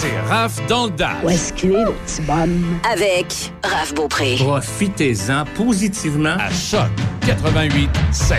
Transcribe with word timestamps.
C'est 0.00 0.18
Raph 0.30 0.66
dans 0.66 0.86
le 0.86 0.92
Dash. 0.92 1.16
Où 1.22 1.28
est-ce 1.28 1.52
qu'il 1.52 1.72
est, 1.72 1.84
le 1.84 1.92
petit 1.92 2.22
bonhomme? 2.22 2.80
Avec 2.90 3.52
Raph 3.62 3.92
Beaupré. 3.92 4.36
Profitez-en 4.38 5.44
positivement. 5.54 6.36
À 6.38 6.50
Choc 6.50 6.88
88 7.26 7.90
7. 8.10 8.38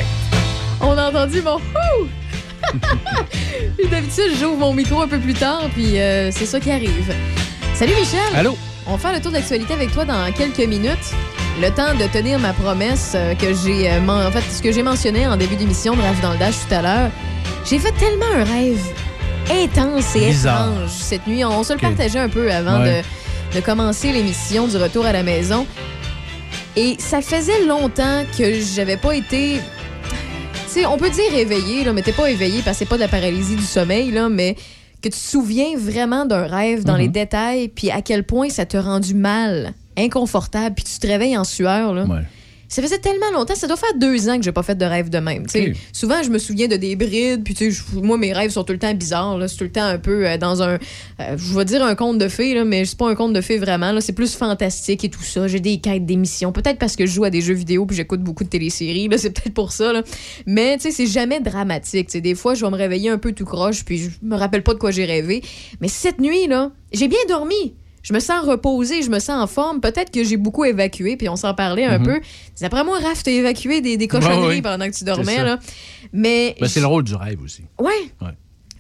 On 0.82 0.98
a 0.98 1.10
entendu 1.10 1.44
mon! 1.44 1.60
Puis 3.78 3.88
D'habitude, 3.90 4.32
j'ouvre 4.40 4.58
mon 4.58 4.74
micro 4.74 5.02
un 5.02 5.08
peu 5.08 5.20
plus 5.20 5.36
tard, 5.36 5.66
puis 5.76 6.00
euh, 6.00 6.32
c'est 6.32 6.48
ça 6.48 6.60
qui 6.60 6.72
arrive. 6.72 7.14
Salut 7.76 7.94
Michel! 7.94 8.20
Allô? 8.36 8.58
On 8.88 8.94
va 8.94 8.98
faire 8.98 9.14
le 9.14 9.22
tour 9.22 9.32
d'actualité 9.32 9.76
avec 9.76 9.92
toi 9.92 10.04
dans 10.04 10.32
quelques 10.32 10.68
minutes. 10.68 11.14
Le 11.62 11.70
temps 11.70 11.94
de 11.94 12.08
tenir 12.12 12.40
ma 12.40 12.54
promesse 12.54 13.12
euh, 13.14 13.36
que 13.36 13.54
j'ai... 13.54 13.88
euh, 13.92 14.08
en 14.08 14.32
fait, 14.32 14.42
ce 14.52 14.64
que 14.64 14.72
j'ai 14.72 14.82
mentionné 14.82 15.28
en 15.28 15.38
début 15.38 15.58
d'émission 15.58 15.96
de 15.96 16.02
Rave 16.02 16.22
dans 16.24 16.32
le 16.32 16.40
Dash 16.40 16.56
tout 16.68 16.74
à 16.74 16.82
l'heure. 16.82 17.12
J'ai 17.66 17.78
fait 17.78 17.92
tellement 17.92 18.26
un 18.36 18.46
rêve 18.46 18.82
intense 19.50 20.16
et 20.16 20.28
Bizarre. 20.28 20.70
étrange 20.72 20.90
cette 20.90 21.28
nuit. 21.28 21.44
On 21.46 21.64
se 21.64 21.74
le 21.74 21.80
partageait 21.80 22.20
un 22.20 22.30
peu 22.30 22.52
avant 22.52 22.82
Ouais. 22.82 23.04
de, 23.54 23.58
de 23.60 23.62
commencer 23.64 24.12
l'émission 24.12 24.68
du 24.68 24.78
retour 24.78 25.06
à 25.06 25.12
la 25.12 25.24
maison. 25.24 25.66
Et 26.76 26.96
ça 27.00 27.22
faisait 27.22 27.66
longtemps 27.66 28.24
que 28.38 28.60
j'avais 28.60 28.98
pas 28.98 29.14
été... 29.16 29.60
Tu 30.74 30.80
sais, 30.80 30.86
on 30.86 30.98
peut 30.98 31.10
dire 31.10 31.34
éveillé, 31.36 31.84
là, 31.84 31.92
mais 31.92 32.02
t'es 32.02 32.14
pas 32.14 32.30
éveillé 32.32 32.62
parce 32.64 32.78
que 32.78 32.86
c'est 32.86 32.90
pas 32.90 32.96
de 32.96 33.02
la 33.02 33.10
paralysie 33.10 33.58
du 33.58 33.64
sommeil, 33.64 34.10
là, 34.12 34.30
mais 34.30 34.56
que 35.02 35.10
tu 35.10 35.10
te 35.10 35.16
souviens 35.16 35.76
vraiment 35.78 36.26
d'un 36.26 36.46
rêve 36.48 36.86
dans 36.86 36.96
les 36.96 37.10
détails, 37.10 37.68
puis 37.68 37.92
à 37.92 38.02
quel 38.02 38.24
point 38.24 38.48
ça 38.50 38.66
t'a 38.66 38.82
rendu 38.82 39.14
mal, 39.16 39.74
inconfortable, 39.98 40.76
puis 40.76 40.86
tu 40.86 40.98
te 41.00 41.08
réveilles 41.08 41.36
en 41.38 41.44
sueur. 41.44 41.94
Là. 41.94 42.06
Ouais. 42.06 42.22
Ça 42.72 42.82
faisait 42.82 43.00
tellement 43.00 43.30
longtemps, 43.34 43.54
ça 43.54 43.68
doit 43.68 43.76
faire 43.76 43.94
deux 43.98 44.30
ans 44.30 44.38
que 44.38 44.44
j'ai 44.44 44.54
pas 44.54 44.64
fait 44.64 44.76
de 44.78 44.86
rêve 44.86 45.10
de 45.10 45.18
même. 45.18 45.46
tu 45.46 45.52
sais. 45.52 45.70
Ok. 45.72 45.76
Souvent, 45.92 46.24
je 46.24 46.30
me 46.30 46.40
souviens 46.40 46.70
de 46.70 46.78
des 46.78 46.96
brides, 46.96 47.44
puis 47.44 47.56
moi, 47.96 48.18
mes 48.18 48.32
rêves 48.32 48.52
sont 48.52 48.64
tout 48.64 48.72
le 48.72 48.80
temps 48.80 48.94
bizarres. 48.94 49.38
C'est 49.50 49.58
tout 49.58 49.66
le 49.66 49.72
temps 49.74 49.84
un 49.84 49.98
peu 49.98 50.26
euh, 50.26 50.38
dans 50.38 50.64
un. 50.64 50.76
euh, 51.20 51.38
je 51.38 51.54
vais 51.54 51.66
dire 51.66 51.84
un 51.84 51.96
conte 51.96 52.18
de 52.18 52.30
fées, 52.30 52.54
là, 52.54 52.64
mais 52.64 52.86
c'est 52.86 52.98
pas 52.98 53.10
un 53.10 53.16
conte 53.16 53.34
de 53.34 53.42
fées 53.42 53.58
vraiment. 53.58 54.00
C'est 54.00 54.14
plus 54.14 54.36
fantastique 54.36 55.04
et 55.04 55.10
tout 55.10 55.22
ça. 55.22 55.50
J'ai 55.50 55.60
des 55.60 55.80
quêtes 55.82 56.06
d'émissions. 56.06 56.54
Peut-être 56.54 56.80
parce 56.80 56.96
que 56.96 57.06
je 57.06 57.12
joue 57.12 57.26
à 57.26 57.30
des 57.30 57.42
jeux 57.42 57.54
vidéo 57.54 57.86
puis 57.86 57.98
j'écoute 57.98 58.22
beaucoup 58.22 58.46
de 58.46 58.50
téléséries. 58.50 59.10
C'est 59.18 59.32
peut-être 59.32 59.54
pour 59.54 59.74
ça. 59.74 59.92
là. 59.92 60.04
Mais 60.46 60.78
tu 60.78 60.84
sais, 60.84 60.92
c'est 60.92 61.08
jamais 61.12 61.42
dramatique. 61.42 62.08
tu 62.08 62.14
sais. 62.14 62.22
Des 62.22 62.36
fois, 62.36 62.54
je 62.56 62.64
vais 62.64 62.72
me 62.72 62.78
réveiller 62.78 63.10
un 63.10 63.18
peu 63.18 63.34
tout 63.34 63.46
croche, 63.46 63.84
puis 63.84 63.98
je 63.98 64.10
me 64.24 64.38
rappelle 64.38 64.64
pas 64.64 64.74
de 64.74 64.80
quoi 64.80 64.92
j'ai 64.92 65.04
rêvé. 65.06 65.42
Mais 65.82 65.90
cette 65.90 66.20
nuit, 66.22 66.48
là, 66.48 66.72
j'ai 66.94 67.10
bien 67.10 67.20
dormi. 67.28 67.74
Je 68.04 68.14
me 68.14 68.20
sens 68.20 68.46
reposée, 68.46 69.04
je 69.04 69.10
me 69.10 69.20
sens 69.20 69.42
en 69.44 69.48
forme. 69.48 69.80
Peut-être 69.80 70.12
que 70.12 70.24
j'ai 70.24 70.38
beaucoup 70.38 70.66
évacué, 70.66 71.18
puis 71.18 71.30
on 71.30 71.36
s'en 71.36 71.54
parlait 71.54 71.86
un 71.86 72.00
peu. 72.00 72.20
D'après 72.60 72.84
moi, 72.84 73.00
Raph, 73.00 73.24
t'as 73.24 73.32
évacué 73.32 73.82
des, 73.82 73.98
des 73.98 74.08
cochonneries 74.08 74.40
Ouais, 74.42 74.48
ouais. 74.56 74.62
pendant 74.62 74.90
que 74.90 74.96
tu 74.96 75.04
dormais. 75.04 75.44
Là. 75.44 75.60
Mais. 76.12 76.56
Ben, 76.60 76.68
c'est 76.68 76.80
le 76.80 76.88
rôle 76.88 77.04
du 77.04 77.14
rêve 77.16 77.42
aussi. 77.44 77.64
Ouais. 77.80 78.10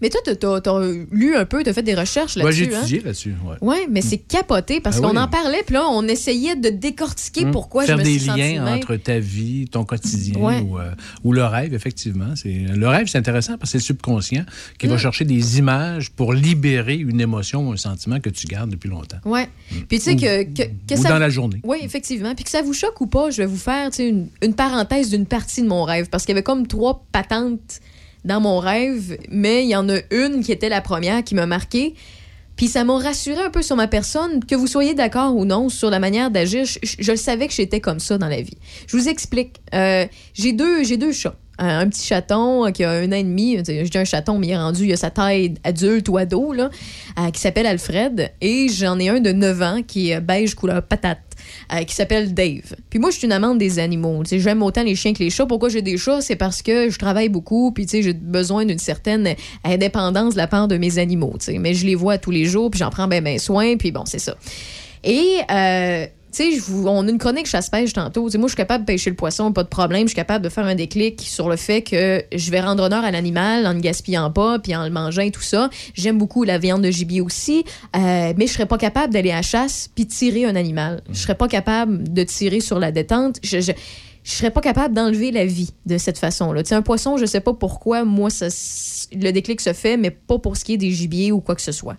Mais 0.01 0.09
toi, 0.09 0.19
t'as- 0.23 0.35
t'as 0.61 0.79
lu 1.11 1.35
un 1.35 1.45
peu, 1.45 1.63
t'as 1.63 1.73
fait 1.73 1.83
des 1.83 1.93
recherches 1.95 2.37
Moi, 2.37 2.51
j'ai 2.51 2.65
là-dessus. 2.65 2.75
hein? 2.75 2.81
étudié 2.81 3.01
là-dessus. 3.01 3.35
Ouais. 3.45 3.55
Ouais, 3.61 3.87
mais 3.89 4.01
c'est 4.01 4.17
capoté 4.17 4.79
parce 4.81 4.97
Ah 4.97 5.01
qu'on 5.01 5.11
oui. 5.11 5.17
en 5.19 5.27
parlait, 5.27 5.61
puis 5.65 5.75
là, 5.75 5.85
on 5.89 6.03
essayait 6.07 6.55
de 6.55 6.69
décortiquer 6.69 7.45
Hum. 7.45 7.51
pourquoi 7.51 7.85
Faire 7.85 7.97
je 7.97 8.01
me 8.01 8.05
des 8.05 8.17
suis 8.17 8.27
sentie 8.27 8.39
liens 8.39 8.59
de 8.61 8.65
même. 8.65 8.73
entre 8.77 8.95
ta 8.95 9.19
vie, 9.19 9.67
ton 9.71 9.83
quotidien 9.85 10.39
Ouais. 10.39 10.61
ou, 10.61 10.79
euh, 10.79 10.91
ou 11.23 11.33
le 11.33 11.43
rêve, 11.45 11.73
effectivement. 11.73 12.35
C'est 12.35 12.51
Le 12.53 12.87
rêve, 12.87 13.07
c'est 13.07 13.17
intéressant 13.17 13.57
parce 13.57 13.71
que 13.71 13.71
c'est 13.73 13.77
le 13.79 13.83
subconscient 13.83 14.43
qui 14.79 14.87
va 14.87 14.97
chercher 14.97 15.25
des 15.25 15.59
images 15.59 16.09
pour 16.11 16.33
libérer 16.33 16.95
une 16.95 17.21
émotion 17.21 17.67
ou 17.67 17.71
un 17.73 17.77
sentiment 17.77 18.19
que 18.19 18.29
tu 18.29 18.47
gardes 18.47 18.69
depuis 18.71 18.89
longtemps. 18.89 19.17
Ouais. 19.25 19.47
Puis 19.87 19.99
tu 19.99 19.99
sais 19.99 20.15
que, 20.15 20.43
que, 20.43 20.63
que 20.87 20.93
ou 20.99 21.01
ça. 21.01 21.09
dans 21.09 21.19
la 21.19 21.29
journée. 21.29 21.61
Oui, 21.63 21.77
effectivement. 21.83 22.33
Puis 22.35 22.43
que 22.43 22.49
ça 22.49 22.61
vous 22.61 22.73
choque 22.73 22.99
ou 23.01 23.07
pas, 23.07 23.29
je 23.29 23.37
vais 23.37 23.45
vous 23.45 23.57
faire 23.57 23.89
une 23.99 24.53
parenthèse 24.55 25.09
d'une 25.09 25.25
partie 25.25 25.61
de 25.61 25.67
mon 25.67 25.83
rêve. 25.83 26.09
Parce 26.09 26.23
qu'il 26.25 26.33
y 26.33 26.35
avait 26.37 26.43
comme 26.43 26.65
trois 26.67 27.05
patentes 27.11 27.79
dans 28.25 28.39
mon 28.39 28.59
rêve, 28.59 29.17
mais 29.29 29.63
il 29.63 29.69
y 29.69 29.75
en 29.75 29.89
a 29.89 29.97
une 30.11 30.43
qui 30.43 30.51
était 30.51 30.69
la 30.69 30.81
première 30.81 31.23
qui 31.23 31.35
m'a 31.35 31.45
marqué. 31.45 31.95
Puis 32.55 32.67
ça 32.67 32.83
m'a 32.83 32.97
rassuré 32.97 33.41
un 33.41 33.49
peu 33.49 33.61
sur 33.61 33.75
ma 33.75 33.87
personne, 33.87 34.43
que 34.45 34.55
vous 34.55 34.67
soyez 34.67 34.93
d'accord 34.93 35.35
ou 35.35 35.45
non 35.45 35.69
sur 35.69 35.89
la 35.89 35.99
manière 35.99 36.29
d'agir. 36.29 36.65
Je, 36.65 37.11
le 37.11 37.17
savais 37.17 37.47
que 37.47 37.53
j'étais 37.53 37.79
comme 37.79 37.99
ça 37.99 38.17
dans 38.17 38.27
la 38.27 38.41
vie. 38.41 38.57
Je 38.87 38.97
vous 38.97 39.09
explique. 39.09 39.55
Euh, 39.73 40.05
j'ai 40.33 40.53
deux, 40.53 40.83
j'ai 40.83 40.97
deux 40.97 41.11
chats. 41.11 41.35
Un, 41.57 41.87
petit 41.89 42.05
chaton 42.05 42.65
euh, 42.65 42.71
qui 42.71 42.83
a 42.83 42.91
un 42.91 43.07
an 43.07 43.15
et 43.15 43.23
demi. 43.23 43.57
Je 43.57 43.97
un 43.97 44.03
chaton, 44.03 44.37
mais 44.37 44.47
il 44.47 44.51
est 44.51 44.57
rendu, 44.57 44.85
il 44.85 44.93
a 44.93 44.97
sa 44.97 45.09
taille 45.09 45.55
adulte 45.63 46.09
ou 46.09 46.17
ado, 46.17 46.53
là, 46.53 46.69
euh, 47.19 47.29
qui 47.31 47.39
s'appelle 47.39 47.65
Alfred. 47.65 48.31
Et 48.41 48.67
j'en 48.69 48.99
ai 48.99 49.09
un 49.09 49.19
de 49.19 49.31
9 49.31 49.61
ans 49.61 49.81
qui 49.85 50.11
est 50.11 50.21
beige 50.21 50.55
couleur 50.55 50.83
patate. 50.83 51.30
Euh, 51.73 51.83
qui 51.83 51.95
s'appelle 51.95 52.33
Dave. 52.33 52.75
Puis 52.89 52.99
moi, 52.99 53.11
je 53.11 53.17
suis 53.17 53.25
une 53.25 53.33
amante 53.33 53.57
des 53.57 53.79
animaux. 53.79 54.23
J'aime 54.29 54.63
autant 54.63 54.83
les 54.83 54.95
chiens 54.95 55.13
que 55.13 55.19
les 55.19 55.29
chats. 55.29 55.45
Pourquoi 55.45 55.69
j'ai 55.69 55.81
des 55.81 55.97
chats? 55.97 56.21
C'est 56.21 56.35
parce 56.35 56.61
que 56.61 56.89
je 56.89 56.97
travaille 56.97 57.29
beaucoup, 57.29 57.71
puis 57.71 57.87
j'ai 57.89 58.13
besoin 58.13 58.65
d'une 58.65 58.79
certaine 58.79 59.35
indépendance 59.63 60.33
de 60.33 60.37
la 60.37 60.47
part 60.47 60.67
de 60.67 60.77
mes 60.77 60.97
animaux. 60.97 61.35
tu 61.39 61.45
sais. 61.45 61.59
Mais 61.59 61.73
je 61.73 61.85
les 61.85 61.95
vois 61.95 62.17
tous 62.17 62.31
les 62.31 62.45
jours, 62.45 62.71
puis 62.71 62.79
j'en 62.79 62.89
prends 62.89 63.07
bien 63.07 63.21
ben 63.21 63.39
soin, 63.39 63.77
puis 63.77 63.91
bon, 63.91 64.03
c'est 64.05 64.19
ça. 64.19 64.35
Et, 65.03 65.37
euh, 65.49 66.05
tu 66.31 66.59
sais, 66.59 66.71
on 66.85 67.07
a 67.07 67.09
une 67.09 67.17
chronique 67.17 67.45
chasse-pêche 67.45 67.93
tantôt. 67.93 68.21
Moi, 68.21 68.29
je 68.43 68.47
suis 68.47 68.55
capable 68.55 68.85
de 68.85 68.87
pêcher 68.87 69.09
le 69.09 69.15
poisson, 69.15 69.51
pas 69.51 69.63
de 69.63 69.69
problème. 69.69 70.03
Je 70.03 70.09
suis 70.09 70.15
capable 70.15 70.43
de 70.43 70.49
faire 70.49 70.65
un 70.65 70.75
déclic 70.75 71.21
sur 71.21 71.49
le 71.49 71.55
fait 71.55 71.81
que 71.81 72.23
je 72.33 72.51
vais 72.51 72.61
rendre 72.61 72.83
honneur 72.83 73.03
à 73.03 73.11
l'animal 73.11 73.67
en 73.67 73.73
ne 73.73 73.79
gaspillant 73.79 74.31
pas, 74.31 74.59
puis 74.59 74.75
en 74.75 74.83
le 74.83 74.91
mangeant 74.91 75.23
et 75.23 75.31
tout 75.31 75.41
ça. 75.41 75.69
J'aime 75.93 76.17
beaucoup 76.17 76.43
la 76.43 76.57
viande 76.57 76.81
de 76.81 76.91
gibier 76.91 77.21
aussi, 77.21 77.63
euh, 77.95 78.33
mais 78.37 78.47
je 78.47 78.53
serais 78.53 78.65
pas 78.65 78.77
capable 78.77 79.13
d'aller 79.13 79.31
à 79.31 79.37
la 79.37 79.41
chasse 79.41 79.89
puis 79.93 80.05
tirer 80.05 80.45
un 80.45 80.55
animal. 80.55 81.01
Je 81.09 81.19
serais 81.19 81.35
pas 81.35 81.47
capable 81.47 82.11
de 82.11 82.23
tirer 82.23 82.61
sur 82.61 82.79
la 82.79 82.91
détente. 82.91 83.37
Je, 83.43 83.59
je, 83.59 83.73
serais 84.23 84.51
pas 84.51 84.61
capable 84.61 84.93
d'enlever 84.93 85.31
la 85.31 85.45
vie 85.45 85.71
de 85.85 85.97
cette 85.97 86.17
façon-là. 86.17 86.61
Un 86.71 86.81
poisson, 86.81 87.17
je 87.17 87.25
sais 87.25 87.41
pas 87.41 87.53
pourquoi, 87.53 88.05
moi, 88.05 88.29
le 88.31 89.31
déclic 89.31 89.59
se 89.59 89.73
fait, 89.73 89.97
mais 89.97 90.11
pas 90.11 90.37
pour 90.37 90.55
ce 90.55 90.63
qui 90.63 90.73
est 90.73 90.77
des 90.77 90.91
gibiers 90.91 91.31
ou 91.31 91.41
quoi 91.41 91.55
que 91.55 91.61
ce 91.61 91.71
soit. 91.71 91.97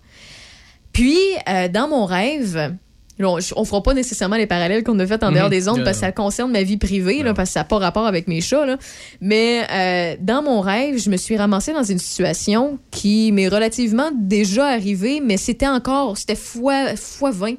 Puis, 0.92 1.18
euh, 1.48 1.68
dans 1.68 1.88
mon 1.88 2.04
rêve, 2.04 2.76
on, 3.20 3.38
on 3.56 3.64
fera 3.64 3.82
pas 3.82 3.94
nécessairement 3.94 4.36
les 4.36 4.46
parallèles 4.46 4.82
qu'on 4.84 4.98
a 4.98 5.06
fait 5.06 5.22
en 5.22 5.30
dehors 5.32 5.44
Mhm. 5.44 5.50
des 5.50 5.68
ondes 5.68 5.84
parce 5.84 5.98
que 5.98 6.00
ça 6.06 6.12
concerne 6.12 6.50
ma 6.50 6.62
vie 6.62 6.76
privée, 6.78 7.22
là, 7.22 7.34
parce 7.34 7.50
que 7.50 7.52
ça 7.54 7.60
n'a 7.60 7.64
pas 7.64 7.78
rapport 7.78 8.06
avec 8.06 8.26
mes 8.28 8.40
chats. 8.40 8.66
là. 8.66 8.76
Mais 9.20 9.62
euh, 9.70 10.16
dans 10.20 10.42
mon 10.42 10.60
rêve, 10.60 10.98
je 10.98 11.10
me 11.10 11.16
suis 11.16 11.36
ramassée 11.36 11.72
dans 11.72 11.82
une 11.84 11.98
situation 11.98 12.78
qui 12.90 13.30
m'est 13.32 13.48
relativement 13.48 14.10
déjà 14.14 14.66
arrivée, 14.66 15.20
mais 15.24 15.36
c'était 15.36 15.68
encore, 15.68 16.16
c'était 16.16 16.34
fois, 16.36 16.96
fois 16.96 17.30
20. 17.30 17.54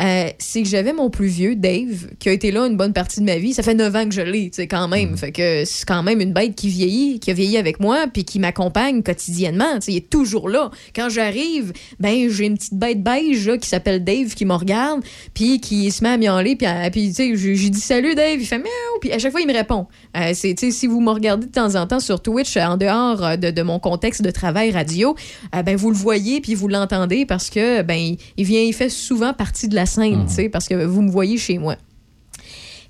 Euh, 0.00 0.28
c'est 0.38 0.62
que 0.62 0.68
j'avais 0.68 0.92
mon 0.92 1.10
plus 1.10 1.26
vieux, 1.26 1.56
Dave, 1.56 2.08
qui 2.18 2.28
a 2.28 2.32
été 2.32 2.50
là 2.52 2.66
une 2.66 2.76
bonne 2.76 2.92
partie 2.92 3.20
de 3.20 3.24
ma 3.24 3.36
vie. 3.38 3.52
Ça 3.52 3.62
fait 3.62 3.74
9 3.74 3.94
ans 3.96 4.04
que 4.04 4.14
je 4.14 4.20
l'ai, 4.20 4.50
tu 4.50 4.56
sais, 4.56 4.66
quand 4.68 4.86
même. 4.88 5.16
Fait 5.16 5.32
que 5.32 5.64
c'est 5.64 5.84
quand 5.86 6.02
même 6.02 6.20
une 6.20 6.32
bête 6.32 6.54
qui 6.54 6.68
vieillit, 6.68 7.18
qui 7.20 7.30
a 7.30 7.34
vieilli 7.34 7.56
avec 7.56 7.80
moi, 7.80 8.06
puis 8.12 8.24
qui 8.24 8.38
m'accompagne 8.38 9.02
quotidiennement. 9.02 9.74
Tu 9.76 9.80
sais, 9.86 9.92
il 9.92 9.96
est 9.96 10.10
toujours 10.10 10.48
là. 10.48 10.70
Quand 10.94 11.08
j'arrive, 11.08 11.72
ben 11.98 12.30
j'ai 12.30 12.46
une 12.46 12.56
petite 12.56 12.74
bête 12.74 13.02
beige 13.02 13.48
là, 13.48 13.58
qui 13.58 13.68
s'appelle 13.68 14.04
Dave 14.04 14.34
qui 14.34 14.44
me 14.44 14.54
regarde, 14.54 15.02
puis 15.34 15.60
qui 15.60 15.90
se 15.90 16.02
met 16.04 16.10
à 16.10 16.16
miauler, 16.16 16.54
puis, 16.56 16.66
puis 16.92 17.08
tu 17.08 17.14
sais, 17.14 17.36
je- 17.36 17.54
j'ai 17.54 17.70
dit 17.70 17.80
salut 17.80 18.14
Dave, 18.14 18.38
il 18.40 18.46
fait 18.46 18.58
miaou, 18.58 18.98
puis 19.00 19.12
à 19.12 19.18
chaque 19.18 19.32
fois 19.32 19.40
il 19.40 19.48
me 19.48 19.52
répond. 19.54 19.86
Euh, 20.16 20.30
c'est, 20.34 20.54
tu 20.54 20.66
sais, 20.66 20.70
si 20.78 20.86
vous 20.86 21.00
me 21.00 21.10
regardez 21.10 21.46
de 21.46 21.52
temps 21.52 21.74
en 21.74 21.86
temps 21.86 22.00
sur 22.00 22.20
Twitch, 22.22 22.56
euh, 22.56 22.62
en 22.62 22.76
dehors 22.76 23.36
de, 23.36 23.50
de 23.50 23.62
mon 23.62 23.78
contexte 23.78 24.22
de 24.22 24.30
travail 24.30 24.70
radio, 24.70 25.14
euh, 25.54 25.62
ben 25.62 25.76
vous 25.76 25.90
le 25.90 25.96
voyez 25.96 26.40
puis 26.40 26.54
vous 26.54 26.68
l'entendez 26.68 27.26
parce 27.26 27.50
que 27.50 27.82
ben 27.82 28.14
il 28.36 28.44
vient, 28.44 28.60
il 28.60 28.72
fait 28.72 28.88
souvent 28.90 29.32
partie 29.32 29.66
de 29.68 29.74
la 29.74 29.86
scène, 29.88 30.26
tu 30.26 30.34
sais, 30.34 30.48
parce 30.48 30.68
que 30.68 30.84
vous 30.84 31.02
me 31.02 31.10
voyez 31.10 31.38
chez 31.38 31.58
moi. 31.58 31.76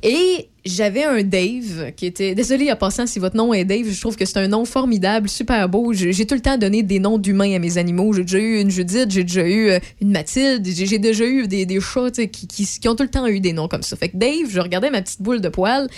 Et 0.03 0.49
j'avais 0.65 1.05
un 1.05 1.23
Dave 1.23 1.93
qui 1.97 2.07
était. 2.07 2.35
Désolé 2.35 2.71
en 2.71 2.77
passant 2.77 3.07
si 3.07 3.19
votre 3.19 3.37
nom 3.37 3.53
est 3.53 3.65
Dave, 3.65 3.89
je 3.89 4.01
trouve 4.01 4.17
que 4.17 4.25
c'est 4.25 4.39
un 4.39 4.47
nom 4.47 4.65
formidable, 4.65 5.29
super 5.29 5.69
beau. 5.69 5.93
J'ai 5.93 6.27
tout 6.27 6.35
le 6.35 6.41
temps 6.41 6.57
donné 6.57 6.83
des 6.83 7.01
noms 7.01 7.19
d'humains 7.19 7.55
à 7.55 7.59
mes 7.59 7.79
animaux. 7.79 8.13
J'ai 8.13 8.23
déjà 8.23 8.39
eu 8.39 8.61
une 8.61 8.71
Judith, 8.71 9.11
j'ai 9.11 9.25
déjà 9.25 9.47
eu 9.47 9.71
euh, 9.71 9.79
une 10.01 10.13
Mathilde, 10.13 10.65
j'ai 10.67 10.99
déjà 10.99 11.25
eu 11.25 11.49
des, 11.49 11.67
des 11.67 11.81
chats 11.81 12.11
tu 12.13 12.29
qui, 12.29 12.47
qui, 12.47 12.65
qui 12.65 12.89
ont 12.89 12.95
tout 12.95 13.03
le 13.03 13.09
temps 13.09 13.27
eu 13.27 13.41
des 13.41 13.53
noms 13.53 13.67
comme 13.67 13.83
ça. 13.83 13.97
Fait 13.97 14.09
que 14.09 14.17
Dave, 14.17 14.49
je 14.51 14.61
regardais 14.61 14.91
ma 14.91 15.03
petite 15.03 15.23
boule 15.23 15.41
de 15.41 15.49
poil 15.49 15.89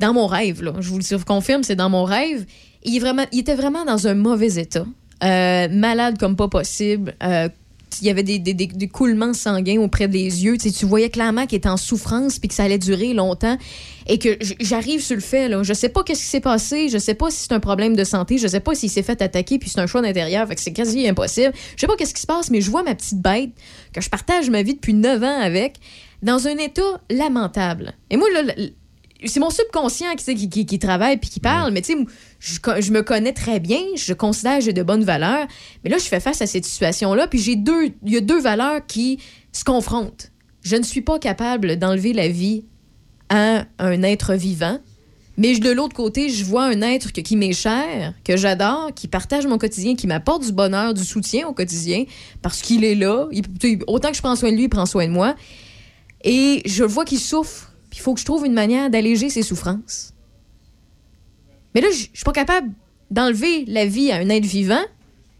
dans 0.00 0.12
mon 0.12 0.26
rêve, 0.26 0.62
là. 0.62 0.74
Je 0.80 0.88
vous 0.90 0.98
le 0.98 1.24
confirme, 1.24 1.62
c'est 1.62 1.76
dans 1.76 1.90
mon 1.90 2.04
rêve. 2.04 2.44
Il, 2.82 2.96
est 2.96 3.00
vraiment, 3.00 3.24
il 3.32 3.40
était 3.40 3.54
vraiment 3.54 3.84
dans 3.84 4.06
un 4.06 4.14
mauvais 4.14 4.60
état. 4.60 4.86
Euh, 5.22 5.68
malade 5.70 6.18
comme 6.18 6.36
pas 6.36 6.48
possible. 6.48 7.14
Euh, 7.22 7.48
il 8.00 8.06
y 8.06 8.10
avait 8.10 8.22
des, 8.22 8.38
des, 8.38 8.54
des- 8.54 8.66
des 8.66 8.88
coulements 8.88 9.32
sanguins 9.34 9.78
auprès 9.80 10.08
des 10.08 10.44
yeux. 10.44 10.56
Tu, 10.58 10.70
voyais 10.86 11.10
clairement 11.10 11.46
qu'il 11.46 11.58
était 11.58 11.68
en 11.68 11.76
souffrance 11.76 12.38
puis 12.38 12.48
que 12.48 12.54
ça 12.54 12.64
allait 12.64 12.78
durer 12.78 13.12
longtemps. 13.14 13.56
Et 14.06 14.18
que 14.18 14.38
j'arrive 14.60 15.00
sur 15.02 15.14
le 15.14 15.20
fait, 15.20 15.48
là. 15.48 15.62
Je 15.62 15.72
sais 15.72 15.88
pas 15.88 16.02
qu'est-ce 16.02 16.22
qui 16.22 16.28
s'est 16.28 16.40
passé. 16.40 16.88
Je 16.88 16.98
sais 16.98 17.14
pas 17.14 17.30
si 17.30 17.38
c'est 17.44 17.52
un 17.52 17.60
problème 17.60 17.94
de 17.96 18.04
santé. 18.04 18.38
Je 18.38 18.48
sais 18.48 18.60
pas 18.60 18.74
s'il 18.74 18.90
s'est 18.90 19.02
fait 19.02 19.20
attaquer 19.22 19.58
puis 19.58 19.68
c'est 19.68 19.80
un 19.80 19.86
choix 19.86 20.02
d'intérieur. 20.02 20.46
Fait 20.48 20.54
que 20.56 20.60
c'est 20.60 20.72
quasi 20.72 21.06
impossible. 21.08 21.52
Je 21.76 21.80
sais 21.80 21.86
pas 21.86 21.96
qu'est-ce 21.96 22.14
qui 22.14 22.22
se 22.22 22.26
passe, 22.26 22.50
mais 22.50 22.60
je 22.60 22.70
vois 22.70 22.82
ma 22.82 22.94
petite 22.94 23.20
bête 23.20 23.50
que 23.92 24.00
je 24.00 24.08
partage 24.10 24.50
ma 24.50 24.62
vie 24.62 24.74
depuis 24.74 24.94
9 24.94 25.22
ans 25.22 25.40
avec 25.40 25.76
dans 26.22 26.46
un 26.48 26.56
état 26.58 27.00
lamentable. 27.10 27.92
Et 28.10 28.16
moi, 28.16 28.28
là, 28.30 28.52
c'est 29.24 29.40
mon 29.40 29.50
subconscient 29.50 30.14
qui, 30.16 30.24
sait, 30.24 30.34
qui, 30.34 30.48
qui- 30.48 30.66
qui 30.66 30.78
travaille 30.78 31.18
puis 31.18 31.28
qui 31.30 31.40
parle, 31.40 31.72
mais 31.72 31.82
tu 31.82 31.92
sais, 31.92 31.98
je, 32.40 32.90
me 32.90 33.02
connais 33.02 33.32
très 33.32 33.60
bien, 33.60 33.80
je 33.96 34.12
considère 34.14 34.58
que 34.58 34.64
j'ai 34.64 34.72
de 34.72 34.82
bonnes 34.82 35.04
valeurs, 35.04 35.46
mais 35.84 35.90
là, 35.90 35.98
je 35.98 36.04
fais 36.04 36.20
face 36.20 36.40
à 36.42 36.46
cette 36.46 36.64
situation-là, 36.64 37.28
puis 37.28 37.38
j'ai 37.38 37.54
deux, 37.54 37.92
il 38.04 38.12
y 38.12 38.16
a 38.16 38.20
deux 38.20 38.40
valeurs 38.40 38.84
qui 38.86 39.18
se 39.52 39.62
confrontent. 39.62 40.32
Je 40.62 40.76
ne 40.76 40.82
suis 40.82 41.02
pas 41.02 41.18
capable 41.18 41.76
d'enlever 41.76 42.12
la 42.14 42.28
vie 42.28 42.64
à 43.28 43.64
un 43.78 44.02
être 44.02 44.34
vivant, 44.34 44.78
Mais 45.36 45.58
de 45.58 45.70
l'autre 45.70 45.94
côté, 45.96 46.28
je 46.28 46.44
vois 46.44 46.64
un 46.64 46.82
être 46.82 47.12
que- 47.12 47.20
qui 47.22 47.34
m'est 47.34 47.54
cher, 47.54 48.12
que 48.24 48.36
j'adore, 48.36 48.90
qui 48.94 49.08
partage 49.08 49.46
mon 49.46 49.56
quotidien, 49.56 49.94
qui 49.94 50.06
m'apporte 50.06 50.44
du 50.44 50.52
bonheur, 50.52 50.92
du 50.92 51.02
soutien 51.02 51.48
au 51.48 51.54
quotidien, 51.54 52.04
parce 52.42 52.60
qu'il 52.60 52.84
est 52.84 52.94
là. 52.94 53.26
Autant 53.86 54.10
que 54.10 54.16
je 54.16 54.20
prends 54.20 54.36
soin 54.36 54.50
de 54.50 54.56
lui, 54.56 54.64
il 54.64 54.68
prend 54.68 54.84
soin 54.84 55.06
de 55.06 55.12
moi. 55.12 55.34
Et 56.24 56.60
je 56.66 56.84
vois 56.84 57.06
qu'il 57.06 57.20
souffre. 57.20 57.72
Il 57.92 58.00
faut 58.00 58.12
que 58.12 58.20
je 58.20 58.26
trouve 58.26 58.44
une 58.44 58.52
manière 58.52 58.90
d'alléger 58.90 59.30
ses 59.30 59.42
souffrances. 59.42 60.12
Mais 61.74 61.80
là, 61.80 61.88
je 61.90 61.96
suis 61.96 62.24
pas 62.24 62.32
capable 62.32 62.70
d'enlever 63.10 63.64
la 63.66 63.86
vie 63.86 64.10
à 64.12 64.16
un 64.16 64.28
être 64.28 64.44
vivant, 64.44 64.82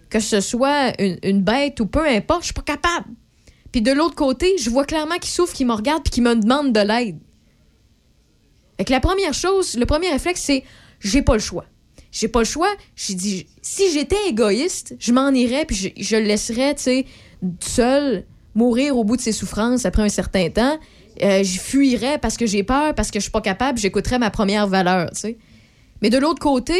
que 0.08 0.20
ce 0.20 0.40
soit 0.40 0.92
une, 1.00 1.42
bête 1.42 1.80
ou 1.80 1.86
peu 1.86 2.06
importe, 2.06 2.42
je 2.42 2.46
suis 2.46 2.54
pas 2.54 2.62
capable. 2.62 3.06
Puis 3.72 3.82
de 3.82 3.92
l'autre 3.92 4.16
côté, 4.16 4.56
je 4.58 4.70
vois 4.70 4.84
clairement 4.84 5.16
qu'il 5.16 5.30
souffre, 5.30 5.54
qu'il 5.54 5.66
me 5.66 5.72
regarde, 5.72 6.02
puis 6.02 6.10
qu'il 6.10 6.24
me 6.24 6.34
demande 6.34 6.72
de 6.72 6.80
l'aide. 6.80 7.18
Fait 8.78 8.84
que 8.84 8.92
la 8.92 9.00
première 9.00 9.34
chose, 9.34 9.76
le 9.76 9.86
premier 9.86 10.10
réflexe, 10.10 10.42
c'est 10.42 10.64
j'ai 11.00 11.22
pas 11.22 11.34
le 11.34 11.40
choix. 11.40 11.66
J'ai 12.10 12.26
pas 12.26 12.40
le 12.40 12.46
choix. 12.46 12.74
J'ai 12.96 13.14
dit, 13.14 13.46
si 13.62 13.92
j'étais 13.92 14.28
égoïste, 14.28 14.96
je 14.98 15.12
m'en 15.12 15.30
irais, 15.30 15.64
puis 15.64 15.76
je, 15.76 15.88
je 15.96 16.16
le 16.16 16.24
laisserais, 16.24 16.74
tu 16.74 16.82
sais, 16.82 17.06
seul, 17.60 18.24
mourir 18.54 18.96
au 18.96 19.04
bout 19.04 19.16
de 19.16 19.22
ses 19.22 19.32
souffrances 19.32 19.84
après 19.86 20.02
un 20.02 20.08
certain 20.08 20.50
temps. 20.50 20.78
Euh, 21.22 21.42
je 21.42 21.58
fuirais 21.58 22.18
parce 22.18 22.36
que 22.36 22.46
j'ai 22.46 22.62
peur, 22.62 22.94
parce 22.94 23.10
que 23.10 23.18
je 23.18 23.24
suis 23.24 23.30
pas 23.30 23.40
capable, 23.40 23.78
j'écouterais 23.78 24.18
ma 24.18 24.30
première 24.30 24.66
valeur, 24.66 25.10
tu 25.10 25.20
sais. 25.20 25.38
Mais 26.02 26.10
de 26.10 26.18
l'autre 26.18 26.40
côté, 26.40 26.74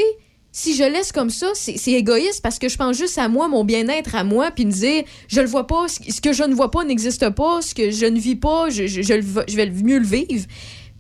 si 0.53 0.75
je 0.75 0.83
laisse 0.83 1.13
comme 1.13 1.31
ça, 1.31 1.47
c'est 1.55 1.93
égoïste 1.93 2.41
parce 2.43 2.59
que 2.59 2.69
je 2.69 2.77
pense 2.77 2.97
juste 2.97 3.19
à 3.19 3.29
moi, 3.29 3.47
mon 3.49 3.63
bien-être 3.65 4.15
à 4.17 4.25
moi, 4.25 4.51
puis 4.51 4.67
me 4.67 4.73
dire, 4.73 5.05
je 5.29 5.41
le 5.41 5.47
vois 5.47 5.67
pas, 5.67 5.87
ce 5.89 6.21
que 6.21 6.33
je 6.33 6.43
ne 6.43 6.55
vois 6.55 6.71
pas 6.71 6.85
n'existe 6.85 7.31
pas, 7.31 7.63
ce 7.63 7.75
que 7.75 7.91
je 7.91 8.07
ne 8.07 8.19
vis 8.19 8.37
pas, 8.37 8.69
je, 8.71 8.87
je- 8.87 9.03
je 9.03 9.57
vais 9.57 9.71
mieux 9.71 9.99
le 9.99 10.07
vivre. 10.07 10.47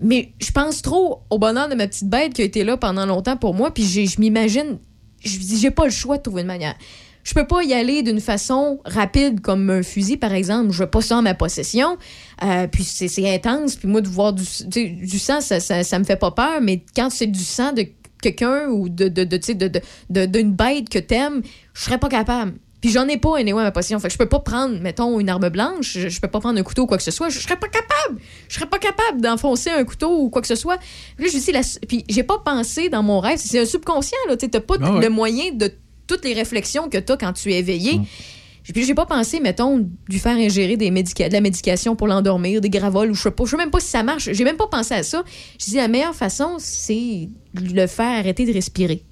Mais 0.02 0.32
je 0.40 0.50
pense 0.52 0.82
trop 0.82 1.20
au 1.30 1.38
bonheur 1.38 1.68
de 1.68 1.74
ma 1.74 1.86
petite 1.88 2.08
bête 2.08 2.32
qui 2.32 2.42
a 2.42 2.44
été 2.44 2.64
là 2.64 2.76
pendant 2.76 3.06
longtemps 3.06 3.36
pour 3.36 3.54
moi, 3.54 3.72
puis 3.72 3.82
je 3.84 4.20
m'imagine, 4.20 4.78
je 5.24 5.36
dis, 5.38 5.58
j'ai 5.58 5.70
pas 5.70 5.84
le 5.84 5.90
choix 5.90 6.16
de 6.16 6.22
trouver 6.22 6.42
une 6.42 6.46
manière. 6.46 6.74
Je 7.22 7.34
peux 7.34 7.46
pas 7.46 7.62
y 7.62 7.74
aller 7.74 8.02
d'une 8.02 8.20
façon 8.20 8.80
rapide 8.86 9.42
comme 9.42 9.68
un 9.68 9.82
fusil, 9.82 10.16
par 10.16 10.32
exemple. 10.32 10.70
Je 10.72 10.78
veux 10.78 10.88
pas 10.88 11.02
ça 11.02 11.18
en 11.18 11.22
ma 11.22 11.34
possession. 11.34 11.98
Euh, 12.42 12.66
puis 12.66 12.82
c'est 12.82 13.34
intense. 13.34 13.76
Puis 13.76 13.88
moi, 13.88 14.00
de 14.00 14.08
voir 14.08 14.32
du 14.32 15.18
sang, 15.18 15.42
ça, 15.42 15.60
ça, 15.60 15.84
ça 15.84 15.98
me 15.98 16.04
fait 16.04 16.16
pas 16.16 16.30
peur. 16.30 16.62
Mais 16.62 16.82
quand 16.96 17.10
c'est 17.10 17.26
du 17.26 17.44
sang 17.44 17.72
de 17.74 17.84
quelqu'un 18.20 18.68
ou 18.68 18.88
de, 18.88 19.08
de, 19.08 19.24
de, 19.24 19.36
de, 19.54 19.80
de- 20.10 20.26
d'une 20.26 20.52
bête 20.52 20.88
que 20.88 20.98
t'aimes, 20.98 21.42
je 21.74 21.82
serais 21.84 21.98
pas 21.98 22.08
capable. 22.08 22.54
Puis 22.80 22.90
j'en 22.90 23.06
ai 23.08 23.18
pas, 23.18 23.36
anyway, 23.38 23.62
ma 23.62 23.72
possession. 23.72 23.98
Fait 24.00 24.08
que 24.08 24.12
je 24.14 24.18
peux 24.18 24.24
pas 24.28 24.38
prendre, 24.40 24.80
mettons, 24.80 25.20
une 25.20 25.28
arme 25.28 25.50
blanche. 25.50 25.98
Je, 25.98 26.08
je 26.08 26.18
peux 26.18 26.28
pas 26.28 26.40
prendre 26.40 26.58
un 26.58 26.62
couteau 26.62 26.84
ou 26.84 26.86
quoi 26.86 26.96
que 26.96 27.02
ce 27.02 27.10
soit. 27.10 27.28
Je, 27.28 27.38
je 27.38 27.42
serais 27.44 27.58
pas 27.58 27.68
capable. 27.68 28.18
Je 28.48 28.54
serais 28.54 28.64
pas 28.70 28.78
capable 28.78 29.20
d'enfoncer 29.20 29.68
un 29.68 29.84
couteau 29.84 30.18
ou 30.22 30.30
quoi 30.30 30.40
que 30.40 30.48
ce 30.48 30.54
soit. 30.54 30.78
Puis 31.16 31.26
là, 31.26 31.30
je 31.30 31.38
dis, 31.38 31.52
la, 31.52 31.60
puis 31.86 32.04
j'ai 32.08 32.22
pas 32.22 32.38
pensé 32.38 32.88
dans 32.88 33.02
mon 33.02 33.20
rêve. 33.20 33.38
C'est 33.38 33.58
un 33.60 33.66
subconscient, 33.66 34.16
là. 34.28 34.36
T'as 34.38 34.60
pas 34.60 34.76
Ah 34.80 34.94
ouais. 34.94 35.00
le 35.02 35.10
moyen 35.10 35.52
de 35.52 35.70
toutes 36.06 36.24
les 36.24 36.32
réflexions 36.32 36.88
que 36.88 36.96
t'as 36.96 37.18
quand 37.18 37.34
tu 37.34 37.52
es 37.52 37.58
éveillé. 37.58 38.00
Puis 38.72 38.84
j'ai 38.84 38.94
pas 38.94 39.06
pensé, 39.06 39.40
mettons, 39.40 39.78
de 39.78 39.86
lui 40.08 40.18
faire 40.18 40.36
ingérer 40.36 40.76
des 40.76 40.90
médica- 40.90 41.28
de 41.28 41.32
la 41.32 41.40
médication 41.40 41.96
pour 41.96 42.06
l'endormir, 42.06 42.60
des 42.60 42.70
gravoles 42.70 43.10
ou 43.10 43.14
je 43.14 43.22
sais 43.22 43.30
pas. 43.30 43.44
Je 43.44 43.50
sais 43.50 43.56
même 43.56 43.70
pas 43.70 43.80
si 43.80 43.88
ça 43.88 44.02
marche. 44.02 44.28
J'ai 44.32 44.44
même 44.44 44.56
pas 44.56 44.66
pensé 44.68 44.94
à 44.94 45.02
ça. 45.02 45.24
Je 45.58 45.64
dis 45.66 45.76
la 45.76 45.88
meilleure 45.88 46.14
façon, 46.14 46.56
c'est 46.58 47.28
de 47.54 47.74
le 47.74 47.86
faire 47.86 48.18
arrêter 48.18 48.46
de 48.46 48.52
respirer. 48.52 49.02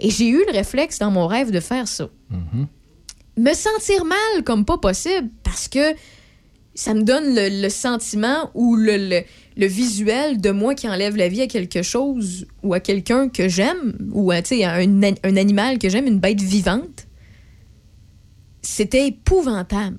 Et 0.00 0.10
j'ai 0.10 0.28
eu 0.28 0.42
le 0.46 0.52
réflexe 0.52 0.98
dans 0.98 1.10
mon 1.10 1.26
rêve 1.26 1.50
de 1.52 1.60
faire 1.60 1.86
ça. 1.88 2.08
Me 3.38 3.52
sentir 3.54 4.04
mal 4.04 4.44
comme 4.44 4.64
pas 4.64 4.78
possible 4.78 5.28
parce 5.44 5.68
que 5.68 5.94
ça 6.74 6.94
me 6.94 7.02
donne 7.02 7.34
le, 7.34 7.62
le 7.62 7.68
sentiment 7.70 8.50
ou 8.54 8.76
le, 8.76 8.96
le- 8.96 9.22
le 9.58 9.66
visuel 9.66 10.38
de 10.40 10.50
moi 10.50 10.74
qui 10.74 10.86
enlève 10.88 11.16
la 11.16 11.28
vie 11.28 11.40
à 11.40 11.46
quelque 11.46 11.82
chose 11.82 12.46
ou 12.62 12.74
à 12.74 12.80
quelqu'un 12.80 13.28
que 13.30 13.48
j'aime 13.48 13.96
ou 14.12 14.30
à, 14.30 14.36
à 14.36 14.74
un 14.76 15.36
animal 15.36 15.78
que 15.78 15.88
j'aime, 15.88 16.06
une 16.06 16.18
bête 16.18 16.40
vivante. 16.42 17.05
C'était 18.66 19.06
épouvantable. 19.06 19.98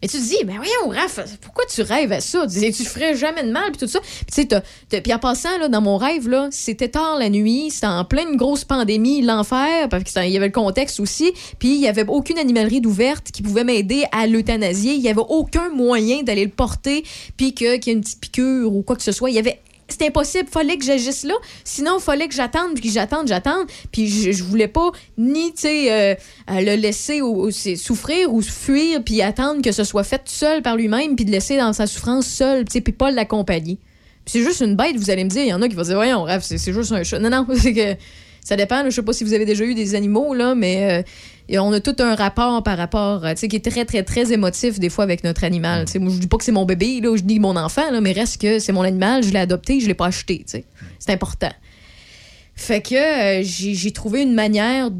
Et 0.00 0.06
tu 0.06 0.16
te 0.16 0.22
dis, 0.22 0.44
ben 0.44 0.56
voyons, 0.56 1.00
Raph, 1.00 1.18
pourquoi 1.40 1.64
tu 1.66 1.82
rêves 1.82 2.12
à 2.12 2.20
ça? 2.20 2.46
Tu, 2.46 2.72
ferais 2.84 3.16
jamais 3.16 3.42
de 3.42 3.50
mal, 3.50 3.72
puis 3.72 3.80
tout 3.80 3.88
ça. 3.88 4.00
Puis 4.28 5.12
en 5.12 5.18
passant, 5.18 5.56
là, 5.58 5.68
dans 5.68 5.80
mon 5.80 5.96
rêve, 5.96 6.28
là, 6.28 6.48
c'était 6.52 6.88
tard 6.88 7.16
la 7.18 7.30
nuit, 7.30 7.70
c'était 7.70 7.88
en 7.88 8.04
pleine 8.04 8.36
grosse 8.36 8.64
pandémie, 8.64 9.22
l'enfer, 9.22 9.88
parce 9.88 10.04
qu'il 10.04 10.28
y 10.28 10.36
avait 10.36 10.46
le 10.46 10.52
contexte 10.52 11.00
aussi, 11.00 11.32
puis 11.58 11.74
il 11.74 11.80
y 11.80 11.88
avait 11.88 12.04
aucune 12.06 12.38
animalerie 12.38 12.80
d'ouverte 12.80 13.32
qui 13.32 13.42
pouvait 13.42 13.64
m'aider 13.64 14.04
à 14.12 14.28
l'euthanasier. 14.28 14.94
Il 14.94 15.00
y 15.00 15.08
avait 15.08 15.20
aucun 15.28 15.68
moyen 15.70 16.22
d'aller 16.22 16.44
le 16.44 16.52
porter, 16.52 17.04
puis 17.36 17.52
qu'il 17.54 17.66
y 17.66 17.70
ait 17.70 17.92
une 17.92 18.02
petite 18.02 18.20
piqûre 18.20 18.72
ou 18.72 18.82
quoi 18.82 18.94
que 18.94 19.02
ce 19.02 19.12
soit. 19.12 19.30
Il 19.30 19.36
y 19.36 19.40
avait 19.40 19.60
c'était 19.88 20.08
impossible, 20.08 20.48
fallait 20.50 20.76
que 20.76 20.84
j'agisse 20.84 21.24
là. 21.24 21.34
Sinon, 21.64 21.98
fallait 21.98 22.28
que 22.28 22.34
j'attende, 22.34 22.74
puis 22.74 22.90
j'attende, 22.90 23.26
j'attende. 23.26 23.66
Puis 23.90 24.32
je, 24.32 24.44
voulais 24.44 24.68
pas 24.68 24.92
ni, 25.16 25.52
tu 25.54 25.62
sais, 25.62 25.92
euh, 25.92 26.14
euh, 26.50 26.60
le 26.60 26.76
laisser 26.76 27.20
c'est 27.52 27.76
souffrir 27.76 28.32
ou 28.32 28.42
fuir, 28.42 29.02
puis 29.02 29.22
attendre 29.22 29.62
que 29.62 29.72
ce 29.72 29.84
soit 29.84 30.04
fait 30.04 30.22
seul 30.26 30.62
par 30.62 30.76
lui-même, 30.76 31.16
puis 31.16 31.24
de 31.24 31.30
laisser 31.30 31.56
dans 31.56 31.72
sa 31.72 31.86
souffrance 31.86 32.26
seul, 32.26 32.64
tu 32.66 32.72
sais, 32.72 32.80
puis 32.80 32.92
pas 32.92 33.10
l'accompagner. 33.10 33.78
C'est 34.26 34.42
juste 34.42 34.60
une 34.60 34.76
bête, 34.76 34.96
vous 34.96 35.08
allez 35.10 35.24
me 35.24 35.30
dire. 35.30 35.42
Il 35.42 35.48
y 35.48 35.54
en 35.54 35.62
a 35.62 35.68
qui 35.68 35.74
vont 35.74 35.82
dire, 35.82 35.94
voyons, 35.96 36.22
rêve, 36.22 36.42
c'est 36.44 36.58
c'est 36.58 36.74
juste 36.74 36.92
un 36.92 37.02
chat. 37.02 37.18
Non, 37.18 37.30
non, 37.30 37.46
c'est 37.56 37.72
que 37.72 37.96
ça 38.48 38.56
dépend. 38.56 38.82
là. 38.82 38.88
je 38.88 38.94
sais 38.94 39.02
pas 39.02 39.12
si 39.12 39.24
vous 39.24 39.34
avez 39.34 39.44
déjà 39.44 39.62
eu 39.62 39.74
des 39.74 39.94
animaux, 39.94 40.32
là, 40.32 40.54
mais 40.54 41.04
euh, 41.50 41.60
on 41.60 41.70
a 41.70 41.80
tout 41.80 41.96
un 41.98 42.14
rapport 42.14 42.62
par 42.62 42.78
rapport, 42.78 43.26
euh, 43.26 43.32
tu 43.32 43.40
sais, 43.40 43.48
qui 43.48 43.56
est 43.56 43.70
très, 43.70 43.84
très, 43.84 44.02
très 44.02 44.32
émotif 44.32 44.80
des 44.80 44.88
fois 44.88 45.04
avec 45.04 45.22
notre 45.22 45.44
animal. 45.44 45.86
Sais, 45.86 45.98
moi, 45.98 46.10
je 46.10 46.18
dis 46.18 46.28
pas 46.28 46.38
que 46.38 46.44
c'est 46.44 46.52
mon 46.52 46.64
bébé, 46.64 47.02
là, 47.02 47.14
je 47.14 47.22
dis 47.22 47.40
mon 47.40 47.56
enfant, 47.56 47.90
là, 47.90 48.00
mais 48.00 48.12
reste 48.12 48.40
que 48.40 48.58
c'est 48.58 48.72
mon 48.72 48.80
animal, 48.80 49.22
je 49.22 49.32
l'ai 49.32 49.38
adopté, 49.38 49.80
je 49.80 49.86
l'ai 49.86 49.92
pas 49.92 50.06
acheté, 50.06 50.38
tu 50.38 50.44
sais. 50.46 50.64
C'est 50.98 51.12
important. 51.12 51.52
Fait 52.54 52.80
que 52.80 53.40
euh, 53.40 53.42
j'ai 53.44 53.92
trouvé 53.92 54.22
une 54.22 54.32
manière 54.32 54.90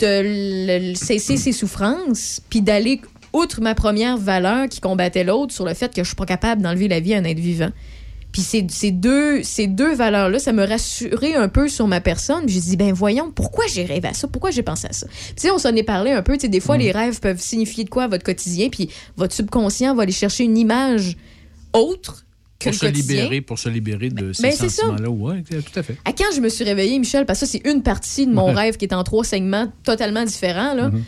de 0.00 0.92
cesser 0.96 1.36
ses 1.36 1.52
souffrances, 1.52 2.40
puis 2.50 2.62
d'aller 2.62 3.00
outre 3.32 3.60
ma 3.60 3.76
première 3.76 4.18
valeur 4.18 4.68
qui 4.68 4.80
combattait 4.80 5.22
l'autre 5.22 5.54
sur 5.54 5.64
le 5.64 5.74
fait 5.74 5.94
que 5.94 6.02
je 6.02 6.08
suis 6.08 6.16
pas 6.16 6.26
capable 6.26 6.62
d'enlever 6.62 6.88
la 6.88 6.98
vie 6.98 7.14
à 7.14 7.18
un 7.18 7.24
être 7.24 7.38
vivant. 7.38 7.70
Puis 8.32 8.42
ces, 8.42 8.66
ces 8.68 8.90
deux, 8.90 9.42
ces 9.42 9.66
deux 9.66 9.94
valeurs-là, 9.94 10.38
ça 10.38 10.52
me 10.52 10.64
rassurait 10.66 11.34
un 11.34 11.48
peu 11.48 11.68
sur 11.68 11.86
ma 11.86 12.00
personne. 12.00 12.44
Puis 12.44 12.54
J'ai 12.54 12.60
dit, 12.60 12.76
ben 12.76 12.92
voyons, 12.92 13.30
pourquoi 13.34 13.64
j'ai 13.72 13.84
rêvé 13.84 14.08
à 14.08 14.14
ça? 14.14 14.28
Pourquoi 14.28 14.50
j'ai 14.50 14.62
pensé 14.62 14.86
à 14.88 14.92
ça? 14.92 15.06
Puis 15.06 15.34
tu 15.36 15.42
sais, 15.42 15.50
on 15.50 15.58
s'en 15.58 15.74
est 15.74 15.82
parlé 15.82 16.10
un 16.12 16.22
peu. 16.22 16.34
Tu 16.34 16.42
sais, 16.42 16.48
des 16.48 16.60
fois, 16.60 16.76
les 16.76 16.92
rêves 16.92 17.20
peuvent 17.20 17.40
signifier 17.40 17.84
de 17.84 17.88
quoi 17.90 18.04
à 18.04 18.08
votre 18.08 18.24
quotidien? 18.24 18.68
Puis 18.68 18.90
votre 19.16 19.34
subconscient 19.34 19.94
va 19.94 20.02
aller 20.02 20.12
chercher 20.12 20.44
une 20.44 20.58
image 20.58 21.16
autre 21.72 22.24
que 22.58 22.70
Pour 22.70 22.74
se 22.74 22.86
quotidien. 22.86 23.14
libérer, 23.22 23.40
pour 23.40 23.58
se 23.58 23.68
libérer 23.68 24.08
de 24.10 24.32
ces 24.32 24.42
ben, 24.42 24.52
c'est 24.52 24.68
ça. 24.68 24.82
sentiments-là. 24.82 25.08
Oui, 25.10 25.42
tout 25.44 25.78
à 25.78 25.82
fait. 25.82 25.96
À 26.04 26.12
quand 26.12 26.24
je 26.34 26.40
me 26.40 26.48
suis 26.48 26.64
réveillée, 26.64 26.98
Michel, 26.98 27.24
parce 27.24 27.40
que 27.40 27.46
ça, 27.46 27.52
c'est 27.52 27.66
une 27.70 27.82
partie 27.82 28.26
de 28.26 28.32
mon 28.32 28.48
Ouais. 28.48 28.54
rêve 28.54 28.76
qui 28.76 28.84
est 28.84 28.94
en 28.94 29.04
trois 29.04 29.24
segments 29.24 29.72
totalement 29.84 30.24
différents. 30.24 30.74
Là. 30.74 30.88
Mhm. 30.90 31.02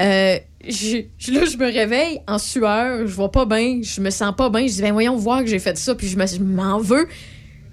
Euh, 0.00 0.38
là, 0.66 1.44
je 1.44 1.56
me 1.56 1.72
réveille 1.72 2.20
en 2.26 2.38
sueur, 2.38 3.06
je 3.06 3.12
vois 3.14 3.30
pas 3.30 3.44
bien, 3.44 3.80
je 3.82 4.00
me 4.00 4.10
sens 4.10 4.34
pas 4.36 4.50
bien. 4.50 4.66
Je 4.66 4.74
dis, 4.74 4.82
ben 4.82 4.92
voyons 4.92 5.16
voir 5.16 5.40
que 5.40 5.46
j'ai 5.46 5.58
fait 5.58 5.76
ça, 5.76 5.94
puis 5.94 6.08
je 6.08 6.42
m'en 6.42 6.78
veux. 6.78 7.08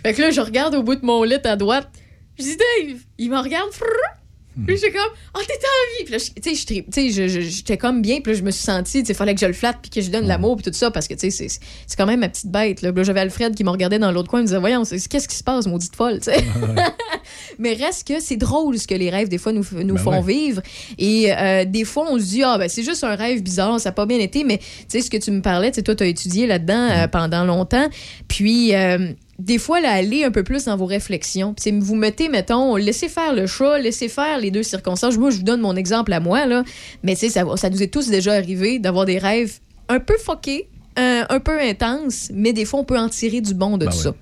Fait 0.04 0.14
que 0.14 0.22
là, 0.22 0.32
je 0.32 0.42
regarde 0.42 0.76
au 0.76 0.84
bout 0.84 0.96
de 0.96 1.06
mon 1.06 1.24
lit 1.24 1.36
à 1.44 1.56
droite. 1.56 1.90
Je 2.38 2.44
dis, 2.44 2.58
Dave, 2.58 3.00
il 3.18 3.30
me 3.30 3.38
regarde. 3.38 3.72
frrr. 3.72 4.23
Puis 4.68 4.78
j'étais 4.78 4.92
comme, 4.92 5.12
oh, 5.36 5.40
t'es 5.48 5.54
en 5.54 5.98
vie. 5.98 6.04
Puis 6.06 6.14
là, 6.14 6.20
tu 6.20 6.56
sais, 6.56 7.46
j'étais- 7.50 7.78
comme 7.78 8.02
bien. 8.02 8.22
Puis 8.22 8.34
là, 8.34 8.40
je 8.40 8.44
me 8.44 8.52
suis 8.52 8.64
sentie, 8.64 9.02
tu 9.02 9.08
sais, 9.08 9.14
fallait 9.14 9.34
que 9.34 9.42
je 9.42 9.46
le 9.48 9.54
flatte, 9.54 9.78
puis 9.82 9.90
que 9.90 10.00
je 10.00 10.06
lui 10.06 10.12
donne 10.12 10.28
l'amour, 10.28 10.56
puis 10.58 10.64
tout 10.70 10.78
ça, 10.78 10.92
parce 10.92 11.08
que, 11.08 11.16
tu 11.16 11.32
sais, 11.32 11.48
c'est- 11.50 11.96
quand 11.98 12.06
même 12.06 12.20
ma 12.20 12.30
petite 12.30 12.52
bête. 12.52 12.82
Là, 12.82 12.92
là 12.92 13.04
j'avais 13.04 13.22
Alfred 13.22 13.56
qui 13.56 13.64
me 13.64 13.70
regardait 13.70 14.00
dans 14.00 14.12
l'autre 14.12 14.30
coin, 14.30 14.40
il 14.40 14.44
me 14.44 14.48
disait, 14.48 14.60
voyons, 14.60 14.84
qu'est-ce 14.84 15.28
qui 15.28 15.36
se 15.36 15.44
passe, 15.44 15.66
maudite 15.68 15.96
folle, 15.96 16.20
tu 16.20 16.32
sais. 16.32 16.44
Mais 17.60 17.74
reste 17.74 18.08
que 18.08 18.20
c'est 18.20 18.36
drôle 18.38 18.78
ce 18.78 18.88
que 18.88 18.96
les 18.96 19.10
rêves, 19.10 19.30
des 19.30 19.38
fois, 19.38 19.52
nous, 19.52 19.66
nous 19.84 19.96
Ben 19.96 20.02
font 20.02 20.22
ouais. 20.24 20.34
vivre. 20.34 20.62
Et 20.98 21.34
euh, 21.34 21.66
des 21.66 21.86
fois, 21.86 22.06
on 22.10 22.20
se 22.20 22.26
dit, 22.26 22.44
ah, 22.44 22.58
ben, 22.58 22.70
c'est 22.70 22.84
juste 22.84 23.04
un 23.04 23.16
rêve 23.16 23.42
bizarre, 23.42 23.80
ça 23.80 23.90
n'a 23.90 23.94
pas 23.94 24.06
bien 24.06 24.20
été. 24.20 24.44
Mais 24.44 24.58
tu 24.60 24.66
sais, 24.88 25.02
ce 25.02 25.10
que 25.10 25.18
tu 25.18 25.32
me 25.32 25.42
parlais, 25.42 25.72
tu 25.72 25.76
sais, 25.76 25.84
toi, 25.84 25.96
tu 25.96 26.04
as 26.04 26.08
étudié 26.08 26.48
là-dedans 26.48 26.90
euh, 26.92 27.08
pendant 27.08 27.44
longtemps. 27.44 27.88
Puis. 28.28 28.76
euh, 28.76 29.14
des 29.40 29.58
fois, 29.58 29.82
là, 29.82 29.92
allez 29.92 30.24
un 30.24 30.32
peu 30.32 30.44
plus 30.44 30.66
dans 30.66 30.78
vos 30.78 30.86
réflexions. 30.86 31.54
Puis, 31.54 31.64
c'est- 31.64 31.72
vous 31.80 31.96
mettez, 31.96 32.30
mettons, 32.30 32.76
laissez 32.76 33.10
faire 33.10 33.34
le 33.34 33.48
chat, 33.48 33.80
laissez 33.80 34.08
faire 34.08 34.38
les 34.40 34.52
deux 34.52 34.64
circonstances. 34.64 35.18
Moi, 35.18 35.32
je 35.32 35.38
vous 35.38 35.44
donne 35.44 35.62
mon 35.62 35.76
exemple 35.76 36.14
à 36.14 36.20
moi, 36.20 36.46
là. 36.46 36.64
Mais 37.04 37.14
tu 37.16 37.22
sais, 37.22 37.30
ça, 37.30 37.44
ça 37.58 37.70
nous 37.70 37.82
est 37.82 37.88
tous 37.92 38.08
déjà 38.10 38.34
arrivé 38.34 38.80
d'avoir 38.80 39.06
des 39.06 39.18
rêves 39.18 39.54
un 39.90 40.00
peu 40.00 40.16
foqués, 40.18 40.68
euh, 41.00 41.24
un 41.28 41.40
peu 41.40 41.60
intenses, 41.60 42.30
mais 42.34 42.54
des 42.54 42.66
fois, 42.66 42.80
on 42.82 42.84
peut 42.84 42.98
en 43.00 43.10
tirer 43.10 43.42
du 43.42 43.54
bon 43.54 43.78
de 43.78 43.86
Ben 43.86 43.92
tout 43.92 43.98
ça. 43.98 44.14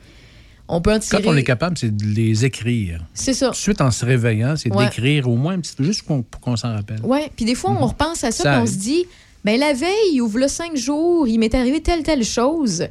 On 0.74 0.80
peut 0.80 0.94
en 0.94 1.00
tirer. 1.00 1.22
Quand 1.22 1.30
on 1.32 1.36
est 1.36 1.44
capable, 1.44 1.78
c'est 1.78 1.94
de 1.94 2.06
les 2.06 2.46
écrire. 2.46 3.04
C'est 3.14 3.34
ça. 3.34 3.48
Tout 3.48 3.52
de 3.52 3.58
suite, 3.58 3.82
en 3.82 3.92
se 3.92 4.06
réveillant, 4.06 4.56
c'est 4.56 4.74
Ouais. 4.74 4.86
d'écrire 4.86 5.28
au 5.30 5.36
moins 5.36 5.56
un 5.56 5.60
petit 5.60 5.76
peu, 5.76 5.84
juste 5.84 6.04
pour 6.04 6.24
qu'on 6.40 6.56
s'en 6.56 6.74
rappelle. 6.74 7.02
Ouais, 7.04 7.30
puis 7.36 7.44
des 7.44 7.56
fois, 7.56 7.76
on 7.78 7.86
repense 7.88 8.24
à 8.24 8.32
ça, 8.32 8.62
on 8.62 8.66
se 8.66 8.76
dit, 8.76 9.04
ben 9.44 9.60
la 9.60 9.74
veille, 9.74 10.22
ouvre 10.22 10.40
le 10.40 10.48
cinq 10.48 10.78
jours, 10.78 11.28
il 11.28 11.40
m'est 11.40 11.54
arrivé 11.56 11.82
telle, 11.82 12.04
telle 12.04 12.24
chose. 12.24 12.86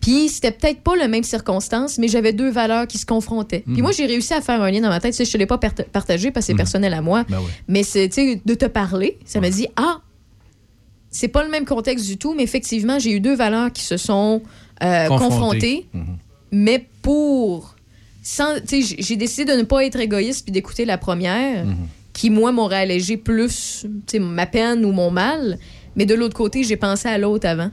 Puis 0.00 0.28
c'était 0.28 0.52
peut-être 0.52 0.80
pas 0.82 0.94
la 0.96 1.08
même 1.08 1.24
circonstance, 1.24 1.98
mais 1.98 2.08
j'avais 2.08 2.32
deux 2.32 2.50
valeurs 2.50 2.86
qui 2.86 2.98
se 2.98 3.06
confrontaient. 3.06 3.64
Puis 3.72 3.82
moi, 3.82 3.90
j'ai 3.92 4.06
réussi 4.06 4.32
à 4.32 4.40
faire 4.40 4.62
un 4.62 4.70
lien 4.70 4.80
dans 4.80 4.88
ma 4.88 5.00
tête. 5.00 5.16
Je 5.22 5.30
te 5.30 5.36
l'ai 5.36 5.46
pas 5.46 5.58
part- 5.58 5.74
partagé 5.92 6.30
parce 6.30 6.46
que 6.46 6.52
c'est 6.52 6.56
personnel 6.56 6.94
à 6.94 7.02
moi. 7.02 7.24
Ben 7.28 7.38
ouais. 7.38 7.44
Mais 7.66 7.82
c'est, 7.82 8.08
de 8.08 8.54
te 8.54 8.66
parler, 8.66 9.18
ça 9.24 9.40
m'a 9.40 9.50
dit, 9.50 9.66
ah, 9.76 10.00
c'est 11.10 11.28
pas 11.28 11.42
le 11.42 11.50
même 11.50 11.64
contexte 11.64 12.06
du 12.06 12.16
tout, 12.16 12.34
mais 12.34 12.42
effectivement, 12.44 12.98
j'ai 12.98 13.12
eu 13.12 13.20
deux 13.20 13.34
valeurs 13.34 13.72
qui 13.72 13.82
se 13.82 13.96
sont 13.96 14.42
euh, 14.82 15.06
Confrontées. 15.08 15.28
confrontées, 15.34 15.86
Mhm. 15.94 16.16
mais 16.52 16.86
pour 17.02 17.74
j'ai 19.02 19.16
décidé 19.16 19.50
de 19.50 19.56
ne 19.58 19.62
pas 19.62 19.84
être 19.86 19.98
égoïste 19.98 20.44
puis 20.44 20.52
d'écouter 20.52 20.84
la 20.84 20.98
première, 20.98 21.64
Mhm. 21.64 21.76
qui, 22.12 22.30
moi, 22.30 22.52
m'aurait 22.52 22.76
allégé 22.80 23.16
plus, 23.16 23.86
ma 24.20 24.44
peine 24.46 24.84
ou 24.84 24.92
mon 24.92 25.10
mal. 25.10 25.58
Mais 25.96 26.04
de 26.04 26.14
l'autre 26.14 26.34
côté, 26.34 26.62
j'ai 26.62 26.76
pensé 26.76 27.08
à 27.08 27.16
l'autre 27.16 27.46
avant. 27.48 27.70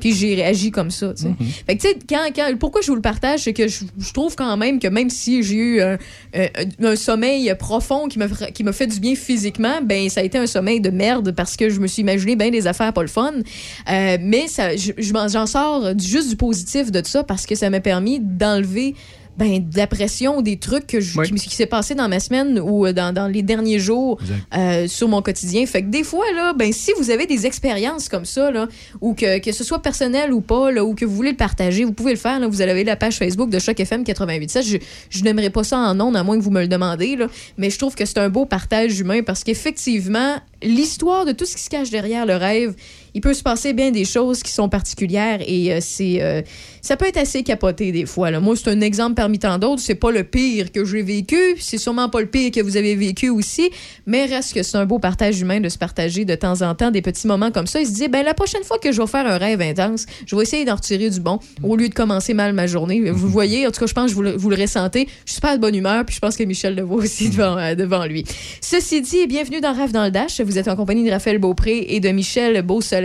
Puis 0.00 0.12
j'ai 0.12 0.34
réagi 0.34 0.70
comme 0.70 0.90
ça, 0.90 1.14
tu 1.14 1.22
sais. 1.22 1.28
Fait 1.66 1.76
que, 1.76 1.82
tu 1.82 1.88
sais, 1.88 1.96
quand, 2.08 2.26
quand- 2.34 2.58
pourquoi 2.58 2.80
je 2.82 2.88
vous 2.88 2.96
le 2.96 3.00
partage, 3.00 3.40
c'est 3.44 3.52
que 3.52 3.68
je, 3.68 3.84
je 3.98 4.12
trouve 4.12 4.34
quand 4.36 4.56
même 4.56 4.78
que 4.78 4.88
même 4.88 5.08
si 5.08 5.42
j'ai 5.42 5.54
eu 5.54 5.80
un, 5.80 5.96
un- 6.34 6.48
un 6.82 6.96
sommeil 6.96 7.54
profond 7.58 8.08
qui 8.08 8.18
m'a 8.18 8.26
qui 8.28 8.64
fait 8.72 8.86
du 8.86 9.00
bien 9.00 9.14
physiquement, 9.14 9.80
ben 9.82 10.08
ça 10.10 10.20
a 10.20 10.24
été 10.24 10.36
un 10.36 10.46
sommeil 10.46 10.80
de 10.80 10.90
merde 10.90 11.32
parce 11.32 11.56
que 11.56 11.70
je 11.70 11.80
me 11.80 11.86
suis 11.86 12.02
imaginé 12.02 12.36
bien 12.36 12.50
des 12.50 12.66
affaires 12.66 12.92
pas 12.92 13.02
le 13.02 13.08
fun. 13.08 13.32
Euh, 13.90 14.18
mais 14.20 14.48
ça, 14.48 14.70
j'en 14.76 15.46
sors 15.46 15.92
juste 15.98 16.28
du 16.28 16.36
positif 16.36 16.90
de 16.90 17.00
ça 17.06 17.22
parce 17.24 17.46
que 17.46 17.54
ça 17.54 17.70
m'a 17.70 17.80
permis 17.80 18.18
d'enlever 18.20 18.94
ben, 19.36 19.58
de 19.68 19.76
la 19.76 19.86
pression, 19.86 20.42
des 20.42 20.58
trucs 20.58 20.86
que 20.86 21.00
je- 21.00 21.18
Oui. 21.18 21.30
qui, 21.30 21.48
qui 21.48 21.54
s'est 21.56 21.66
passé 21.66 21.94
dans 21.94 22.08
ma 22.08 22.20
semaine 22.20 22.60
ou 22.60 22.86
euh, 22.86 22.92
dans, 22.92 23.12
dans 23.12 23.26
les 23.26 23.42
derniers 23.42 23.78
jours 23.78 24.18
euh, 24.56 24.86
sur 24.86 25.08
mon 25.08 25.22
quotidien. 25.22 25.66
Fait 25.66 25.82
que 25.82 25.88
des 25.88 26.04
fois, 26.04 26.24
là, 26.36 26.52
ben, 26.52 26.72
si 26.72 26.92
vous 26.98 27.10
avez 27.10 27.26
des 27.26 27.44
expériences 27.46 28.08
comme 28.08 28.24
ça, 28.24 28.50
là, 28.50 28.68
ou 29.00 29.14
que, 29.14 29.38
que 29.40 29.52
ce 29.52 29.64
soit 29.64 29.82
personnel 29.82 30.32
ou 30.32 30.40
pas, 30.40 30.70
là, 30.70 30.84
ou 30.84 30.94
que 30.94 31.04
vous 31.04 31.14
voulez 31.14 31.30
le 31.32 31.36
partager, 31.36 31.84
vous 31.84 31.92
pouvez 31.92 32.12
le 32.12 32.18
faire. 32.18 32.38
Là, 32.38 32.46
vous 32.48 32.60
avez 32.60 32.84
la 32.84 32.96
page 32.96 33.16
Facebook 33.18 33.50
de 33.50 33.58
Choc 33.58 33.78
FM 33.80 34.02
88.7. 34.04 34.62
Je, 34.66 34.76
je 35.10 35.24
n'aimerais 35.24 35.50
pas 35.50 35.64
ça 35.64 35.78
en 35.78 35.98
ondes, 36.00 36.16
à 36.16 36.22
moins 36.22 36.38
que 36.38 36.42
vous 36.42 36.50
me 36.50 36.60
le 36.60 36.68
demandez, 36.68 37.16
là, 37.16 37.26
mais 37.58 37.70
je 37.70 37.78
trouve 37.78 37.94
que 37.94 38.04
c'est 38.04 38.18
un 38.18 38.28
beau 38.28 38.46
partage 38.46 38.98
humain 39.00 39.22
parce 39.24 39.42
qu'effectivement, 39.44 40.36
l'histoire 40.62 41.24
de 41.24 41.32
tout 41.32 41.44
ce 41.44 41.56
qui 41.56 41.62
se 41.62 41.70
cache 41.70 41.90
derrière 41.90 42.26
le 42.26 42.36
rêve, 42.36 42.74
il 43.14 43.20
peut 43.20 43.34
se 43.34 43.42
passer 43.42 43.72
bien 43.72 43.92
des 43.92 44.04
choses 44.04 44.42
qui 44.42 44.50
sont 44.50 44.68
particulières 44.68 45.38
et 45.46 45.72
euh, 45.72 45.78
c'est 45.80 46.20
euh, 46.20 46.42
ça 46.82 46.96
peut 46.96 47.06
être 47.06 47.16
assez 47.16 47.44
capoté 47.44 47.92
des 47.92 48.06
fois. 48.06 48.30
Là. 48.30 48.40
Moi, 48.40 48.56
c'est 48.56 48.68
un 48.68 48.80
exemple 48.80 49.14
parmi 49.14 49.38
tant 49.38 49.58
d'autres. 49.58 49.80
C'est 49.80 49.94
pas 49.94 50.10
le 50.10 50.24
pire 50.24 50.72
que 50.72 50.84
j'ai 50.84 51.02
vécu, 51.02 51.38
c'est 51.58 51.78
sûrement 51.78 52.08
pas 52.08 52.20
le 52.20 52.26
pire 52.26 52.50
que 52.50 52.60
vous 52.60 52.76
avez 52.76 52.96
vécu 52.96 53.30
aussi, 53.30 53.70
mais 54.06 54.26
reste 54.26 54.52
que 54.52 54.62
c'est 54.62 54.76
un 54.76 54.84
beau 54.84 54.98
partage 54.98 55.40
humain 55.40 55.60
de 55.60 55.68
se 55.68 55.78
partager 55.78 56.24
de 56.24 56.34
temps 56.34 56.60
en 56.62 56.74
temps 56.74 56.90
des 56.90 57.02
petits 57.02 57.26
moments 57.26 57.52
comme 57.52 57.68
ça. 57.68 57.80
Il 57.80 57.86
se 57.86 57.92
dit, 57.92 58.08
ben 58.08 58.24
la 58.24 58.34
prochaine 58.34 58.64
fois 58.64 58.78
que 58.78 58.90
je 58.90 59.00
vais 59.00 59.06
faire 59.06 59.26
un 59.26 59.38
rêve 59.38 59.60
intense, 59.60 60.06
je 60.26 60.34
vais 60.34 60.42
essayer 60.42 60.64
d'en 60.64 60.74
retirer 60.74 61.08
du 61.08 61.20
bon 61.20 61.38
au 61.62 61.76
lieu 61.76 61.88
de 61.88 61.94
commencer 61.94 62.34
mal 62.34 62.52
ma 62.52 62.66
journée. 62.66 63.10
Vous 63.10 63.28
voyez, 63.28 63.66
en 63.66 63.70
tout 63.70 63.80
cas, 63.80 63.86
je 63.86 63.94
pense 63.94 64.10
que 64.10 64.16
vous 64.16 64.22
le, 64.22 64.32
vous 64.32 64.50
le 64.50 64.56
ressentez. 64.56 65.06
Je 65.24 65.32
suis 65.32 65.36
super 65.36 65.54
de 65.54 65.60
bonne 65.60 65.74
humeur, 65.74 66.04
puis 66.04 66.16
je 66.16 66.20
pense 66.20 66.36
que 66.36 66.42
Michel 66.42 66.74
le 66.74 66.82
voit 66.82 67.02
aussi 67.02 67.30
devant, 67.30 67.56
euh, 67.56 67.74
devant 67.74 68.04
lui. 68.06 68.24
Ceci 68.60 69.00
dit, 69.00 69.26
bienvenue 69.26 69.60
dans 69.60 69.72
Rêve 69.72 69.92
dans 69.92 70.04
le 70.04 70.10
Dash. 70.10 70.40
Vous 70.40 70.58
êtes 70.58 70.68
en 70.68 70.76
compagnie 70.76 71.04
de 71.04 71.10
Raphaël 71.10 71.38
Beaupré 71.38 71.86
et 71.88 72.00
de 72.00 72.08
Michel 72.10 72.60
Beausoleil. 72.62 73.03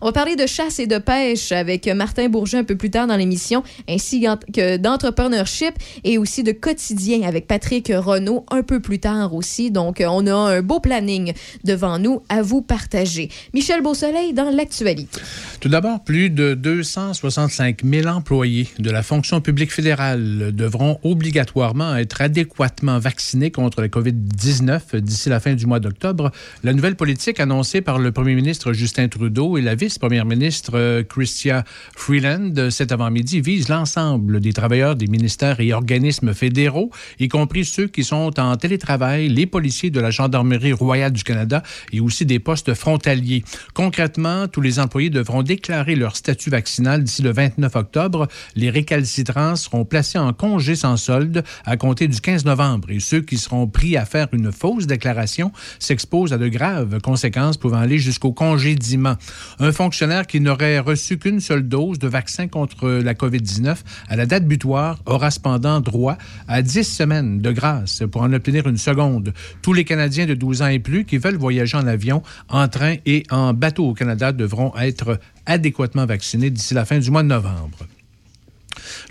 On 0.00 0.06
va 0.06 0.12
parler 0.12 0.36
de 0.36 0.46
chasse 0.46 0.78
et 0.78 0.86
de 0.86 0.98
pêche 0.98 1.52
avec 1.52 1.86
Martin 1.86 2.28
Bourget 2.28 2.58
un 2.58 2.64
peu 2.64 2.76
plus 2.76 2.90
tard 2.90 3.06
dans 3.06 3.16
l'émission, 3.16 3.62
ainsi 3.88 4.26
que 4.52 4.76
d'entrepreneurship 4.76 5.74
et 6.04 6.18
aussi 6.18 6.42
de 6.42 6.52
quotidien 6.52 7.22
avec 7.22 7.46
Patrick 7.46 7.90
Renault 7.94 8.44
un 8.50 8.62
peu 8.62 8.80
plus 8.80 8.98
tard 8.98 9.34
aussi. 9.34 9.70
Donc, 9.70 10.02
on 10.06 10.26
a 10.26 10.34
un 10.34 10.62
beau 10.62 10.80
planning 10.80 11.32
devant 11.64 11.98
nous 11.98 12.22
à 12.28 12.42
vous 12.42 12.60
partager. 12.60 13.30
Michel 13.54 13.82
Beausoleil 13.82 14.34
dans 14.34 14.50
l'actualité. 14.50 15.20
Tout 15.60 15.68
d'abord, 15.68 16.04
plus 16.04 16.30
de 16.30 16.54
265 16.54 17.84
000 17.84 18.06
employés 18.06 18.68
de 18.78 18.90
la 18.90 19.02
fonction 19.02 19.40
publique 19.40 19.72
fédérale 19.72 20.52
devront 20.54 20.98
obligatoirement 21.02 21.96
être 21.96 22.20
adéquatement 22.20 22.98
vaccinés 22.98 23.50
contre 23.50 23.80
la 23.80 23.88
COVID-19 23.88 24.96
d'ici 24.96 25.28
la 25.28 25.40
fin 25.40 25.54
du 25.54 25.66
mois 25.66 25.80
d'octobre. 25.80 26.30
La 26.64 26.72
nouvelle 26.72 26.96
politique 26.96 27.40
annoncée 27.40 27.80
par 27.80 27.98
le 27.98 28.12
premier 28.12 28.34
ministre 28.34 28.72
Justin 28.72 29.08
Trudeau 29.08 29.37
et 29.38 29.60
la 29.60 29.76
vice-première 29.76 30.24
ministre 30.24 30.72
euh, 30.74 31.04
Chrystia 31.04 31.62
Freeland 31.94 32.52
euh, 32.58 32.70
cet 32.70 32.90
avant-midi 32.90 33.40
vise 33.40 33.68
l'ensemble 33.68 34.40
des 34.40 34.52
travailleurs 34.52 34.96
des 34.96 35.06
ministères 35.06 35.60
et 35.60 35.72
organismes 35.72 36.34
fédéraux, 36.34 36.90
y 37.20 37.28
compris 37.28 37.64
ceux 37.64 37.86
qui 37.86 38.02
sont 38.02 38.40
en 38.40 38.56
télétravail, 38.56 39.28
les 39.28 39.46
policiers 39.46 39.90
de 39.90 40.00
la 40.00 40.10
Gendarmerie 40.10 40.72
royale 40.72 41.12
du 41.12 41.22
Canada 41.22 41.62
et 41.92 42.00
aussi 42.00 42.26
des 42.26 42.40
postes 42.40 42.74
frontaliers. 42.74 43.44
Concrètement, 43.74 44.48
tous 44.48 44.60
les 44.60 44.80
employés 44.80 45.10
devront 45.10 45.44
déclarer 45.44 45.94
leur 45.94 46.16
statut 46.16 46.50
vaccinal 46.50 47.04
d'ici 47.04 47.22
le 47.22 47.30
29 47.30 47.76
octobre. 47.76 48.26
Les 48.56 48.70
récalcitrants 48.70 49.54
seront 49.54 49.84
placés 49.84 50.18
en 50.18 50.32
congé 50.32 50.74
sans 50.74 50.96
solde 50.96 51.44
à 51.64 51.76
compter 51.76 52.08
du 52.08 52.20
15 52.20 52.44
novembre 52.44 52.90
et 52.90 52.98
ceux 52.98 53.20
qui 53.20 53.38
seront 53.38 53.68
pris 53.68 53.96
à 53.96 54.04
faire 54.04 54.26
une 54.32 54.50
fausse 54.50 54.88
déclaration 54.88 55.52
s'exposent 55.78 56.32
à 56.32 56.38
de 56.38 56.48
graves 56.48 57.00
conséquences 57.00 57.56
pouvant 57.56 57.78
aller 57.78 57.98
jusqu'au 57.98 58.32
congédiement. 58.32 59.14
Un 59.58 59.72
fonctionnaire 59.72 60.26
qui 60.26 60.40
n'aurait 60.40 60.78
reçu 60.78 61.18
qu'une 61.18 61.40
seule 61.40 61.66
dose 61.66 61.98
de 61.98 62.08
vaccin 62.08 62.48
contre 62.48 62.88
la 62.88 63.14
COVID-19 63.14 63.76
à 64.08 64.16
la 64.16 64.26
date 64.26 64.46
butoir 64.46 64.98
aura 65.06 65.30
cependant 65.30 65.80
droit 65.80 66.16
à 66.46 66.62
10 66.62 66.84
semaines 66.84 67.40
de 67.40 67.50
grâce 67.50 68.02
pour 68.10 68.22
en 68.22 68.32
obtenir 68.32 68.66
une 68.66 68.76
seconde. 68.76 69.32
Tous 69.62 69.72
les 69.72 69.84
Canadiens 69.84 70.26
de 70.26 70.34
12 70.34 70.62
ans 70.62 70.68
et 70.68 70.78
plus 70.78 71.04
qui 71.04 71.18
veulent 71.18 71.36
voyager 71.36 71.76
en 71.76 71.86
avion, 71.86 72.22
en 72.48 72.68
train 72.68 72.96
et 73.06 73.24
en 73.30 73.52
bateau 73.52 73.88
au 73.88 73.94
Canada 73.94 74.32
devront 74.32 74.72
être 74.76 75.18
adéquatement 75.46 76.06
vaccinés 76.06 76.50
d'ici 76.50 76.74
la 76.74 76.84
fin 76.84 76.98
du 76.98 77.10
mois 77.10 77.22
de 77.22 77.28
novembre. 77.28 77.86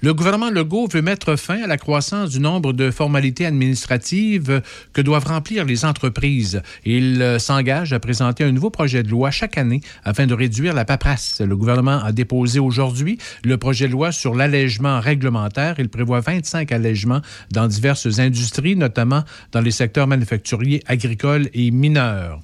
Le 0.01 0.13
gouvernement 0.13 0.49
Legault 0.49 0.87
veut 0.87 1.01
mettre 1.01 1.35
fin 1.35 1.61
à 1.63 1.67
la 1.67 1.77
croissance 1.77 2.31
du 2.31 2.39
nombre 2.39 2.73
de 2.73 2.91
formalités 2.91 3.45
administratives 3.45 4.61
que 4.93 5.01
doivent 5.01 5.25
remplir 5.25 5.65
les 5.65 5.85
entreprises. 5.85 6.61
Il 6.85 7.21
euh, 7.21 7.39
s'engage 7.39 7.93
à 7.93 7.99
présenter 7.99 8.43
un 8.43 8.51
nouveau 8.51 8.69
projet 8.69 9.03
de 9.03 9.09
loi 9.09 9.31
chaque 9.31 9.57
année 9.57 9.81
afin 10.03 10.27
de 10.27 10.33
réduire 10.33 10.73
la 10.73 10.85
paperasse. 10.85 11.41
Le 11.41 11.55
gouvernement 11.55 12.03
a 12.03 12.11
déposé 12.11 12.59
aujourd'hui 12.59 13.17
le 13.43 13.57
projet 13.57 13.87
de 13.87 13.91
loi 13.91 14.11
sur 14.11 14.35
l'allègement 14.35 14.99
réglementaire. 14.99 15.75
Il 15.79 15.89
prévoit 15.89 16.19
25 16.19 16.71
allègements 16.71 17.21
dans 17.51 17.67
diverses 17.67 18.19
industries, 18.19 18.75
notamment 18.75 19.23
dans 19.51 19.61
les 19.61 19.71
secteurs 19.71 20.07
manufacturiers, 20.07 20.83
agricoles 20.87 21.49
et 21.53 21.71
mineurs. 21.71 22.41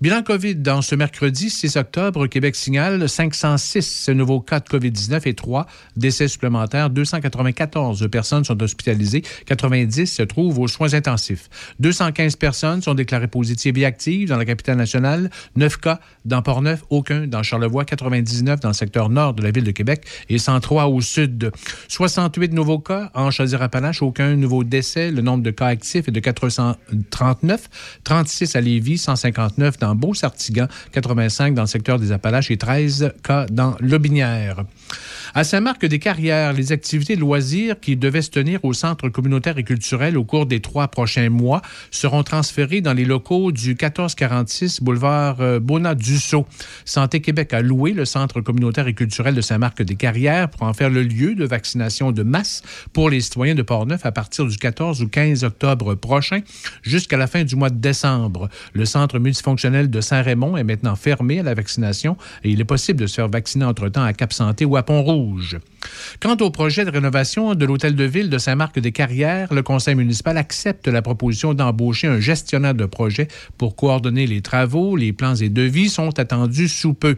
Bilan 0.00 0.22
COVID 0.22 0.56
dans 0.56 0.82
ce 0.82 0.94
mercredi 0.94 1.50
6 1.50 1.76
octobre, 1.76 2.26
Québec 2.26 2.56
signale 2.56 3.08
506 3.08 4.08
nouveaux 4.10 4.40
cas 4.40 4.60
de 4.60 4.68
COVID-19 4.68 5.28
et 5.28 5.34
3 5.34 5.66
décès 5.96 6.28
supplémentaires. 6.28 6.90
294 6.90 8.08
personnes 8.10 8.44
sont 8.44 8.60
hospitalisées, 8.62 9.22
90 9.46 10.06
se 10.06 10.22
trouvent 10.22 10.58
aux 10.58 10.68
soins 10.68 10.94
intensifs. 10.94 11.48
215 11.80 12.36
personnes 12.36 12.82
sont 12.82 12.94
déclarées 12.94 13.28
positives 13.28 13.78
et 13.78 13.84
actives 13.84 14.28
dans 14.28 14.36
la 14.36 14.44
capitale 14.44 14.76
nationale, 14.76 15.30
9 15.56 15.76
cas 15.78 16.00
dans 16.24 16.42
Portneuf, 16.42 16.82
aucun 16.90 17.26
dans 17.26 17.42
Charlevoix, 17.42 17.84
99 17.84 18.60
dans 18.60 18.68
le 18.68 18.74
secteur 18.74 19.08
nord 19.08 19.34
de 19.34 19.42
la 19.42 19.50
ville 19.50 19.64
de 19.64 19.70
Québec 19.70 20.04
et 20.28 20.38
103 20.38 20.86
au 20.86 21.00
sud. 21.00 21.50
68 21.88 22.52
nouveaux 22.52 22.78
cas 22.78 23.10
en 23.14 23.30
Chaudière-Appalaches, 23.30 24.02
aucun 24.02 24.36
nouveau 24.36 24.64
décès. 24.64 25.10
Le 25.10 25.22
nombre 25.22 25.42
de 25.42 25.50
cas 25.50 25.66
actifs 25.66 26.08
est 26.08 26.12
de 26.12 26.20
439, 26.20 27.68
36 28.04 28.56
à 28.56 28.60
Lévis, 28.60 28.98
159 29.52 29.78
dans 29.78 29.94
Beau-Sartigan, 29.94 30.66
85 30.92 31.54
dans 31.54 31.62
le 31.62 31.66
secteur 31.66 31.98
des 31.98 32.12
Appalaches 32.12 32.50
et 32.50 32.56
13 32.56 33.12
cas 33.22 33.46
dans 33.50 33.76
Lobinière. 33.80 34.64
À 35.34 35.44
Saint-Marc-des-Carrières, 35.44 36.52
les 36.52 36.72
activités 36.72 37.16
loisirs 37.16 37.80
qui 37.80 37.96
devaient 37.96 38.20
se 38.20 38.30
tenir 38.30 38.62
au 38.64 38.74
centre 38.74 39.08
communautaire 39.08 39.56
et 39.56 39.64
culturel 39.64 40.18
au 40.18 40.24
cours 40.24 40.44
des 40.44 40.60
trois 40.60 40.88
prochains 40.88 41.30
mois 41.30 41.62
seront 41.90 42.22
transférées 42.22 42.82
dans 42.82 42.92
les 42.92 43.06
locaux 43.06 43.50
du 43.50 43.70
1446 43.70 44.82
boulevard 44.82 45.40
euh, 45.40 45.58
Bonat-Dussault. 45.58 46.46
Santé 46.84 47.20
Québec 47.20 47.54
a 47.54 47.62
loué 47.62 47.92
le 47.92 48.04
centre 48.04 48.42
communautaire 48.42 48.88
et 48.88 48.94
culturel 48.94 49.34
de 49.34 49.40
Saint-Marc-des-Carrières 49.40 50.50
pour 50.50 50.64
en 50.64 50.74
faire 50.74 50.90
le 50.90 51.02
lieu 51.02 51.34
de 51.34 51.46
vaccination 51.46 52.12
de 52.12 52.22
masse 52.22 52.62
pour 52.92 53.08
les 53.08 53.22
citoyens 53.22 53.54
de 53.54 53.62
Portneuf 53.62 54.04
à 54.04 54.12
partir 54.12 54.44
du 54.44 54.58
14 54.58 55.00
ou 55.00 55.08
15 55.08 55.44
octobre 55.44 55.94
prochain 55.94 56.40
jusqu'à 56.82 57.16
la 57.16 57.26
fin 57.26 57.44
du 57.44 57.56
mois 57.56 57.70
de 57.70 57.78
décembre. 57.78 58.50
Le 58.74 58.84
centre 58.84 59.18
multifonctionnel 59.42 59.90
de 59.90 60.00
Saint-Raymond 60.00 60.56
est 60.56 60.62
maintenant 60.62 60.94
fermé 60.94 61.40
à 61.40 61.42
la 61.42 61.54
vaccination 61.54 62.16
et 62.44 62.50
il 62.50 62.60
est 62.60 62.64
possible 62.64 63.00
de 63.00 63.08
se 63.08 63.14
faire 63.14 63.28
vacciner 63.28 63.64
entre-temps 63.64 64.04
à 64.04 64.12
Cap-Santé 64.12 64.64
ou 64.64 64.76
à 64.76 64.84
Pont-Rouge. 64.84 65.58
Quant 66.20 66.36
au 66.36 66.50
projet 66.50 66.84
de 66.84 66.90
rénovation 66.90 67.56
de 67.56 67.64
l'hôtel 67.64 67.96
de 67.96 68.04
ville 68.04 68.30
de 68.30 68.38
Saint-Marc-des-Carrières, 68.38 69.52
le 69.52 69.64
conseil 69.64 69.96
municipal 69.96 70.38
accepte 70.38 70.86
la 70.86 71.02
proposition 71.02 71.54
d'embaucher 71.54 72.06
un 72.06 72.20
gestionnaire 72.20 72.74
de 72.74 72.86
projet 72.86 73.26
pour 73.58 73.74
coordonner 73.74 74.28
les 74.28 74.42
travaux. 74.42 74.94
Les 74.94 75.12
plans 75.12 75.34
et 75.34 75.48
devis 75.48 75.88
sont 75.88 76.16
attendus 76.20 76.68
sous 76.68 76.94
peu. 76.94 77.16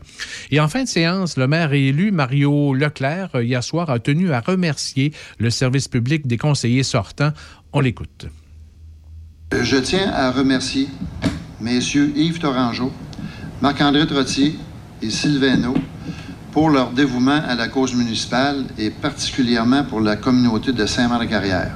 Et 0.50 0.60
en 0.60 0.68
fin 0.68 0.84
de 0.84 0.88
séance, 0.88 1.36
le 1.36 1.46
maire 1.46 1.74
élu 1.74 2.10
Mario 2.10 2.72
Leclerc, 2.72 3.42
hier 3.42 3.62
soir, 3.62 3.90
a 3.90 3.98
tenu 3.98 4.32
à 4.32 4.40
remercier 4.40 5.12
le 5.38 5.50
service 5.50 5.88
public 5.88 6.26
des 6.26 6.38
conseillers 6.38 6.84
sortants. 6.84 7.32
On 7.74 7.80
l'écoute. 7.80 8.28
Je 9.52 9.76
tiens 9.76 10.10
à 10.10 10.30
remercier 10.32 10.88
messieurs 11.64 12.12
Yves 12.14 12.40
Torangeau, 12.40 12.92
Marc-André 13.62 14.06
Trottier 14.06 14.58
et 15.00 15.08
Sylvain 15.08 15.56
Naud 15.56 15.78
pour 16.52 16.68
leur 16.68 16.90
dévouement 16.90 17.40
à 17.48 17.54
la 17.54 17.68
cause 17.68 17.94
municipale 17.94 18.64
et 18.78 18.90
particulièrement 18.90 19.82
pour 19.82 20.02
la 20.02 20.16
communauté 20.16 20.72
de 20.72 20.84
Saint-Marc-Carrière. 20.84 21.70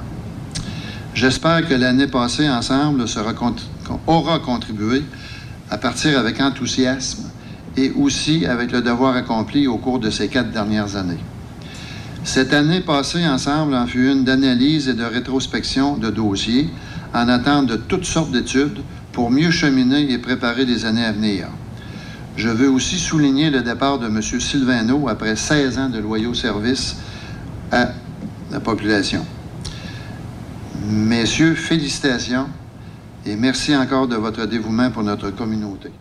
J'espère 1.15 1.67
que 1.67 1.73
l'année 1.73 2.05
passée 2.05 2.47
ensemble 2.47 3.03
aura 4.05 4.37
contribué 4.37 5.01
à 5.71 5.79
partir 5.79 6.19
avec 6.19 6.39
enthousiasme 6.39 7.23
et 7.75 7.91
aussi 7.91 8.45
avec 8.45 8.71
le 8.71 8.83
devoir 8.83 9.15
accompli 9.15 9.65
au 9.65 9.77
cours 9.77 9.99
de 9.99 10.11
ces 10.11 10.27
quatre 10.27 10.51
dernières 10.51 10.97
années. 10.97 11.23
Cette 12.23 12.53
année 12.53 12.81
passée 12.81 13.25
ensemble 13.27 13.73
en 13.73 13.87
fut 13.87 14.11
une 14.11 14.23
d'analyse 14.23 14.87
et 14.87 14.93
de 14.93 15.03
rétrospection 15.03 15.97
de 15.97 16.11
dossiers 16.11 16.69
en 17.11 17.27
attente 17.27 17.65
de 17.65 17.75
toutes 17.75 18.05
sortes 18.05 18.31
d'études 18.31 18.81
pour 19.19 19.31
mieux 19.31 19.51
cheminer 19.51 20.13
et 20.13 20.17
préparer 20.17 20.63
les 20.63 20.85
années 20.85 21.03
à 21.03 21.11
venir. 21.11 21.49
Je 22.37 22.47
veux 22.47 22.69
aussi 22.69 22.97
souligner 22.97 23.49
le 23.49 23.61
départ 23.61 23.99
de 23.99 24.07
M. 24.07 24.21
Sylvano 24.21 25.09
après 25.09 25.35
16 25.35 25.77
ans 25.77 25.89
de 25.89 25.99
loyaux 25.99 26.33
services 26.33 26.95
à 27.69 27.89
la 28.49 28.61
population. 28.61 29.25
Messieurs, 30.89 31.53
félicitations 31.53 32.47
et 33.25 33.35
merci 33.35 33.75
encore 33.75 34.07
de 34.07 34.15
votre 34.15 34.45
dévouement 34.45 34.89
pour 34.89 35.03
notre 35.03 35.31
communauté. 35.31 35.91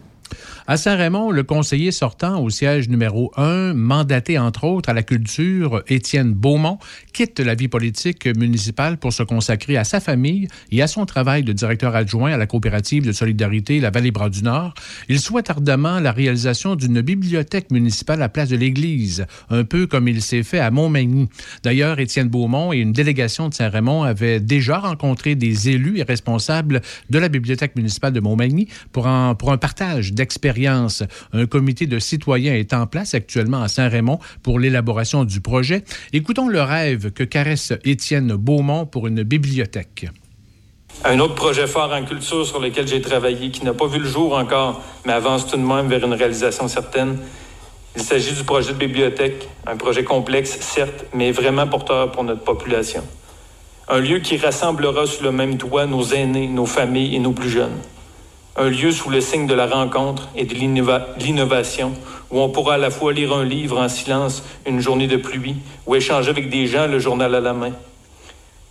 À 0.70 0.76
Saint-Raymond, 0.76 1.30
le 1.30 1.44
conseiller 1.44 1.90
sortant 1.92 2.42
au 2.42 2.50
siège 2.50 2.90
numéro 2.90 3.32
1, 3.38 3.72
mandaté 3.72 4.38
entre 4.38 4.64
autres 4.64 4.90
à 4.90 4.92
la 4.92 5.02
culture, 5.02 5.82
Étienne 5.88 6.34
Beaumont, 6.34 6.76
quitte 7.14 7.40
la 7.40 7.54
vie 7.54 7.68
politique 7.68 8.26
municipale 8.36 8.98
pour 8.98 9.14
se 9.14 9.22
consacrer 9.22 9.78
à 9.78 9.84
sa 9.84 9.98
famille 9.98 10.46
et 10.70 10.82
à 10.82 10.86
son 10.86 11.06
travail 11.06 11.42
de 11.42 11.54
directeur 11.54 11.96
adjoint 11.96 12.32
à 12.32 12.36
la 12.36 12.46
coopérative 12.46 13.06
de 13.06 13.12
solidarité 13.12 13.80
La 13.80 13.88
Vallée-Bras 13.88 14.28
du 14.28 14.42
Nord. 14.42 14.74
Il 15.08 15.20
souhaite 15.20 15.48
ardemment 15.48 16.00
la 16.00 16.12
réalisation 16.12 16.76
d'une 16.76 17.00
bibliothèque 17.00 17.70
municipale 17.70 18.20
à 18.20 18.28
place 18.28 18.50
de 18.50 18.56
l'église, 18.56 19.24
un 19.48 19.64
peu 19.64 19.86
comme 19.86 20.06
il 20.06 20.20
s'est 20.20 20.42
fait 20.42 20.60
à 20.60 20.70
Montmagny. 20.70 21.30
D'ailleurs, 21.62 21.98
Étienne 21.98 22.28
Beaumont 22.28 22.74
et 22.74 22.76
une 22.76 22.92
délégation 22.92 23.48
de 23.48 23.54
Saint-Raymond 23.54 24.02
avaient 24.02 24.38
déjà 24.38 24.80
rencontré 24.80 25.34
des 25.34 25.70
élus 25.70 26.00
et 26.00 26.02
responsables 26.02 26.82
de 27.08 27.18
la 27.18 27.30
bibliothèque 27.30 27.74
municipale 27.74 28.12
de 28.12 28.20
Montmagny 28.20 28.68
pour 28.92 29.06
un, 29.06 29.34
pour 29.34 29.50
un 29.50 29.56
partage 29.56 30.12
d'expériences 30.12 30.57
un 30.66 31.46
comité 31.46 31.86
de 31.86 31.98
citoyens 31.98 32.54
est 32.54 32.72
en 32.72 32.86
place 32.86 33.14
actuellement 33.14 33.62
à 33.62 33.68
Saint-Raymond 33.68 34.18
pour 34.42 34.58
l'élaboration 34.58 35.24
du 35.24 35.40
projet. 35.40 35.84
Écoutons 36.12 36.48
le 36.48 36.60
rêve 36.60 37.12
que 37.12 37.24
caresse 37.24 37.72
Étienne 37.84 38.34
Beaumont 38.34 38.86
pour 38.86 39.06
une 39.06 39.22
bibliothèque. 39.22 40.06
Un 41.04 41.20
autre 41.20 41.34
projet 41.34 41.66
fort 41.66 41.92
en 41.92 42.04
culture 42.04 42.44
sur 42.44 42.60
lequel 42.60 42.88
j'ai 42.88 43.00
travaillé, 43.00 43.50
qui 43.50 43.64
n'a 43.64 43.72
pas 43.72 43.86
vu 43.86 44.00
le 44.00 44.08
jour 44.08 44.36
encore, 44.36 44.82
mais 45.06 45.12
avance 45.12 45.46
tout 45.46 45.56
de 45.56 45.62
même 45.62 45.88
vers 45.88 46.04
une 46.04 46.14
réalisation 46.14 46.66
certaine. 46.66 47.18
Il 47.94 48.02
s'agit 48.02 48.32
du 48.32 48.42
projet 48.42 48.72
de 48.72 48.78
bibliothèque, 48.78 49.48
un 49.66 49.76
projet 49.76 50.02
complexe, 50.02 50.58
certes, 50.60 51.04
mais 51.14 51.30
vraiment 51.30 51.66
porteur 51.66 52.10
pour 52.10 52.24
notre 52.24 52.42
population. 52.42 53.04
Un 53.88 54.00
lieu 54.00 54.18
qui 54.18 54.36
rassemblera 54.36 55.06
sous 55.06 55.22
le 55.22 55.30
même 55.30 55.56
toit 55.56 55.86
nos 55.86 56.04
aînés, 56.04 56.48
nos 56.48 56.66
familles 56.66 57.14
et 57.14 57.18
nos 57.18 57.32
plus 57.32 57.50
jeunes 57.50 57.78
un 58.58 58.70
lieu 58.70 58.90
sous 58.90 59.08
le 59.08 59.20
signe 59.20 59.46
de 59.46 59.54
la 59.54 59.66
rencontre 59.66 60.28
et 60.34 60.44
de 60.44 60.54
l'innovation, 60.54 61.92
où 62.32 62.40
on 62.40 62.48
pourra 62.48 62.74
à 62.74 62.78
la 62.78 62.90
fois 62.90 63.12
lire 63.12 63.32
un 63.32 63.44
livre 63.44 63.78
en 63.78 63.88
silence 63.88 64.42
une 64.66 64.80
journée 64.80 65.06
de 65.06 65.16
pluie 65.16 65.54
ou 65.86 65.94
échanger 65.94 66.28
avec 66.28 66.50
des 66.50 66.66
gens 66.66 66.88
le 66.88 66.98
journal 66.98 67.36
à 67.36 67.40
la 67.40 67.52
main. 67.52 67.70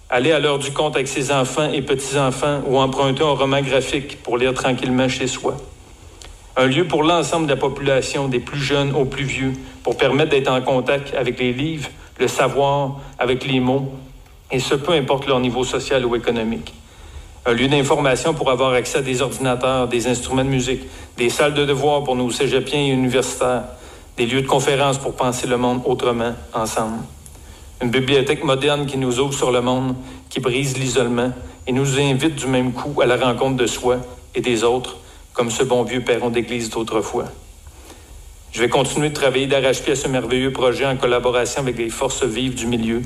Aller 0.10 0.34
à 0.34 0.40
l'heure 0.40 0.60
du 0.60 0.72
compte 0.72 0.96
avec 0.96 1.08
ses 1.08 1.32
enfants 1.32 1.72
et 1.72 1.82
petits-enfants 1.82 2.62
ou 2.68 2.78
emprunter 2.78 3.24
un 3.24 3.32
roman 3.32 3.62
graphique 3.62 4.22
pour 4.24 4.38
lire 4.38 4.54
tranquillement 4.54 5.08
chez 5.08 5.28
soi. 5.28 5.56
Un 6.58 6.66
lieu 6.66 6.86
pour 6.86 7.04
l'ensemble 7.04 7.46
de 7.46 7.52
la 7.52 7.58
population, 7.58 8.28
des 8.28 8.40
plus 8.40 8.60
jeunes 8.60 8.94
aux 8.94 9.06
plus 9.06 9.24
vieux, 9.26 9.54
pour 9.84 9.96
permettre 9.96 10.32
d'être 10.32 10.52
en 10.52 10.62
contact 10.62 11.14
avec 11.14 11.40
les 11.40 11.54
livres, 11.54 11.90
le 12.20 12.28
savoir, 12.28 13.00
avec 13.20 13.46
les 13.46 13.62
mots, 13.62 13.90
et 14.52 14.60
ce 14.60 14.76
peu 14.76 14.92
importe 14.92 15.28
leur 15.28 15.40
niveau 15.40 15.64
social 15.64 16.06
ou 16.06 16.16
économique 16.16 16.74
un 17.48 17.54
lieu 17.54 17.70
d'information 17.70 18.34
pour 18.34 18.52
avoir 18.52 18.74
accès 18.74 18.98
à 18.98 19.02
des 19.02 19.22
ordinateurs, 19.22 19.88
des 19.88 20.08
instruments 20.08 20.44
de 20.44 20.50
musique, 20.50 20.82
des 21.16 21.30
salles 21.30 21.54
de 21.54 21.64
devoirs 21.64 22.04
pour 22.04 22.18
nos 22.18 22.30
cégepiens 22.30 22.82
et 22.82 22.90
universitaires, 22.90 23.64
des 24.18 24.26
lieux 24.26 24.42
de 24.42 24.48
conférence 24.48 24.98
pour 24.98 25.14
penser 25.14 25.48
le 25.48 25.56
monde 25.56 25.82
autrement, 25.86 26.34
ensemble. 26.54 26.98
Une 27.82 27.90
bibliothèque 27.90 28.44
moderne 28.44 28.86
qui 28.86 28.98
nous 28.98 29.22
ouvre 29.22 29.34
sur 29.34 29.52
le 29.52 29.62
monde, 29.62 29.96
qui 30.30 30.42
brise 30.42 30.78
l'isolement 30.78 31.32
et 31.66 31.72
nous 31.72 31.98
invite 31.98 32.36
du 32.36 32.48
même 32.48 32.74
coup 32.74 33.00
à 33.00 33.06
la 33.06 33.16
rencontre 33.16 33.56
de 33.56 33.68
soi 33.68 34.00
et 34.36 34.42
des 34.42 34.66
autres, 34.66 34.98
comme 35.32 35.50
ce 35.50 35.64
bon 35.64 35.84
vieux 35.84 36.02
perron 36.02 36.30
d'église 36.30 36.70
d'autrefois. 36.70 37.28
Je 38.52 38.60
vais 38.60 38.68
continuer 38.68 39.08
de 39.08 39.14
travailler 39.14 39.48
d'arrache-pied 39.48 39.94
à 39.94 39.96
ce 39.96 40.10
merveilleux 40.10 40.52
projet 40.52 40.86
en 40.86 40.98
collaboration 40.98 41.62
avec 41.62 41.78
les 41.78 41.90
forces 41.90 42.24
vives 42.24 42.56
du 42.56 42.68
milieu, 42.68 43.04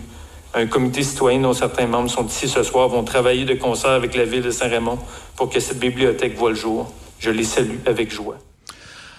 un 0.53 0.67
comité 0.67 1.03
citoyen 1.03 1.39
dont 1.39 1.53
certains 1.53 1.87
membres 1.87 2.09
sont 2.09 2.27
ici 2.27 2.49
ce 2.49 2.63
soir 2.63 2.89
vont 2.89 3.03
travailler 3.03 3.45
de 3.45 3.53
concert 3.53 3.91
avec 3.91 4.15
la 4.15 4.25
ville 4.25 4.41
de 4.41 4.51
Saint-Raymond 4.51 4.99
pour 5.35 5.49
que 5.49 5.59
cette 5.59 5.79
bibliothèque 5.79 6.35
voie 6.35 6.49
le 6.49 6.55
jour. 6.55 6.91
Je 7.19 7.29
les 7.29 7.43
salue 7.43 7.77
avec 7.85 8.11
joie. 8.11 8.37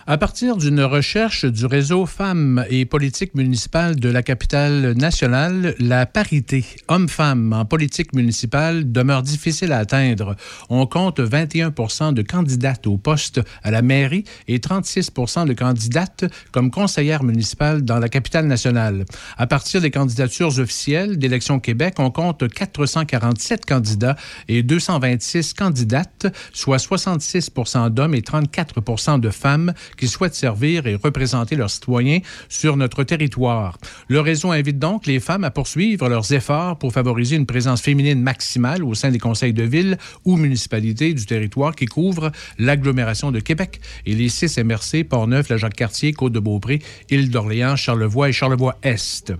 À 0.05 0.19
partir 0.19 0.57
d'une 0.57 0.81
recherche 0.81 1.45
du 1.45 1.65
réseau 1.65 2.07
Femmes 2.07 2.65
et 2.69 2.85
politique 2.87 3.37
municipale 3.37 3.95
de 3.95 4.09
la 4.09 4.25
capitale 4.25 4.95
nationale, 4.95 5.77
la 5.79 6.07
parité 6.07 6.65
homme-femme 6.89 7.53
en 7.53 7.65
politique 7.65 8.13
municipale 8.13 8.91
demeure 8.91 9.23
difficile 9.23 9.71
à 9.71 9.79
atteindre. 9.79 10.35
On 10.71 10.87
compte 10.87 11.21
21% 11.21 12.15
de 12.15 12.23
candidates 12.23 12.89
au 12.89 12.99
poste 12.99 13.43
à 13.63 13.71
la 13.71 13.81
mairie 13.81 14.25
et 14.49 14.59
36 14.59 15.11
de 15.47 15.53
candidates 15.53 16.25
comme 16.51 16.73
conseillères 16.73 17.23
municipales 17.23 17.83
dans 17.83 18.01
la 18.01 18.09
capitale 18.09 18.47
nationale. 18.47 19.05
À 19.39 19.47
partir 19.47 19.81
des 19.81 19.93
candidatures 19.93 20.59
officielles 20.59 21.17
d'Élection 21.17 21.61
Québec, 21.61 21.95
on 21.99 22.11
compte 22.11 22.49
447 22.49 23.67
candidats 23.67 24.17
et 24.49 24.65
226 24.65 25.55
candidates, 25.55 26.27
soit 26.53 26.81
66 26.81 27.53
d'hommes 27.91 28.17
et 28.17 28.23
34 28.23 29.21
de 29.21 29.31
femmes 29.31 29.73
qui 29.97 30.09
souhaitent 30.09 30.35
servir 30.35 30.87
et 30.87 30.97
représenter 30.97 31.57
leurs 31.57 31.71
citoyens 31.71 32.21
sur 32.49 32.77
notre 32.77 33.05
territoire. 33.05 33.79
Le 34.09 34.21
réseau 34.21 34.51
invite 34.51 34.79
donc 34.79 35.07
les 35.07 35.21
femmes 35.21 35.45
à 35.45 35.51
poursuivre 35.51 36.09
leurs 36.09 36.33
efforts 36.33 36.79
pour 36.79 36.93
favoriser 36.93 37.37
une 37.37 37.47
présence 37.47 37.83
féminine 37.83 38.21
maximale 38.21 38.85
au 38.85 38.95
sein 38.95 39.11
des 39.11 39.19
conseils 39.19 39.53
de 39.53 39.63
ville 39.63 39.99
ou 40.25 40.37
municipalités 40.37 41.15
du 41.15 41.27
territoire 41.27 41.75
qui 41.75 41.87
couvrent 41.87 42.33
l'agglomération 42.59 43.31
de 43.31 43.41
Québec 43.41 43.81
et 44.07 44.15
les 44.15 44.29
six 44.29 44.59
MRC, 44.59 45.05
Port-Neuf, 45.09 45.49
la 45.49 45.57
Jacques-Cartier, 45.57 46.13
Côte-de-Beaupré, 46.13 46.81
Île-d'Orléans, 47.11 47.77
Charlevoix 47.77 48.29
et 48.29 48.33
Charlevoix-Est. 48.33 49.35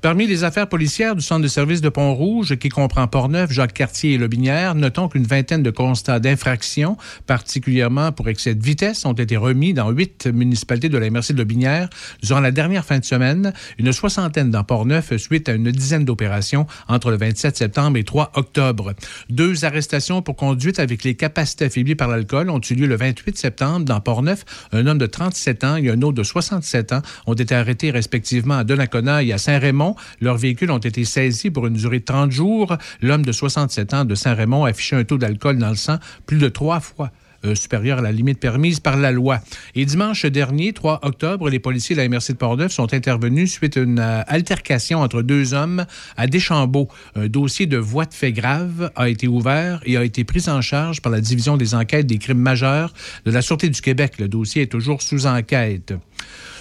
Parmi 0.00 0.26
les 0.26 0.44
affaires 0.44 0.68
policières 0.68 1.16
du 1.16 1.22
centre 1.22 1.42
de 1.42 1.48
service 1.48 1.80
de 1.80 1.88
Pont-Rouge, 1.88 2.56
qui 2.56 2.68
comprend 2.68 3.06
Port-Neuf, 3.06 3.50
Jacques-Cartier 3.52 4.14
et 4.14 4.18
Lobinière, 4.18 4.74
notons 4.74 5.08
qu'une 5.08 5.26
vingtaine 5.26 5.62
de 5.62 5.70
constats 5.70 6.20
d'infraction, 6.20 6.96
particulièrement 7.26 8.12
pour 8.12 8.28
excès 8.28 8.54
de 8.54 8.62
vitesse, 8.62 9.04
ont 9.04 9.12
été 9.12 9.36
remis 9.36 9.74
dans 9.74 9.90
huit 9.90 10.26
municipalités 10.26 10.88
de 10.88 10.98
la 10.98 11.10
MRC 11.10 11.32
de 11.32 11.38
Lobinière 11.38 11.88
durant 12.22 12.40
la 12.40 12.50
dernière 12.50 12.84
fin 12.84 12.98
de 12.98 13.04
semaine, 13.04 13.52
une 13.78 13.92
soixantaine 13.92 14.50
dans 14.50 14.64
Port-Neuf 14.64 15.16
suite 15.16 15.48
à 15.48 15.52
une 15.52 15.70
dizaine 15.70 16.04
d'opérations 16.04 16.66
entre 16.88 17.10
le 17.10 17.16
27 17.16 17.56
septembre 17.56 17.98
et 17.98 18.04
3 18.04 18.32
octobre. 18.34 18.94
Deux 19.30 19.64
arrestations 19.64 20.22
pour 20.22 20.36
conduite 20.36 20.78
avec 20.78 21.04
les 21.04 21.14
capacités 21.14 21.66
affaiblies 21.66 21.94
par 21.94 22.08
l'alcool 22.08 22.50
ont 22.50 22.60
eu 22.60 22.74
lieu 22.74 22.86
le 22.86 22.96
28 22.96 23.36
septembre 23.36 23.84
dans 23.84 24.00
Port-Neuf. 24.00 24.44
Un 24.72 24.86
homme 24.86 24.98
de 24.98 25.06
37 25.06 25.64
ans 25.64 25.76
et 25.76 25.90
un 25.90 26.02
autre 26.02 26.16
de 26.16 26.22
67 26.22 26.92
ans 26.92 27.02
ont 27.26 27.34
été 27.34 27.54
arrêtés 27.54 27.90
respectivement 27.90 28.58
à 28.58 28.64
Donnacona 28.64 29.22
et 29.22 29.32
à 29.32 29.38
Saint-Raymond. 29.68 29.96
Leurs 30.20 30.36
véhicules 30.36 30.70
ont 30.70 30.78
été 30.78 31.04
saisis 31.04 31.50
pour 31.50 31.66
une 31.66 31.74
durée 31.74 32.00
de 32.00 32.04
30 32.04 32.30
jours. 32.30 32.76
L'homme 33.02 33.24
de 33.24 33.32
67 33.32 33.94
ans 33.94 34.04
de 34.04 34.14
Saint-Raymond 34.14 34.64
affichait 34.64 34.96
un 34.96 35.04
taux 35.04 35.18
d'alcool 35.18 35.58
dans 35.58 35.68
le 35.68 35.76
sang 35.76 35.98
plus 36.26 36.38
de 36.38 36.48
trois 36.48 36.80
fois 36.80 37.10
euh, 37.44 37.54
supérieur 37.54 37.98
à 37.98 38.02
la 38.02 38.10
limite 38.10 38.40
permise 38.40 38.80
par 38.80 38.96
la 38.96 39.12
loi. 39.12 39.40
Et 39.74 39.84
dimanche 39.84 40.26
dernier, 40.26 40.72
3 40.72 41.00
octobre, 41.02 41.48
les 41.50 41.58
policiers 41.60 41.94
de 41.94 42.00
la 42.00 42.08
MRC 42.08 42.32
de 42.32 42.36
Portneuf 42.36 42.72
sont 42.72 42.92
intervenus 42.92 43.52
suite 43.52 43.76
à 43.76 43.80
une 43.80 44.00
euh, 44.00 44.22
altercation 44.26 45.00
entre 45.00 45.22
deux 45.22 45.54
hommes 45.54 45.84
à 46.16 46.26
Deschambault. 46.26 46.88
Un 47.14 47.28
dossier 47.28 47.66
de 47.66 47.76
voie 47.76 48.06
de 48.06 48.14
fait 48.14 48.32
grave 48.32 48.90
a 48.96 49.08
été 49.08 49.28
ouvert 49.28 49.80
et 49.84 49.96
a 49.96 50.04
été 50.04 50.24
pris 50.24 50.48
en 50.48 50.62
charge 50.62 51.00
par 51.00 51.12
la 51.12 51.20
Division 51.20 51.56
des 51.56 51.74
enquêtes 51.74 52.06
des 52.06 52.18
crimes 52.18 52.38
majeurs 52.38 52.92
de 53.24 53.30
la 53.30 53.42
Sûreté 53.42 53.68
du 53.68 53.80
Québec. 53.80 54.14
Le 54.18 54.28
dossier 54.28 54.62
est 54.62 54.72
toujours 54.72 55.02
sous 55.02 55.26
enquête 55.26 55.92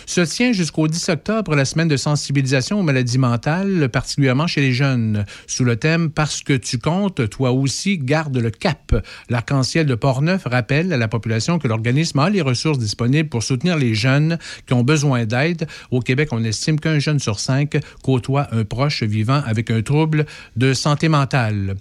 se 0.07 0.21
tient 0.21 0.53
jusqu'au 0.53 0.87
10 0.87 1.09
octobre 1.09 1.53
la 1.53 1.65
semaine 1.65 1.89
de 1.89 1.97
sensibilisation 1.97 2.79
aux 2.79 2.83
maladies 2.83 3.17
mentales, 3.17 3.89
particulièrement 3.89 4.47
chez 4.47 4.61
les 4.61 4.71
jeunes, 4.71 5.25
sous 5.47 5.65
le 5.65 5.75
thème 5.75 6.09
Parce 6.09 6.41
que 6.41 6.53
tu 6.53 6.79
comptes, 6.79 7.29
toi 7.29 7.51
aussi, 7.51 7.97
garde 7.97 8.37
le 8.37 8.49
cap. 8.49 8.95
L'arc-en-ciel 9.29 9.85
de 9.85 9.95
Portneuf 9.95 10.43
rappelle 10.45 10.93
à 10.93 10.97
la 10.97 11.09
population 11.09 11.59
que 11.59 11.67
l'organisme 11.67 12.19
a 12.19 12.29
les 12.29 12.41
ressources 12.41 12.79
disponibles 12.79 13.27
pour 13.27 13.43
soutenir 13.43 13.77
les 13.77 13.93
jeunes 13.93 14.37
qui 14.65 14.73
ont 14.73 14.83
besoin 14.83 15.25
d'aide. 15.25 15.67
Au 15.91 15.99
Québec, 15.99 16.29
on 16.31 16.43
estime 16.43 16.79
qu'un 16.79 16.99
jeune 16.99 17.19
sur 17.19 17.39
cinq 17.39 17.77
côtoie 18.01 18.47
un 18.53 18.63
proche 18.63 19.03
vivant 19.03 19.41
avec 19.45 19.69
un 19.69 19.81
trouble 19.81 20.25
de 20.55 20.73
santé 20.73 21.09
mentale. 21.09 21.75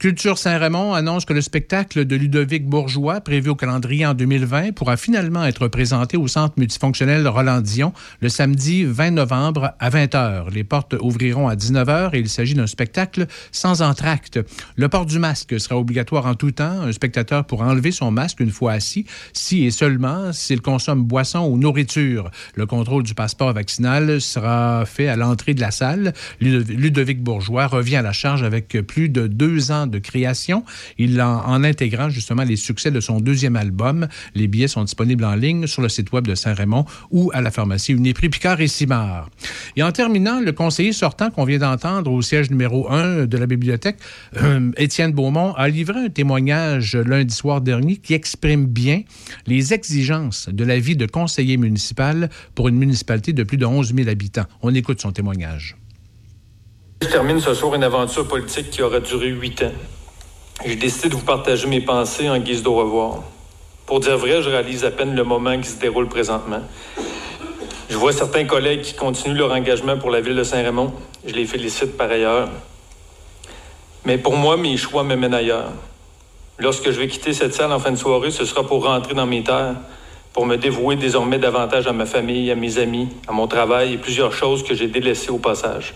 Culture 0.00 0.36
Saint-Raymond 0.36 0.94
annonce 0.94 1.24
que 1.24 1.32
le 1.32 1.40
spectacle 1.40 2.04
de 2.04 2.16
Ludovic 2.16 2.66
Bourgeois, 2.66 3.20
prévu 3.20 3.50
au 3.50 3.54
calendrier 3.54 4.04
en 4.04 4.14
2020, 4.14 4.72
pourra 4.72 4.96
finalement 4.96 5.44
être 5.44 5.68
présenté 5.68 6.16
au 6.16 6.26
Centre 6.26 6.54
multifonctionnel 6.56 7.26
Roland 7.28 7.62
Dion 7.68 7.92
le 8.20 8.28
samedi 8.28 8.84
20 8.84 9.12
novembre 9.12 9.72
à 9.78 9.90
20h. 9.90 10.50
Les 10.52 10.64
portes 10.64 10.94
ouvriront 11.00 11.48
à 11.48 11.54
19h 11.54 12.14
et 12.14 12.18
il 12.18 12.28
s'agit 12.28 12.54
d'un 12.54 12.66
spectacle 12.66 13.26
sans 13.52 13.82
entracte. 13.82 14.40
Le 14.76 14.88
port 14.88 15.06
du 15.06 15.18
masque 15.18 15.58
sera 15.60 15.78
obligatoire 15.78 16.26
en 16.26 16.34
tout 16.34 16.50
temps. 16.50 16.82
Un 16.82 16.92
spectateur 16.92 17.44
pourra 17.44 17.66
enlever 17.66 17.92
son 17.92 18.10
masque 18.10 18.40
une 18.40 18.50
fois 18.50 18.72
assis, 18.72 19.04
si 19.32 19.64
et 19.64 19.70
seulement 19.70 20.32
s'il 20.32 20.60
consomme 20.60 21.04
boisson 21.04 21.40
ou 21.40 21.58
nourriture. 21.58 22.30
Le 22.54 22.66
contrôle 22.66 23.02
du 23.02 23.14
passeport 23.14 23.52
vaccinal 23.52 24.20
sera 24.20 24.84
fait 24.86 25.08
à 25.08 25.16
l'entrée 25.16 25.54
de 25.54 25.60
la 25.60 25.70
salle. 25.70 26.14
Ludovic 26.40 27.22
Bourgeois 27.22 27.66
revient 27.66 27.96
à 27.96 28.02
la 28.02 28.12
charge 28.12 28.42
avec 28.42 28.68
plus 28.86 29.08
de 29.08 29.26
deux 29.26 29.70
ans 29.70 29.86
de 29.86 29.98
création. 29.98 30.64
Il 30.96 31.20
en, 31.20 31.44
en 31.44 31.64
intégrant 31.64 32.08
justement 32.08 32.44
les 32.44 32.56
succès 32.56 32.90
de 32.90 33.00
son 33.00 33.20
deuxième 33.20 33.56
album. 33.56 34.08
Les 34.34 34.48
billets 34.48 34.68
sont 34.68 34.84
disponibles 34.84 35.24
en 35.24 35.34
ligne 35.34 35.66
sur 35.66 35.82
le 35.82 35.88
site 35.88 36.12
web 36.12 36.26
de 36.26 36.34
Saint-Raymond 36.34 36.86
ou 37.10 37.30
à 37.34 37.40
la 37.40 37.50
pharmacie 37.58 37.92
Uniprix 37.92 38.28
Picard 38.28 38.60
et 38.60 38.68
Simard. 38.68 39.30
Et 39.74 39.82
en 39.82 39.90
terminant, 39.90 40.38
le 40.38 40.52
conseiller 40.52 40.92
sortant 40.92 41.28
qu'on 41.32 41.44
vient 41.44 41.58
d'entendre 41.58 42.12
au 42.12 42.22
siège 42.22 42.50
numéro 42.50 42.88
1 42.88 43.26
de 43.26 43.36
la 43.36 43.46
bibliothèque, 43.46 43.96
euh, 44.36 44.70
Étienne 44.76 45.10
Beaumont, 45.10 45.54
a 45.54 45.66
livré 45.66 45.98
un 45.98 46.08
témoignage 46.08 46.94
lundi 46.94 47.34
soir 47.34 47.60
dernier 47.60 47.96
qui 47.96 48.14
exprime 48.14 48.66
bien 48.66 49.02
les 49.48 49.74
exigences 49.74 50.48
de 50.48 50.64
la 50.64 50.78
vie 50.78 50.94
de 50.94 51.06
conseiller 51.06 51.56
municipal 51.56 52.30
pour 52.54 52.68
une 52.68 52.76
municipalité 52.76 53.32
de 53.32 53.42
plus 53.42 53.56
de 53.56 53.66
11 53.66 53.92
000 53.92 54.08
habitants. 54.08 54.46
On 54.62 54.72
écoute 54.72 55.00
son 55.00 55.10
témoignage. 55.10 55.76
Je 57.02 57.08
termine 57.08 57.40
ce 57.40 57.54
soir 57.54 57.74
une 57.74 57.82
aventure 57.82 58.28
politique 58.28 58.70
qui 58.70 58.82
aura 58.82 59.00
duré 59.00 59.30
huit 59.30 59.62
ans. 59.62 59.72
J'ai 60.64 60.76
décidé 60.76 61.08
de 61.08 61.14
vous 61.14 61.24
partager 61.24 61.66
mes 61.66 61.80
pensées 61.80 62.28
en 62.30 62.38
guise 62.38 62.62
de 62.62 62.68
revoir. 62.68 63.24
Pour 63.86 63.98
dire 63.98 64.16
vrai, 64.16 64.42
je 64.42 64.48
réalise 64.48 64.84
à 64.84 64.92
peine 64.92 65.16
le 65.16 65.24
moment 65.24 65.60
qui 65.60 65.68
se 65.68 65.80
déroule 65.80 66.08
présentement. 66.08 66.62
Je 67.90 67.96
vois 67.96 68.12
certains 68.12 68.44
collègues 68.44 68.82
qui 68.82 68.94
continuent 68.94 69.38
leur 69.38 69.52
engagement 69.52 69.96
pour 69.96 70.10
la 70.10 70.20
ville 70.20 70.36
de 70.36 70.42
Saint-Raymond. 70.42 70.92
Je 71.26 71.32
les 71.32 71.46
félicite 71.46 71.96
par 71.96 72.10
ailleurs. 72.10 72.50
Mais 74.04 74.18
pour 74.18 74.36
moi, 74.36 74.58
mes 74.58 74.76
choix 74.76 75.04
me 75.04 75.16
mènent 75.16 75.32
ailleurs. 75.32 75.72
Lorsque 76.58 76.90
je 76.90 77.00
vais 77.00 77.08
quitter 77.08 77.32
cette 77.32 77.54
salle 77.54 77.72
en 77.72 77.78
fin 77.78 77.90
de 77.90 77.96
soirée, 77.96 78.30
ce 78.30 78.44
sera 78.44 78.66
pour 78.66 78.84
rentrer 78.84 79.14
dans 79.14 79.26
mes 79.26 79.42
terres, 79.42 79.76
pour 80.34 80.44
me 80.44 80.56
dévouer 80.56 80.96
désormais 80.96 81.38
davantage 81.38 81.86
à 81.86 81.92
ma 81.92 82.04
famille, 82.04 82.50
à 82.50 82.54
mes 82.54 82.78
amis, 82.78 83.08
à 83.26 83.32
mon 83.32 83.46
travail 83.46 83.94
et 83.94 83.98
plusieurs 83.98 84.32
choses 84.32 84.62
que 84.62 84.74
j'ai 84.74 84.88
délaissées 84.88 85.30
au 85.30 85.38
passage. 85.38 85.94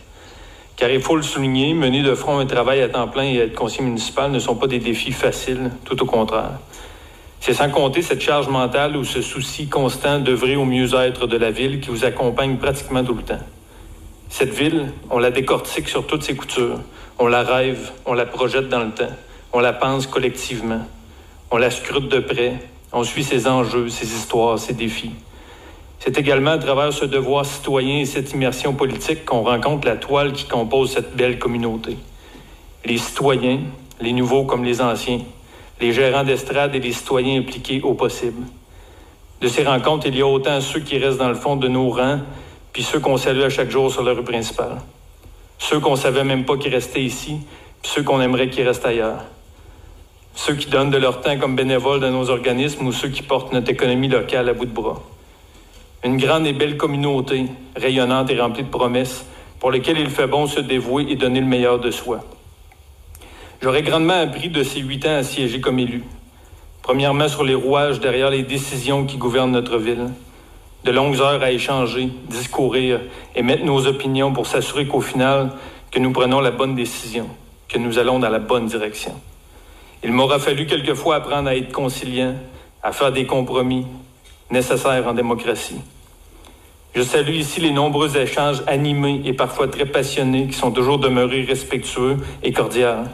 Car 0.76 0.88
il 0.90 1.02
faut 1.02 1.16
le 1.16 1.22
souligner, 1.22 1.74
mener 1.74 2.02
de 2.02 2.14
front 2.14 2.38
un 2.38 2.46
travail 2.46 2.80
à 2.80 2.88
temps 2.88 3.08
plein 3.08 3.24
et 3.24 3.36
être 3.36 3.54
conseiller 3.54 3.84
municipal 3.84 4.30
ne 4.30 4.38
sont 4.38 4.56
pas 4.56 4.66
des 4.66 4.78
défis 4.78 5.12
faciles, 5.12 5.70
tout 5.84 6.02
au 6.02 6.06
contraire. 6.06 6.58
C'est 7.44 7.54
sans 7.54 7.70
compter 7.70 8.02
cette 8.02 8.20
charge 8.20 8.46
mentale 8.46 8.96
ou 8.96 9.02
ce 9.02 9.20
souci 9.20 9.66
constant 9.66 10.20
d'œuvrer 10.20 10.54
au 10.54 10.64
mieux-être 10.64 11.26
de 11.26 11.36
la 11.36 11.50
ville 11.50 11.80
qui 11.80 11.90
vous 11.90 12.04
accompagne 12.04 12.56
pratiquement 12.56 13.02
tout 13.02 13.14
le 13.14 13.24
temps. 13.24 13.40
Cette 14.28 14.54
ville, 14.54 14.92
on 15.10 15.18
la 15.18 15.32
décortique 15.32 15.88
sur 15.88 16.06
toutes 16.06 16.22
ses 16.22 16.36
coutures. 16.36 16.78
On 17.18 17.26
la 17.26 17.42
rêve, 17.42 17.90
on 18.06 18.14
la 18.14 18.26
projette 18.26 18.68
dans 18.68 18.84
le 18.84 18.92
temps. 18.92 19.10
On 19.52 19.58
la 19.58 19.72
pense 19.72 20.06
collectivement. 20.06 20.86
On 21.50 21.56
la 21.56 21.72
scrute 21.72 22.08
de 22.08 22.20
près. 22.20 22.52
On 22.92 23.02
suit 23.02 23.24
ses 23.24 23.48
enjeux, 23.48 23.88
ses 23.88 24.06
histoires, 24.06 24.60
ses 24.60 24.74
défis. 24.74 25.10
C'est 25.98 26.16
également 26.16 26.52
à 26.52 26.58
travers 26.58 26.92
ce 26.92 27.06
devoir 27.06 27.44
citoyen 27.44 28.02
et 28.02 28.06
cette 28.06 28.30
immersion 28.30 28.72
politique 28.74 29.24
qu'on 29.24 29.42
rencontre 29.42 29.88
la 29.88 29.96
toile 29.96 30.32
qui 30.32 30.44
compose 30.44 30.92
cette 30.92 31.16
belle 31.16 31.40
communauté. 31.40 31.96
Les 32.84 32.98
citoyens, 32.98 33.58
les 34.00 34.12
nouveaux 34.12 34.44
comme 34.44 34.62
les 34.62 34.80
anciens, 34.80 35.22
les 35.82 35.92
gérants 35.92 36.24
d'estrade 36.24 36.74
et 36.74 36.80
les 36.80 36.92
citoyens 36.92 37.40
impliqués 37.40 37.82
au 37.82 37.94
possible. 37.94 38.42
De 39.40 39.48
ces 39.48 39.64
rencontres, 39.64 40.06
il 40.06 40.16
y 40.16 40.22
a 40.22 40.26
autant 40.26 40.60
ceux 40.60 40.80
qui 40.80 40.96
restent 40.96 41.18
dans 41.18 41.28
le 41.28 41.34
fond 41.34 41.56
de 41.56 41.68
nos 41.68 41.90
rangs, 41.90 42.20
puis 42.72 42.82
ceux 42.82 43.00
qu'on 43.00 43.18
salue 43.18 43.42
à 43.42 43.50
chaque 43.50 43.70
jour 43.70 43.92
sur 43.92 44.02
la 44.02 44.12
rue 44.12 44.24
principale. 44.24 44.78
Ceux 45.58 45.80
qu'on 45.80 45.96
savait 45.96 46.24
même 46.24 46.44
pas 46.44 46.56
qui 46.56 46.70
restaient 46.70 47.02
ici, 47.02 47.38
puis 47.82 47.92
ceux 47.92 48.02
qu'on 48.02 48.20
aimerait 48.20 48.48
qu'ils 48.48 48.66
restent 48.66 48.86
ailleurs. 48.86 49.24
Ceux 50.34 50.54
qui 50.54 50.70
donnent 50.70 50.90
de 50.90 50.96
leur 50.96 51.20
temps 51.20 51.36
comme 51.38 51.56
bénévoles 51.56 52.00
dans 52.00 52.10
nos 52.10 52.30
organismes 52.30 52.86
ou 52.86 52.92
ceux 52.92 53.08
qui 53.08 53.22
portent 53.22 53.52
notre 53.52 53.70
économie 53.70 54.08
locale 54.08 54.48
à 54.48 54.54
bout 54.54 54.64
de 54.64 54.70
bras 54.70 55.02
une 56.04 56.16
grande 56.16 56.46
et 56.46 56.52
belle 56.52 56.76
communauté, 56.76 57.46
rayonnante 57.76 58.30
et 58.30 58.40
remplie 58.40 58.64
de 58.64 58.68
promesses, 58.68 59.24
pour 59.60 59.70
lesquelles 59.70 59.98
il 59.98 60.10
fait 60.10 60.26
bon 60.26 60.46
se 60.46 60.60
dévouer 60.60 61.06
et 61.08 61.16
donner 61.16 61.40
le 61.40 61.46
meilleur 61.46 61.78
de 61.78 61.90
soi. 61.90 62.24
J'aurais 63.62 63.82
grandement 63.82 64.20
appris 64.20 64.48
de 64.48 64.64
ces 64.64 64.80
huit 64.80 65.06
ans 65.06 65.14
à 65.14 65.22
siéger 65.22 65.60
comme 65.60 65.78
élu. 65.78 66.02
Premièrement, 66.82 67.28
sur 67.28 67.44
les 67.44 67.54
rouages 67.54 68.00
derrière 68.00 68.28
les 68.28 68.42
décisions 68.42 69.06
qui 69.06 69.18
gouvernent 69.18 69.52
notre 69.52 69.78
ville. 69.78 70.08
De 70.82 70.90
longues 70.90 71.20
heures 71.20 71.40
à 71.40 71.52
échanger, 71.52 72.08
discourir 72.28 73.00
et 73.36 73.42
mettre 73.42 73.64
nos 73.64 73.86
opinions 73.86 74.32
pour 74.32 74.48
s'assurer 74.48 74.88
qu'au 74.88 75.00
final, 75.00 75.52
que 75.92 76.00
nous 76.00 76.10
prenons 76.10 76.40
la 76.40 76.50
bonne 76.50 76.74
décision, 76.74 77.28
que 77.68 77.78
nous 77.78 78.00
allons 78.00 78.18
dans 78.18 78.30
la 78.30 78.40
bonne 78.40 78.66
direction. 78.66 79.12
Il 80.02 80.10
m'aura 80.10 80.40
fallu 80.40 80.66
quelquefois 80.66 81.14
apprendre 81.14 81.48
à 81.48 81.54
être 81.54 81.70
conciliant, 81.70 82.34
à 82.82 82.90
faire 82.90 83.12
des 83.12 83.26
compromis, 83.26 83.86
nécessaires 84.50 85.06
en 85.06 85.12
démocratie. 85.12 85.80
Je 86.96 87.02
salue 87.02 87.36
ici 87.36 87.60
les 87.60 87.70
nombreux 87.70 88.16
échanges 88.16 88.64
animés 88.66 89.22
et 89.24 89.34
parfois 89.34 89.68
très 89.68 89.86
passionnés 89.86 90.48
qui 90.48 90.54
sont 90.54 90.72
toujours 90.72 90.98
demeurés 90.98 91.44
respectueux 91.44 92.16
et 92.42 92.52
cordiaux. 92.52 93.04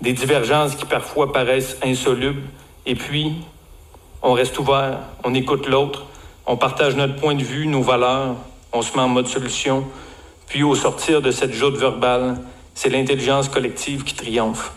Des 0.00 0.12
divergences 0.12 0.76
qui 0.76 0.84
parfois 0.84 1.32
paraissent 1.32 1.76
insolubles. 1.82 2.42
Et 2.86 2.94
puis, 2.94 3.32
on 4.22 4.32
reste 4.32 4.58
ouvert, 4.58 5.00
on 5.24 5.34
écoute 5.34 5.66
l'autre, 5.66 6.06
on 6.46 6.56
partage 6.56 6.96
notre 6.96 7.16
point 7.16 7.34
de 7.34 7.42
vue, 7.42 7.66
nos 7.66 7.82
valeurs, 7.82 8.36
on 8.72 8.82
se 8.82 8.92
met 8.94 9.02
en 9.02 9.08
mode 9.08 9.26
solution. 9.26 9.84
Puis, 10.46 10.62
au 10.62 10.74
sortir 10.74 11.20
de 11.20 11.30
cette 11.30 11.52
joute 11.52 11.76
verbale, 11.76 12.40
c'est 12.74 12.90
l'intelligence 12.90 13.48
collective 13.48 14.04
qui 14.04 14.14
triomphe. 14.14 14.72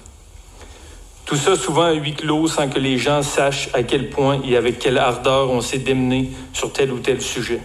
Tout 1.25 1.35
ça 1.35 1.55
souvent 1.55 1.83
à 1.83 1.93
huis 1.93 2.13
clos 2.13 2.47
sans 2.47 2.67
que 2.67 2.79
les 2.79 2.97
gens 2.97 3.21
sachent 3.21 3.69
à 3.73 3.83
quel 3.83 4.09
point 4.09 4.41
et 4.43 4.57
avec 4.57 4.79
quelle 4.79 4.97
ardeur 4.97 5.49
on 5.49 5.61
s'est 5.61 5.77
démené 5.77 6.31
sur 6.51 6.73
tel 6.73 6.91
ou 6.91 6.99
tel 6.99 7.21
sujet. 7.21 7.61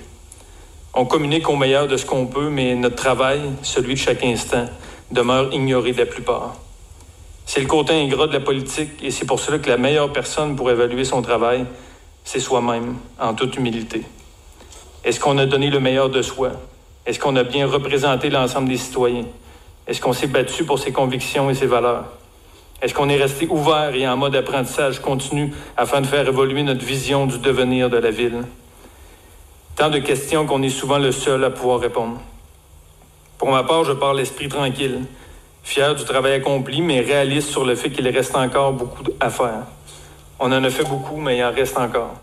On 0.95 1.05
communique 1.05 1.49
au 1.49 1.57
meilleur 1.57 1.89
de 1.89 1.97
ce 1.97 2.07
qu'on 2.07 2.27
peut, 2.27 2.49
mais 2.49 2.75
notre 2.75 2.97
travail, 2.97 3.41
celui 3.63 3.95
de 3.95 3.99
chaque 3.99 4.25
instant, 4.25 4.67
demeure 5.11 5.53
ignoré 5.53 5.93
de 5.93 5.99
la 5.99 6.07
plupart. 6.07 6.55
C'est 7.47 7.61
le 7.61 7.69
côté 7.69 7.95
ingrat 7.95 8.27
de 8.27 8.33
la 8.33 8.41
politique 8.41 8.91
et 9.03 9.13
c'est 9.13 9.25
pour 9.25 9.39
cela 9.39 9.59
que 9.59 9.71
la 9.71 9.77
meilleure 9.77 10.13
personne 10.13 10.57
pour 10.57 10.69
évaluer 10.69 11.05
son 11.05 11.23
travail, 11.23 11.65
c'est 12.25 12.41
soi-même, 12.41 12.97
en 13.21 13.35
toute 13.35 13.57
humilité. 13.57 14.03
Est-ce 15.05 15.21
qu'on 15.21 15.39
a 15.39 15.47
donné 15.47 15.71
le 15.71 15.79
meilleur 15.79 16.11
de 16.11 16.23
soi? 16.23 16.51
Est-ce 17.07 17.21
qu'on 17.21 17.37
a 17.37 17.45
bien 17.45 17.69
représenté 17.69 18.31
l'ensemble 18.31 18.69
des 18.69 18.77
citoyens? 18.77 19.27
Est-ce 19.87 20.01
qu'on 20.01 20.13
s'est 20.13 20.27
battu 20.27 20.65
pour 20.65 20.81
ses 20.81 20.91
convictions 20.91 21.49
et 21.49 21.55
ses 21.55 21.67
valeurs? 21.67 22.07
Est-ce 22.83 22.93
qu'on 22.93 23.09
est 23.09 23.17
resté 23.17 23.47
ouvert 23.49 23.95
et 23.95 24.09
en 24.09 24.17
mode 24.17 24.35
apprentissage 24.35 24.99
continu 24.99 25.55
afin 25.77 26.01
de 26.01 26.07
faire 26.07 26.27
évoluer 26.27 26.65
notre 26.65 26.85
vision 26.85 27.27
du 27.27 27.39
devenir 27.39 27.89
de 27.89 27.97
la 27.97 28.11
ville? 28.11 28.43
Tant 29.77 29.89
de 29.89 30.01
questions 30.01 30.47
qu'on 30.47 30.65
est 30.65 30.69
souvent 30.69 30.99
le 30.99 31.13
seul 31.13 31.45
à 31.45 31.51
pouvoir 31.51 31.79
répondre. 31.79 32.21
Pour 33.39 33.53
ma 33.53 33.63
part, 33.63 33.85
je 33.85 33.93
parle 33.93 34.17
l'esprit 34.17 34.49
tranquille, 34.49 35.03
fier 35.67 35.97
du 35.97 36.05
travail 36.05 36.35
accompli, 36.35 36.81
mais 36.81 37.01
réaliste 37.01 37.51
sur 37.51 37.65
le 37.65 37.75
fait 37.75 37.91
qu'il 37.91 38.09
reste 38.09 38.37
encore 38.37 38.73
beaucoup 38.73 39.03
à 39.19 39.29
faire. 39.29 39.65
On 40.39 40.53
en 40.53 40.63
a 40.63 40.71
fait 40.71 40.85
beaucoup, 40.85 41.17
mais 41.17 41.39
il 41.39 41.45
en 41.45 41.53
reste 41.53 41.77
encore. 41.77 42.15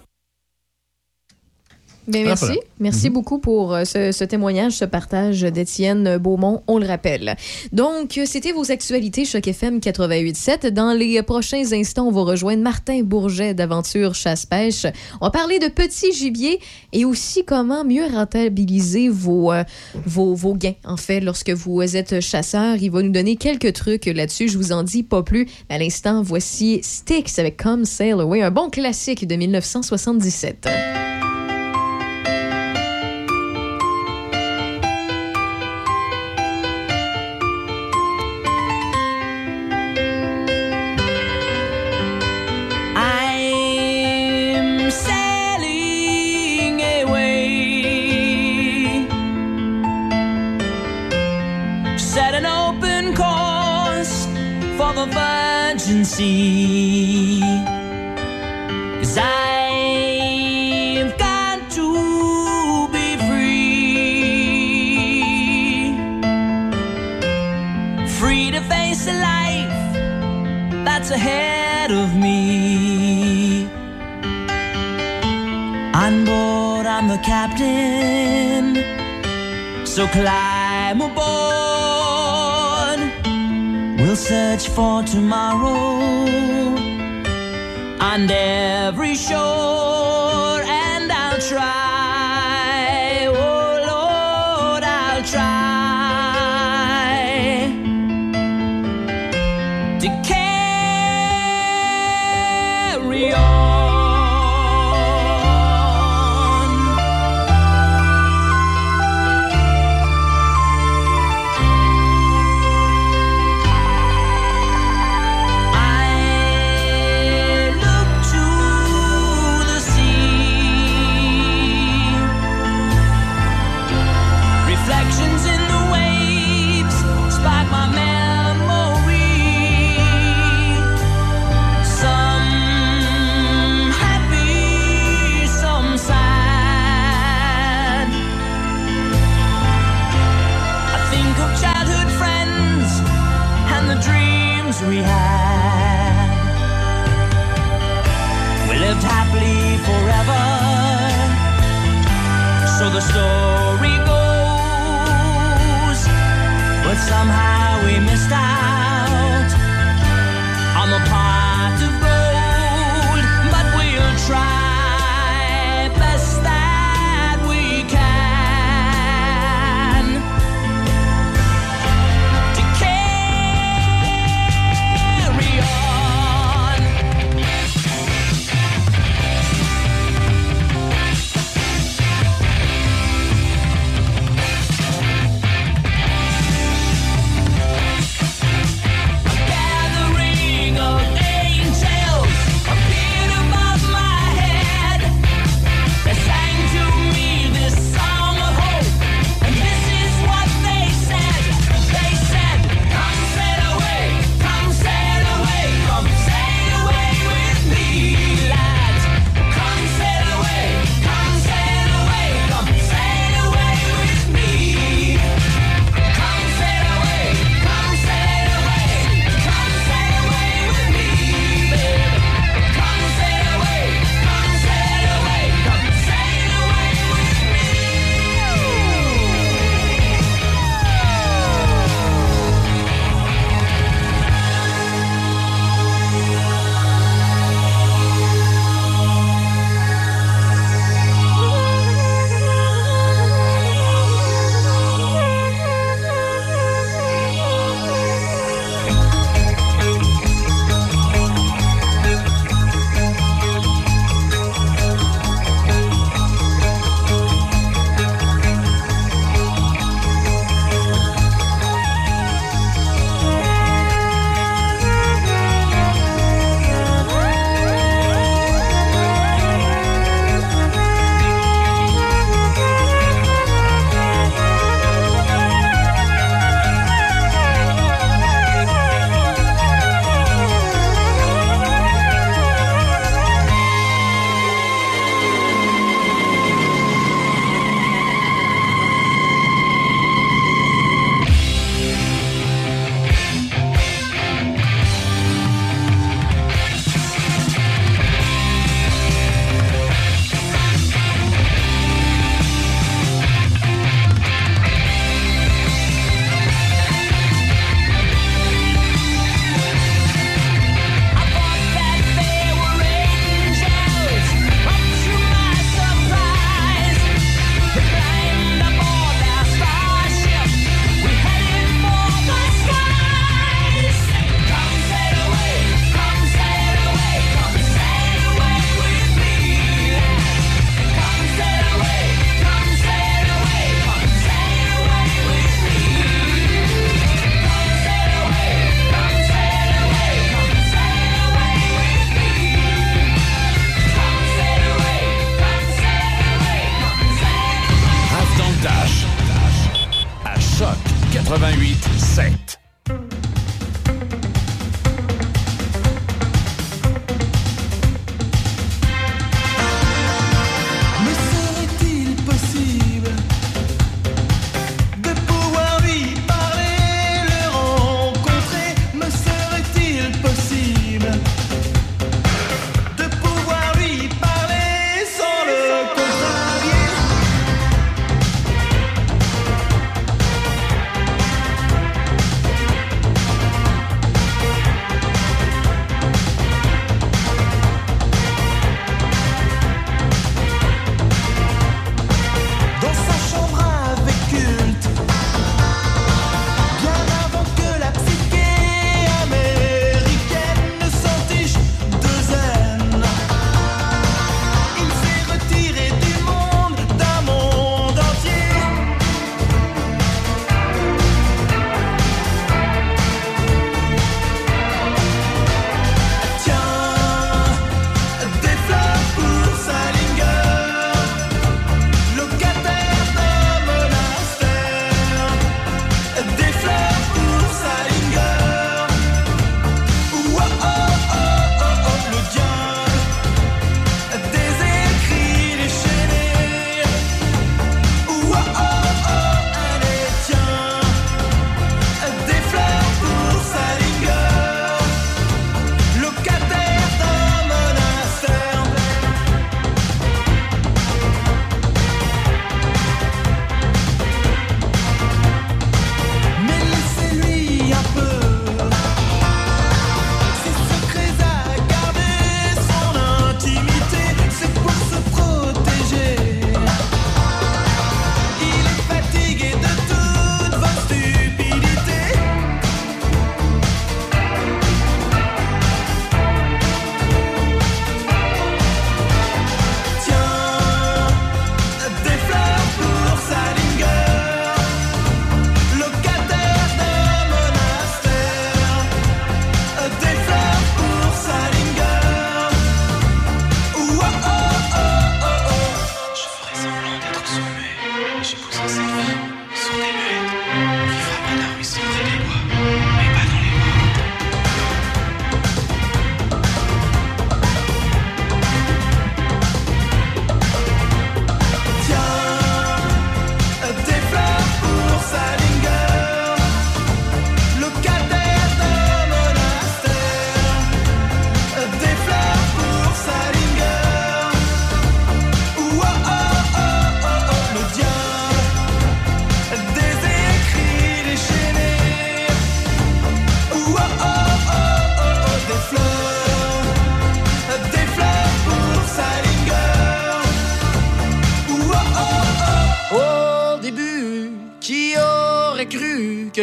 Bien, 2.08 2.24
merci. 2.26 2.46
Voilà. 2.46 2.62
Merci 2.80 3.08
mm 3.08 3.10
-hmm. 3.10 3.14
beaucoup 3.14 3.40
pour 3.40 3.74
euh, 3.74 3.86
ce, 3.86 4.12
ce, 4.12 4.26
témoignage, 4.26 4.74
ce 4.74 4.86
partage 4.86 5.42
d'Étienne 5.42 6.18
Beaumont, 6.18 6.62
on 6.68 6.78
le 6.78 6.86
rappelle. 6.86 7.36
Donc, 7.72 8.20
c'était 8.26 8.52
vos 8.52 8.72
actualités 8.72 9.24
Choc 9.26 9.48
FM 9.48 9.80
88.7. 9.80 10.68
Dans 10.72 10.94
les 10.94 11.22
prochains 11.24 11.72
instants, 11.72 12.08
on 12.08 12.12
va 12.12 12.24
rejoindre 12.24 12.62
Martin 12.62 13.02
Bourget 13.04 13.54
d'Aventure 13.54 14.16
Chasse-Pêche. 14.16 14.86
On 15.22 15.26
va 15.28 15.32
parler 15.32 15.60
de 15.60 15.70
petits 15.70 16.12
gibiers 16.12 16.60
et 16.92 17.06
aussi 17.06 17.46
comment 17.46 17.86
mieux 17.86 18.06
rentabiliser 18.06 19.08
vos, 19.08 19.54
euh, 19.54 19.64
vos, 20.06 20.36
vos 20.36 20.56
gains, 20.56 20.76
en 20.86 20.98
fait, 20.98 21.22
lorsque 21.22 21.52
vous 21.52 21.82
êtes 21.96 22.20
chasseur. 22.20 22.76
Il 22.82 22.92
va 22.92 23.02
nous 23.02 23.12
donner 23.12 23.38
quelques 23.38 23.74
trucs 23.74 24.08
là-dessus. 24.08 24.50
Je 24.50 24.58
vous 24.58 24.72
en 24.74 24.84
dis 24.84 25.04
pas 25.04 25.24
plus. 25.24 25.48
À 25.70 25.78
l'instant, 25.78 26.22
voici 26.22 26.82
Styx 26.84 27.40
avec 27.40 27.56
Come 27.64 27.86
Sail 27.86 28.12
Away, 28.12 28.42
un 28.42 28.52
bon 28.52 28.70
classique 28.70 29.26
de 29.26 29.36
1977. 29.36 30.68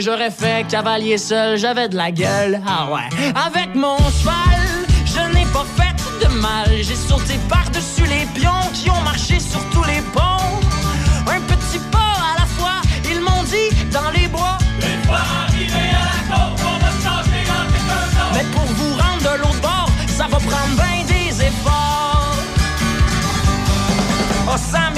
Que 0.01 0.07
j'aurais 0.07 0.31
fait 0.31 0.67
cavalier 0.67 1.19
seul, 1.19 1.59
j'avais 1.59 1.89
de 1.89 1.97
la 1.97 2.11
gueule. 2.11 2.61
Ah 2.67 2.91
ouais. 2.91 3.09
Avec 3.47 3.75
mon 3.75 3.99
cheval, 3.99 4.87
je 5.05 5.21
n'ai 5.35 5.45
pas 5.47 5.67
fait 5.77 5.95
de 6.25 6.33
mal. 6.41 6.69
J'ai 6.81 6.95
sauté 6.95 7.35
par-dessus 7.51 8.07
les 8.07 8.25
pions 8.35 8.65
qui 8.73 8.89
ont 8.89 9.03
marché 9.03 9.39
sur 9.39 9.63
tous 9.71 9.85
les 9.85 10.01
ponts. 10.15 10.57
Un 11.27 11.41
petit 11.53 11.81
pas 11.91 12.15
à 12.31 12.41
la 12.41 12.47
fois, 12.47 12.81
ils 13.11 13.21
m'ont 13.21 13.43
dit 13.45 13.71
dans 13.93 14.11
les 14.11 14.27
bois. 14.29 14.57
Une 14.81 15.03
fois 15.07 15.21
arrivé 15.45 15.85
à 16.01 16.05
la 16.11 16.35
côte, 16.35 16.61
on 16.73 16.79
va 16.85 16.91
changer 17.05 17.43
Mais 18.35 18.45
pour 18.55 18.65
vous 18.65 18.93
rendre 18.95 19.23
de 19.31 19.43
l'autre 19.43 19.61
bord, 19.61 19.91
ça 20.09 20.25
va 20.25 20.39
prendre 20.39 20.77
bien 20.77 21.05
des 21.09 21.45
efforts. 21.45 22.37
Oh, 24.49 24.57
ça 24.57 24.91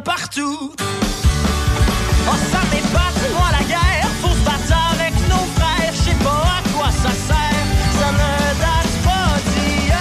partout. 0.00 0.72
Oh, 2.28 2.36
ça 2.50 2.60
m'épate, 2.70 3.32
moi 3.34 3.48
la 3.52 3.64
guerre. 3.64 4.08
Faut 4.20 4.28
se 4.28 4.44
battre 4.44 4.72
avec 4.94 5.12
nos 5.28 5.44
frères. 5.56 5.92
Je 5.92 6.02
sais 6.10 6.16
pas 6.22 6.42
à 6.58 6.62
quoi 6.74 6.90
ça 6.90 7.10
sert. 7.10 7.66
Ça 7.98 8.08
ne 8.12 8.32
date 8.60 8.94
pas 9.04 9.30
d'hier. 9.50 9.96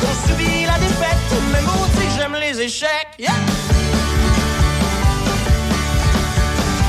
Qu'on 0.00 0.28
subit 0.28 0.66
la 0.66 0.78
défaite, 0.78 1.30
mais 1.52 1.62
maudit, 1.62 2.10
j'aime 2.16 2.36
les 2.40 2.60
échecs. 2.60 3.08
Yeah. 3.18 3.32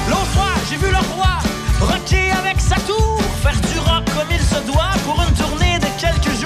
L'autre 0.10 0.26
fois, 0.28 0.54
j'ai 0.70 0.78
vu 0.78 0.90
le 0.92 1.16
roi 1.16 1.40
rocker 1.82 2.32
avec 2.32 2.60
sa 2.60 2.76
tour, 2.82 3.22
faire 3.42 3.60
du 3.72 3.80
rock 3.80 4.04
comme 4.16 4.28
il 4.32 4.42
se 4.42 4.60
doit 4.72 4.92
pour 5.06 5.22
une 5.22 5.34
tournée 5.34 5.80
de 5.80 5.88
quelques 6.00 6.39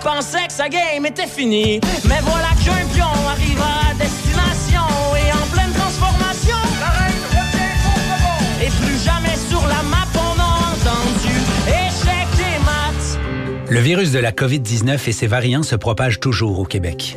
pensait 0.00 0.46
que 0.46 0.52
sa 0.52 0.68
game 0.68 1.06
était 1.06 1.26
finie. 1.26 1.80
Mais 2.08 2.20
voilà 2.22 2.48
qu'un 2.64 2.86
pion 2.94 3.06
arrive 3.28 3.60
à 3.60 3.94
destination 3.94 4.86
et 5.16 5.32
en 5.32 5.46
pleine 5.52 5.72
transformation. 5.72 6.56
La 6.80 6.90
reine 6.90 7.22
revient 7.30 7.76
contre 8.24 8.64
Et 8.64 8.70
plus 8.82 9.04
jamais 9.04 9.36
sur 9.48 9.60
la 9.66 9.82
map 9.84 10.06
on 10.16 10.40
a 10.40 10.50
entendu 10.72 11.34
échec 11.68 12.28
et 12.38 12.64
mat. 12.64 13.70
Le 13.70 13.80
virus 13.80 14.12
de 14.12 14.18
la 14.18 14.32
COVID-19 14.32 15.08
et 15.08 15.12
ses 15.12 15.26
variants 15.26 15.62
se 15.62 15.76
propagent 15.76 16.20
toujours 16.20 16.58
au 16.58 16.64
Québec. 16.64 17.16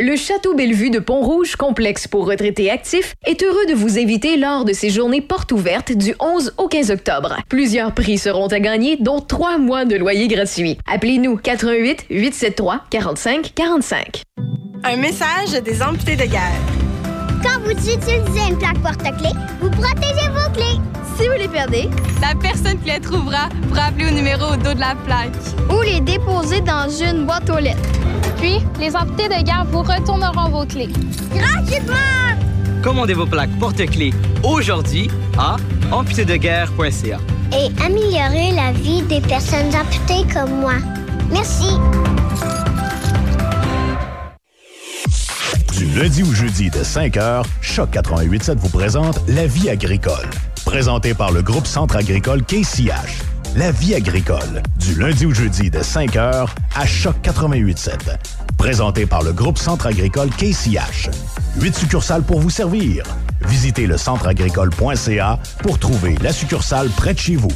Le 0.00 0.16
Château 0.16 0.54
Bellevue 0.54 0.88
de 0.88 0.98
Pont-Rouge, 0.98 1.56
complexe 1.56 2.08
pour 2.08 2.26
retraités 2.26 2.70
actifs, 2.70 3.14
est 3.26 3.42
heureux 3.42 3.66
de 3.68 3.74
vous 3.74 3.98
inviter 3.98 4.38
lors 4.38 4.64
de 4.64 4.72
ses 4.72 4.88
journées 4.88 5.20
portes 5.20 5.52
ouvertes 5.52 5.92
du 5.92 6.14
11 6.18 6.54
au 6.56 6.66
15 6.66 6.90
octobre. 6.90 7.36
Plusieurs 7.50 7.92
prix 7.92 8.16
seront 8.16 8.46
à 8.46 8.58
gagner, 8.58 8.96
dont 8.96 9.20
trois 9.20 9.58
mois 9.58 9.84
de 9.84 9.96
loyer 9.96 10.28
gratuit. 10.28 10.78
Appelez-nous 10.90 11.36
88 11.36 12.06
873 12.08 12.80
45 12.88 13.52
45. 13.54 14.22
Un 14.84 14.96
message 14.96 15.62
des 15.62 15.82
amputés 15.82 16.16
de 16.16 16.24
guerre. 16.24 16.81
Quand 17.42 17.60
vous 17.64 17.70
utilisez 17.70 18.48
une 18.50 18.58
plaque 18.58 18.80
porte-clés, 18.82 19.32
vous 19.60 19.70
protégez 19.70 20.28
vos 20.30 20.50
clés. 20.52 20.80
Si 21.16 21.26
vous 21.26 21.34
les 21.38 21.48
perdez, 21.48 21.90
la 22.20 22.34
personne 22.34 22.78
qui 22.78 22.90
les 22.90 23.00
trouvera 23.00 23.48
pourra 23.68 23.86
appeler 23.86 24.06
au 24.06 24.10
numéro 24.10 24.52
au 24.52 24.56
dos 24.56 24.74
de 24.74 24.80
la 24.80 24.94
plaque. 25.04 25.34
Ou 25.70 25.82
les 25.82 26.00
déposer 26.00 26.60
dans 26.60 26.88
une 26.88 27.26
boîte 27.26 27.50
aux 27.50 27.58
lettres. 27.58 27.78
Puis, 28.38 28.58
les 28.78 28.94
amputés 28.96 29.28
de 29.28 29.42
guerre 29.42 29.64
vous 29.70 29.82
retourneront 29.82 30.50
vos 30.50 30.64
clés. 30.66 30.90
Gratuitement! 31.34 31.94
Commandez 32.82 33.14
vos 33.14 33.26
plaques 33.26 33.56
porte-clés 33.58 34.12
aujourd'hui 34.42 35.10
à 35.38 35.56
amputédeguerre.ca. 35.92 37.18
Et 37.52 37.84
améliorer 37.84 38.52
la 38.52 38.72
vie 38.72 39.02
des 39.02 39.20
personnes 39.20 39.70
amputées 39.74 40.26
comme 40.32 40.60
moi. 40.60 40.74
Merci. 41.30 41.66
Du 45.72 45.86
lundi 45.86 46.22
au 46.22 46.32
jeudi 46.32 46.68
de 46.68 46.80
5h, 46.80 47.44
Choc 47.62 47.90
88.7 47.94 48.56
vous 48.58 48.68
présente 48.68 49.22
La 49.26 49.46
vie 49.46 49.70
agricole. 49.70 50.28
Présenté 50.66 51.14
par 51.14 51.32
le 51.32 51.40
groupe 51.40 51.66
Centre 51.66 51.96
agricole 51.96 52.42
KCH. 52.42 53.22
La 53.56 53.72
vie 53.72 53.94
agricole. 53.94 54.62
Du 54.78 54.94
lundi 54.94 55.24
au 55.24 55.32
jeudi 55.32 55.70
de 55.70 55.78
5h 55.78 56.46
à 56.74 56.86
Choc 56.86 57.16
88.7. 57.22 57.90
Présenté 58.58 59.06
par 59.06 59.22
le 59.22 59.32
groupe 59.32 59.56
Centre 59.56 59.86
agricole 59.86 60.28
KCH. 60.30 61.08
Huit 61.58 61.74
succursales 61.74 62.22
pour 62.22 62.40
vous 62.40 62.50
servir. 62.50 63.04
Visitez 63.48 63.86
le 63.86 63.96
centreagricole.ca 63.96 65.38
pour 65.62 65.78
trouver 65.78 66.16
la 66.22 66.32
succursale 66.32 66.90
près 66.90 67.14
de 67.14 67.18
chez 67.18 67.36
vous. 67.36 67.52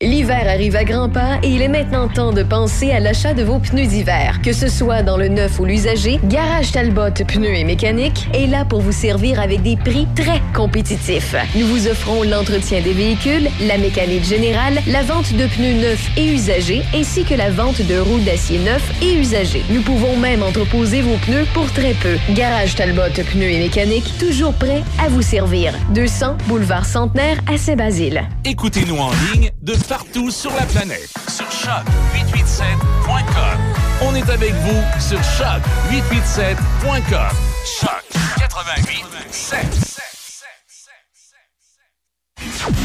L'hiver 0.00 0.46
arrive 0.48 0.76
à 0.76 0.84
grands 0.84 1.08
pas 1.08 1.40
et 1.42 1.48
il 1.48 1.60
est 1.60 1.66
maintenant 1.66 2.06
temps 2.06 2.32
de 2.32 2.44
penser 2.44 2.92
à 2.92 3.00
l'achat 3.00 3.34
de 3.34 3.42
vos 3.42 3.58
pneus 3.58 3.88
d'hiver. 3.88 4.40
Que 4.44 4.52
ce 4.52 4.68
soit 4.68 5.02
dans 5.02 5.16
le 5.16 5.26
neuf 5.26 5.58
ou 5.58 5.64
l'usager, 5.64 6.20
Garage 6.22 6.70
Talbot 6.70 7.10
Pneus 7.26 7.56
et 7.56 7.64
Mécanique 7.64 8.28
est 8.32 8.46
là 8.46 8.64
pour 8.64 8.80
vous 8.80 8.92
servir 8.92 9.40
avec 9.40 9.62
des 9.62 9.76
prix 9.76 10.06
très 10.14 10.40
compétitifs. 10.54 11.34
Nous 11.56 11.66
vous 11.66 11.88
offrons 11.88 12.22
l'entretien 12.22 12.80
des 12.80 12.92
véhicules, 12.92 13.48
la 13.66 13.76
mécanique 13.76 14.22
générale, 14.22 14.78
la 14.86 15.02
vente 15.02 15.32
de 15.34 15.48
pneus 15.48 15.74
neufs 15.74 16.16
et 16.16 16.32
usagés, 16.32 16.82
ainsi 16.94 17.24
que 17.24 17.34
la 17.34 17.50
vente 17.50 17.82
de 17.82 17.98
roues 17.98 18.20
d'acier 18.20 18.60
neufs 18.60 19.02
et 19.02 19.18
usagés. 19.18 19.64
Nous 19.68 19.82
pouvons 19.82 20.16
même 20.16 20.44
entreposer 20.44 21.02
vos 21.02 21.16
pneus 21.16 21.46
pour 21.54 21.72
très 21.72 21.94
peu. 21.94 22.18
Garage 22.34 22.76
Talbot 22.76 23.20
Pneus 23.32 23.50
et 23.50 23.58
Mécanique, 23.58 24.14
toujours 24.20 24.54
prêt 24.54 24.84
à 25.04 25.08
vous 25.08 25.22
servir. 25.22 25.74
200 25.92 26.36
Boulevard 26.46 26.86
Centenaire 26.86 27.40
à 27.52 27.58
Saint-Basile. 27.58 28.28
Écoutez-nous 28.44 28.98
en 28.98 29.10
ligne 29.34 29.50
de 29.68 29.76
partout 29.86 30.30
sur 30.30 30.50
la 30.54 30.64
planète. 30.64 31.10
Sur 31.28 31.46
choc887.com. 31.46 33.58
On 34.00 34.14
est 34.14 34.30
avec 34.30 34.54
vous 34.54 34.82
sur 34.98 35.20
choc887.com. 35.20 37.36
Choc 37.78 38.02
88.7. 38.38 39.98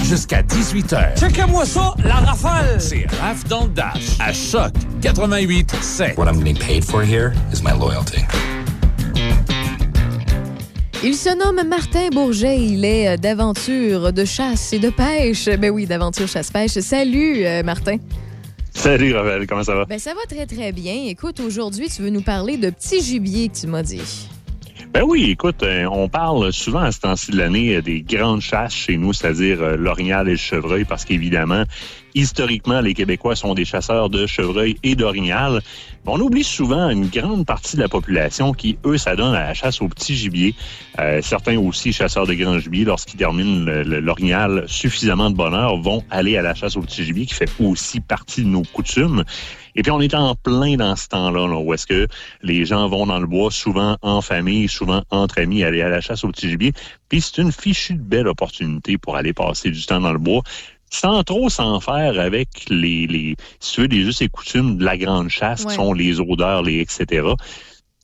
Jusqu'à 0.04 0.42
18h. 0.42 1.18
Checkez-moi 1.18 1.66
ça, 1.66 1.94
la 2.04 2.16
rafale! 2.16 2.82
C'est 2.82 3.08
Raph 3.22 3.46
dans 3.46 3.64
le 3.64 3.70
Dash 3.70 4.20
à 4.20 4.34
Choc 4.34 4.74
88.7. 5.02 6.18
What 6.18 6.28
I'm 6.28 6.40
getting 6.40 6.58
paid 6.58 6.84
for 6.84 7.02
here 7.02 7.32
is 7.54 7.64
my 7.64 7.72
loyalty. 7.72 8.26
Il 11.06 11.16
se 11.16 11.28
nomme 11.38 11.68
Martin 11.68 12.08
Bourget. 12.14 12.62
Il 12.62 12.86
est 12.86 13.10
euh, 13.10 13.18
d'aventure, 13.18 14.14
de 14.14 14.24
chasse 14.24 14.72
et 14.72 14.80
de 14.80 14.90
pêche. 14.90 15.50
Ben 15.60 15.70
oui, 15.70 15.86
d'aventure, 15.86 16.30
chasse-pêche. 16.30 16.80
Salut, 16.80 17.46
euh, 17.46 17.62
Martin. 17.62 17.98
Salut, 18.74 19.14
Ravel, 19.14 19.46
comment 19.46 19.66
ça 19.66 19.76
va? 19.76 19.84
Ben 19.84 20.00
ça 20.00 20.14
va 20.14 20.22
très, 20.34 20.46
très 20.46 20.72
bien. 20.72 20.94
Écoute, 21.08 21.42
aujourd'hui, 21.42 21.90
tu 21.94 22.04
veux 22.04 22.10
nous 22.10 22.22
parler 22.22 22.56
de 22.56 22.70
petit 22.70 23.02
gibier 23.02 23.50
que 23.50 23.60
tu 23.60 23.68
m'as 23.68 23.84
dit. 23.84 24.30
Ben 24.94 25.04
oui, 25.06 25.30
écoute, 25.30 25.62
euh, 25.64 25.88
on 25.92 26.08
parle 26.08 26.54
souvent 26.54 26.84
à 26.84 26.94
ce 26.94 27.02
temps-ci 27.02 27.32
de 27.32 27.38
l'année 27.38 27.82
des 27.82 28.02
grandes 28.02 28.40
chasses 28.40 28.74
chez 28.74 28.96
nous, 28.96 29.12
c'est-à-dire 29.12 29.76
l'orignal 29.76 30.30
et 30.30 30.32
le 30.32 30.38
chevreuil, 30.38 30.86
parce 30.86 31.04
qu'évidemment, 31.04 31.64
historiquement, 32.16 32.80
les 32.80 32.94
Québécois 32.94 33.36
sont 33.36 33.56
des 33.56 33.66
chasseurs 33.66 34.10
de 34.10 34.26
chevreuil 34.26 34.78
et 34.84 34.96
d'orignal. 34.96 35.62
On 36.06 36.20
oublie 36.20 36.44
souvent 36.44 36.90
une 36.90 37.08
grande 37.08 37.46
partie 37.46 37.78
de 37.78 37.82
la 37.82 37.88
population 37.88 38.52
qui, 38.52 38.78
eux, 38.86 38.98
s'adonne 38.98 39.34
à 39.34 39.46
la 39.46 39.54
chasse 39.54 39.82
au 39.82 39.88
petit 39.88 40.14
gibier. 40.16 40.54
Euh, 41.00 41.22
certains 41.22 41.58
aussi, 41.58 41.94
chasseurs 41.94 42.28
de 42.28 42.34
grand 42.34 42.60
gibier, 42.60 42.84
lorsqu'ils 42.84 43.18
terminent 43.18 43.66
l'orignal 43.86 44.66
suffisamment 44.68 45.30
de 45.30 45.38
bonheur, 45.38 45.78
vont 45.78 46.04
aller 46.10 46.36
à 46.36 46.42
la 46.42 46.56
chasse 46.56 46.76
au 46.76 46.82
petit 46.82 47.06
gibier, 47.06 47.26
qui 47.26 47.34
fait 47.34 47.50
aussi 47.58 48.02
partie 48.02 48.44
de 48.44 48.50
nos 48.50 48.64
coutumes. 48.64 49.24
Et 49.76 49.82
puis, 49.82 49.92
on 49.92 50.02
est 50.02 50.14
en 50.14 50.36
plein 50.36 50.76
dans 50.76 50.98
ce 50.98 51.08
temps-là, 51.08 51.48
là, 51.48 51.58
où 51.58 51.74
est-ce 51.74 51.88
que 51.88 52.10
les 52.42 52.66
gens 52.66 52.90
vont 52.90 53.06
dans 53.06 53.20
le 53.20 53.28
bois, 53.28 53.50
souvent 53.50 53.98
en 54.02 54.20
famille, 54.20 54.68
souvent 54.68 55.04
entre 55.10 55.40
amis, 55.40 55.64
aller 55.64 55.82
à 55.82 55.88
la 55.88 56.02
chasse 56.02 56.26
au 56.26 56.28
petit 56.28 56.50
gibier. 56.50 56.74
Puis, 57.08 57.22
c'est 57.22 57.42
une 57.42 57.54
fichue 57.54 57.94
de 57.94 58.04
belle 58.04 58.28
opportunité 58.28 58.98
pour 58.98 59.16
aller 59.16 59.32
passer 59.32 59.72
du 59.72 59.86
temps 59.86 60.02
dans 60.02 60.12
le 60.12 60.20
bois 60.20 60.44
sans 60.94 61.24
trop 61.24 61.50
s'en 61.50 61.80
faire 61.80 62.20
avec 62.20 62.48
les, 62.70 63.08
les, 63.08 63.36
si 63.60 63.74
tu 63.74 63.82
veux, 63.82 63.88
les 63.88 63.98
us 64.08 64.22
et 64.22 64.30
coutumes 64.30 64.78
de 64.78 64.86
la 64.86 64.98
grande 64.98 65.30
chasse, 65.30 65.64
Ouais. 65.64 65.70
qui 65.70 65.76
sont 65.76 65.92
les 65.94 66.20
odeurs, 66.20 66.62
les 66.62 66.80
etc. 66.82 67.06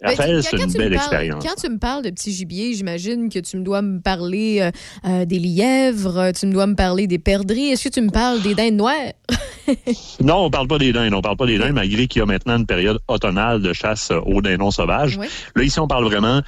Ben, 0.02 0.12
Raphaël, 0.12 0.42
c'est 0.44 0.56
une 0.56 0.72
belle 0.72 0.94
parles- 0.94 0.94
expérience. 0.96 1.46
Quand 1.46 1.62
tu 1.62 1.70
me 1.70 1.78
parles 1.78 2.04
de 2.06 2.10
petit 2.10 2.32
gibier, 2.32 2.74
j'imagine 2.74 3.28
que 3.30 3.38
tu 3.40 3.58
me 3.58 3.64
dois 3.64 3.82
me 3.82 4.00
parler 4.00 4.60
euh, 4.62 4.72
euh, 5.06 5.26
des 5.26 5.40
lièvres, 5.40 6.18
euh, 6.18 6.32
tu 6.32 6.46
me 6.48 6.54
dois 6.54 6.68
me 6.68 6.76
parler 6.76 7.06
des 7.06 7.20
perdrix. 7.20 7.70
Est-ce 7.72 7.90
que 7.90 7.94
tu 7.94 8.02
me 8.02 8.10
parles 8.10 8.42
des 8.42 8.56
dindes 8.56 8.76
noires? 8.78 9.14
Non, 10.22 10.46
on 10.46 10.50
parle 10.50 10.68
pas 10.68 10.80
des 10.80 10.92
dindes, 10.92 11.14
on 11.14 11.22
parle 11.22 11.38
pas 11.38 11.46
des 11.46 11.58
dindes, 11.60 11.74
malgré 11.74 12.08
qu'il 12.08 12.20
y 12.22 12.24
a 12.24 12.26
maintenant 12.26 12.58
une 12.58 12.66
période 12.66 12.98
automnale 13.08 13.62
de 13.62 13.72
chasse 13.74 14.12
aux 14.26 14.42
dindons 14.42 14.72
sauvages. 14.72 15.20
Là, 15.56 15.64
ici, 15.64 15.80
on 15.80 15.88
parle 15.88 16.06
vraiment 16.06 16.42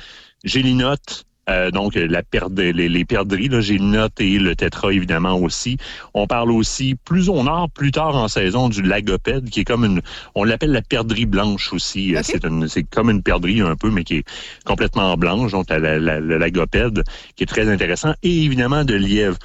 gélinote, 0.44 1.26
euh, 1.52 1.72
donc 1.72 1.96
la 1.96 2.24
perde, 2.24 2.60
les, 2.60 2.90
les 2.90 3.06
là, 3.10 3.62
gélinote 3.62 4.20
et 4.20 4.40
le 4.40 4.56
tétra, 4.56 4.92
évidemment, 4.94 5.36
aussi. 5.38 5.78
On 6.14 6.26
parle 6.28 6.52
aussi 6.52 6.96
plus 6.96 7.30
au 7.30 7.44
nord, 7.44 7.70
plus 7.70 7.92
tard 7.92 8.16
en 8.16 8.28
saison, 8.28 8.70
du 8.70 8.82
lagopède, 8.82 9.50
qui 9.50 9.62
est 9.62 9.64
comme 9.66 9.86
une, 9.86 10.02
on 10.36 10.44
l'appelle 10.44 10.72
la 10.72 10.82
perdrix 10.82 11.26
blanche 11.26 11.74
aussi. 11.74 12.16
Euh, 12.16 12.22
C'est 12.24 12.46
une, 12.46 12.68
c'est 12.68 12.84
comme 12.84 13.10
une 13.10 13.22
perdrix 13.24 13.62
un 13.62 13.76
peu, 13.76 13.90
mais 13.92 14.04
qui 14.04 14.18
est 14.18 14.24
complètement 14.66 15.16
blanche, 15.18 15.52
donc 15.52 15.70
la, 15.70 15.80
la, 15.80 16.00
la- 16.00 16.20
le 16.20 16.38
lagopède, 16.38 17.04
qui 17.36 17.44
est 17.44 17.48
très 17.48 17.68
intéressant, 17.70 18.14
et 18.24 18.44
évidemment 18.44 18.84
de 18.84 18.96
lièvre. 18.96 19.38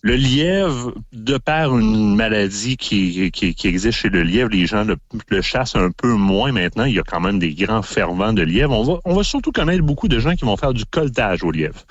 Le 0.00 0.14
lièvre, 0.14 0.94
de 1.12 1.38
par 1.38 1.76
une 1.76 2.14
maladie 2.14 2.76
qui, 2.76 3.30
qui, 3.32 3.54
qui 3.54 3.66
existe 3.66 3.98
chez 3.98 4.08
le 4.08 4.22
lièvre, 4.22 4.50
les 4.50 4.66
gens 4.66 4.84
le, 4.84 4.96
le 5.28 5.42
chassent 5.42 5.74
un 5.74 5.90
peu 5.90 6.12
moins 6.14 6.52
maintenant. 6.52 6.84
Il 6.84 6.94
y 6.94 7.00
a 7.00 7.02
quand 7.02 7.20
même 7.20 7.40
des 7.40 7.52
grands 7.52 7.82
fervents 7.82 8.32
de 8.32 8.42
lièvre. 8.42 8.72
On 8.78 8.84
va, 8.84 9.00
on 9.04 9.14
va 9.14 9.24
surtout 9.24 9.50
connaître 9.50 9.82
beaucoup 9.82 10.06
de 10.06 10.20
gens 10.20 10.36
qui 10.36 10.44
vont 10.44 10.56
faire 10.56 10.72
du 10.72 10.84
coltage 10.86 11.42
au 11.42 11.50
lièvre. 11.50 11.84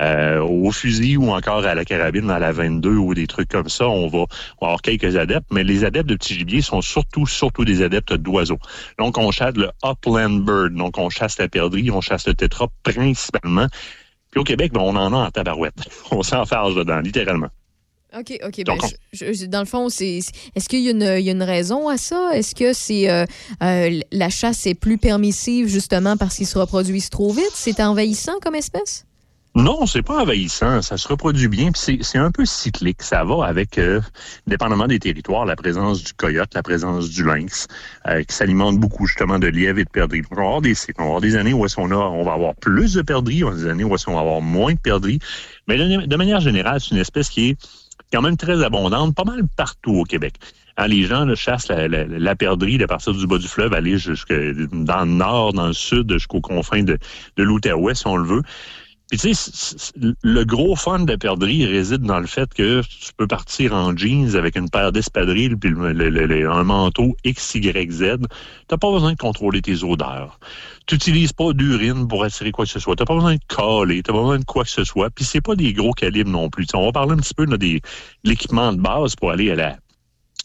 Euh, 0.00 0.40
au 0.40 0.70
fusil 0.70 1.16
ou 1.16 1.30
encore 1.30 1.64
à 1.64 1.74
la 1.74 1.84
carabine, 1.84 2.30
à 2.30 2.38
la 2.38 2.52
22 2.52 2.96
ou 2.96 3.14
des 3.14 3.26
trucs 3.26 3.48
comme 3.48 3.68
ça, 3.68 3.88
on 3.88 4.08
va, 4.08 4.18
on 4.18 4.66
va 4.66 4.66
avoir 4.66 4.82
quelques 4.82 5.16
adeptes, 5.16 5.46
mais 5.50 5.64
les 5.64 5.84
adeptes 5.84 6.08
de 6.08 6.14
petit 6.14 6.34
gibier 6.34 6.60
sont 6.60 6.82
surtout, 6.82 7.26
surtout 7.26 7.64
des 7.64 7.82
adeptes 7.82 8.12
d'oiseaux. 8.12 8.58
Donc, 8.98 9.16
on 9.16 9.30
chasse 9.30 9.54
le 9.54 9.70
upland 9.84 10.44
bird, 10.44 10.74
donc 10.74 10.98
on 10.98 11.08
chasse 11.08 11.38
la 11.38 11.48
perdrix, 11.48 11.90
on 11.90 12.00
chasse 12.00 12.26
le 12.26 12.34
tétra 12.34 12.68
principalement. 12.82 13.68
Puis 14.38 14.40
au 14.42 14.44
Québec, 14.44 14.72
ben, 14.72 14.80
on 14.82 14.94
en 14.94 15.12
a 15.12 15.26
en 15.26 15.30
tabarouette. 15.30 15.74
On 16.12 16.22
s'enfarge 16.22 16.76
dedans, 16.76 17.00
littéralement. 17.00 17.48
OK, 18.16 18.38
OK. 18.46 18.62
Ben, 18.64 18.76
je- 19.12 19.32
je- 19.32 19.46
dans 19.46 19.58
le 19.58 19.66
fond, 19.66 19.88
c'est 19.88 20.20
est-ce 20.54 20.68
qu'il 20.68 20.80
y, 20.80 20.88
a 20.88 20.92
une- 20.92 21.18
il 21.18 21.24
y 21.24 21.28
a 21.28 21.32
une 21.32 21.42
raison 21.42 21.88
à 21.88 21.96
ça? 21.98 22.30
Est-ce 22.34 22.54
que 22.54 22.72
c'est 22.72 23.10
euh, 23.10 23.24
euh, 23.62 24.00
la 24.12 24.28
chasse 24.30 24.64
est 24.66 24.74
plus 24.74 24.96
permissive 24.96 25.66
justement 25.66 26.16
parce 26.16 26.36
qu'ils 26.36 26.46
se 26.46 26.56
reproduisent 26.56 27.10
trop 27.10 27.32
vite? 27.32 27.50
C'est 27.54 27.80
envahissant 27.80 28.38
comme 28.40 28.54
espèce? 28.54 29.04
Non, 29.58 29.86
c'est 29.86 30.02
pas 30.02 30.22
envahissant. 30.22 30.82
Ça 30.82 30.96
se 30.96 31.08
reproduit 31.08 31.48
bien. 31.48 31.70
C'est 31.74 32.18
un 32.18 32.30
peu 32.30 32.44
cyclique. 32.44 33.02
Ça 33.02 33.24
va 33.24 33.44
avec, 33.44 33.76
euh, 33.76 34.00
dépendamment 34.46 34.86
des 34.86 35.00
territoires, 35.00 35.44
la 35.46 35.56
présence 35.56 36.04
du 36.04 36.12
coyote, 36.12 36.54
la 36.54 36.62
présence 36.62 37.10
du 37.10 37.24
lynx, 37.24 37.66
euh, 38.06 38.22
qui 38.22 38.36
s'alimente 38.36 38.78
beaucoup 38.78 39.06
justement 39.06 39.40
de 39.40 39.48
lièvres 39.48 39.80
et 39.80 39.84
de 39.84 39.90
perdrix. 39.90 40.22
On 40.30 40.36
va 40.36 40.42
avoir 40.42 40.60
des. 40.60 40.74
On 40.98 41.02
va 41.02 41.06
avoir 41.06 41.20
des 41.20 41.34
années 41.34 41.52
où 41.52 41.66
est-ce 41.66 41.74
qu'on 41.74 41.90
a, 41.90 41.96
on 41.96 42.22
va 42.22 42.34
avoir 42.34 42.54
plus 42.54 42.94
de 42.94 43.02
perdrix, 43.02 43.42
on 43.42 43.50
va 43.50 43.56
des 43.56 43.66
années 43.66 43.82
où 43.82 43.92
est-ce 43.96 44.06
qu'on 44.06 44.14
va 44.14 44.20
avoir 44.20 44.40
moins 44.40 44.74
de 44.74 44.78
perdrix. 44.78 45.18
Mais 45.66 45.76
de, 45.76 46.16
manière 46.16 46.38
générale, 46.38 46.80
c'est 46.80 46.92
une 46.92 47.00
espèce 47.00 47.28
qui 47.28 47.48
est 47.48 47.56
quand 48.12 48.22
même 48.22 48.36
très 48.36 48.62
abondante, 48.62 49.16
pas 49.16 49.24
mal 49.24 49.42
partout 49.56 49.94
au 49.94 50.04
Québec. 50.04 50.34
Hein, 50.76 50.86
les 50.86 51.02
gens 51.02 51.26
chassent 51.34 51.66
la, 51.66 51.88
la, 51.88 52.04
la 52.04 52.36
perdrix 52.36 52.78
de 52.78 52.86
partir 52.86 53.12
du 53.12 53.26
bas 53.26 53.38
du 53.38 53.48
fleuve, 53.48 53.74
aller 53.74 53.98
jusque 53.98 54.32
dans 54.32 55.00
le 55.00 55.10
nord, 55.10 55.52
dans 55.52 55.66
le 55.66 55.72
sud, 55.72 56.12
jusqu'aux 56.12 56.40
confins 56.40 56.84
de, 56.84 56.96
de 57.36 57.42
l'Outaouais, 57.42 57.96
si 57.96 58.06
on 58.06 58.16
le 58.16 58.24
veut. 58.24 58.42
Puis 59.10 59.18
tu 59.18 59.34
sais, 59.34 59.92
le 60.22 60.44
gros 60.44 60.76
fun 60.76 60.98
de 60.98 61.10
la 61.10 61.16
perdrix 61.16 61.64
réside 61.64 62.02
dans 62.02 62.20
le 62.20 62.26
fait 62.26 62.52
que 62.52 62.82
tu 62.82 63.12
peux 63.16 63.26
partir 63.26 63.72
en 63.72 63.96
jeans 63.96 64.36
avec 64.36 64.54
une 64.54 64.68
paire 64.68 64.92
d'espadrilles 64.92 65.56
puis 65.56 65.70
le- 65.70 65.92
le- 65.94 66.10
le- 66.26 66.50
un 66.50 66.62
manteau 66.64 67.16
XYZ. 67.24 68.18
T'as 68.66 68.76
pas 68.76 68.90
besoin 68.92 69.12
de 69.12 69.16
contrôler 69.16 69.62
tes 69.62 69.82
odeurs. 69.82 70.38
Tu 70.86 70.96
n'utilises 70.96 71.32
pas 71.32 71.54
d'urine 71.54 72.06
pour 72.06 72.22
attirer 72.22 72.52
quoi 72.52 72.66
que 72.66 72.70
ce 72.70 72.80
soit. 72.80 72.96
T'as 72.96 73.06
pas 73.06 73.14
besoin 73.14 73.36
de 73.36 73.40
caler, 73.48 74.02
t'as 74.02 74.12
pas 74.12 74.20
besoin 74.20 74.38
de 74.40 74.44
quoi 74.44 74.64
que 74.64 74.70
ce 74.70 74.84
soit. 74.84 75.08
Puis 75.08 75.24
c'est 75.24 75.40
pas 75.40 75.54
des 75.56 75.72
gros 75.72 75.92
calibres 75.92 76.30
non 76.30 76.50
plus. 76.50 76.66
On 76.74 76.84
va 76.84 76.92
parler 76.92 77.12
un 77.12 77.16
petit 77.18 77.34
peu 77.34 77.46
là, 77.46 77.56
des 77.56 77.80
l'équipement 78.24 78.74
de 78.74 78.80
base 78.80 79.16
pour 79.16 79.30
aller 79.30 79.50
à 79.50 79.54
la 79.54 79.78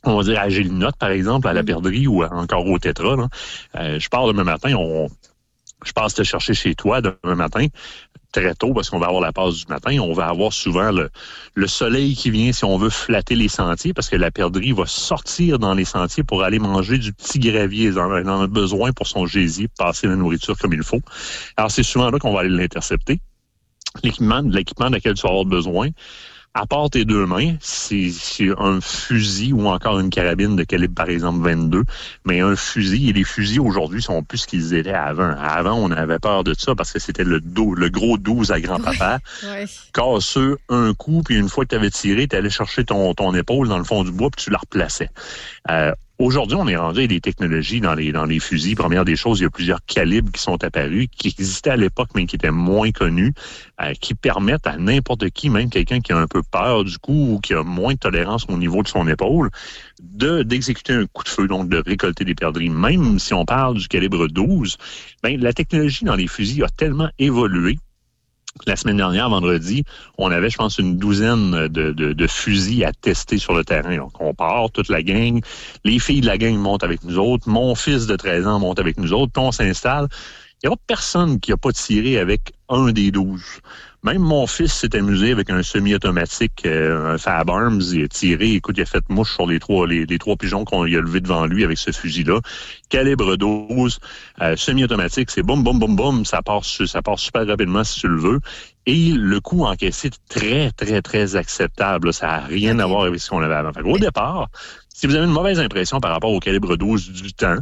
on 0.05 0.17
va 0.17 0.23
dire 0.23 0.39
à 0.39 0.49
Gélinote, 0.49 0.97
par 0.97 1.09
exemple, 1.11 1.47
à 1.47 1.53
la 1.53 1.63
perdrix 1.63 2.07
ou 2.07 2.23
encore 2.23 2.65
au 2.65 2.77
tétra. 2.79 3.15
là. 3.15 3.27
Euh, 3.75 3.99
je 3.99 4.09
pars 4.09 4.27
demain 4.27 4.43
matin, 4.43 4.73
on, 4.77 5.07
je 5.85 5.91
passe 5.93 6.13
te 6.13 6.23
chercher 6.23 6.53
chez 6.53 6.75
toi 6.75 7.01
demain 7.01 7.35
matin, 7.35 7.67
très 8.33 8.53
tôt, 8.55 8.73
parce 8.73 8.89
qu'on 8.89 8.99
va 8.99 9.07
avoir 9.07 9.21
la 9.21 9.31
passe 9.31 9.55
du 9.55 9.65
matin. 9.69 9.97
On 9.99 10.11
va 10.11 10.27
avoir 10.27 10.51
souvent 10.51 10.91
le, 10.91 11.09
le 11.53 11.67
soleil 11.67 12.15
qui 12.15 12.29
vient, 12.31 12.51
si 12.51 12.65
on 12.65 12.77
veut, 12.77 12.89
flatter 12.89 13.35
les 13.35 13.47
sentiers, 13.47 13.93
parce 13.93 14.09
que 14.09 14.17
la 14.17 14.31
perdrix 14.31 14.73
va 14.73 14.85
sortir 14.85 15.59
dans 15.59 15.73
les 15.73 15.85
sentiers 15.85 16.23
pour 16.23 16.43
aller 16.43 16.59
manger 16.59 16.97
du 16.97 17.13
petit 17.13 17.39
gravier. 17.39 17.87
Elle 17.87 17.99
en 17.99 18.41
a 18.41 18.47
besoin 18.47 18.91
pour 18.91 19.07
son 19.07 19.25
gésier, 19.25 19.69
passer 19.77 20.07
la 20.07 20.17
nourriture 20.17 20.57
comme 20.57 20.73
il 20.73 20.83
faut. 20.83 21.01
Alors, 21.55 21.71
c'est 21.71 21.83
souvent 21.83 22.09
là 22.09 22.19
qu'on 22.19 22.33
va 22.33 22.41
aller 22.41 22.49
l'intercepter. 22.49 23.21
L'équipement, 24.03 24.41
l'équipement 24.41 24.87
de 24.87 24.95
laquelle 24.95 25.13
tu 25.13 25.21
vas 25.21 25.29
avoir 25.29 25.45
besoin, 25.45 25.89
à 26.55 26.67
part 26.67 26.89
tes 26.91 27.03
deux 27.03 27.25
mains, 27.25 27.55
c'est 27.61 28.11
c'est 28.11 28.49
un 28.59 28.79
fusil 28.79 29.53
ou 29.53 29.67
encore 29.67 29.99
une 29.99 30.11
carabine 30.11 30.55
de 30.55 30.63
calibre, 30.63 30.93
par 30.93 31.09
exemple, 31.09 31.43
22. 31.43 31.83
Mais 32.25 32.41
un 32.41 32.55
fusil, 32.55 33.09
et 33.09 33.13
les 33.13 33.23
fusils 33.23 33.59
aujourd'hui 33.59 34.03
sont 34.03 34.21
plus 34.23 34.39
ce 34.39 34.47
qu'ils 34.47 34.73
étaient 34.75 34.91
avant. 34.91 35.35
Avant, 35.39 35.73
on 35.73 35.89
avait 35.89 36.19
peur 36.19 36.43
de 36.43 36.53
ça 36.53 36.75
parce 36.75 36.91
que 36.91 36.99
c'était 36.99 37.23
le, 37.23 37.39
dos, 37.39 37.73
le 37.73 37.89
gros 37.89 38.17
12 38.17 38.51
à 38.51 38.61
grand-papa. 38.61 39.19
Ouais. 39.43 39.65
Casseux, 39.93 40.57
un 40.69 40.93
coup, 40.93 41.23
puis 41.23 41.37
une 41.37 41.49
fois 41.49 41.63
que 41.65 41.69
tu 41.69 41.75
avais 41.75 41.89
tiré, 41.89 42.27
tu 42.27 42.35
allais 42.35 42.51
chercher 42.51 42.85
ton, 42.85 43.15
ton 43.15 43.33
épaule 43.33 43.67
dans 43.67 43.79
le 43.79 43.83
fond 43.83 44.03
du 44.03 44.11
bois, 44.11 44.29
puis 44.29 44.45
tu 44.45 44.51
la 44.51 44.59
replaçais. 44.59 45.09
Euh, 45.71 45.91
Aujourd'hui, 46.19 46.55
on 46.55 46.67
est 46.67 46.75
rendu 46.75 47.01
à 47.01 47.07
des 47.07 47.19
technologies 47.19 47.81
dans 47.81 47.95
les, 47.95 48.11
dans 48.11 48.25
les 48.25 48.39
fusils. 48.39 48.75
Première 48.75 49.03
des 49.03 49.15
choses, 49.15 49.39
il 49.39 49.43
y 49.43 49.45
a 49.47 49.49
plusieurs 49.49 49.83
calibres 49.83 50.31
qui 50.31 50.39
sont 50.39 50.63
apparus, 50.63 51.07
qui 51.11 51.29
existaient 51.29 51.71
à 51.71 51.75
l'époque, 51.75 52.09
mais 52.13 52.27
qui 52.27 52.35
étaient 52.35 52.51
moins 52.51 52.91
connus, 52.91 53.33
euh, 53.81 53.93
qui 53.99 54.13
permettent 54.13 54.67
à 54.67 54.77
n'importe 54.77 55.31
qui, 55.31 55.49
même 55.49 55.71
quelqu'un 55.71 56.01
qui 56.01 56.13
a 56.13 56.17
un 56.19 56.27
peu 56.27 56.43
peur 56.43 56.83
du 56.83 56.99
coup 56.99 57.33
ou 57.33 57.39
qui 57.39 57.55
a 57.55 57.63
moins 57.63 57.95
de 57.95 57.99
tolérance 57.99 58.45
au 58.47 58.59
niveau 58.59 58.83
de 58.83 58.87
son 58.87 59.07
épaule, 59.07 59.49
de 60.03 60.43
d'exécuter 60.43 60.93
un 60.93 61.07
coup 61.07 61.23
de 61.23 61.29
feu, 61.29 61.47
donc 61.47 61.67
de 61.67 61.81
récolter 61.83 62.25
des 62.25 62.35
perdrix. 62.35 62.69
Même 62.69 63.17
si 63.17 63.33
on 63.33 63.43
parle 63.43 63.79
du 63.79 63.87
calibre 63.87 64.27
12, 64.27 64.77
ben, 65.23 65.41
la 65.41 65.51
technologie 65.51 66.05
dans 66.05 66.15
les 66.15 66.27
fusils 66.27 66.63
a 66.63 66.69
tellement 66.69 67.09
évolué 67.17 67.79
la 68.67 68.75
semaine 68.75 68.97
dernière, 68.97 69.29
vendredi, 69.29 69.83
on 70.17 70.31
avait, 70.31 70.49
je 70.49 70.57
pense, 70.57 70.77
une 70.77 70.97
douzaine 70.97 71.67
de, 71.67 71.91
de, 71.91 72.27
fusils 72.27 72.85
à 72.85 72.93
tester 72.93 73.37
sur 73.37 73.53
le 73.53 73.63
terrain. 73.63 73.97
Donc, 73.97 74.13
on 74.19 74.33
part, 74.33 74.69
toute 74.71 74.89
la 74.89 75.01
gang. 75.01 75.41
Les 75.83 75.99
filles 75.99 76.21
de 76.21 76.27
la 76.27 76.37
gang 76.37 76.55
montent 76.55 76.83
avec 76.83 77.03
nous 77.03 77.17
autres. 77.17 77.49
Mon 77.49 77.75
fils 77.75 78.05
de 78.05 78.15
13 78.15 78.47
ans 78.47 78.59
monte 78.59 78.79
avec 78.79 78.97
nous 78.97 79.11
autres. 79.11 79.31
Puis 79.31 79.43
on 79.43 79.51
s'installe. 79.51 80.07
Il 80.63 80.69
n'y 80.69 80.73
a 80.73 80.77
personne 80.87 81.39
qui 81.39 81.51
n'a 81.51 81.57
pas 81.57 81.71
tiré 81.71 82.17
avec 82.19 82.53
un 82.69 82.91
des 82.91 83.11
douze. 83.11 83.59
Même 84.03 84.21
mon 84.21 84.47
fils 84.47 84.73
s'est 84.73 84.97
amusé 84.97 85.31
avec 85.31 85.49
un 85.49 85.63
semi-automatique, 85.63 86.65
euh, 86.65 87.13
un 87.13 87.17
Fab 87.17 87.49
Arms. 87.49 87.81
Il 87.93 88.03
a 88.03 88.07
tiré, 88.09 88.51
écoute, 88.51 88.75
il 88.77 88.81
a 88.81 88.85
fait 88.85 89.03
mouche 89.09 89.31
sur 89.33 89.47
les 89.47 89.59
trois, 89.59 89.87
les, 89.87 90.05
les 90.05 90.19
trois 90.19 90.35
pigeons 90.35 90.65
qu'on 90.65 90.83
a 90.83 90.87
levé 90.87 91.21
devant 91.21 91.45
lui 91.45 91.63
avec 91.63 91.77
ce 91.77 91.91
fusil-là. 91.91 92.41
Calibre 92.89 93.37
12, 93.37 93.99
euh, 94.41 94.57
semi-automatique, 94.57 95.31
c'est 95.31 95.41
boum, 95.41 95.63
boum, 95.63 95.79
boum, 95.79 95.95
boum. 95.95 96.25
Ça 96.25 96.41
part, 96.41 96.65
ça 96.65 97.01
part 97.01 97.17
super 97.17 97.47
rapidement 97.47 97.85
si 97.85 98.01
tu 98.01 98.09
le 98.09 98.19
veux. 98.19 98.39
Et 98.85 99.11
le 99.11 99.39
coût 99.39 99.63
encaissé 99.63 100.07
est 100.07 100.19
très, 100.27 100.71
très, 100.71 101.01
très 101.01 101.37
acceptable. 101.37 102.13
Ça 102.13 102.27
n'a 102.27 102.39
rien 102.39 102.79
à 102.79 102.85
voir 102.85 103.03
avec 103.03 103.21
ce 103.21 103.29
qu'on 103.29 103.41
avait 103.41 103.55
avant. 103.55 103.71
Fait 103.71 103.83
au 103.83 103.97
départ, 103.97 104.49
si 104.89 105.07
vous 105.07 105.15
avez 105.15 105.25
une 105.25 105.31
mauvaise 105.31 105.59
impression 105.59 106.01
par 106.01 106.11
rapport 106.11 106.31
au 106.31 106.41
calibre 106.41 106.75
12 106.75 107.09
du 107.09 107.33
temps, 107.33 107.59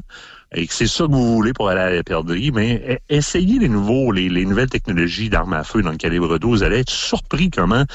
et 0.54 0.68
que 0.68 0.74
c'est 0.74 0.88
ça 0.88 1.06
que 1.06 1.12
vous 1.12 1.36
voulez 1.36 1.54
pour 1.54 1.70
aller 1.70 1.82
à 1.82 1.90
la 1.92 2.04
perdrix, 2.04 2.52
mais 2.52 3.02
essayez 3.10 3.60
les 3.60 3.70
nouveaux, 3.70 4.12
les, 4.12 4.30
les 4.30 4.46
nouvelles 4.46 4.70
technologies 4.70 5.30
d'armes 5.30 5.54
à 5.54 5.64
feu 5.64 5.82
dans 5.82 5.92
le 5.92 5.98
calibre 5.98 6.38
12. 6.38 6.60
Vous 6.60 6.64
allez 6.64 6.80
être 6.80 6.90
surpris 6.90 7.50
comment 7.50 7.86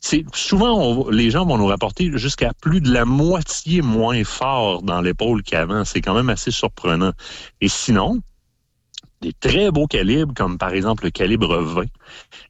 c'est 0.00 0.24
souvent 0.32 0.78
on, 0.78 1.10
les 1.10 1.30
gens 1.30 1.44
vont 1.46 1.58
nous 1.58 1.66
rapporter 1.66 2.10
jusqu'à 2.16 2.52
plus 2.60 2.80
de 2.80 2.92
la 2.92 3.04
moitié 3.04 3.82
moins 3.82 4.22
fort 4.24 4.82
dans 4.82 5.00
l'épaule 5.00 5.42
qu'avant. 5.42 5.84
C'est 5.84 6.00
quand 6.00 6.14
même 6.14 6.28
assez 6.28 6.50
surprenant. 6.52 7.12
Et 7.60 7.68
sinon, 7.68 8.20
des 9.20 9.32
très 9.32 9.70
beaux 9.70 9.86
calibres, 9.86 10.34
comme 10.34 10.58
par 10.58 10.70
exemple 10.70 11.04
le 11.04 11.10
calibre 11.10 11.56
20. 11.56 11.86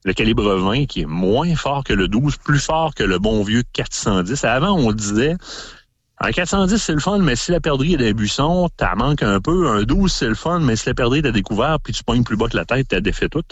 Le 0.04 0.12
calibre 0.12 0.54
20 0.54 0.86
qui 0.86 1.02
est 1.02 1.06
moins 1.06 1.54
fort 1.54 1.84
que 1.84 1.92
le 1.92 2.08
12, 2.08 2.36
plus 2.38 2.58
fort 2.58 2.94
que 2.94 3.04
le 3.04 3.18
bon 3.18 3.42
vieux 3.42 3.62
410. 3.72 4.44
Avant, 4.44 4.76
on 4.76 4.92
disait, 4.92 5.36
un 6.18 6.30
410, 6.32 6.78
c'est 6.78 6.94
le 6.94 7.00
fun, 7.00 7.18
mais 7.18 7.36
si 7.36 7.50
la 7.50 7.60
perdrix 7.60 7.94
est 7.94 7.98
des 7.98 8.14
buissons, 8.14 8.70
t'as 8.76 8.94
manque 8.94 9.22
un 9.22 9.40
peu. 9.40 9.68
Un 9.68 9.82
12, 9.82 10.10
c'est 10.10 10.26
le 10.28 10.34
fun, 10.34 10.60
mais 10.60 10.76
si 10.76 10.88
la 10.88 10.94
perdrix 10.94 11.22
t'as 11.22 11.30
découvert, 11.30 11.78
puis 11.80 11.92
tu 11.92 12.02
pognes 12.02 12.24
plus 12.24 12.36
bas 12.36 12.48
que 12.48 12.56
la 12.56 12.64
tête, 12.64 12.88
t'as 12.88 13.00
défait 13.00 13.28
tout. 13.28 13.42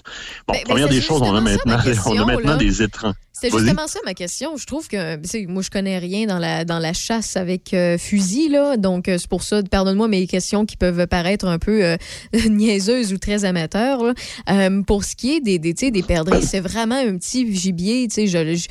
Bon, 0.48 0.54
Ben, 0.54 0.62
première 0.64 0.88
ben, 0.88 0.94
des 0.94 1.00
c'est 1.00 1.06
choses, 1.06 1.22
on 1.22 1.34
a 1.34 1.40
maintenant, 1.40 1.78
on 2.06 2.18
a 2.18 2.24
ma 2.24 2.34
maintenant 2.34 2.56
des 2.56 2.82
étranges. 2.82 3.14
C'est 3.36 3.50
justement 3.50 3.88
ça 3.88 3.98
ma 4.04 4.14
question. 4.14 4.56
Je 4.56 4.64
trouve 4.64 4.86
que 4.86 5.16
moi 5.48 5.60
je 5.60 5.68
connais 5.68 5.98
rien 5.98 6.26
dans 6.26 6.38
la 6.38 6.64
dans 6.64 6.78
la 6.78 6.92
chasse 6.92 7.36
avec 7.36 7.74
euh, 7.74 7.98
fusil 7.98 8.48
là, 8.48 8.76
donc 8.76 9.08
euh, 9.08 9.18
c'est 9.18 9.28
pour 9.28 9.42
ça. 9.42 9.60
Pardonne-moi 9.64 10.06
mes 10.06 10.28
questions 10.28 10.64
qui 10.64 10.76
peuvent 10.76 11.08
paraître 11.08 11.44
un 11.44 11.58
peu 11.58 11.84
euh, 11.84 11.96
niaiseuses 12.48 13.12
ou 13.12 13.18
très 13.18 13.44
amateurs. 13.44 14.04
là. 14.04 14.14
Euh, 14.50 14.82
pour 14.82 15.02
ce 15.02 15.16
qui 15.16 15.34
est 15.34 15.40
des 15.40 15.58
des, 15.58 16.02
perdrix, 16.02 16.42
c'est 16.42 16.60
vraiment 16.60 16.94
un 16.94 17.16
petit 17.16 17.52
gibier. 17.52 18.06
Tu 18.06 18.28
sais, 18.28 18.68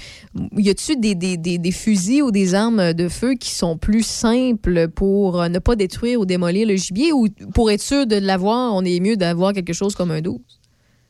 y 0.55 0.69
a-tu 0.69 0.95
des, 0.95 1.13
des, 1.13 1.35
des, 1.35 1.57
des 1.57 1.71
fusils 1.71 2.23
ou 2.23 2.31
des 2.31 2.55
armes 2.55 2.93
de 2.93 3.09
feu 3.09 3.33
qui 3.33 3.51
sont 3.51 3.77
plus 3.77 4.05
simples 4.05 4.87
pour 4.87 5.49
ne 5.49 5.59
pas 5.59 5.75
détruire 5.75 6.21
ou 6.21 6.25
démolir 6.25 6.67
le 6.67 6.77
gibier? 6.77 7.11
Ou 7.11 7.27
pour 7.53 7.69
être 7.69 7.81
sûr 7.81 8.07
de 8.07 8.15
l'avoir, 8.15 8.73
on 8.73 8.85
est 8.85 9.01
mieux 9.01 9.17
d'avoir 9.17 9.51
quelque 9.51 9.73
chose 9.73 9.93
comme 9.93 10.11
un 10.11 10.21
12? 10.21 10.39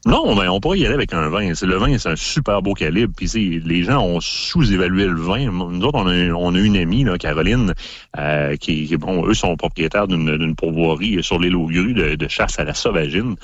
Non, 0.06 0.36
ben, 0.36 0.50
on 0.50 0.60
pourrait 0.60 0.80
y 0.80 0.86
aller 0.86 0.96
avec 0.96 1.14
un 1.14 1.30
20. 1.30 1.56
C'est- 1.56 1.66
Le 1.66 1.78
20, 1.78 1.98
c'est 1.98 2.10
un 2.10 2.16
super 2.18 2.62
beau 2.62 2.74
calibre. 2.74 3.14
Puis 3.16 3.62
les 3.66 3.84
gens 3.84 4.04
ont 4.04 4.20
sous-évalué 4.20 5.06
le 5.06 5.16
20. 5.16 5.50
Nous 5.50 5.86
autres, 5.86 5.98
on 5.98 6.08
a, 6.56 6.60
une 6.60 6.76
amie, 6.76 7.06
là, 7.06 7.18
Caroline, 7.18 7.74
euh, 8.18 8.58
qui, 8.58 8.96
bon, 8.98 9.26
eux 9.26 9.34
sont 9.34 9.56
propriétaires 9.56 10.08
d'une 10.10 10.56
pourvoirie 10.58 11.24
sur 11.24 11.40
l'île 11.40 11.56
aux 11.56 11.68
grues 11.68 11.94
de 11.94 12.28
chasse 12.28 12.60
à 12.60 12.66
la 12.66 12.74
sauvagine. 12.74 13.36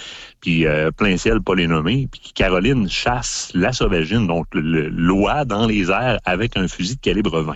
Puis 0.42 0.66
euh, 0.66 0.92
plein 0.92 1.18
ciel, 1.18 1.42
pas 1.42 1.56
les 1.56 1.68
nommer. 1.68 2.08
Puis 2.12 2.32
Caroline 2.34 2.90
chasse 2.90 3.52
la 3.54 3.74
sauvagine, 3.74 4.28
donc 4.28 4.48
l'oie 4.54 5.46
dans 5.46 5.66
les 5.66 5.92
airs 5.92 6.20
avec 6.26 6.58
un 6.58 6.68
fusil 6.68 6.96
de 6.96 7.02
calibre 7.02 7.42
20. 7.42 7.56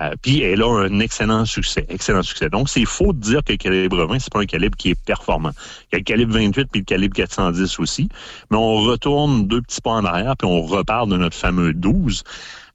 Euh, 0.00 0.10
puis 0.20 0.42
elle 0.42 0.62
a 0.62 0.68
un 0.68 0.98
excellent 0.98 1.44
succès, 1.44 1.86
excellent 1.88 2.22
succès. 2.22 2.48
Donc 2.48 2.68
c'est 2.68 2.84
faux 2.84 3.12
de 3.12 3.20
dire 3.20 3.44
que 3.44 3.52
le 3.52 3.58
calibre 3.58 4.04
20 4.06 4.18
c'est 4.18 4.32
pas 4.32 4.40
un 4.40 4.46
calibre 4.46 4.76
qui 4.76 4.90
est 4.90 5.00
performant. 5.00 5.52
Il 5.92 5.94
y 5.94 5.96
a 5.96 5.98
le 5.98 6.04
calibre 6.04 6.34
28 6.34 6.68
puis 6.70 6.80
le 6.80 6.84
calibre 6.84 7.14
410 7.14 7.78
aussi, 7.78 8.08
mais 8.50 8.56
on 8.56 8.76
retourne 8.76 9.46
deux 9.46 9.62
petits 9.62 9.80
pas 9.80 9.92
en 9.92 10.04
arrière 10.04 10.36
puis 10.36 10.48
on 10.48 10.62
repart 10.62 11.08
de 11.08 11.16
notre 11.16 11.36
fameux 11.36 11.72
12. 11.72 12.24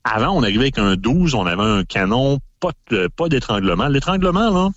Avant, 0.04 0.32
on 0.38 0.44
arrivait 0.44 0.62
avec 0.62 0.80
un 0.80 0.96
12, 0.96 1.36
on 1.36 1.46
avait 1.46 1.64
un 1.64 1.84
canon, 1.84 2.40
pas 2.60 2.72
pas 3.16 3.30
d'étranglement. 3.30 3.88
L'étranglement 3.88 4.50
là, 4.50 4.70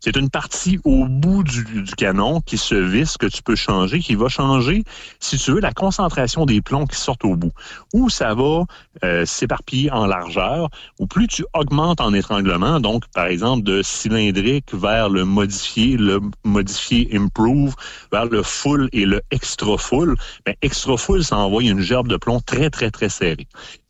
c'est 0.00 0.16
une 0.16 0.30
partie 0.30 0.78
au 0.84 1.06
bout 1.06 1.42
du, 1.42 1.64
du 1.64 1.94
canon 1.94 2.40
qui 2.40 2.58
se 2.58 2.74
visse, 2.74 3.16
que 3.16 3.26
tu 3.26 3.42
peux 3.42 3.56
changer, 3.56 4.00
qui 4.00 4.14
va 4.14 4.28
changer, 4.28 4.84
si 5.20 5.38
tu 5.38 5.52
veux, 5.52 5.60
la 5.60 5.72
concentration 5.72 6.46
des 6.46 6.60
plombs 6.60 6.86
qui 6.86 6.96
sortent 6.96 7.24
au 7.24 7.36
bout. 7.36 7.52
Ou 7.92 8.10
ça 8.10 8.34
va 8.34 8.64
euh, 9.04 9.24
s'éparpiller 9.24 9.90
en 9.90 10.06
largeur, 10.06 10.68
ou 10.98 11.06
plus 11.06 11.26
tu 11.28 11.44
augmentes 11.54 12.00
en 12.00 12.12
étranglement, 12.12 12.80
donc 12.80 13.04
par 13.14 13.26
exemple 13.26 13.62
de 13.62 13.82
cylindrique 13.82 14.74
vers 14.74 15.08
le 15.08 15.24
modifié, 15.24 15.96
le 15.96 16.20
modifié 16.44 17.08
improve, 17.16 17.74
vers 18.12 18.26
le 18.26 18.42
full 18.42 18.88
et 18.92 19.06
le 19.06 19.22
extra 19.30 19.78
full, 19.78 20.16
ben, 20.44 20.54
extra 20.62 20.96
full, 20.96 21.24
ça 21.24 21.36
envoie 21.38 21.62
une 21.62 21.80
gerbe 21.80 22.08
de 22.08 22.16
plomb 22.16 22.40
très, 22.40 22.70
très, 22.70 22.90
très 22.90 23.08
serrée. 23.08 23.48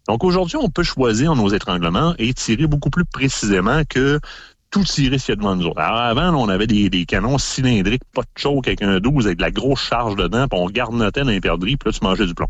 Donc 0.09 0.25
aujourd'hui, 0.25 0.57
on 0.57 0.69
peut 0.69 0.83
choisir 0.83 1.35
nos 1.35 1.49
étranglements 1.49 2.15
et 2.19 2.33
tirer 2.33 2.67
beaucoup 2.67 2.91
plus 2.91 3.05
précisément 3.05 3.83
que 3.89 4.21
tout 4.71 4.85
tirer 4.85 5.19
s'il 5.19 5.31
y 5.31 5.33
a 5.33 5.37
devant 5.37 5.57
nous 5.57 5.67
autres. 5.67 5.81
Alors 5.81 6.01
avant, 6.01 6.35
on 6.35 6.49
avait 6.49 6.67
des, 6.67 6.91
des 6.91 7.07
canons 7.07 7.39
cylindriques, 7.39 8.03
pas 8.13 8.23
de 8.23 8.29
choke 8.37 8.67
avec 8.67 8.83
un 8.83 8.99
12 8.99 9.27
avec 9.27 9.39
de 9.39 9.43
la 9.43 9.51
grosse 9.51 9.81
charge 9.81 10.17
dedans, 10.17 10.49
puis 10.49 10.59
on 10.61 10.67
garnotait 10.67 11.23
dans 11.23 11.31
les 11.31 11.41
perdrix, 11.41 11.77
puis 11.77 11.91
là, 11.91 11.99
tu 11.99 12.05
mangeais 12.05 12.27
du 12.27 12.35
plomb. 12.35 12.49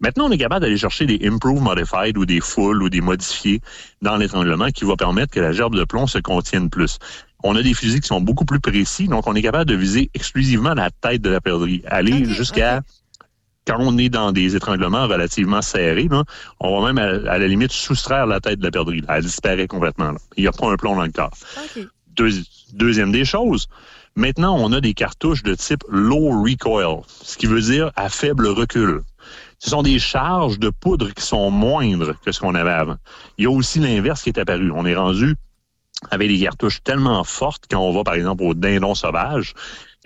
Maintenant, 0.00 0.26
on 0.26 0.30
est 0.30 0.38
capable 0.38 0.60
d'aller 0.60 0.76
chercher 0.76 1.06
des 1.06 1.26
improve 1.26 1.60
modified 1.60 2.16
ou 2.18 2.26
des 2.26 2.40
full 2.40 2.82
ou 2.82 2.88
des 2.88 3.00
modifiés 3.00 3.60
dans 4.02 4.16
l'étranglement 4.16 4.68
qui 4.68 4.84
va 4.84 4.96
permettre 4.96 5.32
que 5.32 5.40
la 5.40 5.52
gerbe 5.52 5.74
de 5.76 5.84
plomb 5.84 6.06
se 6.06 6.18
contienne 6.18 6.70
plus. 6.70 6.98
On 7.42 7.56
a 7.56 7.62
des 7.62 7.74
fusils 7.74 8.00
qui 8.00 8.08
sont 8.08 8.20
beaucoup 8.20 8.44
plus 8.44 8.60
précis, 8.60 9.08
donc 9.08 9.26
on 9.26 9.34
est 9.34 9.42
capable 9.42 9.66
de 9.66 9.76
viser 9.76 10.10
exclusivement 10.14 10.74
la 10.74 10.90
tête 10.90 11.22
de 11.22 11.30
la 11.30 11.40
perdrix, 11.40 11.82
aller 11.86 12.24
jusqu'à 12.24 12.82
quand 13.66 13.76
on 13.80 13.98
est 13.98 14.08
dans 14.08 14.32
des 14.32 14.54
étranglements 14.56 15.06
relativement 15.08 15.62
serrés, 15.62 16.08
là, 16.10 16.22
on 16.60 16.80
va 16.80 16.92
même 16.92 17.26
à, 17.26 17.32
à 17.32 17.38
la 17.38 17.48
limite 17.48 17.72
soustraire 17.72 18.26
la 18.26 18.40
tête 18.40 18.58
de 18.60 18.64
la 18.64 18.70
perdrix. 18.70 19.00
là. 19.00 19.16
Elle 19.16 19.24
disparaît 19.24 19.66
complètement. 19.66 20.12
là. 20.12 20.18
Il 20.36 20.42
n'y 20.42 20.48
a 20.48 20.52
pas 20.52 20.68
un 20.70 20.76
plomb 20.76 20.96
dans 20.96 21.04
le 21.04 21.10
corps. 21.12 21.34
Deux- 22.16 22.42
deuxième 22.72 23.12
des 23.12 23.24
choses, 23.24 23.68
maintenant 24.14 24.56
on 24.58 24.72
a 24.72 24.80
des 24.80 24.94
cartouches 24.94 25.42
de 25.42 25.54
type 25.54 25.84
low 25.88 26.42
recoil, 26.42 27.02
ce 27.06 27.36
qui 27.36 27.46
veut 27.46 27.60
dire 27.60 27.90
à 27.96 28.08
faible 28.08 28.46
recul. 28.46 29.02
Ce 29.58 29.70
sont 29.70 29.82
des 29.82 29.98
charges 29.98 30.58
de 30.58 30.70
poudre 30.70 31.10
qui 31.14 31.22
sont 31.24 31.50
moindres 31.50 32.14
que 32.24 32.30
ce 32.32 32.40
qu'on 32.40 32.54
avait 32.54 32.70
avant. 32.70 32.96
Il 33.38 33.44
y 33.44 33.46
a 33.46 33.50
aussi 33.50 33.80
l'inverse 33.80 34.22
qui 34.22 34.28
est 34.30 34.38
apparu. 34.38 34.70
On 34.70 34.84
est 34.86 34.94
rendu 34.94 35.34
avec 36.10 36.28
des 36.28 36.38
cartouches 36.40 36.82
tellement 36.84 37.24
fortes 37.24 37.64
quand 37.70 37.80
on 37.80 37.92
va, 37.92 38.04
par 38.04 38.14
exemple, 38.14 38.42
au 38.44 38.52
dindon 38.54 38.94
sauvage, 38.94 39.54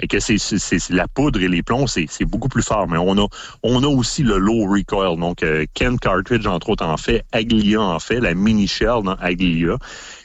et 0.00 0.08
que 0.08 0.18
c'est 0.20 0.90
la 0.90 1.08
poudre 1.08 1.40
et 1.40 1.48
les 1.48 1.62
plombs, 1.62 1.86
c'est 1.86 2.24
beaucoup 2.24 2.48
plus 2.48 2.62
fort. 2.62 2.88
Mais 2.88 2.98
on 2.98 3.16
a, 3.18 3.26
on 3.62 3.82
a 3.82 3.86
aussi 3.86 4.22
le 4.22 4.38
low 4.38 4.64
recoil. 4.64 5.18
Donc, 5.18 5.42
euh, 5.42 5.66
Ken 5.74 5.98
Cartridge, 5.98 6.46
entre 6.46 6.70
autres, 6.70 6.84
en 6.84 6.96
fait. 6.96 7.24
Aglia 7.32 7.80
en 7.80 7.98
fait. 7.98 8.20
La 8.20 8.34
mini 8.34 8.66
shell 8.66 9.02
dans 9.04 9.16
Aglia. 9.20 9.76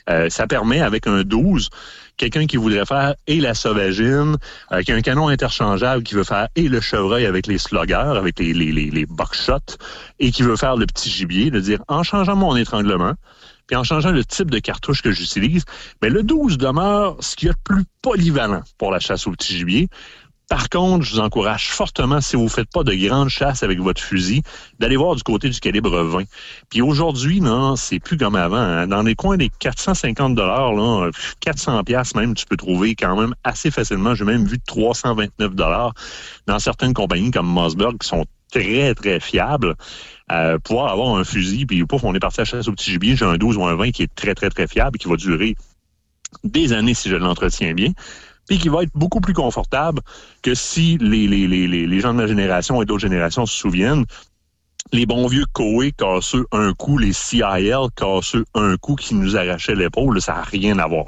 Euh, 0.09 0.29
ça 0.29 0.47
permet, 0.47 0.81
avec 0.81 1.07
un 1.07 1.23
12, 1.23 1.69
quelqu'un 2.17 2.45
qui 2.45 2.57
voudrait 2.57 2.85
faire 2.85 3.15
et 3.27 3.39
la 3.39 3.53
sauvagine, 3.53 4.37
euh, 4.71 4.81
qui 4.81 4.91
a 4.91 4.95
un 4.95 5.01
canon 5.01 5.29
interchangeable, 5.29 6.03
qui 6.03 6.13
veut 6.13 6.23
faire 6.23 6.47
et 6.55 6.69
le 6.69 6.79
chevreuil 6.79 7.25
avec 7.25 7.47
les 7.47 7.57
sluggers, 7.57 8.13
avec 8.15 8.39
les, 8.39 8.53
les, 8.53 8.71
les, 8.71 8.91
les 8.91 9.05
buckshots, 9.05 9.77
et 10.19 10.31
qui 10.31 10.43
veut 10.43 10.57
faire 10.57 10.75
le 10.75 10.85
petit 10.85 11.09
gibier, 11.09 11.49
de 11.49 11.59
dire, 11.59 11.83
en 11.87 12.03
changeant 12.03 12.35
mon 12.35 12.55
étranglement, 12.55 13.13
puis 13.67 13.75
en 13.75 13.83
changeant 13.83 14.11
le 14.11 14.23
type 14.23 14.51
de 14.51 14.59
cartouche 14.59 15.01
que 15.01 15.11
j'utilise, 15.11 15.65
mais 16.01 16.09
le 16.09 16.23
12 16.23 16.57
demeure 16.57 17.17
ce 17.19 17.35
qu'il 17.35 17.47
y 17.47 17.49
a 17.49 17.53
de 17.53 17.59
plus 17.63 17.83
polyvalent 18.01 18.63
pour 18.77 18.91
la 18.91 18.99
chasse 18.99 19.27
au 19.27 19.31
petit 19.31 19.55
gibier. 19.57 19.89
Par 20.47 20.69
contre, 20.69 21.03
je 21.03 21.13
vous 21.13 21.19
encourage 21.21 21.69
fortement, 21.69 22.21
si 22.21 22.35
vous 22.35 22.43
ne 22.43 22.49
faites 22.49 22.69
pas 22.71 22.83
de 22.83 22.93
grande 22.93 23.29
chasse 23.29 23.63
avec 23.63 23.79
votre 23.79 23.99
fusil, 23.99 24.43
d'aller 24.77 24.95
voir 24.95 25.15
du 25.15 25.23
côté 25.23 25.49
du 25.49 25.59
calibre 25.59 26.03
20. 26.03 26.25
Puis 26.69 26.83
aujourd'hui, 26.83 27.41
non, 27.41 27.75
c'est 27.75 27.99
plus 27.99 28.15
comme 28.15 28.35
avant. 28.35 28.57
hein. 28.57 28.85
Dans 28.85 29.01
les 29.01 29.15
coins 29.15 29.37
des 29.37 29.49
450 29.59 30.35
dollars, 30.35 30.73
là, 30.73 31.09
400 31.39 31.83
pièces 31.83 32.13
même, 32.13 32.35
tu 32.35 32.45
peux 32.45 32.57
trouver 32.57 32.93
quand 32.93 33.19
même 33.19 33.33
assez 33.43 33.71
facilement. 33.71 34.13
J'ai 34.13 34.25
même 34.25 34.45
vu 34.45 34.59
329 34.59 35.55
dollars 35.55 35.93
dans 36.45 36.59
certaines 36.59 36.93
compagnies 36.93 37.31
comme 37.31 37.47
Mossberg 37.47 37.97
qui 37.97 38.07
sont 38.07 38.25
très, 38.51 38.93
très 38.93 39.19
fiables. 39.19 39.73
Euh, 40.31 40.57
pouvoir 40.57 40.91
avoir 40.91 41.15
un 41.15 41.23
fusil, 41.23 41.67
puis 41.67 41.85
pouf, 41.85 42.03
on 42.03 42.15
est 42.15 42.19
parti 42.19 42.41
à 42.41 42.45
chasse 42.45 42.67
au 42.67 42.71
petit 42.71 42.91
gibier, 42.91 43.15
j'ai 43.15 43.25
un 43.25 43.37
12 43.37 43.57
ou 43.57 43.65
un 43.65 43.75
20 43.75 43.91
qui 43.91 44.03
est 44.03 44.15
très, 44.15 44.33
très, 44.33 44.49
très 44.49 44.67
fiable 44.67 44.95
et 44.95 44.99
qui 44.99 45.07
va 45.07 45.17
durer 45.17 45.55
des 46.43 46.73
années 46.73 46.95
si 46.95 47.09
je 47.09 47.15
l'entretiens 47.15 47.73
bien, 47.73 47.91
puis 48.47 48.57
qui 48.57 48.69
va 48.69 48.83
être 48.83 48.91
beaucoup 48.95 49.21
plus 49.21 49.33
confortable 49.33 50.01
que 50.41 50.55
si 50.55 50.97
les, 50.99 51.27
les, 51.27 51.47
les, 51.47 51.67
les 51.67 51.85
les 51.85 51.99
gens 51.99 52.11
de 52.11 52.17
ma 52.17 52.27
génération 52.27 52.81
et 52.81 52.85
d'autres 52.85 53.01
générations 53.01 53.45
se 53.45 53.55
souviennent, 53.55 54.05
les 54.91 55.05
bons 55.05 55.27
vieux 55.27 55.45
Koei 55.53 55.91
casseux 55.91 56.45
un 56.51 56.73
coup, 56.73 56.97
les 56.97 57.13
CIL 57.13 57.87
casseux 57.95 58.45
un 58.55 58.77
coup 58.77 58.95
qui 58.95 59.13
nous 59.13 59.37
arrachaient 59.37 59.75
l'épaule, 59.75 60.21
ça 60.21 60.33
n'a 60.33 60.41
rien 60.41 60.79
à 60.79 60.87
voir. 60.87 61.07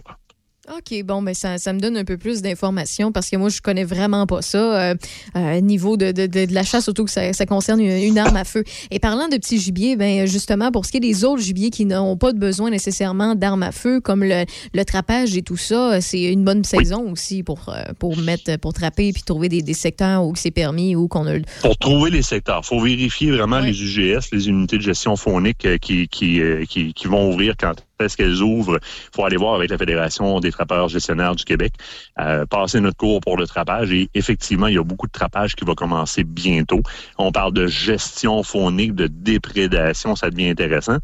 OK, 0.69 1.01
bon, 1.05 1.21
ben 1.21 1.33
ça, 1.33 1.57
ça 1.57 1.71
me 1.71 1.79
donne 1.79 1.95
un 1.95 2.03
peu 2.03 2.17
plus 2.17 2.41
d'informations 2.41 3.13
parce 3.13 3.29
que 3.29 3.37
moi, 3.37 3.47
je 3.47 3.61
connais 3.61 3.85
vraiment 3.85 4.27
pas 4.27 4.41
ça. 4.41 4.91
Euh, 4.91 4.95
euh, 5.37 5.61
niveau 5.61 5.95
de, 5.95 6.11
de, 6.11 6.25
de, 6.27 6.43
de 6.45 6.53
la 6.53 6.63
chasse, 6.63 6.83
surtout 6.83 7.05
que 7.05 7.09
ça, 7.11 7.31
ça 7.31 7.45
concerne 7.45 7.79
une, 7.79 7.91
une 7.91 8.17
arme 8.17 8.35
à 8.35 8.43
feu. 8.43 8.65
Et 8.91 8.99
parlant 8.99 9.29
de 9.29 9.37
petits 9.37 9.59
gibiers, 9.59 9.95
ben 9.95 10.25
justement, 10.27 10.71
pour 10.71 10.85
ce 10.85 10.91
qui 10.91 10.97
est 10.97 11.01
des 11.01 11.23
autres 11.23 11.41
gibiers 11.41 11.69
qui 11.69 11.85
n'ont 11.85 12.17
pas 12.17 12.33
de 12.33 12.37
besoin 12.37 12.69
nécessairement 12.69 13.33
d'armes 13.35 13.63
à 13.63 13.71
feu, 13.71 14.01
comme 14.01 14.23
le, 14.25 14.43
le 14.73 14.83
trapage 14.85 15.37
et 15.37 15.41
tout 15.41 15.55
ça, 15.55 16.01
c'est 16.01 16.23
une 16.23 16.43
bonne 16.43 16.65
saison 16.65 17.11
aussi 17.11 17.43
pour, 17.43 17.69
euh, 17.69 17.93
pour 17.97 18.17
mettre, 18.17 18.57
pour 18.57 18.73
trapper 18.73 19.13
puis 19.13 19.23
trouver 19.23 19.47
des, 19.47 19.61
des 19.61 19.73
secteurs 19.73 20.25
où 20.25 20.35
c'est 20.35 20.51
permis 20.51 20.97
ou 20.97 21.07
qu'on 21.07 21.27
a 21.27 21.33
le- 21.35 21.43
Pour 21.61 21.77
trouver 21.77 22.11
les 22.11 22.21
secteurs, 22.23 22.65
faut 22.65 22.81
vérifier 22.81 23.31
vraiment 23.31 23.59
les 23.59 23.71
UGS, 23.81 24.31
les 24.33 24.49
unités 24.49 24.77
de 24.77 24.81
gestion 24.83 25.15
faunique 25.15 25.65
euh, 25.65 25.77
qui, 25.77 26.09
qui, 26.09 26.41
euh, 26.41 26.65
qui, 26.65 26.93
qui 26.93 27.07
vont 27.07 27.29
ouvrir 27.31 27.55
quand 27.57 27.73
est-ce 27.99 28.17
qu'elles 28.17 28.41
ouvrent. 28.41 28.79
Il 28.81 29.15
faut 29.15 29.25
aller 29.25 29.37
voir 29.37 29.55
avec 29.55 29.69
la 29.69 29.77
Fédération 29.77 30.39
des 30.39 30.51
trappeurs 30.51 30.87
gestionnaires 30.87 31.35
du 31.35 31.43
Québec, 31.43 31.73
euh, 32.19 32.45
passer 32.45 32.79
notre 32.79 32.97
cours 32.97 33.21
pour 33.21 33.37
le 33.37 33.47
trappage. 33.47 33.91
Et 33.91 34.09
effectivement, 34.13 34.67
il 34.67 34.75
y 34.75 34.77
a 34.77 34.83
beaucoup 34.83 35.07
de 35.07 35.11
trappage 35.11 35.55
qui 35.55 35.65
va 35.65 35.73
commencer 35.73 36.23
bientôt. 36.23 36.81
On 37.17 37.31
parle 37.31 37.53
de 37.53 37.67
gestion 37.67 38.43
faunique, 38.43 38.95
de 38.95 39.07
déprédation, 39.07 40.15
ça 40.15 40.29
devient 40.29 40.49
intéressant. 40.49 40.97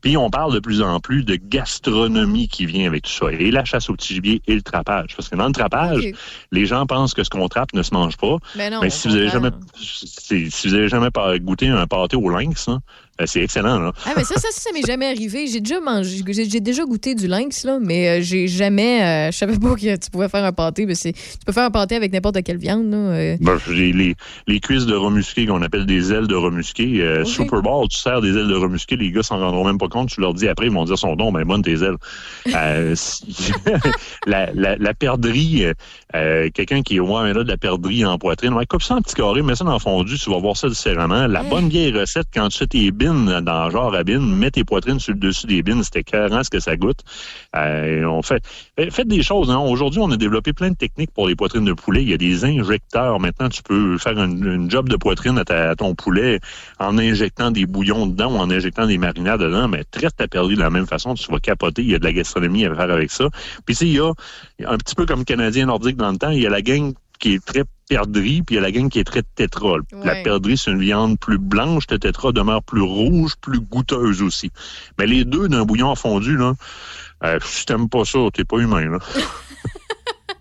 Puis 0.00 0.16
on 0.16 0.30
parle 0.30 0.52
de 0.54 0.60
plus 0.60 0.82
en 0.82 1.00
plus 1.00 1.24
de 1.24 1.36
gastronomie 1.36 2.48
qui 2.48 2.66
vient 2.66 2.86
avec 2.86 3.02
tout 3.02 3.12
ça. 3.12 3.26
Et 3.32 3.50
la 3.50 3.64
chasse 3.64 3.88
au 3.88 3.94
petit 3.94 4.14
gibier 4.14 4.42
et 4.46 4.54
le 4.54 4.62
trappage. 4.62 5.14
Parce 5.16 5.28
que 5.28 5.36
dans 5.36 5.46
le 5.46 5.52
trappage, 5.52 6.04
les 6.50 6.66
gens 6.66 6.86
pensent 6.86 7.14
que 7.14 7.24
ce 7.24 7.30
qu'on 7.30 7.48
trappe 7.48 7.72
ne 7.74 7.82
se 7.82 7.94
mange 7.94 8.16
pas. 8.16 8.36
Ben 8.56 8.72
non, 8.72 8.80
Mais 8.82 8.90
si 8.90 9.08
vous 9.08 9.16
avez 9.16 9.28
jamais 9.28 9.50
si, 9.76 10.50
si 10.50 10.68
vous 10.68 10.74
avez 10.74 10.88
jamais 10.88 11.08
goûté 11.40 11.68
un 11.68 11.86
pâté 11.86 12.16
au 12.16 12.28
lynx, 12.28 12.66
ben, 12.66 12.80
c'est 13.26 13.42
excellent. 13.42 13.78
Là. 13.78 13.92
Ah, 14.06 14.12
mais 14.16 14.24
ça, 14.24 14.34
ça, 14.36 14.48
ça, 14.50 14.70
m'est 14.72 14.86
jamais 14.86 15.06
arrivé. 15.06 15.46
J'ai 15.46 15.60
déjà 15.60 15.80
mangé, 15.80 16.22
j'ai 16.28 16.60
déjà 16.60 16.84
goûté 16.84 17.14
du 17.14 17.26
lynx, 17.26 17.64
là, 17.64 17.78
mais 17.80 18.08
euh, 18.08 18.22
j'ai 18.22 18.48
jamais. 18.48 19.02
euh, 19.02 19.30
je 19.32 19.36
savais 19.38 19.58
pas 19.58 19.74
que 19.74 19.96
tu 19.96 20.10
pouvais 20.10 20.28
faire 20.28 20.44
un 20.44 20.52
pâté. 20.52 20.86
Mais 20.86 20.94
c'est, 20.94 21.12
tu 21.12 21.44
peux 21.46 21.52
faire 21.52 21.64
un 21.64 21.70
pâté 21.70 21.96
avec 21.96 22.12
n'importe 22.12 22.42
quelle 22.42 22.58
viande, 22.58 22.90
là. 22.90 22.96
euh. 22.96 23.36
Ben, 23.40 23.58
j'ai 23.72 23.92
les, 23.92 24.14
les 24.46 24.60
cuisses 24.60 24.86
de 24.86 24.94
remusqué 24.94 25.46
qu'on 25.46 25.62
appelle 25.62 25.86
des 25.86 26.12
ailes 26.12 26.26
de 26.26 26.34
remusqué. 26.34 27.00
Euh, 27.02 27.24
Super 27.24 27.62
Bowl, 27.62 27.88
tu 27.88 27.98
sers 27.98 28.20
des 28.20 28.30
ailes 28.36 28.48
de 28.48 28.54
remusqué, 28.54 28.96
les 28.96 29.10
gars 29.10 29.22
s'en 29.22 29.38
rendront 29.38 29.64
même 29.64 29.78
pas 29.78 29.88
compte. 29.88 30.08
Tu 30.10 30.20
leur 30.20 30.34
dis 30.34 30.48
après, 30.48 30.66
ils 30.66 30.72
vont 30.72 30.84
dire 30.84 30.98
son 30.98 31.16
don, 31.16 31.32
ben 31.32 31.44
bonne 31.44 31.62
tes 31.62 31.72
ailes. 31.82 31.96
Euh, 32.54 32.94
la, 34.26 34.52
la, 34.54 34.76
la 34.76 34.94
perdrix, 34.94 35.64
quelqu'un 36.12 36.82
qui 36.82 36.96
est 36.96 37.00
ouais, 37.00 37.22
mais 37.24 37.32
là, 37.32 37.42
de 37.44 37.48
la 37.48 37.56
perdrix 37.56 38.04
en 38.04 38.18
poitrine, 38.18 38.54
ouais, 38.54 38.66
coupe 38.66 38.82
ça 38.82 38.96
en 38.96 39.00
petits 39.02 39.14
carrés, 39.14 39.42
mets 39.42 39.54
ça 39.56 39.64
dans 39.64 39.72
le 39.72 39.78
fondu, 39.78 40.18
tu 40.18 40.30
vas 40.30 40.38
voir 40.38 40.56
ça 40.56 40.68
différemment. 40.68 41.26
La 41.26 41.42
bonne 41.42 41.68
vieille 41.68 41.92
recette, 41.92 42.26
quand 42.34 42.48
tu 42.48 42.58
fais 42.58 42.66
tes 42.66 42.90
bines 42.90 43.09
dans 43.12 43.66
le 43.66 43.70
genre 43.70 43.94
à 43.94 44.04
bines, 44.04 44.36
mets 44.36 44.50
tes 44.50 44.64
poitrines 44.64 44.98
sur 44.98 45.14
le 45.14 45.20
dessus 45.20 45.46
des 45.46 45.62
bines, 45.62 45.82
c'était 45.82 46.00
écœurant 46.00 46.42
ce 46.42 46.50
que 46.50 46.60
ça 46.60 46.76
goûte. 46.76 47.00
Euh, 47.56 48.22
fait- 48.22 48.42
faites 48.90 49.08
des 49.08 49.22
choses. 49.22 49.50
Hein. 49.50 49.58
Aujourd'hui, 49.58 50.00
on 50.00 50.10
a 50.10 50.16
développé 50.16 50.52
plein 50.52 50.70
de 50.70 50.76
techniques 50.76 51.12
pour 51.12 51.28
les 51.28 51.34
poitrines 51.34 51.64
de 51.64 51.72
poulet. 51.72 52.02
Il 52.02 52.10
y 52.10 52.14
a 52.14 52.16
des 52.16 52.44
injecteurs. 52.44 53.20
Maintenant, 53.20 53.48
tu 53.48 53.62
peux 53.62 53.98
faire 53.98 54.18
une, 54.18 54.70
job 54.70 54.88
de 54.88 54.96
poitrine 54.96 55.42
à, 55.48 55.74
ton 55.76 55.94
poulet 55.94 56.40
en 56.78 56.98
injectant 56.98 57.50
des 57.50 57.66
bouillons 57.66 58.06
dedans 58.06 58.32
ou 58.32 58.38
en 58.38 58.50
injectant 58.50 58.86
des 58.86 58.98
marinades 58.98 59.40
dedans. 59.40 59.68
Mais 59.68 59.84
traite 59.84 60.16
ta 60.16 60.28
perdrix 60.28 60.54
de 60.54 60.60
la 60.60 60.70
même 60.70 60.86
façon. 60.86 61.14
Tu 61.14 61.30
vas 61.30 61.38
capoter. 61.38 61.82
Il 61.82 61.90
y 61.90 61.94
a 61.94 61.98
de 61.98 62.04
la 62.04 62.12
gastronomie 62.12 62.64
à 62.64 62.74
faire 62.74 62.90
avec 62.90 63.10
ça. 63.10 63.28
Puis, 63.66 63.76
il 63.80 63.92
y 63.92 64.00
a 64.00 64.12
un 64.66 64.78
petit 64.78 64.94
peu 64.94 65.06
comme 65.06 65.24
Canadien 65.24 65.66
nordique 65.66 65.96
dans 65.96 66.10
le 66.10 66.18
temps, 66.18 66.30
il 66.30 66.40
y 66.40 66.46
a 66.46 66.50
la 66.50 66.62
gang 66.62 66.94
qui 67.20 67.34
est 67.34 67.44
très 67.44 67.64
perdrix, 67.88 68.42
puis 68.42 68.54
il 68.54 68.56
y 68.56 68.58
a 68.58 68.62
la 68.62 68.72
gang 68.72 68.88
qui 68.88 68.98
est 68.98 69.04
très 69.04 69.22
tétra. 69.22 69.76
La 70.04 70.22
perdrix, 70.22 70.56
c'est 70.56 70.70
une 70.70 70.80
viande 70.80 71.18
plus 71.18 71.38
blanche. 71.38 71.84
Le 71.90 71.98
tétra 71.98 72.32
demeure 72.32 72.62
plus 72.62 72.82
rouge, 72.82 73.34
plus 73.40 73.60
goûteuse 73.60 74.22
aussi. 74.22 74.50
Mais 74.98 75.06
les 75.06 75.24
deux 75.24 75.48
d'un 75.48 75.64
bouillon 75.64 75.94
fondu, 75.94 76.36
là, 76.36 76.54
euh, 77.24 77.38
si 77.44 77.66
t'aimes 77.66 77.88
pas 77.88 78.04
ça, 78.04 78.18
t'es 78.32 78.44
pas 78.44 78.58
humain, 78.58 78.90
là. 78.90 78.98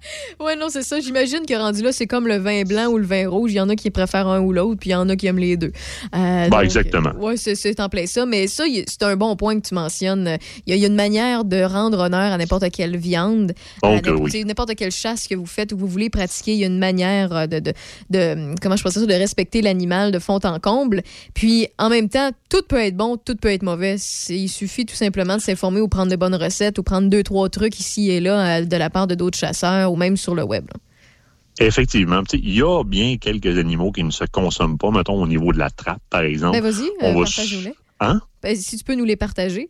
Ouais, 0.40 0.56
non, 0.56 0.68
c'est 0.70 0.84
ça. 0.84 1.00
J'imagine 1.00 1.46
que 1.48 1.54
rendu 1.54 1.82
là, 1.82 1.92
c'est 1.92 2.08
comme 2.08 2.28
le 2.28 2.38
vin 2.38 2.64
blanc 2.64 2.88
ou 2.88 2.98
le 2.98 3.06
vin 3.06 3.28
rouge. 3.30 3.52
Il 3.52 3.56
y 3.56 3.60
en 3.60 3.70
a 3.70 3.76
qui 3.76 3.90
préfèrent 3.92 4.28
un 4.28 4.40
ou 4.40 4.54
l'autre, 4.54 4.80
puis 4.80 4.90
il 4.92 4.94
y 4.94 4.96
en 4.96 5.08
a 5.10 5.16
qui 5.16 5.28
aiment 5.28 5.40
les 5.40 5.58
deux. 5.58 5.72
Euh, 6.16 6.48
Ben, 6.50 6.62
exactement. 6.62 7.12
Oui, 7.20 7.38
c'est, 7.38 7.80
en 7.80 7.90
plein 7.90 8.06
ça. 8.06 8.26
Mais 8.26 8.48
ça, 8.48 8.64
c'est 8.88 9.04
un 9.04 9.16
bon 9.16 9.36
point 9.36 9.60
que 9.60 9.68
tu 9.68 9.74
mentionnes. 9.76 10.38
Il 10.66 10.72
y, 10.72 10.74
a- 10.74 10.76
il 10.78 10.82
y 10.82 10.86
a 10.86 10.88
une 10.88 10.96
manière 10.96 11.44
de 11.46 11.62
rendre 11.64 12.00
honneur 12.00 12.32
à 12.32 12.38
n'importe 12.38 12.70
quelle 12.72 12.96
viande, 12.98 13.54
à 13.82 13.90
Oh 13.92 14.00
que 14.02 14.10
n'importe, 14.46 14.70
oui. 14.70 14.76
quelle 14.76 14.92
chasse 14.92 15.28
que 15.28 15.36
vous 15.36 15.46
faites 15.46 15.72
ou 15.74 15.76
que 15.76 15.82
vous 15.82 15.88
voulez 15.88 16.10
pratiquer. 16.10 16.54
Il 16.54 16.60
y 16.60 16.64
a 16.64 16.68
une 16.68 16.80
manière 16.80 17.36
euh, 17.36 17.48
de, 17.48 17.60
de, 17.60 17.74
de- 18.10 18.56
comment 18.62 18.76
je 18.78 18.84
pense 18.84 18.94
ça, 18.94 19.06
de 19.06 19.14
respecter 19.14 19.62
l'animal 19.62 20.12
de 20.12 20.20
fond 20.20 20.40
en 20.44 20.60
comble. 20.60 21.02
Puis, 21.34 21.68
en 21.78 21.90
même 21.90 22.08
temps, 22.10 22.30
tout 22.50 22.62
peut 22.68 22.80
être 22.80 22.96
bon, 22.96 23.18
tout 23.18 23.36
peut 23.36 23.52
être 23.52 23.64
mauvais. 23.64 23.98
Il 24.30 24.48
suffit 24.50 24.86
tout 24.86 24.96
simplement 24.96 25.36
de 25.36 25.42
s'informer 25.42 25.82
ou 25.82 25.88
prendre 25.88 26.12
de 26.12 26.16
bonnes 26.16 26.36
recettes 26.36 26.78
ou 26.80 26.84
prendre 26.84 27.10
deux, 27.10 27.24
trois 27.24 27.50
trucs 27.50 27.80
ici 27.80 28.10
et 28.12 28.20
là 28.22 28.60
euh, 28.60 28.66
de 28.66 28.78
la 28.78 28.90
part 28.90 29.08
de 29.08 29.16
d'autres 29.16 29.38
chasseurs 29.38 29.89
ou 29.90 29.96
même 29.96 30.18
sur 30.18 30.36
le 30.36 30.44
web. 30.44 30.66
là. 30.74 30.80
Effectivement. 31.60 32.22
Il 32.34 32.56
y 32.56 32.62
a 32.62 32.84
bien 32.84 33.18
quelques 33.18 33.58
animaux 33.58 33.92
qui 33.92 34.04
ne 34.04 34.12
se 34.12 34.24
consomment 34.24 34.78
pas, 34.78 34.92
mettons, 34.92 35.22
au 35.22 35.28
niveau 35.28 35.52
de 35.52 35.58
la 35.58 35.70
trappe, 35.70 36.02
par 36.10 36.22
exemple. 36.22 36.60
Ben, 36.60 36.64
vas-y, 36.64 36.90
euh, 37.04 37.14
va. 37.14 37.72
Hein? 38.00 38.22
Ben, 38.42 38.56
si 38.56 38.78
tu 38.78 38.84
peux 38.84 38.96
nous 38.96 39.06
les 39.06 39.18
partager. 39.18 39.70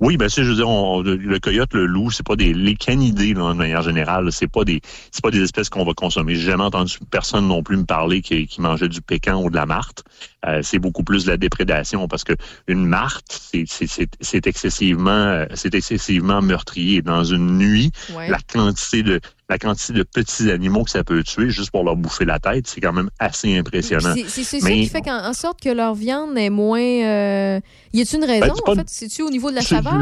Oui, 0.00 0.16
ben 0.16 0.28
c'est, 0.28 0.42
je 0.44 0.50
veux 0.50 0.56
dire, 0.56 0.68
on- 0.68 1.02
le 1.02 1.38
coyote, 1.38 1.72
le 1.74 1.86
loup, 1.86 2.10
c'est 2.10 2.26
pas 2.26 2.36
des 2.36 2.52
les 2.54 2.74
canidés 2.74 3.34
là, 3.34 3.52
de 3.52 3.58
manière 3.58 3.82
générale, 3.82 4.30
c'est 4.32 4.46
pas 4.50 4.64
des 4.64 4.80
c'est 5.10 5.22
pas 5.22 5.30
des 5.30 5.42
espèces 5.42 5.68
qu'on 5.68 5.84
va 5.84 5.92
consommer. 5.94 6.34
J'ai 6.34 6.50
jamais 6.50 6.64
entendu 6.64 6.98
personne 7.10 7.46
non 7.48 7.62
plus 7.62 7.76
me 7.76 7.84
parler 7.84 8.22
qui, 8.22 8.46
qui 8.46 8.60
mangeait 8.60 8.88
du 8.88 9.00
pécan 9.02 9.42
ou 9.42 9.50
de 9.50 9.56
la 9.56 9.66
martre. 9.66 10.02
Euh, 10.46 10.60
c'est 10.62 10.78
beaucoup 10.78 11.02
plus 11.02 11.24
de 11.24 11.30
la 11.30 11.36
déprédation 11.36 12.06
parce 12.08 12.24
que 12.24 12.32
une 12.68 12.84
martre, 12.86 13.24
c'est 14.20 14.46
excessivement 14.46 15.10
euh, 15.10 15.46
c'est 15.54 15.74
excessivement 15.74 16.42
meurtrier. 16.42 17.02
Dans 17.02 17.24
une 17.24 17.58
nuit, 17.58 17.90
Ouais. 18.14 18.28
la 18.30 18.38
quantité 18.52 19.02
de 19.02 19.20
la 19.48 19.58
quantité 19.58 19.92
de 19.92 20.02
petits 20.02 20.50
animaux 20.50 20.82
que 20.84 20.90
ça 20.90 21.04
peut 21.04 21.22
tuer 21.22 21.50
juste 21.50 21.70
pour 21.70 21.84
leur 21.84 21.94
bouffer 21.96 22.24
la 22.24 22.38
tête, 22.40 22.66
c'est 22.66 22.80
quand 22.80 22.92
même 22.92 23.10
assez 23.20 23.56
impressionnant. 23.56 24.12
C'est 24.28 24.42
ça 24.44 24.58
qui 24.58 24.86
fait 24.88 25.00
qu'en 25.02 25.24
en 25.24 25.32
sorte 25.32 25.60
que 25.60 25.68
leur 25.68 25.94
viande 25.94 26.36
est 26.36 26.50
moins. 26.50 26.80
euh, 26.80 27.60
Y 27.92 28.00
a-t-il 28.00 28.18
une 28.22 28.24
raison, 28.28 28.54
Ben, 28.66 28.72
en 28.72 28.74
fait? 28.74 28.88
C'est-tu 28.88 29.22
au 29.22 29.30
niveau 29.30 29.50
de 29.50 29.56
la 29.56 29.62
saveur? 29.62 29.92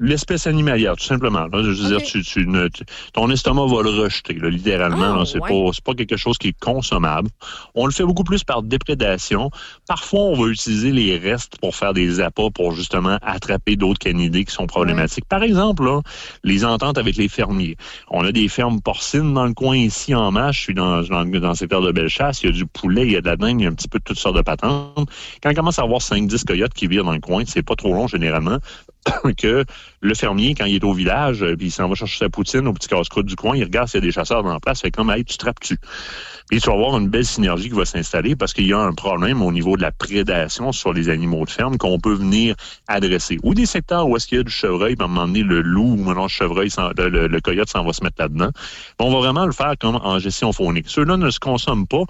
L'espèce 0.00 0.46
animalière, 0.46 0.96
tout 0.96 1.04
simplement. 1.04 1.46
là. 1.46 1.62
je 1.62 1.68
veux 1.70 1.88
dire, 1.88 2.02
tu, 2.02 2.22
tu 2.22 2.46
ne- 2.46 2.68
tu- 2.68 2.84
ton 3.12 3.28
estomac 3.30 3.66
va 3.66 3.82
le 3.82 3.90
rejeter, 3.90 4.34
là, 4.34 4.48
littéralement. 4.48 5.16
Là. 5.16 5.24
c'est 5.24 5.40
ouais. 5.40 5.48
pas, 5.48 5.70
pas 5.84 5.94
quelque 5.94 6.16
chose 6.16 6.38
qui 6.38 6.48
est 6.48 6.58
consommable. 6.60 7.28
On 7.74 7.84
le 7.86 7.92
fait 7.92 8.04
beaucoup 8.04 8.22
plus 8.24 8.44
par 8.44 8.62
déprédation. 8.62 9.50
Parfois, 9.88 10.20
on 10.20 10.34
va 10.34 10.48
utiliser 10.48 10.92
les 10.92 11.18
restes 11.18 11.58
pour 11.60 11.74
faire 11.74 11.94
des 11.94 12.20
appâts 12.20 12.50
pour 12.54 12.72
justement 12.72 13.18
attraper 13.22 13.76
d'autres 13.76 13.98
canidés 13.98 14.44
qui 14.44 14.52
sont 14.52 14.66
problématiques. 14.66 15.24
Par 15.24 15.42
exemple, 15.42 15.84
là, 15.84 16.00
les 16.44 16.64
ententes 16.64 16.98
avec 16.98 17.16
les 17.16 17.28
fermiers. 17.28 17.76
On 18.10 18.24
a 18.24 18.30
des 18.32 18.48
fermes 18.48 18.80
porcines 18.80 19.34
dans 19.34 19.46
le 19.46 19.54
coin 19.54 19.76
ici 19.76 20.14
en 20.14 20.30
masse. 20.30 20.56
Je 20.56 20.60
suis 20.60 20.74
dans, 20.74 21.02
dans, 21.02 21.24
dans 21.24 21.48
le 21.48 21.54
secteur 21.54 21.82
de 21.82 21.90
Bellechasse. 21.90 22.42
Il 22.42 22.46
y 22.46 22.48
a 22.50 22.52
du 22.52 22.66
poulet, 22.66 23.04
il 23.06 23.12
y 23.12 23.16
a 23.16 23.20
de 23.20 23.26
la 23.26 23.36
dingue, 23.36 23.60
il 23.60 23.64
y 23.64 23.66
a 23.66 23.70
un 23.70 23.74
petit 23.74 23.88
peu 23.88 23.98
de 23.98 24.04
toutes 24.04 24.18
sortes 24.18 24.36
de 24.36 24.42
patentes. 24.42 25.08
Quand 25.42 25.50
on 25.50 25.54
commence 25.54 25.78
à 25.78 25.82
avoir 25.82 26.00
5-10 26.00 26.44
coyotes 26.44 26.74
qui 26.74 26.86
virent 26.86 27.04
dans 27.04 27.12
le 27.12 27.20
coin, 27.20 27.42
c'est 27.46 27.62
pas 27.62 27.74
trop 27.74 27.92
long 27.92 28.06
généralement 28.06 28.58
que 29.36 29.64
le 30.00 30.14
fermier, 30.14 30.54
quand 30.54 30.64
il 30.64 30.76
est 30.76 30.84
au 30.84 30.92
village, 30.92 31.42
euh, 31.42 31.56
puis 31.56 31.66
il 31.66 31.70
s'en 31.70 31.88
va 31.88 31.94
chercher 31.94 32.18
sa 32.18 32.28
poutine 32.28 32.66
au 32.66 32.72
petit 32.72 32.88
casse-croûte 32.88 33.26
du 33.26 33.36
coin, 33.36 33.56
il 33.56 33.64
regarde 33.64 33.88
s'il 33.88 34.00
y 34.00 34.02
a 34.02 34.06
des 34.06 34.12
chasseurs 34.12 34.42
dans 34.42 34.52
la 34.52 34.60
place, 34.60 34.80
fait 34.80 34.90
comme, 34.90 35.10
hey, 35.10 35.24
tu 35.24 35.36
trappes-tu? 35.36 35.76
Puis 36.48 36.60
tu 36.60 36.66
vas 36.68 36.74
avoir 36.74 36.96
une 36.96 37.08
belle 37.08 37.26
synergie 37.26 37.68
qui 37.68 37.76
va 37.76 37.84
s'installer 37.84 38.34
parce 38.34 38.54
qu'il 38.54 38.66
y 38.66 38.72
a 38.72 38.78
un 38.78 38.94
problème 38.94 39.42
au 39.42 39.52
niveau 39.52 39.76
de 39.76 39.82
la 39.82 39.92
prédation 39.92 40.72
sur 40.72 40.94
les 40.94 41.10
animaux 41.10 41.44
de 41.44 41.50
ferme 41.50 41.76
qu'on 41.76 41.98
peut 41.98 42.14
venir 42.14 42.54
adresser. 42.86 43.38
Ou 43.42 43.52
des 43.52 43.66
secteurs 43.66 44.08
où 44.08 44.16
est-ce 44.16 44.26
qu'il 44.26 44.38
y 44.38 44.40
a 44.40 44.44
du 44.44 44.50
chevreuil, 44.50 44.96
puis 44.96 45.02
à 45.02 45.06
un 45.06 45.08
moment 45.08 45.26
donné, 45.26 45.42
le 45.42 45.60
loup 45.60 45.92
ou 45.92 45.96
maintenant 45.96 46.22
le 46.22 46.28
chevreuil, 46.28 46.70
le, 46.96 47.40
coyote 47.40 47.68
s'en 47.68 47.84
va 47.84 47.92
se 47.92 48.02
mettre 48.02 48.16
là-dedans. 48.18 48.50
On 48.98 49.10
va 49.10 49.18
vraiment 49.18 49.44
le 49.44 49.52
faire 49.52 49.74
comme 49.78 49.96
en 49.96 50.18
gestion 50.18 50.52
faunique. 50.52 50.86
Ceux-là 50.88 51.18
ne 51.18 51.28
se 51.28 51.38
consomment 51.38 51.86
pas, 51.86 52.04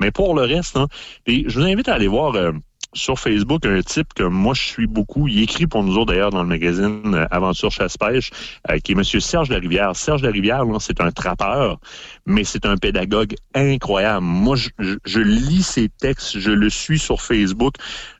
mais 0.00 0.10
pour 0.10 0.34
le 0.34 0.42
reste, 0.42 0.76
hein, 0.76 0.88
je 1.26 1.56
vous 1.56 1.64
invite 1.64 1.88
à 1.88 1.94
aller 1.94 2.08
voir... 2.08 2.34
euh, 2.34 2.52
sur 2.94 3.18
Facebook 3.18 3.66
un 3.66 3.82
type 3.82 4.14
que 4.14 4.22
moi 4.22 4.54
je 4.54 4.62
suis 4.62 4.86
beaucoup. 4.86 5.28
Il 5.28 5.42
écrit 5.42 5.66
pour 5.66 5.82
nous 5.82 5.96
autres 5.96 6.12
d'ailleurs 6.12 6.30
dans 6.30 6.42
le 6.42 6.48
magazine 6.48 7.14
euh, 7.14 7.26
Aventure 7.30 7.70
Chasse-Pêche, 7.70 8.30
euh, 8.70 8.78
qui 8.78 8.92
est 8.92 8.94
Monsieur 8.94 9.20
Serge 9.20 9.50
Larivière. 9.50 9.94
Serge 9.94 10.22
Larivière, 10.22 10.64
c'est 10.80 11.00
un 11.00 11.10
trappeur, 11.10 11.78
mais 12.26 12.44
c'est 12.44 12.66
un 12.66 12.76
pédagogue 12.76 13.34
incroyable. 13.54 14.24
Moi, 14.24 14.56
je 14.56 15.20
lis 15.20 15.62
ses 15.62 15.88
textes, 15.88 16.38
je 16.38 16.50
le 16.50 16.70
suis 16.70 16.98
sur 16.98 17.20
Facebook. 17.20 17.74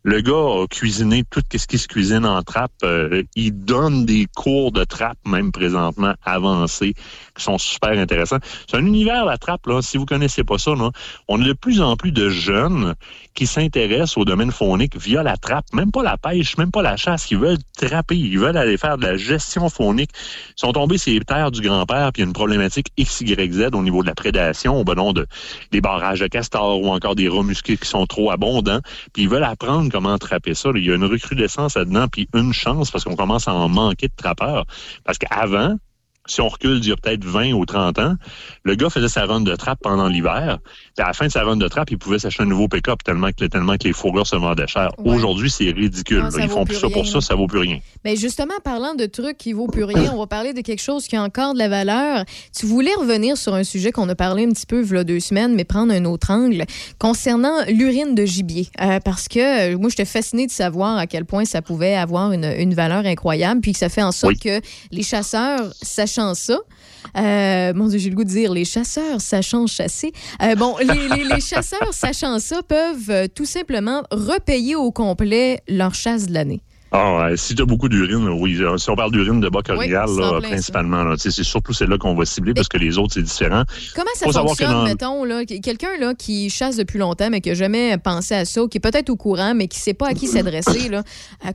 Le 0.07 0.21
gars 0.21 0.63
a 0.63 0.67
cuisiné 0.67 1.25
tout 1.31 1.41
ce 1.51 1.67
qui 1.67 1.79
se 1.79 1.89
cuisine 1.89 2.27
en 2.27 2.43
trappe. 2.43 2.73
Euh, 2.83 3.23
il 3.37 3.65
donne 3.65 4.05
des 4.05 4.27
cours 4.37 4.71
de 4.71 4.85
trappe, 4.85 5.17
même 5.25 5.51
présentement 5.51 6.13
avancés. 6.23 6.93
qui 7.35 7.43
sont 7.43 7.57
super 7.57 7.93
intéressants. 7.93 8.37
C'est 8.69 8.77
un 8.77 8.85
univers, 8.85 9.25
la 9.25 9.39
trappe, 9.39 9.67
là. 9.67 9.81
Si 9.81 9.97
vous 9.97 10.05
connaissez 10.05 10.45
pas 10.45 10.59
ça, 10.59 10.75
là, 10.75 10.91
on 11.27 11.41
a 11.41 11.45
de 11.45 11.55
plus 11.55 11.81
en 11.81 11.97
plus 11.97 12.13
de 12.13 12.29
jeunes 12.29 12.95
qui 13.33 13.47
s'intéressent 13.47 14.19
au 14.19 14.27
domaine 14.27 14.53
faunique 14.53 14.97
via 14.97 15.23
la 15.23 15.39
trappe, 15.39 15.65
même 15.73 15.91
pas 15.91 16.03
la 16.03 16.19
pêche, 16.19 16.59
même 16.59 16.71
pas 16.71 16.83
la 16.83 16.97
chasse, 16.97 17.25
qui 17.25 17.35
veulent 17.35 17.59
trapper, 17.77 18.17
ils 18.17 18.39
veulent 18.39 18.59
aller 18.59 18.77
faire 18.77 18.99
de 18.99 19.07
la 19.07 19.17
gestion 19.17 19.69
faunique. 19.71 20.11
Ils 20.51 20.61
sont 20.61 20.73
tombés 20.73 20.99
sur 20.99 21.13
les 21.13 21.21
terres 21.21 21.51
du 21.51 21.63
grand-père, 21.63 22.13
puis 22.13 22.21
il 22.21 22.25
y 22.25 22.27
a 22.27 22.29
une 22.29 22.35
problématique 22.35 22.89
X, 22.97 23.23
Y, 23.23 23.53
Z 23.53 23.71
au 23.73 23.83
niveau 23.83 24.03
de 24.03 24.07
la 24.07 24.15
prédation, 24.15 24.79
au 24.79 24.85
bon 24.85 25.13
de 25.13 25.27
des 25.73 25.81
barrages 25.81 26.21
de 26.21 26.27
castors 26.29 26.81
ou 26.81 26.89
encore 26.89 27.17
des 27.17 27.29
rats 27.29 27.43
musqués 27.43 27.77
qui 27.77 27.89
sont 27.89 28.07
trop 28.07 28.31
abondants, 28.31 28.81
puis 29.13 29.25
ils 29.25 29.29
veulent 29.29 29.43
apprendre 29.43 29.91
comment 29.95 30.19
trapper 30.19 30.55
ça. 30.55 30.71
Il 30.75 30.85
y 30.85 30.91
a 30.91 30.97
une 30.97 31.05
recrudescence 31.05 31.77
là-dedans, 31.77 32.09
puis 32.09 32.29
une 32.35 32.53
chance 32.53 32.91
parce 32.91 33.05
qu'on 33.05 33.15
commence 33.15 33.47
à 33.47 33.55
en 33.55 33.69
manquer 33.69 34.09
de 34.09 34.13
trappeurs. 34.17 34.67
Parce 35.05 35.19
qu'avant, 35.19 35.77
si 36.27 36.41
on 36.41 36.49
recule 36.49 36.81
d'il 36.81 36.91
y 36.91 36.93
a 36.93 36.97
peut-être 36.97 37.25
20 37.25 37.53
ou 37.53 37.67
30 37.67 37.99
ans, 37.99 38.15
le 38.65 38.75
gars 38.75 38.89
faisait 38.89 39.09
sa 39.09 39.27
run 39.27 39.43
de 39.43 39.55
trappe 39.57 39.81
pendant 39.83 40.09
l'hiver. 40.09 40.59
Puis 40.97 41.05
à 41.05 41.09
la 41.09 41.13
fin 41.13 41.27
de 41.27 41.33
sa 41.33 41.43
run 41.43 41.57
de 41.57 41.69
trappe, 41.69 41.91
il 41.91 41.99
pouvait 41.99 42.19
s'acheter 42.19 42.43
un 42.43 42.47
nouveau 42.47 42.67
pick-up 42.67 43.03
tellement 43.05 43.31
que, 43.31 43.45
tellement 43.45 43.77
que 43.77 43.85
les 43.85 43.93
fourrures 43.93 44.27
se 44.27 44.37
vendaient 44.37 44.67
cher. 44.67 44.91
Ouais. 44.99 45.15
Aujourd'hui, 45.15 45.51
c'est 45.51 45.71
ridicule. 45.71 46.23
Non, 46.23 46.31
Ils 46.39 46.49
font 46.49 46.65
plus 46.65 46.77
ça 46.77 46.89
pour 46.89 47.07
ça, 47.07 47.21
ça 47.21 47.35
vaut 47.35 47.47
plus 47.47 47.59
rien. 47.59 47.79
Mais 48.05 48.17
justement, 48.17 48.55
parlant 48.63 48.95
de 48.95 49.07
trucs 49.07 49.37
qui 49.37 49.53
vaut 49.53 49.67
plus 49.67 49.85
rien, 49.85 50.13
on 50.15 50.19
va 50.19 50.27
parler 50.27 50.55
de 50.55 50.61
quelque 50.63 50.83
chose 50.83 51.07
qui 51.07 51.17
a 51.17 51.23
encore 51.23 51.53
de 51.53 51.59
la 51.59 51.69
valeur. 51.69 52.25
Tu 52.57 52.67
voulais 52.67 52.95
revenir 52.99 53.37
sur 53.37 53.55
un 53.55 53.65
sujet 53.65 53.93
qu'on 53.93 54.09
a 54.09 54.15
parlé 54.15 54.47
un 54.47 54.51
petit 54.51 54.67
peu 54.67 54.83
il 54.83 54.95
y 54.95 54.97
a 54.97 55.05
deux 55.05 55.21
semaines, 55.21 55.55
mais 55.55 55.65
prendre 55.65 55.93
un 55.93 56.05
autre 56.05 56.31
angle 56.31 56.65
concernant 56.99 57.65
l'urine 57.69 58.15
de 58.15 58.25
gibier. 58.25 58.69
Euh, 58.81 59.01
parce 59.01 59.29
que 59.29 59.75
euh, 59.75 59.79
moi, 59.79 59.91
j'étais 59.91 60.05
fascinée 60.05 60.47
de 60.47 60.53
savoir 60.53 60.97
à 60.97 61.07
quel 61.07 61.25
point 61.25 61.45
ça 61.45 61.63
pouvait 61.63 61.95
avoir 61.95 62.33
une, 62.33 62.45
une 62.45 62.75
valeur 62.75 63.05
incroyable, 63.05 63.61
puis 63.61 63.73
que 63.73 63.79
ça 63.79 63.89
fait 63.89 64.03
en 64.03 64.13
sorte 64.13 64.39
que 64.39 64.61
les 64.91 65.03
chasseurs, 65.03 65.73
sachant 66.15 66.35
ça, 66.35 66.59
euh, 67.17 67.73
mon 67.75 67.89
Dieu, 67.89 67.99
j'ai 67.99 68.11
le 68.11 68.17
goût 68.17 68.25
de 68.25 68.29
dire 68.29 68.53
les 68.53 68.65
chasseurs 68.65 69.21
sachant 69.21 69.67
chasser. 69.67 70.13
Euh, 70.43 70.55
bon, 70.55 70.77
les, 70.79 71.09
les- 71.17 71.25
les 71.25 71.41
chasseurs 71.41 71.93
sachant 71.93 72.39
ça 72.39 72.63
peuvent 72.63 73.11
euh, 73.11 73.27
tout 73.35 73.45
simplement 73.45 74.03
repayer 74.11 74.77
au 74.77 74.93
complet 74.93 75.61
leur 75.69 75.95
chasse 75.95 76.27
de 76.27 76.35
l'année. 76.35 76.61
Ah, 76.97 77.31
si 77.35 77.57
tu 77.57 77.63
as 77.63 77.65
beaucoup 77.67 77.89
d'urine, 77.89 78.29
oui. 78.29 78.57
Si 78.79 78.89
on 78.89 78.95
parle 78.95 79.11
d'urine 79.11 79.41
de 79.41 79.49
là, 80.21 80.39
plein 80.39 80.49
principalement, 80.51 81.03
là, 81.03 81.17
c'est 81.19 81.33
surtout 81.43 81.73
celle-là 81.73 81.99
qu'on 81.99 82.15
va 82.15 82.25
cibler 82.25 82.55
parce 82.55 82.69
que 82.69 82.79
les 82.79 82.99
autres, 82.99 83.15
c'est 83.15 83.23
différent. 83.23 83.65
Comment 83.97 84.07
ça 84.15 84.27
Faut 84.27 84.33
savoir 84.33 84.57
que 84.57 84.63
fonctionne, 84.65 84.71
dans- 84.71 84.85
mettons, 84.85 85.25
là, 85.25 85.45
quelqu'un 85.45 85.97
là, 85.99 86.15
qui 86.15 86.49
chasse 86.51 86.77
depuis 86.77 87.01
longtemps, 87.01 87.31
mais 87.31 87.41
qui 87.41 87.49
n'a 87.49 87.57
jamais 87.57 87.99
pensé 87.99 88.37
à 88.37 88.45
ça, 88.45 88.63
ou 88.63 88.69
qui 88.69 88.79
est 88.79 88.81
peut-être 88.81 89.11
au 89.11 89.17
courant, 89.17 89.55
mais 89.57 89.67
qui 89.67 89.79
ne 89.79 89.83
sait 89.83 89.95
pas 89.95 90.11
à 90.11 90.15
qui 90.15 90.29
s'adresser, 90.29 90.89
là, 90.89 91.03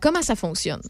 comment 0.01 0.21
ça 0.21 0.35
fonctionne? 0.35 0.81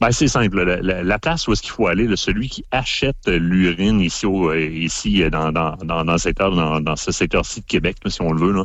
Ben, 0.00 0.10
c'est 0.12 0.28
simple. 0.28 0.62
La, 0.62 0.76
la- 0.82 1.02
la 1.02 1.18
place 1.18 1.46
où 1.48 1.52
est-ce 1.52 1.62
qu'il 1.62 1.70
faut 1.70 1.86
aller, 1.86 2.06
là, 2.06 2.16
celui 2.16 2.48
qui 2.48 2.64
achète 2.70 3.16
l'urine 3.26 4.00
ici, 4.00 4.26
au- 4.26 4.50
euh, 4.50 4.60
ici 4.60 5.22
euh, 5.22 5.30
dans, 5.30 5.52
dans, 5.52 5.76
dans, 5.76 6.18
secteur, 6.18 6.54
dans, 6.54 6.80
dans 6.80 6.96
ce 6.96 7.12
secteur-ci 7.12 7.60
de 7.60 7.66
Québec, 7.66 7.96
là, 8.04 8.10
si 8.10 8.20
on 8.22 8.32
le 8.32 8.40
veut, 8.40 8.52
là, 8.52 8.64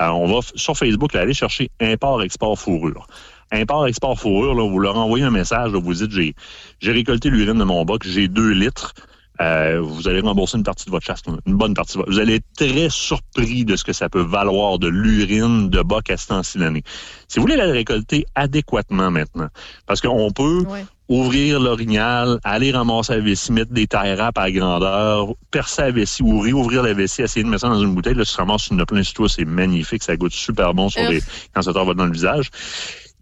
euh, 0.00 0.08
on 0.08 0.26
va 0.32 0.40
sur 0.54 0.76
Facebook 0.76 1.14
aller 1.14 1.34
chercher 1.34 1.70
import-export 1.80 2.58
fourrure. 2.58 3.06
Import-export 3.52 4.18
fourrure, 4.18 4.54
là, 4.54 4.68
vous 4.68 4.78
leur 4.78 4.96
envoyez 4.96 5.24
un 5.24 5.30
message, 5.30 5.72
là, 5.72 5.80
vous 5.80 5.94
dites 5.94 6.12
j'ai 6.12 6.34
j'ai 6.80 6.92
récolté 6.92 7.30
l'urine 7.30 7.58
de 7.58 7.64
mon 7.64 7.84
boc, 7.84 8.02
j'ai 8.06 8.28
deux 8.28 8.50
litres. 8.52 8.94
Euh, 9.40 9.80
vous 9.80 10.06
allez 10.06 10.20
rembourser 10.20 10.58
une 10.58 10.64
partie 10.64 10.84
de 10.84 10.90
votre 10.90 11.06
chasse, 11.06 11.22
une 11.46 11.54
bonne 11.56 11.72
partie. 11.72 11.94
de 11.94 11.98
votre- 12.00 12.12
Vous 12.12 12.18
allez 12.18 12.34
être 12.36 12.46
très 12.56 12.90
surpris 12.90 13.64
de 13.64 13.74
ce 13.76 13.84
que 13.84 13.92
ça 13.94 14.08
peut 14.10 14.20
valoir 14.20 14.78
de 14.78 14.88
l'urine 14.88 15.70
de 15.70 15.80
boc 15.82 16.10
à 16.10 16.16
ce 16.18 16.26
temps-ci 16.28 16.58
de 16.58 16.64
l'année. 16.64 16.82
Si 17.26 17.38
vous 17.38 17.42
voulez 17.44 17.56
la 17.56 17.64
récolter 17.64 18.26
adéquatement 18.34 19.10
maintenant, 19.10 19.48
parce 19.86 20.00
qu'on 20.02 20.30
peut 20.32 20.64
ouvrir 21.08 21.58
l'orignal, 21.58 22.38
aller 22.44 22.70
ramasser 22.70 23.14
la 23.14 23.20
vessie, 23.20 23.50
mettre 23.52 23.72
des 23.72 23.86
tailles 23.86 24.16
à 24.20 24.50
grandeur, 24.50 25.28
percer 25.50 25.82
la 25.82 25.90
vessie 25.90 26.22
ou 26.22 26.38
réouvrir 26.40 26.82
la 26.82 26.92
vessie, 26.92 27.22
essayer 27.22 27.42
de 27.42 27.48
mettre 27.48 27.62
ça 27.62 27.68
dans 27.68 27.80
une 27.80 27.94
bouteille. 27.94 28.14
Là, 28.14 28.24
tu 28.24 28.36
ramasses 28.36 28.68
une 28.68 28.84
plein 28.84 29.02
sur 29.02 29.14
toi, 29.14 29.28
c'est 29.28 29.44
magnifique, 29.46 30.02
ça 30.02 30.16
goûte 30.16 30.32
super 30.32 30.74
bon 30.74 30.88
sur 30.90 31.00
les, 31.10 31.20
quand 31.54 31.62
ça 31.62 31.72
te 31.72 31.78
va 31.78 31.94
dans 31.94 32.06
le 32.06 32.12
visage. 32.12 32.50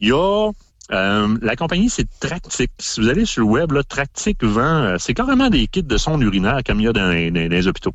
Il 0.01 0.09
y 0.09 0.13
a 0.13 0.51
euh, 0.91 1.37
la 1.43 1.55
compagnie, 1.57 1.91
c'est 1.91 2.07
Tractic. 2.19 2.71
Si 2.79 3.01
vous 3.01 3.09
allez 3.09 3.25
sur 3.27 3.43
le 3.45 3.49
web, 3.51 3.73
là, 3.73 3.83
Tractic 3.83 4.43
vend, 4.43 4.61
euh, 4.85 4.97
c'est 4.99 5.13
carrément 5.13 5.51
des 5.51 5.67
kits 5.67 5.83
de 5.83 5.97
sonde 5.99 6.23
urinaire 6.23 6.61
comme 6.67 6.81
il 6.81 6.85
y 6.85 6.89
a 6.89 6.93
dans, 6.93 7.11
les- 7.11 7.31
dans 7.31 7.51
les 7.51 7.67
hôpitaux. 7.69 7.93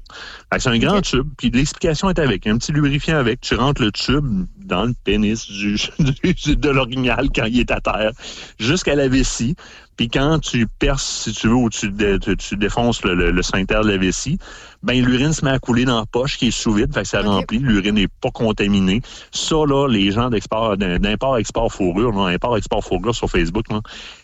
C'est 0.60 0.70
un 0.70 0.78
grand 0.78 1.02
tube, 1.02 1.28
puis 1.38 1.50
l'explication 1.50 2.10
est 2.12 2.20
avec. 2.20 2.46
Un 2.46 2.58
petit 2.58 2.72
lubrifiant 2.72 3.18
avec. 3.18 3.42
Tu 3.42 3.56
rentres 3.56 3.82
le 3.82 3.92
tube 3.92 4.46
dans 4.58 4.86
le 4.86 4.94
pénis 5.04 5.50
du, 5.50 5.76
du- 6.34 6.56
de 6.56 6.70
l'orignal 6.70 7.30
quand 7.36 7.46
il 7.46 7.60
est 7.62 7.72
à 7.72 7.82
terre, 7.82 8.12
jusqu'à 8.60 8.94
la 8.96 9.08
vessie. 9.08 9.56
Puis 9.96 10.10
quand 10.10 10.40
tu 10.40 10.68
perces, 10.80 11.24
si 11.26 11.34
tu 11.34 11.48
veux, 11.48 11.54
ou 11.56 11.70
tu, 11.70 11.90
dé- 11.92 12.18
tu, 12.20 12.36
tu 12.36 12.58
défonces 12.58 13.04
le, 13.04 13.14
le, 13.16 13.32
le 13.32 13.42
sphincter 13.44 13.80
de 13.84 13.90
la 13.90 13.98
vessie, 13.98 14.38
ben 14.82 15.00
l'urine 15.04 15.34
se 15.34 15.46
met 15.46 15.52
à 15.52 15.60
couler 15.60 15.86
dans 15.86 16.00
la 16.00 16.06
poche 16.06 16.38
qui 16.38 16.48
est 16.48 16.52
sous 16.52 16.74
vide, 16.74 16.94
fait 16.94 17.04
que 17.04 17.08
ça 17.08 17.22
remplit, 17.22 17.60
l'urine 17.60 17.96
n'est 17.96 18.08
pas 18.08 18.32
contaminée. 18.32 19.02
Ça, 19.32 19.56
là, 19.68 19.88
les 19.88 20.12
gens 20.12 20.30
d'export, 20.30 20.78
d'import-export 20.78 21.72
fourrure, 21.72 22.18
import-export 22.26 22.84
fourrure 22.84 23.16
sur 23.16 23.30
Facebook, 23.30 23.66
là, 23.72 23.82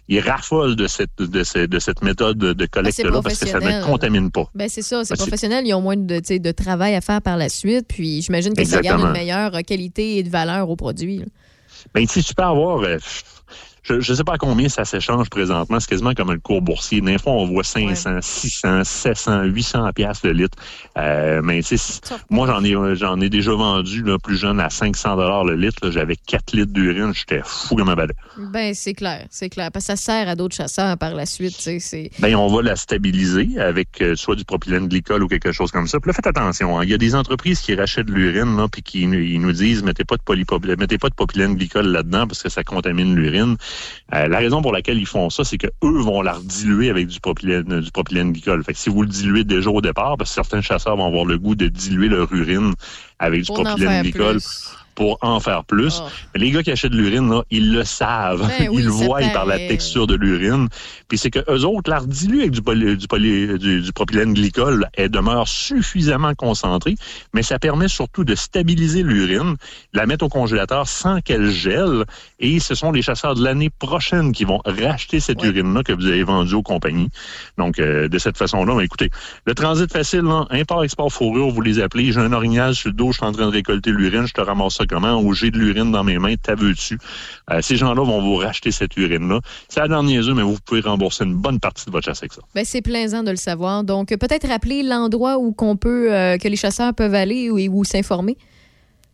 ils 0.08 0.20
raffolent 0.20 0.76
de 0.76 0.88
cette, 0.88 1.12
de, 1.20 1.44
ce- 1.44 1.66
de 1.68 1.80
cette 1.80 2.02
méthode 2.02 2.38
de 2.40 2.66
collecte-là 2.66 3.12
parce 3.22 3.38
que 3.40 3.46
ça 3.48 3.60
ne 3.60 3.86
contamine 3.86 4.32
pas. 4.32 4.50
Ben 4.56 4.68
c'est 4.70 4.82
ça, 4.82 5.06
c'est 5.06 5.14
Ben, 5.14 5.18
professionnel. 5.18 5.68
Ils 5.68 5.74
ont 5.76 5.82
moins 5.82 5.96
de, 5.98 6.52
travail 6.52 6.96
à 6.96 7.02
faire 7.02 7.22
par 7.22 7.38
la 7.38 7.48
suite. 7.48 7.86
Puis 7.88 8.22
j'imagine 8.24 8.54
que 8.56 8.64
ça 8.66 8.82
garde 8.82 9.02
une 9.02 9.12
meilleure 9.12 9.56
euh, 9.56 9.62
qualité 9.62 10.18
et 10.18 10.24
de 10.24 10.30
valeur 10.30 10.70
au 10.70 10.76
produit. 10.76 11.20
là. 11.20 11.26
Ben, 11.94 12.06
tu 12.06 12.14
sais, 12.22 12.24
tu 12.24 12.34
peux 12.34 12.44
avoir. 12.44 12.84
Je 14.00 14.12
ne 14.12 14.18
sais 14.18 14.24
pas 14.24 14.34
à 14.34 14.38
combien 14.38 14.70
ça 14.70 14.86
s'échange 14.86 15.30
présentement. 15.30 15.80
C'est 15.80 15.90
quasiment 15.90 16.14
comme 16.14 16.30
un 16.30 16.38
cours 16.38 16.62
boursier. 16.62 17.02
Des 17.02 17.18
fois, 17.18 17.34
on 17.34 17.46
voit 17.46 17.64
500, 17.64 18.20
600, 18.22 18.84
700, 18.84 19.44
800 19.46 19.90
piastres 19.94 20.28
le 20.28 20.34
litre. 20.34 20.58
Euh, 20.98 21.42
mais 21.44 21.62
moi, 22.30 22.48
j'en 22.48 22.64
ai, 22.64 22.96
j'en 22.96 23.20
ai 23.20 23.30
déjà 23.30 23.52
vendu 23.54 24.04
là, 24.04 24.18
plus 24.20 24.38
jeune 24.38 24.60
à 24.60 24.70
500 24.70 25.16
dollars 25.16 25.44
le 25.44 25.56
litre. 25.56 25.90
J'avais 25.92 26.16
4 26.16 26.54
litres 26.54 26.72
d'urine. 26.74 27.14
J'étais 27.14 27.42
fou 27.44 27.76
comme 27.76 27.90
un 27.90 27.96
balai. 27.96 28.14
Ben 28.38 28.74
c'est 28.74 28.94
clair, 28.94 29.26
c'est 29.30 29.50
clair. 29.50 29.72
Parce 29.72 29.86
que 29.88 29.96
ça 29.96 29.96
sert 29.96 30.28
à 30.30 30.36
d'autres 30.36 30.56
chasseurs 30.56 30.98
par 30.98 31.14
la 31.16 31.26
suite. 31.26 31.56
C'est... 31.60 32.12
Ben, 32.20 32.36
on 32.36 32.48
va 32.48 32.62
la 32.62 32.76
stabiliser 32.76 33.60
avec 33.60 34.02
euh, 34.02 34.16
soit 34.16 34.36
du 34.36 34.46
propylène 34.46 34.88
glycol 34.88 35.24
ou 35.24 35.28
quelque 35.28 35.52
chose 35.52 35.72
comme 35.72 35.88
ça. 35.88 36.00
Puis 36.00 36.10
là, 36.10 36.14
faites 36.14 36.28
attention. 36.28 36.78
hein. 36.80 36.84
Il 36.84 36.90
y 36.90 36.94
a 36.94 36.98
des 36.98 37.16
entreprises 37.16 37.60
qui 37.62 37.76
rachètent 37.76 38.08
de 38.08 38.14
l'urine 38.14 38.56
là, 38.58 38.68
puis 38.72 38.82
qui 38.82 39.02
ils 39.02 39.42
nous 39.42 39.52
disent 39.52 39.84
mettez 39.84 40.04
pas 40.06 40.18
de 40.18 40.22
polypropylène, 40.22 40.80
mettez 40.80 40.98
pas 40.98 41.10
de 41.10 41.16
propylène 41.16 41.56
glycol 41.56 41.86
là-dedans 41.88 42.28
parce 42.28 42.44
que 42.44 42.50
ça 42.50 42.64
contamine 42.64 43.16
l'urine. 43.16 43.58
Euh, 44.14 44.28
la 44.28 44.38
raison 44.40 44.62
pour 44.62 44.72
laquelle 44.72 44.98
ils 44.98 45.06
font 45.06 45.30
ça, 45.30 45.44
c'est 45.44 45.58
que 45.58 45.68
eux 45.84 46.02
vont 46.02 46.22
la 46.22 46.34
rediluer 46.34 46.90
avec 46.90 47.08
du 47.08 47.20
propylène, 47.20 47.82
du 47.82 47.92
propylène 47.92 48.32
glycol. 48.32 48.64
Fait 48.64 48.74
que 48.74 48.80
si 48.80 48.90
vous 48.90 49.02
le 49.02 49.10
diluez 49.10 49.44
déjà 49.44 49.70
au 49.70 49.82
départ, 49.82 50.18
parce 50.18 50.32
que 50.32 50.36
certains 50.36 50.62
chasseurs 50.62 50.98
vont 50.98 51.08
avoir 51.08 51.26
le 51.26 51.38
goût 51.38 51.56
de 51.56 51.68
diluer 51.68 52.08
leur 52.08 52.32
urine 52.34 52.74
avec 53.20 53.44
du 53.44 53.52
propylène 53.52 54.02
glycol 54.02 54.34
plus. 54.34 54.76
Pour 55.00 55.18
en 55.22 55.40
faire 55.40 55.64
plus. 55.64 56.02
Mais 56.34 56.42
les 56.42 56.52
gars 56.52 56.62
qui 56.62 56.72
achètent 56.72 56.92
de 56.92 56.98
l'urine, 56.98 57.30
là, 57.30 57.44
ils 57.52 57.72
le 57.72 57.86
savent. 57.86 58.46
Ben 58.60 58.68
oui, 58.70 58.80
ils 58.80 58.86
le 58.86 58.92
voient 58.92 59.22
par 59.32 59.46
la 59.46 59.58
texture 59.70 60.08
de 60.08 60.16
l'urine. 60.16 60.68
Puis 61.08 61.18
c'est 61.18 61.32
que 61.32 61.40
eux 61.50 61.64
autres, 61.64 61.90
la 61.90 62.00
rediluent 62.00 62.42
avec 62.42 62.52
du, 62.52 62.62
poly- 62.62 62.98
du, 62.98 63.08
poly- 63.08 63.58
du, 63.58 63.80
du 63.82 63.94
propylène 63.94 64.34
glycol, 64.34 64.90
elle 64.96 65.08
demeure 65.10 65.48
suffisamment 65.48 66.36
concentrée, 66.36 66.96
mais 67.34 67.44
ça 67.44 67.60
permet 67.60 67.88
surtout 67.88 68.26
de 68.26 68.36
stabiliser 68.36 69.02
l'urine, 69.04 69.56
la 69.94 70.06
mettre 70.06 70.26
au 70.26 70.30
congélateur 70.30 70.86
sans 70.86 71.22
qu'elle 71.22 71.50
gèle. 71.50 72.04
Et 72.42 72.60
ce 72.60 72.76
sont 72.76 72.92
les 72.92 73.02
chasseurs 73.02 73.36
de 73.36 73.44
l'année 73.44 73.70
prochaine 73.70 74.34
qui 74.34 74.44
vont 74.44 74.60
racheter 74.66 75.22
cette 75.22 75.42
urine-là 75.42 75.84
que 75.84 75.94
vous 75.94 76.08
avez 76.08 76.24
vendue 76.24 76.56
aux 76.56 76.62
compagnies. 76.62 77.10
Donc, 77.58 77.80
euh, 77.80 78.10
de 78.10 78.18
cette 78.18 78.38
façon-là, 78.38 78.76
ben, 78.76 78.82
écoutez, 78.82 79.10
le 79.46 79.56
transit 79.56 79.90
facile, 79.92 80.22
là, 80.24 80.46
import-export 80.50 81.10
fourrure, 81.10 81.50
vous 81.52 81.62
les 81.62 81.80
appelez, 81.80 82.12
j'ai 82.12 82.20
un 82.20 82.34
orignal 82.34 82.76
sur 82.76 82.90
le 82.90 82.96
dos, 82.96 83.14
je 83.14 83.18
suis 83.20 83.26
en 83.26 83.32
train 83.32 83.46
de 83.48 83.54
récolter 83.54 83.92
l'urine, 83.92 84.28
je 84.28 84.34
te 84.34 84.42
ramasse 84.42 84.76
ça 84.76 84.86
comment? 84.90 85.22
Ou 85.22 85.34
j'ai 85.34 85.52
de 85.52 85.58
l'urine 85.58 85.92
dans 85.92 86.04
mes 86.04 86.18
mains, 86.18 86.36
t'as 86.42 86.56
dessus. 86.56 86.98
Euh, 87.52 87.62
ces 87.62 87.78
gens-là 87.78 88.04
vont 88.04 88.22
vous 88.22 88.36
racheter 88.36 88.72
cette 88.72 88.98
urine-là. 88.98 89.40
C'est 89.68 89.80
la 89.80 89.88
dernière 89.88 90.24
mais 90.36 90.44
vous 90.44 90.58
pouvez 90.66 90.82
rembourser 90.82 91.24
une 91.24 91.36
bonne 91.36 91.60
partie 91.60 91.86
de 91.86 91.92
votre 91.92 92.06
chasse 92.06 92.20
avec 92.20 92.34
ça. 92.34 92.42
Ben, 92.56 92.66
c'est 92.66 92.82
plaisant 92.82 93.24
de 93.24 93.32
le 93.32 93.38
savoir. 93.38 93.84
Donc, 93.84 94.10
peut-être 94.10 94.48
rappeler 94.48 94.84
l'endroit 94.84 95.38
où 95.38 95.52
qu'on 95.52 95.78
peut, 95.78 96.14
euh, 96.14 96.38
que 96.38 96.48
les 96.48 96.56
chasseurs 96.56 96.94
peuvent 96.94 97.16
aller 97.16 97.50
ou 97.50 97.84
s'informer. 97.84 98.38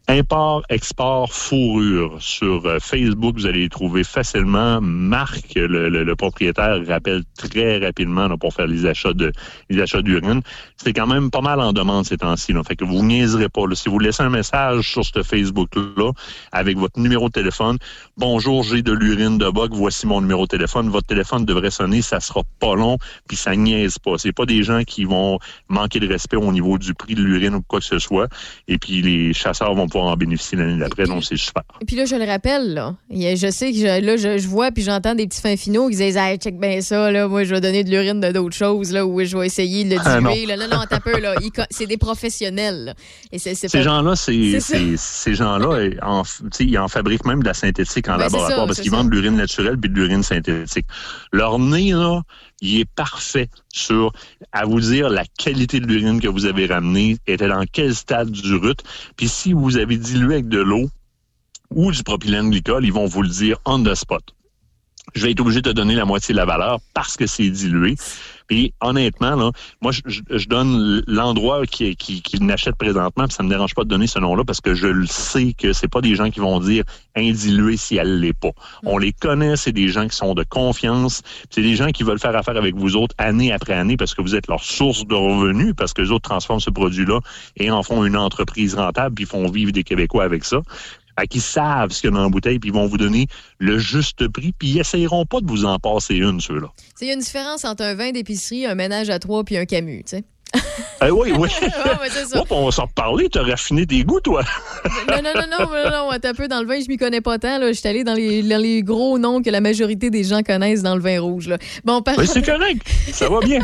Import, 0.07 0.61
export, 0.69 1.33
fourrure. 1.33 2.17
Sur 2.21 2.63
euh, 2.67 2.77
Facebook, 2.79 3.37
vous 3.37 3.47
allez 3.47 3.61
les 3.61 3.69
trouver 3.69 4.03
facilement. 4.03 4.79
Marc, 4.79 5.55
le, 5.55 5.89
le- 5.89 6.03
le 6.03 6.15
propriétaire, 6.15 6.79
rappelle 6.87 7.23
très 7.35 7.79
rapidement 7.79 8.27
là, 8.27 8.37
pour 8.37 8.53
faire 8.53 8.67
les 8.67 8.85
achats 8.85 9.13
de 9.13 9.31
les 9.71 9.81
achats 9.81 10.03
d'urine. 10.03 10.41
C'est 10.77 10.93
quand 10.93 11.07
même 11.07 11.31
pas 11.31 11.41
mal 11.41 11.59
en 11.59 11.73
demande 11.73 12.05
ces 12.05 12.17
temps-ci. 12.17 12.53
Fait 12.67 12.75
que 12.75 12.85
vous 12.85 13.03
niaiserez 13.03 13.49
pas. 13.49 13.65
là. 13.65 13.73
Si 13.73 13.89
vous 13.89 13.97
laissez 13.97 14.21
un 14.21 14.29
message 14.29 14.91
sur 14.91 15.03
ce 15.03 15.23
Facebook-là 15.23 16.11
avec 16.51 16.77
votre 16.77 16.99
numéro 16.99 17.27
de 17.29 17.33
téléphone, 17.33 17.79
bonjour, 18.15 18.61
j'ai 18.61 18.83
de 18.83 18.91
l'urine 18.91 19.39
de 19.39 19.49
boc, 19.49 19.71
voici 19.73 20.05
mon 20.05 20.21
numéro 20.21 20.43
de 20.43 20.49
téléphone. 20.49 20.87
Votre 20.89 21.07
téléphone 21.07 21.45
devrait 21.45 21.71
sonner, 21.71 22.03
ça 22.03 22.19
sera 22.19 22.41
pas 22.59 22.75
long, 22.75 22.99
puis 23.27 23.37
ça 23.37 23.55
niaise 23.55 23.97
pas. 23.97 24.19
C'est 24.19 24.33
pas 24.33 24.45
des 24.45 24.61
gens 24.61 24.83
qui 24.83 25.03
vont 25.05 25.39
manquer 25.67 25.99
de 25.99 26.07
respect 26.07 26.37
au 26.37 26.51
niveau 26.51 26.77
du 26.77 26.93
prix 26.93 27.15
de 27.15 27.23
l'urine 27.23 27.55
ou 27.55 27.63
quoi 27.63 27.79
que 27.79 27.85
ce 27.85 27.97
soit. 27.97 28.27
Et 28.67 28.77
puis 28.77 29.01
les 29.01 29.33
chasseurs 29.33 29.73
vont 29.73 29.87
pouvoir 29.95 30.13
en 30.13 30.17
bénéficier 30.17 30.57
l'année 30.57 30.77
d'après, 30.79 31.05
donc 31.05 31.23
c'est 31.23 31.37
super. 31.37 31.63
Et 31.81 31.85
puis 31.85 31.95
là, 31.95 32.05
je 32.05 32.15
le 32.15 32.25
rappelle, 32.25 32.73
là, 32.73 32.95
je 33.09 33.49
sais 33.49 33.71
que 33.71 33.77
je, 33.77 34.01
là, 34.05 34.17
je, 34.17 34.37
je 34.37 34.47
vois 34.47 34.71
puis 34.71 34.83
j'entends 34.83 35.15
des 35.15 35.25
petits 35.27 35.39
fins 35.41 35.55
finaux 35.55 35.89
qui 35.89 35.95
disent 35.95 36.17
Hey, 36.17 36.37
check 36.37 36.59
bien 36.59 36.81
ça, 36.81 37.11
là, 37.11 37.27
moi, 37.27 37.43
je 37.45 37.53
vais 37.55 37.61
donner 37.61 37.83
de 37.83 37.89
l'urine 37.89 38.19
de 38.19 38.31
d'autres 38.31 38.55
choses, 38.55 38.91
là, 38.91 39.05
ou 39.05 39.23
je 39.23 39.37
vais 39.37 39.45
essayer 39.45 39.83
de 39.85 39.95
le 39.95 40.01
Ah, 40.03 40.19
non. 40.19 40.31
diluer. 40.31 40.45
là. 40.47 40.57
non, 40.57 40.67
non, 40.75 40.81
un 40.89 40.99
peu, 40.99 41.19
là. 41.19 41.35
C'est 41.69 41.85
des 41.87 41.97
professionnels, 41.97 42.85
là. 42.85 42.93
Et 43.31 43.39
Ces 43.39 43.67
pas- 43.69 43.81
gens-là, 43.81 44.15
c'est, 44.15 44.59
ces 44.97 45.33
gens-là, 45.33 45.89
en, 46.01 46.23
ils 46.59 46.77
en 46.77 46.87
fabriquent 46.87 47.25
même 47.25 47.41
de 47.41 47.47
la 47.47 47.53
synthétique 47.53 48.07
en 48.09 48.13
Ben, 48.17 48.23
laboratoire 48.23 48.59
ça, 48.61 48.65
parce 48.67 48.81
qu'ils 48.81 48.91
vendent 48.91 49.09
de 49.09 49.15
l'urine 49.15 49.35
naturelle 49.35 49.77
puis 49.77 49.89
de 49.89 49.95
l'urine 49.95 50.23
synthétique. 50.23 50.85
Leur 51.31 51.59
nez, 51.59 51.91
là, 51.91 52.21
il 52.65 52.81
est 52.81 52.89
parfait 52.95 53.49
sur, 53.73 54.11
à 54.51 54.65
vous 54.65 54.79
dire, 54.79 55.09
la 55.09 55.25
qualité 55.25 55.79
de 55.79 55.87
l'urine 55.87 56.19
que 56.19 56.27
vous 56.27 56.45
avez 56.45 56.65
ramenée, 56.65 57.17
était 57.27 57.47
dans 57.47 57.63
quel 57.71 57.95
stade 57.95 58.31
du 58.31 58.55
rut. 58.55 58.81
Puis 59.15 59.29
si 59.29 59.53
vous 59.53 59.77
avez 59.77 59.97
dilué 59.97 60.35
avec 60.35 60.47
de 60.47 60.59
l'eau 60.59 60.89
ou 61.69 61.91
du 61.91 62.03
propylène 62.03 62.49
glycol, 62.49 62.85
ils 62.85 62.93
vont 62.93 63.05
vous 63.05 63.21
le 63.21 63.29
dire 63.29 63.57
on 63.65 63.81
the 63.83 63.95
spot. 63.95 64.23
Je 65.13 65.23
vais 65.23 65.31
être 65.31 65.41
obligé 65.41 65.61
de 65.61 65.69
te 65.69 65.75
donner 65.75 65.95
la 65.95 66.05
moitié 66.05 66.33
de 66.33 66.37
la 66.37 66.45
valeur 66.45 66.79
parce 66.93 67.15
que 67.15 67.27
c'est 67.27 67.49
dilué. 67.49 67.95
Puis 68.47 68.73
honnêtement, 68.81 69.35
là, 69.35 69.51
moi, 69.81 69.91
je, 69.91 70.01
je- 70.05 70.21
je 70.29 70.47
donne 70.47 71.03
l'endroit 71.07 71.65
qui, 71.65 71.95
qui, 71.95 72.21
qui 72.21 72.41
n'achète 72.41 72.75
présentement, 72.75 73.25
puis 73.25 73.33
ça 73.33 73.43
me 73.43 73.49
dérange 73.49 73.73
pas 73.73 73.83
de 73.83 73.89
donner 73.89 74.07
ce 74.07 74.19
nom-là 74.19 74.43
parce 74.45 74.61
que 74.61 74.73
je 74.75 74.87
le 74.87 75.07
sais 75.07 75.53
que 75.53 75.73
c'est 75.73 75.87
pas 75.87 76.01
des 76.01 76.15
gens 76.15 76.29
qui 76.29 76.39
vont 76.39 76.59
dire 76.59 76.83
indilué 77.15 77.77
si 77.77 77.95
elle 77.97 78.19
l'est 78.19 78.33
pas. 78.37 78.51
On 78.83 78.97
les 78.97 79.13
connaît, 79.13 79.55
c'est 79.55 79.71
des 79.71 79.87
gens 79.87 80.07
qui 80.07 80.15
sont 80.15 80.33
de 80.33 80.43
confiance, 80.43 81.21
c'est 81.49 81.61
des 81.61 81.75
gens 81.75 81.89
qui 81.91 82.03
veulent 82.03 82.19
faire 82.19 82.35
affaire 82.35 82.57
avec 82.57 82.75
vous 82.75 82.95
autres 82.95 83.15
année 83.17 83.51
après 83.51 83.73
année 83.73 83.97
parce 83.97 84.13
que 84.13 84.21
vous 84.21 84.35
êtes 84.35 84.47
leur 84.47 84.63
source 84.63 85.05
de 85.07 85.15
revenus, 85.15 85.73
parce 85.75 85.93
que 85.93 86.01
les 86.01 86.11
autres 86.11 86.29
transforment 86.29 86.59
ce 86.59 86.69
produit-là 86.69 87.19
et 87.57 87.71
en 87.71 87.83
font 87.83 88.05
une 88.05 88.17
entreprise 88.17 88.75
rentable, 88.75 89.15
puis 89.15 89.25
font 89.25 89.49
vivre 89.49 89.71
des 89.71 89.83
Québécois 89.83 90.23
avec 90.23 90.43
ça. 90.43 90.61
Fait 91.19 91.27
qu'ils 91.27 91.41
savent 91.41 91.91
ce 91.91 92.01
qu'il 92.01 92.09
y 92.09 92.13
a 92.13 92.15
dans 92.15 92.23
la 92.23 92.29
bouteille, 92.29 92.59
puis 92.59 92.69
ils 92.69 92.73
vont 92.73 92.87
vous 92.87 92.97
donner 92.97 93.27
le 93.59 93.77
juste 93.77 94.27
prix, 94.27 94.51
puis 94.51 94.69
ils 94.69 94.79
essayeront 94.79 95.25
pas 95.25 95.39
de 95.41 95.47
vous 95.47 95.65
en 95.65 95.79
passer 95.79 96.15
une, 96.15 96.41
ceux-là. 96.41 96.67
Il 97.01 97.07
y 97.07 97.09
a 97.11 97.13
une 97.13 97.19
différence 97.19 97.65
entre 97.65 97.83
un 97.83 97.95
vin 97.95 98.11
d'épicerie, 98.11 98.65
un 98.65 98.75
ménage 98.75 99.09
à 99.09 99.19
trois 99.19 99.43
puis 99.43 99.57
un 99.57 99.65
Camus, 99.65 100.03
tu 100.03 100.17
sais. 100.17 100.23
Eh 101.05 101.11
oui, 101.11 101.33
oui. 101.37 101.49
ouais. 101.61 102.39
Hop, 102.39 102.47
on 102.49 102.65
va 102.65 102.71
s'en 102.71 102.85
reparler. 102.85 103.27
T'as 103.29 103.43
raffiné 103.43 103.85
tes 103.85 104.03
goûts, 104.03 104.21
toi. 104.21 104.43
Non, 105.09 105.21
non, 105.21 105.31
non, 105.35 105.65
non, 105.65 105.89
non, 105.91 106.11
un 106.11 106.33
peu 106.33 106.47
dans 106.47 106.61
le 106.61 106.67
vin, 106.67 106.79
je 106.79 106.87
m'y 106.87 106.97
connais 106.97 107.21
pas 107.21 107.37
tant. 107.37 107.57
là. 107.57 107.67
Je 107.67 107.77
suis 107.77 107.87
allée 107.87 108.03
dans 108.03 108.13
les, 108.13 108.41
dans 108.43 108.61
les 108.61 108.81
gros 108.81 109.17
noms 109.19 109.41
que 109.41 109.49
la 109.49 109.61
majorité 109.61 110.09
des 110.09 110.23
gens 110.23 110.41
connaissent 110.41 110.83
dans 110.83 110.95
le 110.95 111.01
vin 111.01 111.19
rouge. 111.19 111.47
Là. 111.47 111.57
Bon, 111.83 112.01
par... 112.01 112.15
C'est 112.25 112.45
correct. 112.45 112.81
Ça 113.11 113.29
va 113.29 113.39
bien. 113.41 113.59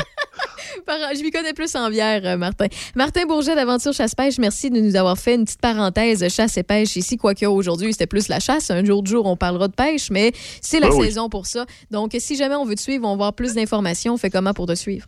Je 0.87 1.23
m'y 1.23 1.31
connais 1.31 1.53
plus 1.53 1.75
en 1.75 1.89
bière, 1.89 2.21
euh, 2.25 2.37
Martin. 2.37 2.67
Martin 2.95 3.25
Bourget 3.25 3.55
d'Aventure 3.55 3.93
Chasse-Pêche, 3.93 4.37
merci 4.37 4.69
de 4.69 4.79
nous 4.79 4.95
avoir 4.95 5.17
fait 5.17 5.35
une 5.35 5.45
petite 5.45 5.61
parenthèse 5.61 6.27
chasse 6.29 6.57
et 6.57 6.63
pêche 6.63 6.95
ici. 6.95 7.17
Quoique 7.17 7.45
aujourd'hui, 7.45 7.91
c'était 7.91 8.07
plus 8.07 8.27
la 8.27 8.39
chasse. 8.39 8.71
Un 8.71 8.83
jour 8.83 9.03
de 9.03 9.07
jour, 9.07 9.25
on 9.25 9.35
parlera 9.35 9.67
de 9.67 9.73
pêche, 9.73 10.09
mais 10.09 10.31
c'est 10.61 10.79
la 10.79 10.89
oui. 10.89 11.05
saison 11.05 11.29
pour 11.29 11.45
ça. 11.45 11.65
Donc, 11.89 12.15
si 12.19 12.35
jamais 12.35 12.55
on 12.55 12.65
veut 12.65 12.75
te 12.75 12.81
suivre, 12.81 13.05
on 13.05 13.09
va 13.09 13.13
avoir 13.13 13.33
plus 13.33 13.53
d'informations. 13.53 14.13
On 14.13 14.17
fait 14.17 14.29
comment 14.29 14.53
pour 14.53 14.65
te 14.65 14.75
suivre? 14.75 15.07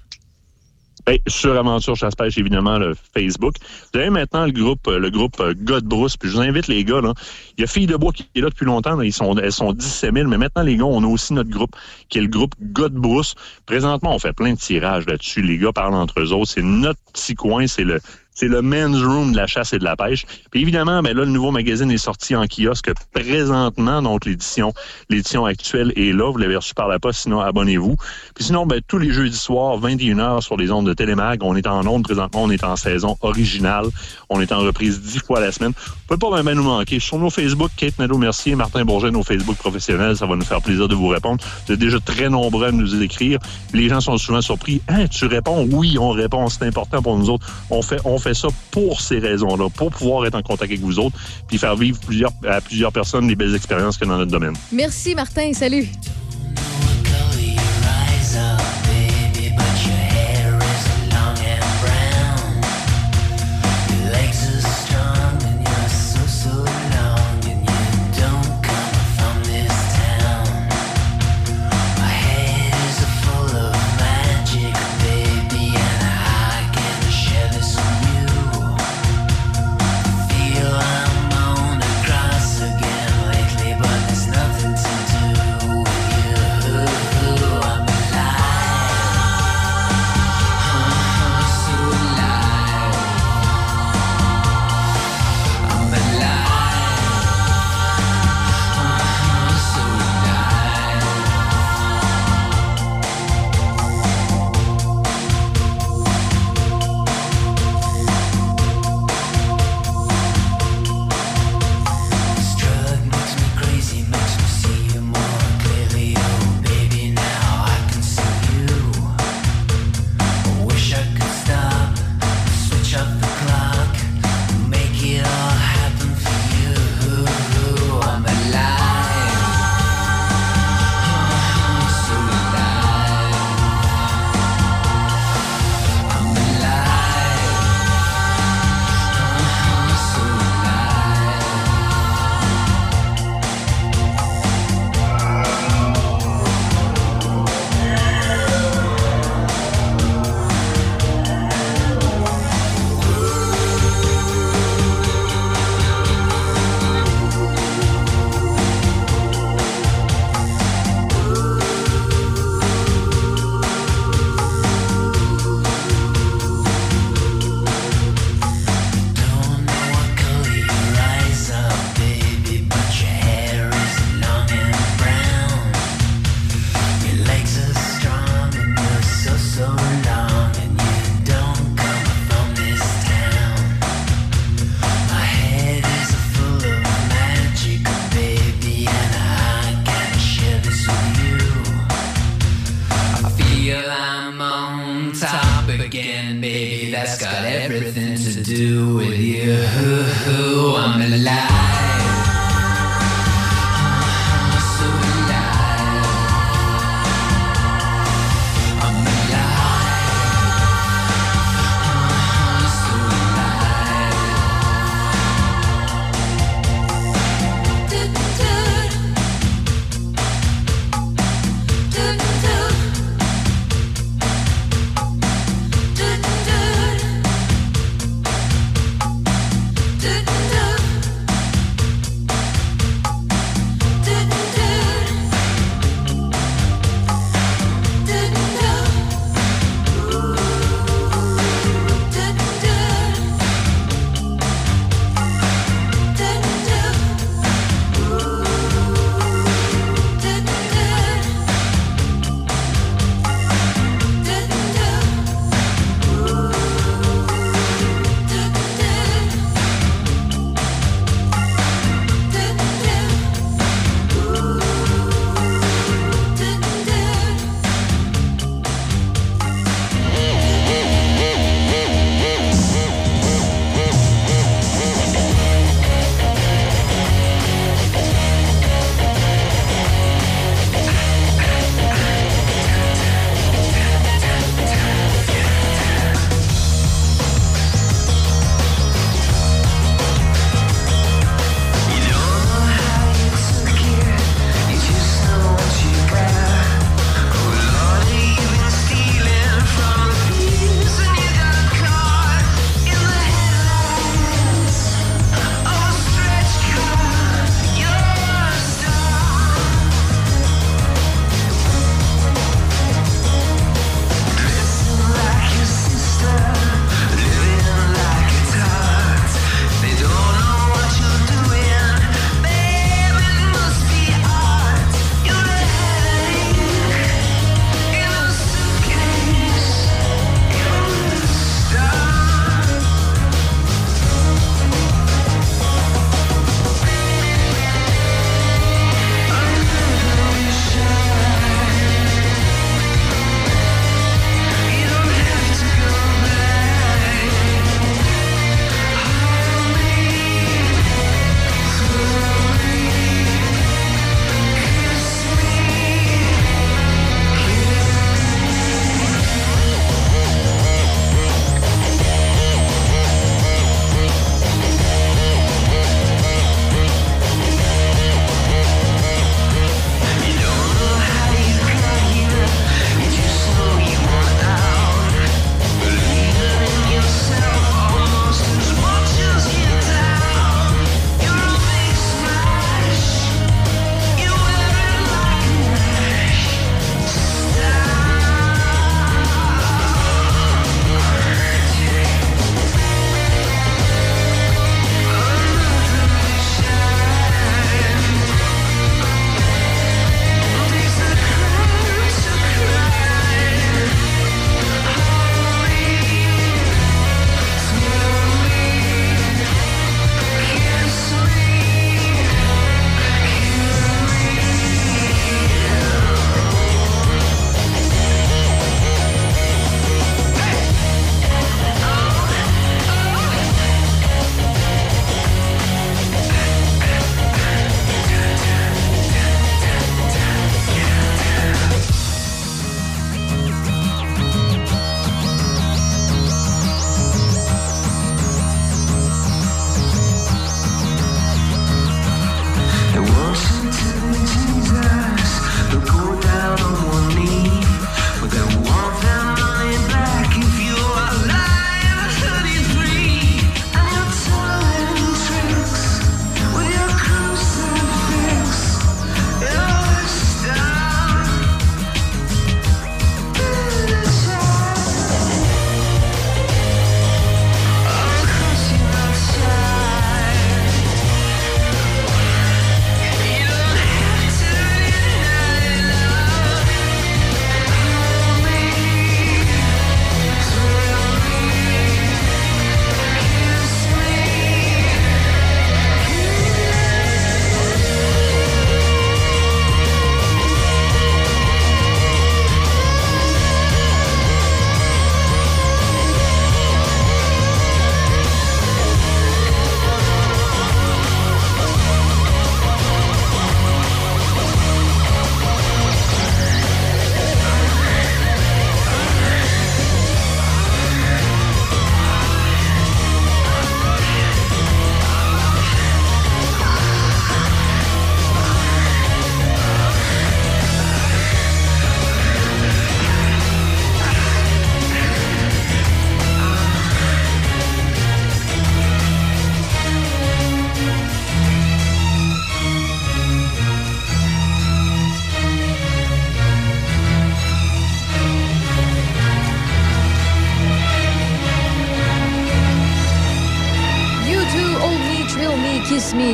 Ben, 1.05 1.17
sur 1.27 1.57
Aventure 1.57 1.97
Chasse-Pêche, 1.97 2.37
évidemment, 2.37 2.77
le 2.77 2.95
Facebook. 3.13 3.55
Vous 3.93 3.99
avez 3.99 4.09
maintenant 4.09 4.45
le 4.45 4.51
groupe, 4.51 4.87
euh, 4.87 4.99
le 4.99 5.09
groupe 5.09 5.37
euh, 5.41 5.53
Gars 5.57 5.81
de 5.81 5.87
Brousse. 5.87 6.15
Puis 6.15 6.29
je 6.29 6.35
vous 6.35 6.41
invite, 6.41 6.67
les 6.67 6.85
gars, 6.85 7.01
là. 7.01 7.13
Il 7.57 7.61
y 7.61 7.63
a 7.65 7.67
Filles 7.67 7.87
de 7.87 7.97
Bois 7.97 8.13
qui 8.13 8.25
est 8.35 8.39
là 8.39 8.49
depuis 8.49 8.65
longtemps. 8.65 8.95
là. 8.95 9.03
Ils 9.03 9.11
sont, 9.11 9.35
elles 9.37 9.51
sont 9.51 9.73
17 9.73 10.13
000. 10.13 10.29
Mais 10.29 10.37
maintenant, 10.37 10.63
les 10.63 10.77
gars, 10.77 10.85
on 10.85 11.03
a 11.03 11.07
aussi 11.07 11.33
notre 11.33 11.49
groupe, 11.49 11.75
qui 12.07 12.19
est 12.19 12.21
le 12.21 12.27
groupe 12.27 12.53
Gars 12.61 12.87
de 12.87 12.97
Brousse. 12.97 13.35
Présentement, 13.65 14.15
on 14.15 14.19
fait 14.19 14.33
plein 14.33 14.53
de 14.53 14.57
tirages 14.57 15.05
là-dessus. 15.05 15.41
Les 15.41 15.57
gars 15.57 15.73
parlent 15.73 15.95
entre 15.95 16.21
eux 16.21 16.31
autres. 16.31 16.51
C'est 16.51 16.61
notre 16.61 16.99
petit 17.11 17.35
coin. 17.35 17.67
C'est 17.67 17.83
le, 17.83 17.99
c'est 18.33 18.47
le 18.47 18.61
men's 18.61 19.01
room 19.03 19.31
de 19.31 19.37
la 19.37 19.47
chasse 19.47 19.73
et 19.73 19.79
de 19.79 19.83
la 19.83 19.95
pêche. 19.95 20.25
Puis 20.51 20.61
évidemment, 20.61 21.01
ben 21.01 21.15
là, 21.15 21.23
le 21.25 21.31
nouveau 21.31 21.51
magazine 21.51 21.91
est 21.91 21.97
sorti 21.97 22.35
en 22.35 22.45
kiosque 22.47 22.91
présentement. 23.13 24.01
Donc, 24.01 24.25
l'édition, 24.25 24.73
l'édition 25.09 25.45
actuelle 25.45 25.93
est 25.95 26.13
là. 26.13 26.31
Vous 26.31 26.37
l'avez 26.37 26.55
reçu 26.55 26.73
par 26.73 26.87
la 26.87 26.99
poste. 26.99 27.21
Sinon, 27.21 27.41
abonnez-vous. 27.41 27.95
Puis 28.35 28.45
sinon, 28.45 28.65
ben, 28.65 28.81
tous 28.87 28.97
les 28.97 29.11
jeudis 29.11 29.37
soirs, 29.37 29.79
21h 29.79 30.41
sur 30.41 30.57
les 30.57 30.71
ondes 30.71 30.87
de 30.87 30.93
Télémag. 30.93 31.43
On 31.43 31.55
est 31.55 31.67
en 31.67 31.85
ondes 31.85 32.03
présentement. 32.03 32.43
On 32.43 32.49
est 32.49 32.63
en 32.63 32.75
saison 32.75 33.17
originale. 33.21 33.85
On 34.29 34.41
est 34.41 34.51
en 34.51 34.59
reprise 34.59 35.01
dix 35.01 35.19
fois 35.19 35.39
la 35.39 35.51
semaine. 35.51 35.73
Vous 35.75 36.17
pouvez 36.17 36.31
pas 36.31 36.43
même 36.43 36.55
nous 36.55 36.63
manquer. 36.63 36.99
Sur 36.99 37.19
nos 37.19 37.29
Facebook, 37.29 37.71
Kate 37.77 37.99
Nadeau-Mercier, 37.99 38.55
Martin 38.55 38.83
Bourget, 38.85 39.11
nos 39.11 39.23
Facebook 39.23 39.57
professionnels, 39.57 40.17
ça 40.17 40.25
va 40.25 40.35
nous 40.35 40.45
faire 40.45 40.61
plaisir 40.61 40.87
de 40.87 40.95
vous 40.95 41.07
répondre. 41.07 41.43
Vous 41.65 41.73
êtes 41.73 41.79
déjà 41.79 41.99
très 41.99 42.29
nombreux 42.29 42.67
à 42.67 42.71
nous 42.71 43.01
écrire. 43.01 43.39
Les 43.73 43.89
gens 43.89 44.01
sont 44.01 44.17
souvent 44.17 44.41
surpris. 44.41 44.81
Hein, 44.87 45.07
tu 45.07 45.25
réponds? 45.25 45.67
Oui, 45.71 45.97
on 45.99 46.09
répond. 46.09 46.47
C'est 46.49 46.65
important 46.65 47.01
pour 47.01 47.17
nous 47.17 47.29
autres. 47.29 47.45
On 47.69 47.81
fait, 47.81 47.99
on 48.05 48.17
fait 48.23 48.33
ça 48.33 48.47
pour 48.71 49.01
ces 49.01 49.19
raisons-là, 49.19 49.69
pour 49.69 49.91
pouvoir 49.91 50.25
être 50.25 50.35
en 50.35 50.41
contact 50.41 50.71
avec 50.71 50.79
vous 50.79 50.99
autres, 50.99 51.17
puis 51.47 51.57
faire 51.57 51.75
vivre 51.75 51.99
à 52.47 52.61
plusieurs 52.61 52.91
personnes 52.91 53.27
les 53.27 53.35
belles 53.35 53.55
expériences 53.55 53.97
que 53.97 54.05
dans 54.05 54.17
notre 54.17 54.31
domaine. 54.31 54.55
Merci, 54.71 55.13
Martin. 55.13 55.53
Salut. 55.53 55.87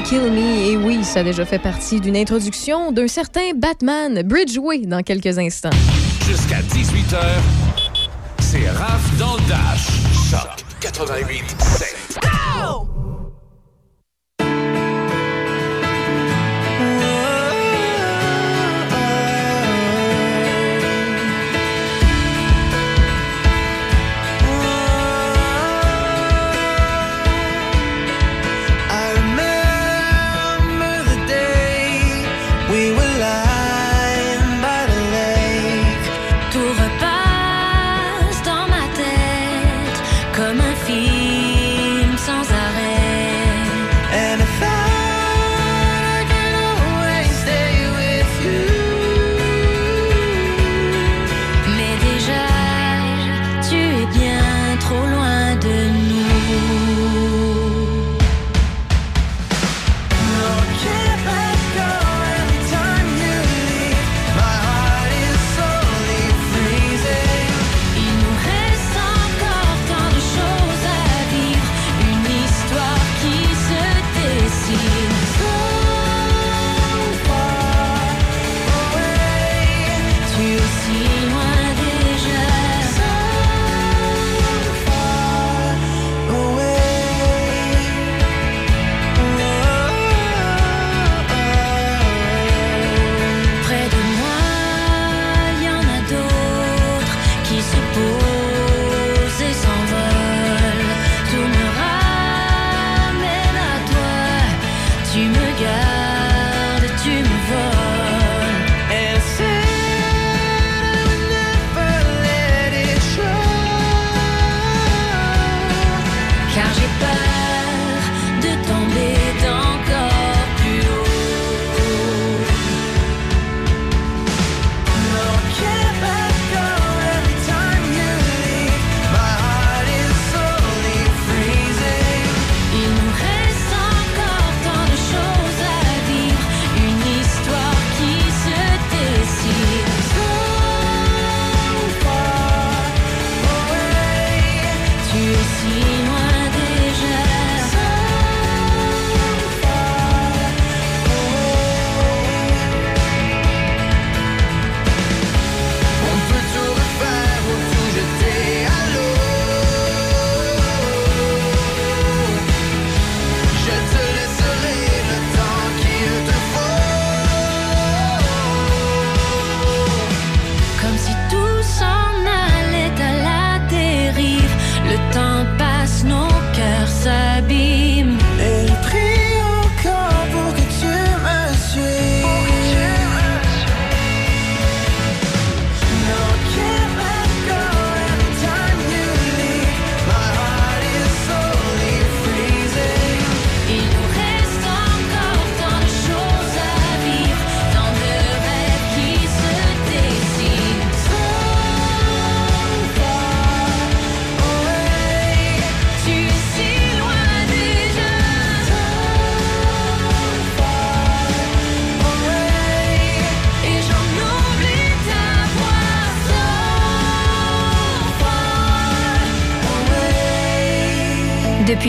Kill 0.02 0.32
Me. 0.32 0.72
Et 0.72 0.78
oui, 0.78 1.04
ça 1.04 1.20
a 1.20 1.24
déjà 1.24 1.46
fait 1.46 1.60
partie 1.60 2.00
d'une 2.00 2.16
introduction 2.16 2.92
d'un 2.92 3.08
certain 3.08 3.52
Batman, 3.56 4.22
Bridgeway, 4.24 4.80
dans 4.86 5.02
quelques 5.02 5.38
instants. 5.38 5.70
Jusqu'à 6.28 6.62
18h, 6.62 7.20
c'est 8.40 8.70
Raph 8.70 9.18
dans 9.18 9.36
le 9.36 9.50
Dash. 9.50 9.88
Choc 10.30 10.66
88 10.82 11.56
7. 11.60 11.99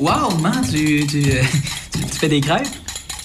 Wow, 0.00 0.36
man, 0.40 0.62
tu, 0.70 1.06
tu, 1.06 1.18
euh, 1.30 1.42
tu, 1.92 2.00
tu 2.00 2.18
fais 2.18 2.28
des 2.28 2.40
crêpes? 2.40 2.66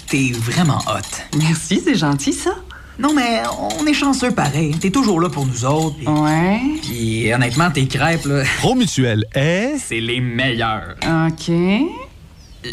T'es 0.08 0.32
vraiment 0.34 0.80
hot. 0.88 1.38
Merci, 1.38 1.82
c'est 1.84 1.96
gentil, 1.96 2.34
ça. 2.34 2.52
Non, 3.00 3.14
mais 3.14 3.42
on 3.80 3.86
est 3.88 3.94
chanceux 3.94 4.32
pareil. 4.32 4.76
T'es 4.80 4.90
toujours 4.92 5.20
là 5.20 5.30
pour 5.30 5.46
nous 5.46 5.66
autres. 5.66 5.98
Ouais. 6.06 6.60
Puis 6.82 7.32
honnêtement, 7.34 7.72
tes 7.72 7.88
crêpes, 7.88 8.26
là, 8.26 8.44
Promutuel 8.60 9.26
est 9.34 9.78
c'est 9.80 10.00
les 10.00 10.20
meilleurs. 10.20 10.96
OK. 11.28 11.52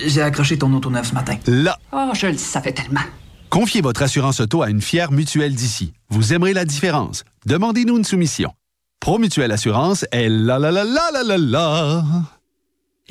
J'ai 0.07 0.23
accroché 0.23 0.59
ton 0.59 0.73
auto 0.75 0.91
neuf 0.91 1.09
ce 1.09 1.15
matin. 1.15 1.37
là. 1.47 1.77
Oh, 1.93 2.11
je 2.15 2.27
le 2.29 2.37
savais 2.39 2.73
tellement. 2.73 3.01
Confiez 3.49 3.81
votre 3.81 4.03
assurance 4.03 4.41
auto 4.41 4.63
à 4.63 4.71
une 4.71 4.81
fière 4.83 5.11
mutuelle 5.11 5.55
d'ici. 5.55 5.93
Vous 6.11 6.33
aimerez 6.33 6.53
la 6.53 6.65
différence. 6.65 7.25
Demandez-nous 7.47 7.97
une 7.99 8.05
soumission. 8.05 8.53
Promutuelle 9.01 9.51
Assurance 9.51 10.05
est 10.13 10.29
la 10.29 10.59
la 10.59 10.71
la 10.71 10.85
la 10.85 11.11
la 11.13 11.23
la 11.25 11.39
la. 11.39 12.05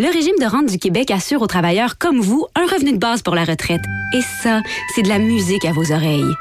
Le 0.01 0.07
régime 0.07 0.37
de 0.39 0.45
rente 0.45 0.67
du 0.67 0.77
Québec 0.77 1.11
assure 1.11 1.41
aux 1.41 1.47
travailleurs 1.47 1.97
comme 1.97 2.21
vous 2.21 2.47
un 2.55 2.65
revenu 2.73 2.93
de 2.93 2.97
base 2.97 3.21
pour 3.21 3.35
la 3.35 3.43
retraite. 3.43 3.81
Et 4.13 4.21
ça, 4.41 4.61
c'est 4.95 5.01
de 5.01 5.09
la 5.09 5.19
musique 5.19 5.65
à 5.65 5.73
vos 5.73 5.91
oreilles. 5.91 6.33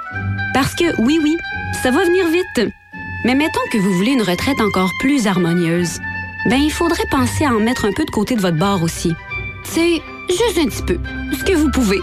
Parce 0.55 0.77
que, 0.77 0.85
oui, 1.03 1.19
oui, 1.21 1.37
ça 1.83 1.91
va 1.91 2.05
venir 2.05 2.29
vite. 2.29 2.73
Mais 3.25 3.35
mettons 3.35 3.59
que 3.73 3.79
vous 3.79 3.93
voulez 3.95 4.13
une 4.13 4.23
retraite 4.23 4.61
encore 4.61 4.93
plus 5.01 5.27
harmonieuse. 5.27 5.99
Ben, 6.49 6.59
il 6.59 6.71
faudrait 6.71 7.09
penser 7.11 7.47
à 7.47 7.53
en 7.53 7.59
mettre 7.59 7.85
un 7.85 7.91
peu 7.91 8.05
de 8.05 8.11
côté 8.13 8.37
de 8.37 8.41
votre 8.41 8.57
bord 8.57 8.81
aussi. 8.85 9.13
C'est 9.65 10.03
juste 10.29 10.59
un 10.59 10.67
petit 10.67 10.85
peu. 10.85 10.99
Ce 11.37 11.43
que 11.43 11.57
vous 11.57 11.73
pouvez. 11.73 11.99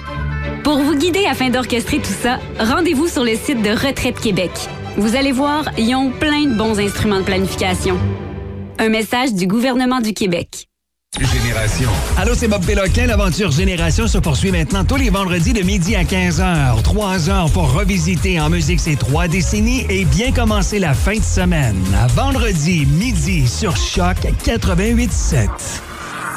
Pour 0.66 0.80
vous 0.80 0.96
guider 0.96 1.26
afin 1.26 1.52
d'orchestrer 1.52 2.00
tout 2.00 2.16
ça, 2.22 2.38
rendez-vous 2.60 3.08
sur 3.08 3.24
le 3.24 3.38
site 3.38 3.62
de 3.62 3.70
Retraite 3.70 4.20
Québec. 4.20 4.52
Vous 4.98 5.16
allez 5.16 5.32
voir, 5.32 5.70
ils 5.78 5.96
ont 5.96 6.12
plein 6.12 6.48
de 6.48 6.58
bons 6.58 6.82
instruments 6.82 7.20
de 7.20 7.26
planification. 7.26 7.98
Un 8.78 8.90
message 8.90 9.34
du 9.34 9.48
gouvernement 9.48 10.02
du 10.02 10.14
Québec. 10.14 10.68
Génération. 11.20 11.90
Allô, 12.18 12.34
c'est 12.36 12.48
Bob 12.48 12.66
Péloquin. 12.66 13.06
L'aventure 13.06 13.52
Génération 13.52 14.08
se 14.08 14.18
poursuit 14.18 14.52
maintenant 14.52 14.84
tous 14.84 14.98
les 14.98 15.10
vendredis 15.10 15.54
de 15.54 15.62
midi 15.62 15.96
à 15.96 16.04
15h. 16.04 16.82
Trois 16.84 17.30
heures 17.30 17.50
pour 17.52 17.72
revisiter 17.74 18.40
en 18.40 18.50
musique 18.50 18.80
ces 18.80 18.96
trois 18.96 19.28
décennies 19.28 19.86
et 19.90 20.06
bien 20.06 20.32
commencer 20.32 20.80
la 20.80 20.94
fin 20.94 21.16
de 21.16 21.24
semaine. 21.24 21.82
À 21.98 22.08
vendredi, 22.08 22.86
midi, 22.86 23.48
sur 23.48 23.78
Choc 23.78 24.18
88.7. 24.46 25.48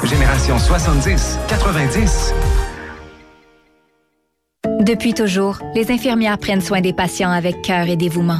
Génération 0.05 0.57
70, 0.57 1.39
90. 1.49 2.33
Depuis 4.81 5.13
toujours, 5.13 5.59
les 5.75 5.91
infirmières 5.91 6.37
prennent 6.37 6.61
soin 6.61 6.79
des 6.79 6.93
patients 6.93 7.31
avec 7.31 7.61
cœur 7.61 7.87
et 7.87 7.97
dévouement. 7.97 8.39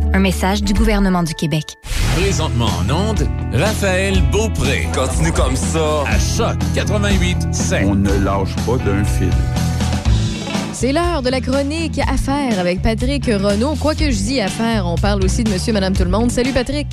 Un 0.13 0.19
message 0.19 0.61
du 0.61 0.73
gouvernement 0.73 1.23
du 1.23 1.33
Québec. 1.33 1.77
Présentement 2.15 2.65
en 2.65 3.09
onde, 3.09 3.27
Raphaël 3.53 4.21
Beaupré. 4.29 4.87
Continue 4.93 5.31
comme 5.31 5.55
ça. 5.55 6.03
À 6.05 6.19
Choc 6.19 6.57
88 6.75 7.37
On 7.85 7.95
ne 7.95 8.11
lâche 8.19 8.55
pas 8.65 8.77
d'un 8.77 9.05
fil. 9.05 9.31
C'est 10.81 10.93
l'heure 10.93 11.21
de 11.21 11.29
la 11.29 11.41
chronique 11.41 11.99
Affaires 11.99 12.57
avec 12.57 12.81
Patrick 12.81 13.27
Renault. 13.27 13.75
Quoi 13.75 13.93
que 13.93 14.09
je 14.09 14.17
dis 14.17 14.41
affaires, 14.41 14.87
on 14.87 14.95
parle 14.95 15.23
aussi 15.23 15.43
de 15.43 15.51
monsieur, 15.51 15.73
madame, 15.73 15.95
tout 15.95 16.03
le 16.03 16.09
monde. 16.09 16.31
Salut 16.31 16.53
Patrick. 16.53 16.87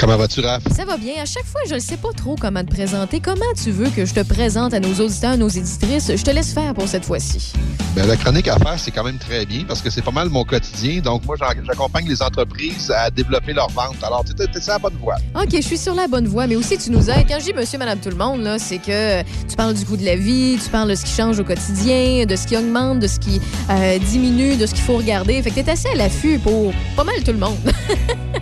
Comment 0.00 0.16
vas-tu, 0.16 0.40
Raph? 0.40 0.62
Ça 0.74 0.84
va 0.84 0.96
bien. 0.96 1.12
À 1.22 1.26
chaque 1.26 1.44
fois, 1.44 1.60
je 1.68 1.74
ne 1.74 1.78
sais 1.78 1.98
pas 1.98 2.08
trop 2.16 2.34
comment 2.34 2.64
te 2.64 2.70
présenter. 2.70 3.20
Comment 3.20 3.52
tu 3.62 3.70
veux 3.70 3.90
que 3.90 4.06
je 4.06 4.14
te 4.14 4.20
présente 4.20 4.72
à 4.72 4.80
nos 4.80 4.94
auditeurs, 4.94 5.36
nos 5.36 5.48
éditrices? 5.48 6.10
Je 6.16 6.22
te 6.22 6.30
laisse 6.30 6.54
faire 6.54 6.72
pour 6.72 6.88
cette 6.88 7.04
fois-ci. 7.04 7.52
Ben, 7.94 8.06
la 8.06 8.16
chronique 8.16 8.48
affaires, 8.48 8.78
c'est 8.78 8.92
quand 8.92 9.04
même 9.04 9.18
très 9.18 9.44
bien 9.44 9.64
parce 9.68 9.82
que 9.82 9.90
c'est 9.90 10.00
pas 10.00 10.10
mal 10.10 10.30
mon 10.30 10.42
quotidien. 10.42 11.00
Donc, 11.00 11.26
moi, 11.26 11.36
j'accompagne 11.38 12.08
les 12.08 12.22
entreprises 12.22 12.90
à 12.90 13.10
développer 13.10 13.52
leur 13.52 13.68
vente. 13.68 14.02
Alors, 14.02 14.24
tu 14.24 14.32
es 14.42 14.60
sur 14.60 14.72
la 14.72 14.78
bonne 14.78 14.96
voie. 15.02 15.16
OK, 15.34 15.50
je 15.52 15.60
suis 15.60 15.76
sur 15.76 15.94
la 15.94 16.08
bonne 16.08 16.26
voie, 16.26 16.46
mais 16.46 16.56
aussi 16.56 16.78
tu 16.78 16.90
nous 16.90 17.10
aides. 17.10 17.26
Quand 17.28 17.38
je 17.38 17.44
dis 17.44 17.52
monsieur, 17.52 17.78
madame, 17.78 17.98
tout 17.98 18.10
le 18.10 18.16
monde, 18.16 18.56
c'est 18.58 18.78
que 18.78 19.22
tu 19.22 19.54
parles 19.54 19.74
du 19.74 19.84
coût 19.84 19.98
de 19.98 20.04
la 20.04 20.16
vie, 20.16 20.58
tu 20.64 20.70
parles 20.70 20.88
de 20.88 20.94
ce 20.94 21.04
qui 21.04 21.12
change 21.12 21.38
au 21.38 21.44
quotidien, 21.44 22.24
de 22.24 22.36
ce 22.36 22.46
qui 22.46 22.56
augmente, 22.56 23.00
de 23.00 23.06
ce 23.06 23.18
qui 23.20 23.40
euh, 23.70 23.98
diminue, 23.98 24.56
de 24.56 24.66
ce 24.66 24.74
qu'il 24.74 24.82
faut 24.82 24.96
regarder. 24.96 25.42
Fait 25.42 25.50
que 25.50 25.56
t'es 25.56 25.70
assez 25.70 25.88
à 25.88 25.94
l'affût 25.94 26.38
pour 26.38 26.72
pas 26.96 27.04
mal 27.04 27.22
tout 27.22 27.32
le 27.32 27.38
monde. 27.38 27.58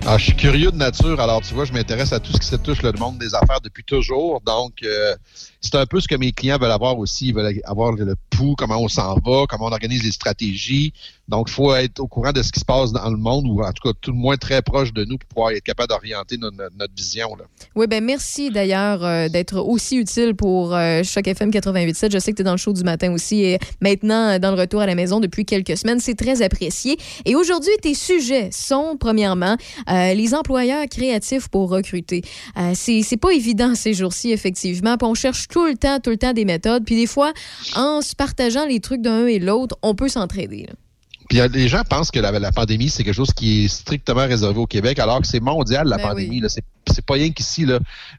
Ah, 0.06 0.16
je 0.16 0.24
suis 0.24 0.36
curieux 0.36 0.70
de 0.70 0.76
nature. 0.76 1.20
Alors, 1.20 1.42
tu 1.42 1.52
vois, 1.52 1.66
je 1.66 1.72
m'intéresse 1.74 2.14
à 2.14 2.20
tout 2.20 2.32
ce 2.32 2.38
qui 2.38 2.46
se 2.46 2.56
touche 2.56 2.80
le 2.82 2.92
monde 2.92 3.18
des 3.18 3.34
affaires 3.34 3.60
depuis 3.60 3.84
toujours. 3.84 4.40
Donc, 4.40 4.74
euh, 4.82 5.14
c'est 5.60 5.74
un 5.74 5.86
peu 5.86 6.00
ce 6.00 6.08
que 6.08 6.14
mes 6.14 6.32
clients 6.32 6.58
veulent 6.58 6.70
avoir 6.70 6.98
aussi. 6.98 7.28
Ils 7.28 7.34
veulent 7.34 7.60
avoir 7.64 7.92
le 7.92 8.14
pouls, 8.30 8.54
comment 8.56 8.78
on 8.78 8.88
s'en 8.88 9.14
va, 9.14 9.44
comment 9.48 9.66
on 9.66 9.72
organise 9.72 10.04
les 10.04 10.12
stratégies. 10.12 10.92
Donc, 11.28 11.48
il 11.50 11.52
faut 11.52 11.74
être 11.74 12.00
au 12.00 12.06
courant 12.06 12.32
de 12.32 12.42
ce 12.42 12.50
qui 12.50 12.60
se 12.60 12.64
passe 12.64 12.92
dans 12.92 13.10
le 13.10 13.16
monde 13.16 13.46
ou 13.46 13.62
en 13.62 13.72
tout 13.72 13.86
cas, 13.86 13.94
tout 14.00 14.12
le 14.12 14.16
moins 14.16 14.36
très 14.36 14.62
proche 14.62 14.92
de 14.92 15.04
nous 15.04 15.18
pour 15.18 15.28
pouvoir 15.28 15.50
être 15.50 15.62
capable 15.62 15.88
d'orienter 15.88 16.38
notre, 16.38 16.56
vision. 16.96 17.28
Oui, 17.74 17.86
ben 17.86 18.02
merci 18.02 18.50
d'ailleurs 18.50 19.04
euh, 19.04 19.28
d'être 19.28 19.58
aussi 19.58 19.96
utile 19.96 20.34
pour 20.34 20.74
euh, 20.74 21.02
Choc 21.02 21.26
FM 21.26 21.50
88.7. 21.50 22.12
Je 22.12 22.18
sais 22.18 22.30
que 22.30 22.36
tu 22.36 22.42
es 22.42 22.44
dans 22.44 22.52
le 22.52 22.58
show 22.58 22.72
du 22.72 22.82
matin 22.82 23.12
aussi 23.12 23.42
et 23.42 23.58
maintenant 23.80 24.30
euh, 24.30 24.38
dans 24.38 24.50
le 24.52 24.60
retour 24.60 24.80
à 24.80 24.86
la 24.86 24.94
maison 24.94 25.20
depuis 25.20 25.44
quelques 25.44 25.76
semaines. 25.76 26.00
C'est 26.00 26.14
très 26.14 26.40
apprécié. 26.40 26.96
Et 27.26 27.34
aujourd'hui, 27.34 27.72
tes 27.82 27.94
sujets 27.94 28.48
sont, 28.52 28.96
premièrement, 28.98 29.56
euh, 29.90 30.14
les 30.14 30.34
employeurs 30.34 30.86
créatifs 30.88 31.48
pour 31.48 31.68
recruter. 31.68 32.22
C'est 32.74 33.16
pas 33.20 33.30
évident 33.30 33.74
ces 33.74 33.92
jours-ci, 33.92 34.30
effectivement. 34.30 34.96
Puis 34.96 35.06
on 35.06 35.14
cherche 35.14 35.47
tout 35.48 35.66
le 35.66 35.76
temps, 35.76 36.00
tout 36.00 36.10
le 36.10 36.16
temps 36.16 36.32
des 36.32 36.44
méthodes. 36.44 36.84
Puis 36.84 36.96
des 36.96 37.06
fois, 37.06 37.32
en 37.74 38.00
se 38.00 38.14
partageant 38.14 38.66
les 38.66 38.80
trucs 38.80 39.02
d'un 39.02 39.26
et 39.26 39.38
l'autre, 39.38 39.76
on 39.82 39.94
peut 39.94 40.08
s'entraider. 40.08 40.66
Puis 41.28 41.40
euh, 41.40 41.48
les 41.48 41.68
gens 41.68 41.82
pensent 41.88 42.10
que 42.10 42.20
la, 42.20 42.32
la 42.32 42.52
pandémie, 42.52 42.88
c'est 42.88 43.04
quelque 43.04 43.14
chose 43.14 43.32
qui 43.34 43.64
est 43.64 43.68
strictement 43.68 44.26
réservé 44.26 44.58
au 44.58 44.66
Québec, 44.66 44.98
alors 44.98 45.20
que 45.20 45.26
c'est 45.26 45.40
mondial, 45.40 45.86
la 45.86 45.98
Ben 45.98 46.08
pandémie. 46.08 46.42
C'est 46.90 47.04
pas 47.04 47.14
rien 47.14 47.30
qu'ici. 47.30 47.66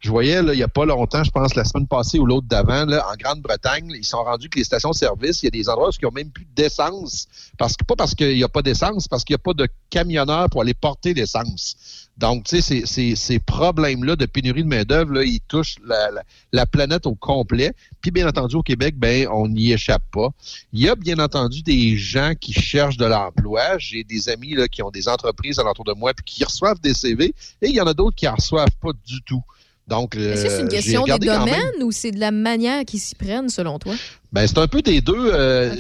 Je 0.02 0.10
voyais, 0.10 0.44
là, 0.44 0.54
il 0.54 0.60
y 0.60 0.64
a 0.64 0.68
pas 0.68 0.86
longtemps, 0.86 1.24
je 1.24 1.32
pense 1.32 1.56
la 1.56 1.66
semaine 1.66 1.88
passée 1.88 2.20
ou 2.20 2.26
l'autre 2.26 2.48
d'avant, 2.48 2.84
en 2.84 3.16
Grande-Bretagne, 3.18 3.92
ils 3.96 4.06
sont 4.06 4.24
rendus 4.24 4.48
que 4.48 4.60
les 4.60 4.64
stations-service, 4.64 5.42
il 5.42 5.46
y 5.46 5.48
a 5.48 5.52
des 5.52 5.70
endroits 5.70 5.90
où 5.90 5.92
ils 6.00 6.06
n'ont 6.06 6.12
même 6.12 6.30
plus 6.30 6.46
d'essence. 6.56 7.28
Parce 7.58 7.76
que, 7.76 7.84
pas 7.84 7.96
parce 7.96 8.14
qu'il 8.14 8.36
n'y 8.36 8.44
a 8.44 8.48
pas 8.48 8.62
d'essence, 8.62 9.08
parce 9.08 9.24
qu'il 9.24 9.34
n'y 9.34 9.40
a 9.40 9.44
pas 9.44 9.54
de 9.54 9.68
camionneurs 9.90 10.50
pour 10.52 10.62
aller 10.62 10.76
porter 10.76 11.16
l'essence. 11.16 11.99
Donc, 12.20 12.44
tu 12.44 12.58
sais, 12.58 12.62
ces- 12.62 12.86
ces, 12.86 13.16
ces 13.16 13.40
problèmes-là 13.40 14.16
de 14.18 14.26
pénurie 14.26 14.64
de 14.64 14.68
main-d'œuvre, 14.68 15.24
ils 15.24 15.40
touchent 15.48 15.78
la, 15.88 16.12
la- 16.12 16.24
la 16.52 16.66
planète 16.66 17.06
au 17.08 17.16
complet. 17.16 17.72
Puis, 18.02 18.12
bien 18.12 18.28
entendu, 18.28 18.58
au 18.58 18.62
Québec, 18.64 18.96
ben, 18.98 19.28
on 19.32 19.48
n'y 19.48 19.72
échappe 19.72 20.04
pas. 20.12 20.30
Il 20.74 20.82
y 20.82 20.90
a 20.90 20.96
bien 20.96 21.18
entendu 21.20 21.62
des 21.64 21.98
gens 21.98 22.34
qui 22.40 22.52
cherchent 22.54 22.98
de 22.98 23.06
l'emploi. 23.06 23.78
J'ai 23.78 24.04
des 24.04 24.28
amis 24.28 24.54
là, 24.54 24.68
qui 24.68 24.84
ont 24.84 24.92
des 24.92 25.08
entreprises 25.08 25.60
alentour 25.60 25.86
de 25.86 25.94
moi 25.94 26.14
puis 26.14 26.26
qui 26.26 26.44
reçoivent 26.44 26.82
des 26.82 26.94
CV 26.94 27.34
et 27.62 27.70
il 27.70 27.74
y 27.76 27.80
en 27.82 27.88
a 27.88 27.94
d'autres 27.94 28.16
qui 28.18 28.28
en 28.28 28.36
reçoivent 28.36 28.76
pas 28.82 28.92
du 29.08 29.22
tout. 29.22 29.42
Donc, 29.88 30.12
c'est 30.14 30.20
euh, 30.20 30.60
une 30.60 30.70
j'ai 30.70 30.76
question 30.76 31.04
des 31.18 31.26
même- 31.28 31.40
domaines 31.46 31.84
ou 31.84 31.92
c'est 31.92 32.12
de 32.12 32.20
la 32.20 32.30
manière 32.30 32.86
qu'ils 32.86 33.00
s'y 33.00 33.16
prennent, 33.16 33.50
selon 33.50 33.80
toi? 33.80 33.96
Ben, 34.32 34.46
c'est 34.46 34.60
un 34.60 34.68
peu 34.68 34.82
des 34.82 35.02
deux. 35.02 35.32
Euh. 35.34 35.76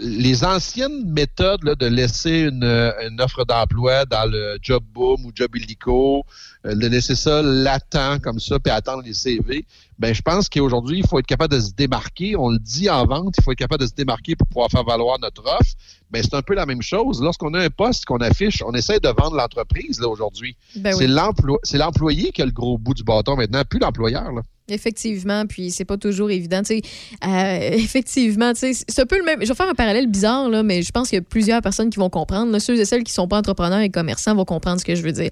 Les 0.00 0.44
anciennes 0.44 1.10
méthodes 1.10 1.64
là, 1.64 1.74
de 1.74 1.86
laisser 1.86 2.42
une, 2.42 2.62
une 2.62 3.20
offre 3.20 3.44
d'emploi 3.44 4.04
dans 4.04 4.30
le 4.30 4.56
job 4.62 4.84
boom 4.94 5.26
ou 5.26 5.32
job 5.34 5.56
illico, 5.56 6.24
euh, 6.64 6.76
de 6.76 6.86
laisser 6.86 7.16
ça 7.16 7.42
latent 7.42 8.20
comme 8.22 8.38
ça, 8.38 8.60
puis 8.60 8.70
attendre 8.70 9.02
les 9.04 9.14
CV, 9.14 9.64
ben 9.98 10.14
je 10.14 10.22
pense 10.22 10.48
qu'aujourd'hui, 10.48 11.00
il 11.00 11.06
faut 11.06 11.18
être 11.18 11.26
capable 11.26 11.54
de 11.54 11.60
se 11.60 11.72
démarquer. 11.72 12.36
On 12.36 12.50
le 12.50 12.60
dit 12.60 12.88
en 12.88 13.04
vente, 13.06 13.34
il 13.38 13.42
faut 13.42 13.50
être 13.50 13.58
capable 13.58 13.82
de 13.82 13.88
se 13.88 13.94
démarquer 13.94 14.36
pour 14.36 14.46
pouvoir 14.46 14.70
faire 14.70 14.84
valoir 14.84 15.18
notre 15.18 15.44
offre. 15.44 15.72
Ben, 16.12 16.22
c'est 16.22 16.34
un 16.34 16.42
peu 16.42 16.54
la 16.54 16.66
même 16.66 16.82
chose. 16.82 17.20
Lorsqu'on 17.20 17.52
a 17.54 17.60
un 17.60 17.70
poste 17.70 18.04
qu'on 18.04 18.18
affiche, 18.18 18.62
on 18.64 18.72
essaie 18.72 19.00
de 19.00 19.08
vendre 19.08 19.34
l'entreprise 19.34 20.00
aujourd'hui. 20.00 20.56
Ben 20.76 20.92
c'est 20.92 21.08
oui. 21.08 21.56
c'est 21.64 21.78
l'employé 21.78 22.30
qui 22.30 22.42
a 22.42 22.46
le 22.46 22.52
gros 22.52 22.78
bout 22.78 22.94
du 22.94 23.02
bâton 23.02 23.34
maintenant, 23.34 23.62
plus 23.68 23.80
l'employeur. 23.80 24.30
Effectivement, 24.70 25.46
puis 25.46 25.70
c'est 25.70 25.84
pas 25.84 25.96
toujours 25.96 26.30
évident. 26.30 26.62
Tu 26.62 26.76
sais, 26.76 26.82
euh, 27.26 27.70
effectivement, 27.72 28.52
tu 28.52 28.74
sais, 28.74 28.84
c'est 28.86 29.02
un 29.02 29.06
peu 29.06 29.18
le 29.18 29.24
même. 29.24 29.38
Je 29.42 29.48
vais 29.48 29.54
faire 29.54 29.68
un 29.68 29.74
parallèle 29.74 30.06
bizarre, 30.06 30.48
là, 30.48 30.62
mais 30.62 30.82
je 30.82 30.92
pense 30.92 31.08
qu'il 31.08 31.16
y 31.16 31.20
a 31.20 31.22
plusieurs 31.22 31.62
personnes 31.62 31.90
qui 31.90 31.98
vont 31.98 32.10
comprendre. 32.10 32.52
là. 32.52 32.60
Ceux 32.60 32.78
et 32.78 32.84
celles 32.84 33.04
qui 33.04 33.12
sont 33.12 33.28
pas 33.28 33.38
entrepreneurs 33.38 33.80
et 33.80 33.90
commerçants 33.90 34.34
vont 34.34 34.44
comprendre 34.44 34.80
ce 34.80 34.84
que 34.84 34.94
je 34.94 35.02
veux 35.02 35.12
dire. 35.12 35.30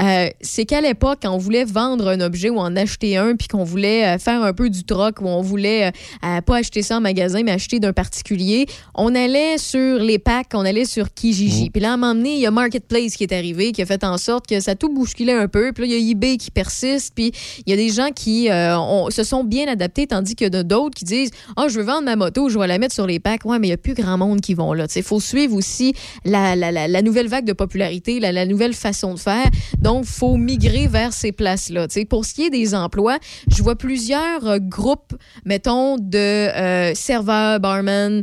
Euh, 0.00 0.28
c'est 0.40 0.64
qu'à 0.64 0.80
l'époque, 0.80 1.20
quand 1.22 1.32
on 1.32 1.38
voulait 1.38 1.64
vendre 1.64 2.08
un 2.08 2.20
objet 2.20 2.50
ou 2.50 2.58
en 2.58 2.74
acheter 2.76 3.16
un, 3.16 3.36
puis 3.36 3.48
qu'on 3.48 3.64
voulait 3.64 4.06
euh, 4.06 4.18
faire 4.18 4.42
un 4.42 4.52
peu 4.52 4.70
du 4.70 4.84
troc, 4.84 5.20
ou 5.20 5.26
on 5.26 5.42
voulait 5.42 5.92
euh, 6.24 6.40
pas 6.40 6.56
acheter 6.56 6.82
ça 6.82 6.96
en 6.96 7.00
magasin, 7.00 7.42
mais 7.44 7.52
acheter 7.52 7.80
d'un 7.80 7.92
particulier, 7.92 8.66
on 8.94 9.14
allait 9.14 9.58
sur 9.58 9.98
les 9.98 10.18
packs, 10.18 10.50
on 10.54 10.64
allait 10.64 10.84
sur 10.84 11.12
Kijiji. 11.12 11.70
Puis 11.70 11.80
là, 11.80 11.90
à 11.90 11.94
un 11.94 11.96
moment 11.96 12.14
donné, 12.14 12.34
il 12.34 12.40
y 12.40 12.46
a 12.46 12.50
Marketplace 12.50 13.16
qui 13.16 13.24
est 13.24 13.32
arrivé, 13.32 13.72
qui 13.72 13.82
a 13.82 13.86
fait 13.86 14.04
en 14.04 14.18
sorte 14.18 14.46
que 14.46 14.58
ça 14.60 14.74
tout 14.74 14.92
bousculé 14.92 15.32
un 15.32 15.48
peu. 15.48 15.72
Puis 15.72 15.82
là, 15.82 15.94
il 15.94 16.02
y 16.02 16.08
a 16.08 16.10
eBay 16.10 16.36
qui 16.36 16.50
persiste, 16.50 17.12
puis 17.14 17.32
il 17.66 17.70
y 17.70 17.72
a 17.72 17.76
des 17.76 17.90
gens 17.90 18.10
qui 18.14 18.48
euh, 18.72 18.78
ont- 18.78 19.10
se 19.10 19.24
sont 19.24 19.44
bien 19.44 19.68
adaptés, 19.68 20.06
tandis 20.06 20.34
que 20.34 20.62
d'autres 20.62 20.94
qui 20.94 21.04
disent 21.04 21.30
Ah, 21.56 21.66
je 21.68 21.78
veux 21.78 21.84
vendre 21.84 22.04
ma 22.04 22.16
moto, 22.16 22.48
je 22.48 22.58
vais 22.58 22.66
la 22.66 22.78
mettre 22.78 22.94
sur 22.94 23.06
les 23.06 23.20
packs. 23.20 23.44
Ouais, 23.44 23.58
mais 23.58 23.68
il 23.68 23.70
n'y 23.70 23.74
a 23.74 23.78
plus 23.78 23.94
grand 23.94 24.18
monde 24.18 24.40
qui 24.40 24.54
vont 24.54 24.72
là. 24.72 24.86
Il 24.94 25.02
faut 25.02 25.20
suivre 25.20 25.54
aussi 25.54 25.94
la, 26.24 27.02
nouvelle 27.02 27.28
vague 27.28 27.44
de 27.44 27.52
popularité, 27.52 28.20
la, 28.20 28.46
nouvelle 28.46 28.74
façon 28.74 29.14
de 29.14 29.18
faire. 29.18 29.46
Donc, 29.78 30.04
faut 30.04 30.36
migrer 30.36 30.86
vers 30.86 31.12
ces 31.12 31.32
places-là. 31.32 31.86
Pour 32.08 32.24
ce 32.24 32.34
qui 32.34 32.44
est 32.44 32.50
des 32.50 32.74
emplois, 32.74 33.18
je 33.48 33.62
vois 33.62 33.76
plusieurs 33.76 34.46
euh, 34.46 34.58
groupes, 34.58 35.14
mettons, 35.44 35.96
de 35.98 36.18
euh, 36.18 36.94
serveurs, 36.94 37.60
barman, 37.60 38.22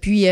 puis 0.00 0.26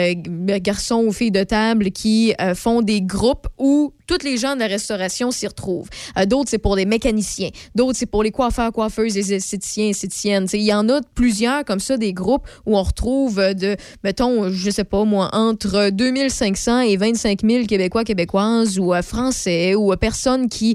garçons 0.61 1.05
ou 1.07 1.13
filles 1.13 1.31
de 1.31 1.45
table 1.45 1.91
qui 1.91 2.35
font 2.55 2.83
des 2.83 3.03
groupes 3.03 3.49
où 3.59 3.93
Toutes 4.13 4.25
les 4.25 4.37
gens 4.37 4.57
de 4.57 4.61
la 4.61 4.67
restauration 4.67 5.31
s'y 5.31 5.47
retrouvent. 5.47 5.89
Euh, 6.19 6.27
d'autres, 6.27 6.51
c'est 6.51 6.59
pour 6.59 6.77
les 6.77 6.85
mécaniciens. 6.85 7.49
D'autres, 7.75 7.99
c'est 7.99 8.05
pour 8.05 8.23
les 8.23 8.31
coiffeurs, 8.31 8.71
coiffeuses, 8.71 9.15
les 9.15 9.33
esthéticiens, 9.33 9.89
esthéticiennes. 9.89 10.47
Il 10.53 10.61
y 10.61 10.75
en 10.75 10.87
a 10.91 11.01
plusieurs 11.15 11.65
comme 11.65 11.81
ça, 11.81 11.97
des 11.97 12.13
groupes 12.13 12.47
où 12.67 12.77
on 12.77 12.83
retrouve 12.83 13.39
euh, 13.39 13.55
de, 13.55 13.75
mettons, 14.05 14.51
je 14.51 14.71
sais 14.71 14.85
pas 14.85 15.05
moi, 15.05 15.31
entre 15.33 15.89
2500 15.89 16.81
et 16.81 16.99
25 16.99 17.41
000 17.43 17.65
Québécois, 17.65 18.05
Québécoises 18.05 18.79
ou 18.79 18.93
euh, 18.93 19.01
Français 19.01 19.75
ou 19.75 19.97
personnes 19.97 20.51
qui, 20.51 20.75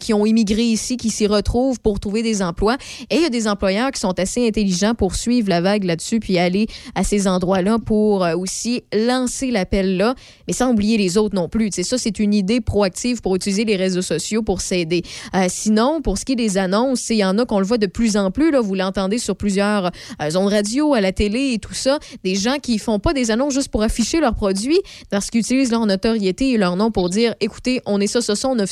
qui 0.00 0.12
ont 0.12 0.26
immigré 0.26 0.62
ici, 0.62 0.98
qui 0.98 1.08
s'y 1.08 1.26
retrouvent 1.26 1.80
pour 1.80 1.98
trouver 1.98 2.22
des 2.22 2.42
emplois. 2.42 2.76
Et 3.08 3.16
il 3.16 3.22
y 3.22 3.24
a 3.24 3.30
des 3.30 3.48
employeurs 3.48 3.90
qui 3.90 4.00
sont 4.00 4.20
assez 4.20 4.46
intelligents 4.46 4.94
pour 4.94 5.14
suivre 5.14 5.48
la 5.48 5.62
vague 5.62 5.84
là-dessus 5.84 6.20
puis 6.20 6.36
aller 6.36 6.66
à 6.94 7.04
ces 7.04 7.26
endroits-là 7.26 7.78
pour 7.78 8.26
aussi 8.36 8.82
lancer 8.92 9.50
l'appel 9.50 9.96
là, 9.96 10.14
mais 10.46 10.52
sans 10.52 10.72
oublier 10.72 10.98
les 10.98 11.16
autres 11.16 11.34
non 11.34 11.48
plus. 11.48 11.70
Tu 11.70 11.76
sais, 11.76 11.82
ça, 11.82 11.96
c'est 11.96 12.18
une 12.18 12.34
idée 12.34 12.60
proactive 12.66 13.22
pour 13.22 13.34
utiliser 13.34 13.64
les 13.64 13.76
réseaux 13.76 14.02
sociaux 14.02 14.42
pour 14.42 14.60
s'aider. 14.60 15.02
Euh, 15.34 15.46
sinon, 15.48 16.02
pour 16.02 16.18
ce 16.18 16.26
qui 16.26 16.32
est 16.32 16.36
des 16.36 16.58
annonces, 16.58 17.08
il 17.08 17.16
y 17.16 17.24
en 17.24 17.38
a 17.38 17.46
qu'on 17.46 17.60
le 17.60 17.64
voit 17.64 17.78
de 17.78 17.86
plus 17.86 18.16
en 18.18 18.30
plus. 18.30 18.50
Là, 18.50 18.60
vous 18.60 18.74
l'entendez 18.74 19.18
sur 19.18 19.36
plusieurs 19.36 19.90
euh, 20.20 20.30
zones 20.30 20.48
radio, 20.48 20.92
à 20.92 21.00
la 21.00 21.12
télé 21.12 21.52
et 21.54 21.58
tout 21.58 21.74
ça. 21.74 21.98
Des 22.22 22.34
gens 22.34 22.58
qui 22.60 22.78
font 22.78 22.98
pas 22.98 23.14
des 23.14 23.30
annonces 23.30 23.54
juste 23.54 23.68
pour 23.68 23.82
afficher 23.82 24.20
leurs 24.20 24.34
produits 24.34 24.80
parce 25.10 25.30
qu'ils 25.30 25.40
utilisent 25.40 25.70
leur 25.70 25.86
notoriété 25.86 26.50
et 26.50 26.58
leur 26.58 26.76
nom 26.76 26.90
pour 26.90 27.08
dire 27.08 27.34
écoutez, 27.40 27.80
on 27.86 28.00
est 28.00 28.06
ça, 28.06 28.20
ça, 28.20 28.36
ça, 28.36 28.48
on 28.48 28.58
offre. 28.58 28.66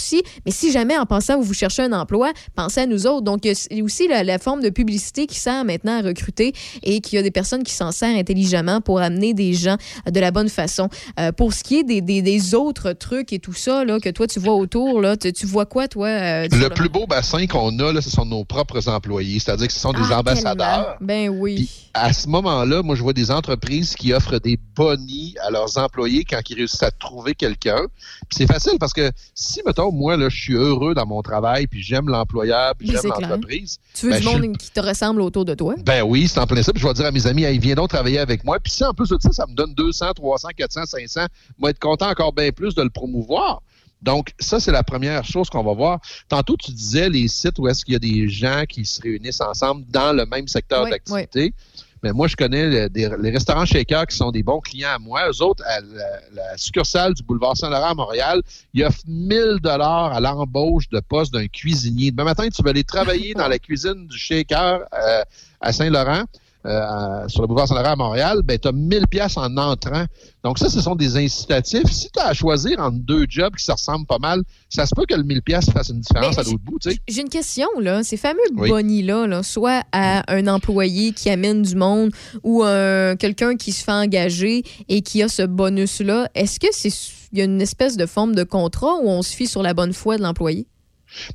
Mais 0.44 0.50
si 0.50 0.72
jamais 0.72 0.98
en 0.98 1.06
pensant 1.06 1.36
vous 1.36 1.44
vous 1.44 1.54
cherchez 1.54 1.82
un 1.82 1.92
emploi, 1.92 2.32
pensez 2.56 2.80
à 2.80 2.86
nous 2.86 3.06
autres. 3.06 3.22
Donc, 3.22 3.44
il 3.44 3.52
y 3.52 3.80
a- 3.80 3.84
aussi 3.84 4.08
la, 4.08 4.38
forme 4.38 4.60
de 4.60 4.70
publicité 4.70 5.26
qui 5.26 5.38
sert 5.38 5.64
maintenant 5.64 5.98
à 6.00 6.02
recruter 6.02 6.52
et 6.82 7.00
qu'il 7.00 7.16
y 7.16 7.18
a 7.18 7.22
des 7.22 7.30
personnes 7.30 7.62
qui 7.62 7.72
s'en 7.72 7.92
servent 7.92 8.16
intelligemment 8.16 8.80
pour 8.80 9.00
amener 9.00 9.32
des 9.32 9.54
gens 9.54 9.76
de 10.10 10.20
la 10.20 10.30
bonne 10.30 10.48
façon. 10.48 10.88
Euh, 11.20 11.32
pour 11.32 11.52
ce 11.52 11.62
qui 11.62 11.76
est 11.76 11.84
des 11.84 12.54
autres 12.54 12.92
trucs 12.92 13.32
et 13.32 13.38
tout 13.38 13.52
ça 13.52 13.83
là, 13.84 14.00
que 14.00 14.08
toi, 14.10 14.26
tu 14.26 14.40
vois 14.40 14.54
autour, 14.54 15.00
là, 15.00 15.16
tu, 15.16 15.32
tu 15.32 15.46
vois 15.46 15.66
quoi, 15.66 15.88
toi? 15.88 16.08
euh, 16.08 16.48
Le 16.50 16.68
plus 16.68 16.88
beau 16.88 17.06
bassin 17.06 17.46
qu'on 17.46 17.78
a, 17.78 17.92
là, 17.92 18.00
ce 18.00 18.10
sont 18.10 18.24
nos 18.24 18.44
propres 18.44 18.88
employés. 18.88 19.38
C'est-à-dire 19.38 19.66
que 19.66 19.72
ce 19.72 19.80
sont 19.80 19.92
des 19.92 19.98
Ah, 20.10 20.18
ambassadeurs. 20.20 20.96
tellement. 20.96 20.96
Ben 21.00 21.28
oui. 21.28 21.70
À 21.94 22.12
ce 22.12 22.26
moment-là, 22.28 22.82
moi, 22.82 22.96
je 22.96 23.02
vois 23.02 23.12
des 23.12 23.30
entreprises 23.30 23.94
qui 23.94 24.12
offrent 24.12 24.38
des 24.40 24.58
bonnies 24.74 25.34
à 25.46 25.50
leurs 25.50 25.78
employés 25.78 26.24
quand 26.28 26.40
ils 26.50 26.56
réussissent 26.56 26.82
à 26.82 26.90
trouver 26.90 27.34
quelqu'un. 27.34 27.86
Puis 28.28 28.38
c'est 28.38 28.46
facile 28.52 28.78
parce 28.80 28.92
que 28.92 29.10
si, 29.34 29.60
mettons, 29.64 29.92
moi, 29.92 30.16
là, 30.16 30.28
je 30.28 30.36
suis 30.36 30.54
heureux 30.54 30.94
dans 30.94 31.06
mon 31.06 31.22
travail, 31.22 31.66
puis 31.68 31.82
j'aime 31.82 32.08
l'employeur, 32.08 32.74
puis 32.76 32.88
j'aime 32.90 33.02
l'entreprise. 33.20 33.78
Tu 33.94 34.06
veux 34.06 34.12
ben, 34.12 34.18
du 34.20 34.26
suis 34.26 34.38
monde 34.48 34.56
qui 34.58 34.70
te 34.72 34.80
ressemble 34.80 35.20
autour 35.22 35.44
de 35.44 35.54
toi? 35.54 35.74
ben 35.84 36.02
oui, 36.02 36.26
c'est 36.26 36.40
en 36.40 36.46
plein 36.46 36.62
ça. 36.62 36.72
Puis 36.72 36.82
je 36.82 36.86
vais 36.88 36.94
dire 36.94 37.06
à 37.06 37.10
mes 37.12 37.26
amis, 37.28 37.44
hey, 37.44 37.58
viens 37.60 37.74
donc 37.76 37.90
travailler 37.90 38.18
avec 38.18 38.42
moi. 38.44 38.58
Puis 38.58 38.72
si 38.72 38.84
en 38.84 38.92
plus 38.92 39.08
de 39.10 39.16
ça, 39.20 39.30
ça 39.30 39.46
me 39.46 39.54
donne 39.54 39.72
200, 39.74 40.14
300, 40.14 40.48
400, 40.56 40.80
500, 40.86 41.20
moi 41.58 41.70
être 41.70 41.78
content 41.78 42.08
encore 42.10 42.32
bien 42.32 42.50
plus 42.50 42.74
de 42.74 42.82
le 42.82 42.90
promouvoir. 42.90 43.62
Donc, 44.04 44.32
ça, 44.38 44.60
c'est 44.60 44.70
la 44.72 44.82
première 44.82 45.24
chose 45.24 45.48
qu'on 45.50 45.64
va 45.64 45.72
voir. 45.72 45.98
Tantôt, 46.28 46.56
tu 46.56 46.70
disais 46.72 47.08
les 47.08 47.26
sites 47.26 47.58
où 47.58 47.66
est-ce 47.68 47.84
qu'il 47.84 47.94
y 47.94 47.96
a 47.96 48.00
des 48.00 48.28
gens 48.28 48.64
qui 48.68 48.84
se 48.84 49.00
réunissent 49.00 49.40
ensemble 49.40 49.84
dans 49.88 50.12
le 50.12 50.26
même 50.26 50.46
secteur 50.46 50.84
Oui, 50.84 50.90
d'activité. 50.90 51.54
Mais 52.02 52.12
moi, 52.12 52.28
je 52.28 52.36
connais 52.36 52.66
le- 52.68 52.88
des- 52.90 53.10
les 53.18 53.30
restaurants 53.30 53.64
Shaker 53.64 54.06
qui 54.06 54.14
sont 54.14 54.30
des 54.30 54.42
bons 54.42 54.60
clients 54.60 54.90
à 54.94 54.98
moi. 54.98 55.26
Eux 55.30 55.42
autres, 55.42 55.64
à 55.66 55.80
la, 55.80 56.20
la 56.34 56.56
succursale 56.58 57.14
du 57.14 57.22
boulevard 57.22 57.56
Saint-Laurent 57.56 57.92
à 57.92 57.94
Montréal, 57.94 58.42
ils 58.74 58.84
offrent 58.84 59.00
1000 59.08 59.56
dollars 59.62 60.12
à 60.12 60.20
l'embauche 60.20 60.86
de 60.90 61.00
poste 61.00 61.32
d'un 61.32 61.46
cuisinier. 61.46 62.10
Demain 62.10 62.24
matin, 62.24 62.46
tu 62.54 62.62
vas 62.62 62.70
aller 62.70 62.84
travailler 62.84 63.32
dans 63.34 63.48
la 63.48 63.58
cuisine 63.58 64.06
du 64.06 64.18
Shaker 64.18 64.80
euh, 64.92 65.22
à 65.62 65.72
Saint-Laurent. 65.72 66.24
Euh, 66.66 67.28
sur 67.28 67.42
le 67.42 67.46
boulevard 67.48 67.68
Saint-Laurent 67.68 67.92
à 67.92 67.96
Montréal, 67.96 68.40
ben, 68.44 68.58
tu 68.58 68.68
as 68.68 68.72
1000 68.72 69.06
pièces 69.08 69.36
en 69.36 69.54
entrant. 69.56 70.04
Donc 70.42 70.58
ça, 70.58 70.68
ce 70.70 70.80
sont 70.80 70.94
des 70.94 71.16
incitatifs. 71.16 71.90
Si 71.90 72.08
tu 72.10 72.18
as 72.20 72.28
à 72.28 72.32
choisir 72.34 72.78
entre 72.80 72.98
deux 72.98 73.26
jobs 73.28 73.54
qui 73.54 73.64
se 73.64 73.72
ressemblent 73.72 74.06
pas 74.06 74.18
mal, 74.18 74.42
ça 74.68 74.86
se 74.86 74.94
peut 74.94 75.04
que 75.08 75.14
le 75.14 75.22
1000 75.24 75.42
pièces 75.42 75.70
fasse 75.70 75.88
une 75.90 76.00
différence 76.00 76.36
Mais 76.36 76.40
à 76.40 76.44
l'autre 76.44 76.58
bout, 76.64 76.78
tu 76.78 76.90
sais. 76.90 76.98
J'ai 77.08 77.20
une 77.20 77.28
question, 77.28 77.68
là. 77.80 78.02
Ces 78.02 78.16
fameux 78.16 78.38
Oui. 78.56 78.68
bonnies-là, 78.70 79.26
là, 79.26 79.42
soit 79.42 79.82
à 79.92 80.24
un 80.32 80.46
employé 80.46 81.12
qui 81.12 81.30
amène 81.30 81.62
du 81.62 81.76
monde 81.76 82.10
ou 82.42 82.62
un- 82.62 83.16
quelqu'un 83.16 83.56
qui 83.56 83.72
se 83.72 83.84
fait 83.84 83.92
engager 83.92 84.62
et 84.88 85.02
qui 85.02 85.22
a 85.22 85.28
ce 85.28 85.42
bonus-là, 85.42 86.28
est-ce 86.34 86.58
que 86.60 86.68
c'est 86.72 86.90
il 87.32 87.38
y 87.38 87.40
a 87.40 87.46
une 87.46 87.60
espèce 87.60 87.96
de 87.96 88.06
forme 88.06 88.34
de 88.36 88.44
contrat 88.44 88.94
où 89.02 89.08
on 89.08 89.20
se 89.22 89.34
fie 89.34 89.48
sur 89.48 89.60
la 89.60 89.74
bonne 89.74 89.92
foi 89.92 90.16
de 90.18 90.22
l'employé? 90.22 90.68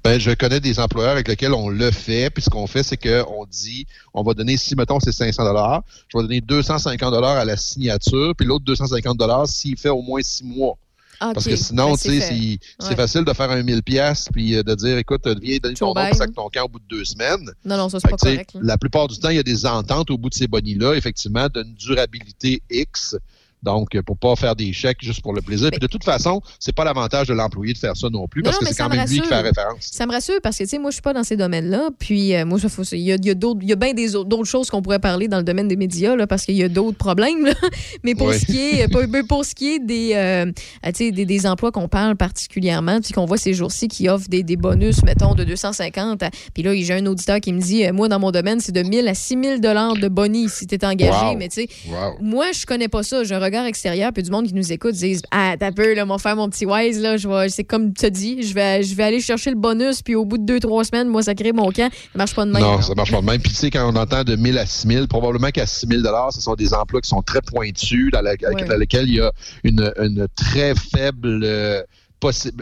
Ben, 0.03 0.19
je 0.19 0.31
connais 0.31 0.59
des 0.59 0.79
employeurs 0.79 1.11
avec 1.13 1.27
lesquels 1.27 1.53
on 1.53 1.69
le 1.69 1.91
fait. 1.91 2.29
Puis 2.29 2.43
ce 2.43 2.49
qu'on 2.49 2.67
fait, 2.67 2.83
c'est 2.83 2.97
qu'on 2.97 3.45
dit, 3.49 3.85
on 4.13 4.23
va 4.23 4.33
donner, 4.33 4.57
si 4.57 4.75
mettons 4.75 4.99
c'est 4.99 5.11
500 5.11 5.43
dollars, 5.43 5.83
je 6.07 6.17
vais 6.17 6.23
donner 6.23 6.41
250 6.41 7.11
dollars 7.11 7.37
à 7.37 7.45
la 7.45 7.57
signature, 7.57 8.33
puis 8.37 8.45
l'autre 8.45 8.65
250 8.65 9.17
dollars 9.17 9.47
s'il 9.47 9.77
fait 9.77 9.89
au 9.89 10.01
moins 10.01 10.21
six 10.23 10.43
mois. 10.43 10.77
Ah, 11.21 11.31
Parce 11.33 11.47
que 11.47 11.55
sinon, 11.57 11.91
Ben, 11.91 11.97
tu 11.97 12.09
c'est 12.09 12.19
sais, 12.21 12.59
c'est 12.79 12.89
Ouais. 12.91 12.95
facile 12.95 13.25
de 13.25 13.33
faire 13.33 13.51
un 13.51 13.61
1000 13.61 13.83
pièces 13.83 14.29
puis 14.31 14.55
euh, 14.55 14.63
de 14.63 14.73
dire, 14.73 14.97
écoute, 14.97 15.27
viens 15.41 15.57
donner 15.61 15.75
ton 15.75 15.87
nom 15.87 15.93
là. 15.95 16.11
que 16.11 16.31
ton 16.31 16.47
camp 16.47 16.63
au 16.63 16.69
bout 16.69 16.79
de 16.79 16.85
deux 16.89 17.03
semaines. 17.03 17.51
Non, 17.65 17.75
non, 17.75 17.89
ça, 17.89 17.99
c'est 17.99 18.09
pas 18.09 18.15
correct. 18.15 18.51
La 18.61 18.77
plupart 18.77 19.09
du 19.09 19.19
temps, 19.19 19.27
il 19.29 19.35
y 19.35 19.39
a 19.39 19.43
des 19.43 19.65
ententes 19.65 20.09
au 20.11 20.17
bout 20.17 20.29
de 20.29 20.35
ces 20.35 20.47
bonnies-là, 20.47 20.93
effectivement, 20.93 21.47
d'une 21.53 21.73
durabilité 21.75 22.61
X. 22.69 23.17
Donc, 23.63 23.99
pour 24.05 24.17
pas 24.17 24.35
faire 24.35 24.55
des 24.55 24.71
chèques 24.73 24.99
juste 25.01 25.21
pour 25.21 25.33
le 25.33 25.41
plaisir. 25.41 25.69
Puis 25.71 25.79
de 25.79 25.87
toute 25.87 26.03
façon, 26.03 26.41
c'est 26.59 26.73
pas 26.73 26.83
l'avantage 26.85 27.27
de 27.27 27.33
l'employé 27.33 27.73
de 27.73 27.77
faire 27.77 27.95
ça 27.97 28.09
non 28.09 28.27
plus, 28.27 28.41
Non, 28.41 28.51
parce 28.51 28.59
que 28.59 28.65
c'est 28.67 28.75
quand 28.75 28.89
me 28.89 28.95
même 28.95 29.07
lui 29.07 29.19
qui 29.19 29.27
fait 29.27 29.35
rassure. 29.35 29.47
référence. 29.47 29.89
Ça 29.91 30.05
me 30.05 30.11
rassure 30.11 30.39
parce 30.41 30.57
que, 30.57 30.63
tu 30.63 30.69
sais, 30.69 30.79
moi, 30.79 30.91
je 30.91 30.95
suis 30.95 31.01
pas 31.01 31.13
dans 31.13 31.23
ces 31.23 31.35
domaines-là. 31.37 31.89
Puis, 31.99 32.35
euh, 32.35 32.45
moi, 32.45 32.59
ça 32.59 32.69
faut- 32.69 32.83
il 32.83 32.99
y 32.99 33.11
a, 33.11 33.15
il 33.15 33.25
y 33.25 33.29
a 33.29 33.33
d'autres, 33.35 33.59
il 33.61 33.69
y 33.69 33.73
a 33.73 33.75
bien 33.75 33.93
des 33.93 34.15
autres, 34.15 34.29
d'autres 34.29 34.45
choses 34.49 34.69
qu'on 34.69 34.81
pourrait 34.81 34.99
parler 34.99 35.27
dans 35.27 35.37
le 35.37 35.43
domaine 35.43 35.67
des 35.67 35.75
médias, 35.75 36.15
là, 36.15 36.25
parce 36.27 36.45
qu'il 36.45 36.55
y 36.55 36.63
a 36.63 36.69
d'autres 36.69 36.97
problèmes, 36.97 37.45
là. 37.45 37.53
Mais 38.03 38.15
pour 38.15 38.27
Oui. 38.27 38.39
ce 38.39 38.45
qui 38.45 38.59
est, 38.59 38.87
pour, 39.27 39.43
ce 39.45 39.53
qui 39.55 39.75
est 39.75 39.79
des, 39.79 40.11
euh, 40.13 40.45
euh, 40.85 40.91
des, 40.97 41.11
des 41.25 41.45
emplois 41.47 41.71
qu'on 41.71 41.87
parle 41.89 42.15
particulièrement, 42.15 43.01
puis 43.01 43.11
qu'on 43.13 43.25
voit 43.25 43.37
ces 43.37 43.53
jours-ci 43.53 43.87
qui 43.87 44.07
offrent 44.09 44.29
des, 44.29 44.43
des 44.43 44.55
bonus, 44.55 45.03
mettons, 45.03 45.35
de 45.35 45.43
250. 45.43 46.23
à- 46.23 46.29
Puis 46.53 46.63
là, 46.63 46.73
j'ai 46.75 46.93
un 46.93 47.05
auditeur 47.05 47.39
qui 47.41 47.51
me 47.51 47.59
dit, 47.59 47.85
euh, 47.85 47.91
moi, 47.93 48.07
dans 48.07 48.19
mon 48.19 48.31
domaine, 48.31 48.59
c'est 48.61 48.71
de 48.71 48.81
1000 48.81 49.07
à 49.07 49.13
6000 49.13 49.59
dollars 49.59 49.95
de 49.95 50.07
bonus 50.07 50.53
si 50.53 50.67
tu 50.67 50.75
es 50.75 50.85
engagé. 50.85 51.11
Wow. 51.11 51.37
Mais, 51.37 51.49
tu 51.49 51.61
sais, 51.63 51.69
Wow. 51.89 52.15
moi, 52.21 52.45
je 52.53 52.65
connais 52.65 52.87
pas 52.87 53.03
ça. 53.03 53.21
Un 53.29 53.39
regard 53.49 53.65
extérieur, 53.65 54.11
puis 54.13 54.23
du 54.23 54.31
monde 54.31 54.47
qui 54.47 54.53
nous 54.53 54.71
écoute 54.71 54.93
disent 54.95 55.21
Ah, 55.31 55.55
t'as 55.59 55.71
peu, 55.71 55.93
là, 55.93 56.05
mon 56.05 56.17
frère, 56.17 56.35
mon 56.35 56.49
petit 56.49 56.65
Wise, 56.65 56.99
là, 57.01 57.17
je 57.17 57.27
vais, 57.27 57.49
c'est 57.49 57.63
comme 57.63 57.93
tu 57.93 58.05
as 58.05 58.09
dit, 58.09 58.43
je 58.43 58.53
vais, 58.53 58.83
je 58.83 58.95
vais 58.95 59.03
aller 59.03 59.19
chercher 59.21 59.49
le 59.49 59.55
bonus, 59.57 60.01
puis 60.01 60.15
au 60.15 60.25
bout 60.25 60.37
de 60.37 60.45
deux, 60.45 60.59
trois 60.59 60.83
semaines, 60.83 61.07
moi, 61.07 61.23
ça 61.23 61.35
crée 61.35 61.51
mon 61.53 61.71
camp. 61.71 61.89
Ça 61.91 62.09
marche 62.15 62.35
pas 62.35 62.45
de 62.45 62.51
même. 62.51 62.61
Non, 62.61 62.81
ça 62.81 62.93
marche 62.95 63.11
pas 63.11 63.21
de 63.21 63.25
même. 63.25 63.41
Puis 63.41 63.51
tu 63.51 63.57
sais, 63.57 63.69
quand 63.69 63.91
on 63.91 63.95
entend 63.95 64.23
de 64.23 64.35
1000 64.35 64.57
à 64.57 64.65
6000, 64.65 65.07
probablement 65.07 65.49
qu'à 65.49 65.65
6000 65.65 66.01
dollars, 66.01 66.31
ce 66.33 66.41
sont 66.41 66.55
des 66.55 66.73
emplois 66.73 67.01
qui 67.01 67.09
sont 67.09 67.21
très 67.21 67.41
pointus, 67.41 68.09
dans, 68.11 68.21
la- 68.21 68.31
Ouais. 68.31 68.65
dans 68.65 68.77
lesquels 68.77 69.07
il 69.07 69.15
y 69.15 69.21
a 69.21 69.31
une, 69.63 69.91
une 69.99 70.27
très 70.35 70.73
faible 70.75 71.41
euh, 71.43 71.81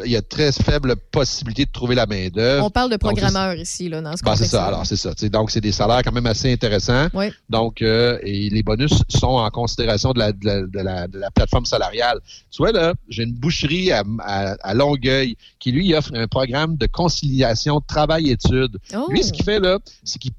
il 0.06 0.12
y 0.12 0.16
a 0.16 0.22
très 0.22 0.52
faible 0.52 0.96
possibilité 1.12 1.66
de 1.66 1.72
trouver 1.72 1.96
la 1.96 2.06
main 2.06 2.28
d'œuvre. 2.30 2.66
On 2.66 2.70
parle 2.70 2.90
de 2.92 2.96
Donc, 2.98 3.02
programmeurs 3.18 3.56
ici, 3.56 3.90
là, 3.90 4.02
dans 4.02 4.16
ce 4.16 4.24
Ben, 4.24 4.32
c'est 4.32 4.44
contexte. 4.44 4.52
ça. 4.52 4.66
Alors, 4.66 4.86
c'est 4.86 4.96
ça. 4.98 5.14
Donc, 5.30 5.50
c'est 5.52 5.62
des 5.62 5.72
salaires 5.72 6.02
quand 6.04 6.12
même 6.12 6.28
assez 6.28 6.52
intéressants. 6.54 7.08
Oui. 7.14 7.28
Donc, 7.50 7.82
euh, 7.82 8.20
et 8.22 8.50
les 8.50 8.62
bonus 8.62 8.92
sont 9.10 9.28
en 9.28 9.50
considération 9.50 10.12
de 10.14 10.20
la, 10.20 10.32
de 10.32 10.46
la, 10.46 10.62
de 10.62 10.80
la- 10.80 11.08
de 11.08 11.18
la 11.18 11.32
plateforme 11.32 11.66
salariale. 11.66 12.20
Tu 12.52 12.58
vois, 12.58 12.72
là, 12.72 12.94
j'ai 13.10 13.24
une 13.24 13.34
boucherie 13.34 13.92
à, 13.92 14.04
à- 14.20 14.56
à 14.62 14.74
Longueuil 14.74 15.36
qui, 15.60 15.72
lui, 15.72 15.94
offre 15.96 16.12
un 16.14 16.28
programme 16.28 16.76
de 16.78 16.86
conciliation 16.86 17.82
travail-études. 17.82 18.78
Oh. 18.96 19.08
Lui, 19.10 19.24
ce 19.24 19.32
qu'il 19.34 19.44
fait, 19.46 19.60
là, 19.60 19.80
c'est 20.04 20.20
qu'il 20.20 20.32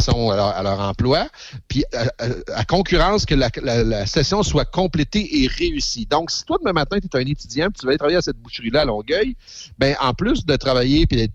sont 0.00 0.30
à 0.30 0.62
leur, 0.62 0.80
emploi, 0.80 1.28
puis 1.68 1.84
à, 1.92 2.02
à- 2.22 2.60
à 2.60 2.64
concurrence 2.64 3.26
que 3.26 3.34
la, 3.34 4.06
session 4.06 4.42
soit 4.42 4.64
complétée 4.64 5.42
et 5.42 5.46
réussie. 5.46 6.06
Donc, 6.06 6.30
si 6.30 6.44
toi, 6.44 6.58
demain 6.60 6.72
matin, 6.72 6.98
tu 7.00 7.06
es 7.06 7.20
un 7.20 7.26
étudiant, 7.26 7.68
puis 7.70 7.80
tu 7.80 7.86
vas 7.86 7.96
travailler 7.96 8.18
à 8.18 8.22
cette 8.22 8.38
boucherie-là 8.38 8.82
à 8.82 8.84
Longueuil, 8.84 9.36
ben 9.78 9.96
en 10.00 10.14
plus 10.14 10.44
de 10.44 10.56
travailler 10.56 11.06
puis 11.06 11.16
d'être 11.16 11.32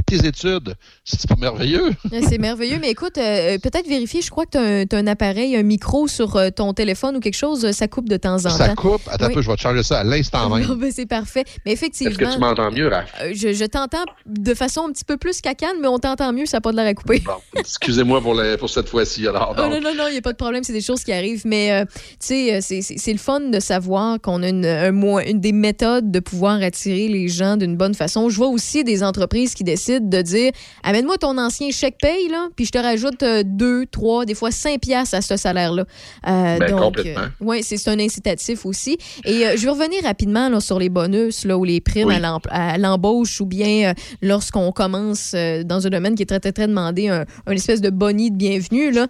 tes 0.00 0.26
études, 0.26 0.74
c'est 1.04 1.28
pas 1.28 1.36
merveilleux. 1.36 1.90
C'est 2.28 2.38
merveilleux, 2.38 2.78
mais 2.80 2.90
écoute, 2.90 3.18
euh, 3.18 3.58
peut-être 3.58 3.86
vérifier, 3.86 4.22
je 4.22 4.30
crois 4.30 4.46
que 4.46 4.84
tu 4.84 4.96
as, 4.96 4.98
un 4.98 5.06
appareil, 5.06 5.54
un 5.56 5.62
micro 5.62 6.08
sur 6.08 6.36
euh, 6.36 6.48
ton 6.50 6.72
téléphone 6.72 7.16
ou 7.16 7.20
quelque 7.20 7.36
chose, 7.36 7.64
euh, 7.64 7.72
ça 7.72 7.88
coupe 7.88 8.08
de 8.08 8.16
temps 8.16 8.36
en 8.38 8.42
temps. 8.42 8.50
Ça 8.56 8.74
coupe. 8.74 9.02
Attends 9.08 9.26
Oui. 9.26 9.32
un 9.32 9.34
peu, 9.34 9.42
je 9.42 9.50
vais 9.50 9.56
te 9.56 9.60
changer 9.60 9.82
ça 9.82 10.00
à 10.00 10.04
l'instant 10.04 10.48
même. 10.48 10.66
ben, 10.78 10.90
c'est 10.94 11.06
parfait. 11.06 11.44
Mais 11.66 11.72
effectivement. 11.72 12.10
Est-ce 12.10 12.18
que 12.18 12.32
tu 12.32 12.38
m'entends 12.38 12.70
mieux, 12.70 12.88
Raph? 12.88 13.10
euh, 13.22 13.32
je 13.34 13.52
je 13.52 13.64
t'entends 13.66 14.04
de 14.26 14.54
façon 14.54 14.86
un 14.88 14.92
petit 14.92 15.04
peu 15.04 15.16
plus 15.18 15.40
cacane, 15.40 15.76
mais 15.80 15.88
on 15.88 15.98
t'entend 15.98 16.32
mieux, 16.32 16.46
ça 16.46 16.56
n'a 16.58 16.60
pas 16.62 16.70
de 16.72 16.76
l'air 16.76 16.86
à 16.86 16.94
couper. 16.94 17.22
Excusez-moi 17.56 18.20
pour, 18.22 18.70
cette 18.70 18.88
fois-ci. 18.88 19.26
Alors, 19.28 19.54
Oh, 19.58 19.60
non, 19.60 19.80
non, 19.80 19.94
non, 19.94 20.04
il 20.08 20.12
n'y 20.12 20.18
a 20.18 20.22
pas 20.22 20.32
de 20.32 20.36
problème, 20.38 20.64
c'est 20.64 20.72
des 20.72 20.80
choses 20.80 21.04
qui 21.04 21.12
arrivent. 21.12 21.42
Mais, 21.44 21.72
euh, 21.72 21.84
tu 21.84 22.16
sais, 22.20 22.54
euh, 22.54 22.58
c'est- 22.62 23.12
le 23.12 23.18
fun 23.18 23.40
de 23.40 23.60
savoir 23.60 24.20
qu'on 24.20 24.42
a 24.42 24.48
une, 24.48 24.64
un 24.64 24.92
moyen- 24.92 25.28
une 25.30 25.40
des 25.40 25.52
méthodes 25.52 26.10
de 26.10 26.20
pouvoir 26.20 26.62
attirer 26.62 27.08
les 27.08 27.28
gens 27.28 27.56
d'une 27.56 27.76
bonne 27.76 27.94
façon. 27.94 28.28
Je 28.30 28.36
vois 28.36 28.48
aussi 28.48 28.84
des 28.84 29.02
entreprises 29.02 29.54
qui 29.54 29.64
décident 29.64 29.81
de 29.90 30.22
dire 30.22 30.52
amène-moi 30.82 31.18
ton 31.18 31.36
ancien 31.38 31.70
chèque 31.70 31.96
paye, 32.00 32.28
là, 32.28 32.48
puis 32.56 32.64
je 32.66 32.70
te 32.70 32.78
rajoute 32.78 33.22
euh, 33.22 33.42
deux, 33.44 33.86
trois, 33.86 34.24
des 34.24 34.34
fois 34.34 34.50
cinq 34.50 34.80
piastres 34.80 35.14
à 35.16 35.20
ce 35.20 35.36
salaire-là. 35.36 35.84
Euh, 36.28 36.58
Ben, 36.58 36.70
donc, 36.70 36.80
complètement. 36.80 37.22
oui, 37.40 37.62
c'est 37.62 37.88
un 37.88 37.98
incitatif 37.98 38.64
aussi. 38.66 38.98
Et 39.24 39.46
euh, 39.46 39.56
je 39.56 39.64
vais 39.64 39.70
revenir 39.70 40.02
rapidement 40.04 40.48
là, 40.48 40.60
sur 40.60 40.78
les 40.78 40.88
bonus 40.88 41.44
là, 41.44 41.56
ou 41.56 41.64
les 41.64 41.80
primes 41.80 42.08
Oui. 42.08 42.14
à 42.14 42.20
l'em- 42.20 42.38
à 42.50 42.78
l'embauche 42.78 43.40
ou 43.40 43.46
bien 43.46 43.90
euh, 43.90 43.94
lorsqu'on 44.22 44.70
commence 44.72 45.32
euh, 45.34 45.62
dans 45.64 45.86
un 45.86 45.90
domaine 45.90 46.14
qui 46.14 46.22
est 46.22 46.26
très, 46.26 46.40
très, 46.40 46.52
très 46.52 46.66
demandé, 46.68 47.08
un, 47.08 47.24
un 47.46 47.52
espèce 47.52 47.80
de 47.80 47.90
boni 47.90 48.30
de 48.30 48.36
bienvenue. 48.36 48.90
Là. 48.90 49.06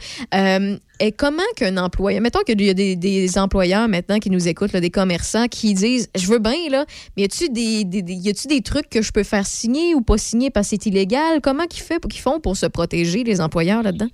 Et 1.00 1.10
comment 1.10 1.42
qu'un 1.56 1.78
employeur, 1.78 2.20
mettons 2.22 2.40
qu'il 2.40 2.60
y 2.60 2.70
a 2.70 2.74
des, 2.74 3.38
employeurs 3.38 3.88
maintenant 3.88 4.18
qui 4.18 4.30
nous 4.30 4.46
écoutent, 4.46 4.76
des 4.76 4.90
commerçants 4.90 5.48
qui 5.48 5.74
disent 5.74 6.08
Je 6.14 6.26
veux 6.26 6.38
bien, 6.38 6.68
là, 6.70 6.86
mais 7.16 7.22
y 7.22 7.24
a-tu 7.24 7.48
des, 7.48 7.84
des, 7.84 8.62
trucs 8.62 8.88
que 8.88 9.02
je 9.02 9.10
peux 9.10 9.24
faire 9.24 9.46
signer 9.46 9.94
ou 9.94 10.02
pas 10.02 10.18
signer 10.18 10.50
parce 10.50 10.68
que 10.68 10.76
c'est 10.76 10.86
illégal? 10.86 11.40
Comment 11.40 11.66
qu'ils 11.66 11.82
font 11.82 12.40
pour 12.40 12.56
se 12.56 12.66
protéger, 12.66 13.24
les 13.24 13.40
employeurs 13.40 13.82
là-dedans? 13.82 14.08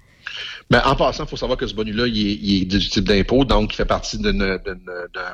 Ben, 0.70 0.82
en 0.84 0.96
passant, 0.96 1.24
il 1.24 1.28
faut 1.28 1.36
savoir 1.36 1.56
que 1.56 1.66
ce 1.66 1.74
bonus-là, 1.74 2.06
il 2.06 2.18
est, 2.18 2.34
il 2.34 2.62
est 2.62 2.64
déductible 2.66 3.08
d'impôt, 3.08 3.44
donc 3.44 3.72
il 3.72 3.76
fait 3.76 3.86
partie 3.86 4.18
d'un 4.18 4.58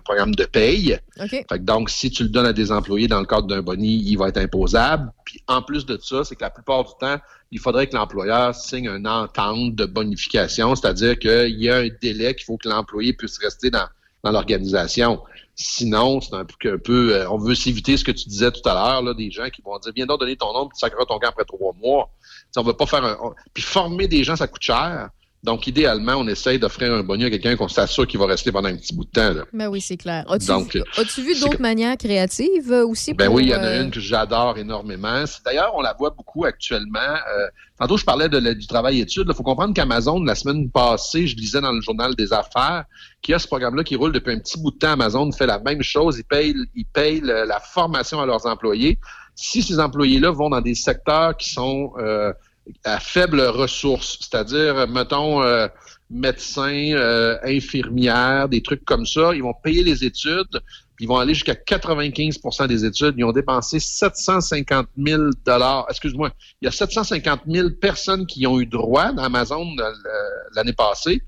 programme 0.04 0.34
de 0.34 0.44
paye. 0.44 0.98
Fait 1.28 1.58
que 1.58 1.64
donc, 1.64 1.90
si 1.90 2.10
tu 2.10 2.22
le 2.22 2.28
donnes 2.28 2.46
à 2.46 2.52
des 2.52 2.70
employés 2.70 3.08
dans 3.08 3.20
le 3.20 3.26
cadre 3.26 3.48
d'un 3.48 3.60
boni, 3.60 4.02
il 4.06 4.16
va 4.16 4.28
être 4.28 4.38
imposable. 4.38 5.10
Puis 5.24 5.42
en 5.48 5.62
plus 5.62 5.86
de 5.86 5.98
ça, 6.00 6.22
c'est 6.24 6.36
que 6.36 6.42
la 6.44 6.50
plupart 6.50 6.84
du 6.84 6.92
temps, 7.00 7.18
il 7.50 7.58
faudrait 7.58 7.88
que 7.88 7.96
l'employeur 7.96 8.54
signe 8.54 8.88
une 8.88 9.08
entente 9.08 9.74
de 9.74 9.86
bonification, 9.86 10.74
c'est-à-dire 10.76 11.18
qu'il 11.18 11.60
y 11.60 11.68
a 11.68 11.78
un 11.78 11.88
délai 12.00 12.34
qu'il 12.34 12.44
faut 12.44 12.56
que 12.56 12.68
l'employé 12.68 13.12
puisse 13.12 13.38
rester 13.38 13.70
dans, 13.70 13.86
dans 14.22 14.30
l'organisation. 14.30 15.20
Sinon, 15.56 16.20
c'est 16.20 16.34
un 16.34 16.44
peu, 16.44 16.72
un 16.72 16.78
peu 16.78 17.14
euh, 17.14 17.30
on 17.30 17.38
veut 17.38 17.54
s'éviter 17.54 17.96
ce 17.96 18.04
que 18.04 18.10
tu 18.10 18.28
disais 18.28 18.50
tout 18.50 18.68
à 18.68 18.74
l'heure, 18.74 19.02
là, 19.02 19.14
des 19.14 19.30
gens 19.30 19.48
qui 19.50 19.62
vont 19.62 19.78
dire 19.78 19.92
viens 19.94 20.06
donc 20.06 20.20
donner 20.20 20.36
ton 20.36 20.52
nom, 20.52 20.66
puis 20.66 20.74
tu 20.74 20.80
sacreras 20.80 21.04
ton 21.04 21.18
camp 21.18 21.28
après 21.28 21.44
trois 21.44 21.72
mois. 21.74 22.10
Tu 22.20 22.28
sais, 22.52 22.60
on 22.60 22.64
veut 22.64 22.72
pas 22.76 22.86
faire 22.86 23.04
un. 23.04 23.34
puis 23.52 23.62
former 23.62 24.08
des 24.08 24.24
gens, 24.24 24.36
ça 24.36 24.48
coûte 24.48 24.62
cher. 24.62 25.10
Donc, 25.44 25.66
idéalement, 25.66 26.14
on 26.14 26.26
essaye 26.26 26.58
d'offrir 26.58 26.90
un 26.94 27.02
bonus 27.02 27.26
à 27.26 27.30
quelqu'un 27.30 27.54
qu'on 27.54 27.68
s'assure 27.68 28.06
qu'il 28.06 28.18
va 28.18 28.24
rester 28.26 28.50
pendant 28.50 28.70
un 28.70 28.76
petit 28.76 28.94
bout 28.94 29.04
de 29.04 29.10
temps. 29.10 29.34
Là. 29.34 29.42
Ben 29.52 29.68
oui, 29.68 29.82
c'est 29.82 29.98
clair. 29.98 30.24
As-tu 30.26 30.46
Donc, 30.46 30.74
vu, 30.74 30.82
as-tu 30.96 31.20
vu 31.20 31.34
c'est 31.34 31.44
d'autres 31.44 31.60
manières 31.60 31.98
créatives 31.98 32.72
euh, 32.72 32.86
aussi? 32.86 33.12
Ben 33.12 33.26
pour, 33.26 33.34
oui, 33.34 33.44
il 33.44 33.48
y 33.50 33.54
en 33.54 33.58
a 33.58 33.66
euh, 33.66 33.82
une 33.84 33.90
que 33.90 34.00
j'adore 34.00 34.56
énormément. 34.56 35.22
D'ailleurs, 35.44 35.72
on 35.74 35.82
la 35.82 35.92
voit 35.92 36.10
beaucoup 36.16 36.46
actuellement. 36.46 36.98
Euh, 36.98 37.46
tantôt, 37.78 37.98
je 37.98 38.06
parlais 38.06 38.30
de 38.30 38.40
du 38.54 38.66
travail-études. 38.66 39.26
Il 39.28 39.34
faut 39.34 39.42
comprendre 39.42 39.74
qu'Amazon, 39.74 40.24
la 40.24 40.34
semaine 40.34 40.70
passée, 40.70 41.26
je 41.26 41.36
lisais 41.36 41.60
dans 41.60 41.72
le 41.72 41.82
journal 41.82 42.14
des 42.14 42.32
affaires 42.32 42.84
qu'il 43.20 43.32
y 43.32 43.34
a 43.34 43.38
ce 43.38 43.46
programme-là 43.46 43.84
qui 43.84 43.96
roule 43.96 44.12
depuis 44.12 44.32
un 44.32 44.38
petit 44.38 44.58
bout 44.58 44.70
de 44.70 44.78
temps. 44.78 44.92
Amazon 44.92 45.30
fait 45.30 45.46
la 45.46 45.58
même 45.58 45.82
chose. 45.82 46.16
Ils 46.18 46.24
payent, 46.24 46.56
ils 46.74 46.86
payent 46.86 47.20
le- 47.20 47.44
la 47.44 47.60
formation 47.60 48.18
à 48.18 48.24
leurs 48.24 48.46
employés. 48.46 48.98
Si 49.34 49.62
ces 49.62 49.78
employés-là 49.78 50.30
vont 50.30 50.48
dans 50.48 50.62
des 50.62 50.74
secteurs 50.74 51.36
qui 51.36 51.50
sont 51.50 51.92
euh, 51.98 52.32
à 52.84 53.00
faible 53.00 53.40
ressources, 53.40 54.18
c'est-à-dire, 54.20 54.88
mettons, 54.88 55.42
euh, 55.42 55.68
médecins, 56.10 56.92
euh, 56.92 57.36
infirmières, 57.44 58.48
des 58.48 58.62
trucs 58.62 58.84
comme 58.84 59.06
ça, 59.06 59.34
ils 59.34 59.42
vont 59.42 59.54
payer 59.54 59.82
les 59.82 60.04
études, 60.04 60.60
puis 60.96 61.06
ils 61.06 61.08
vont 61.08 61.18
aller 61.18 61.34
jusqu'à 61.34 61.54
95% 61.54 62.66
des 62.68 62.84
études. 62.84 63.14
Ils 63.18 63.24
ont 63.24 63.32
dépensé 63.32 63.80
750 63.80 64.86
000 64.96 65.22
dollars. 65.44 65.86
Excuse-moi, 65.90 66.30
il 66.60 66.66
y 66.66 66.68
a 66.68 66.70
750 66.70 67.40
000 67.48 67.70
personnes 67.80 68.26
qui 68.26 68.46
ont 68.46 68.60
eu 68.60 68.66
droit 68.66 69.12
d'Amazon 69.12 69.66
euh, 69.78 69.92
l'année 70.54 70.72
passée. 70.72 71.20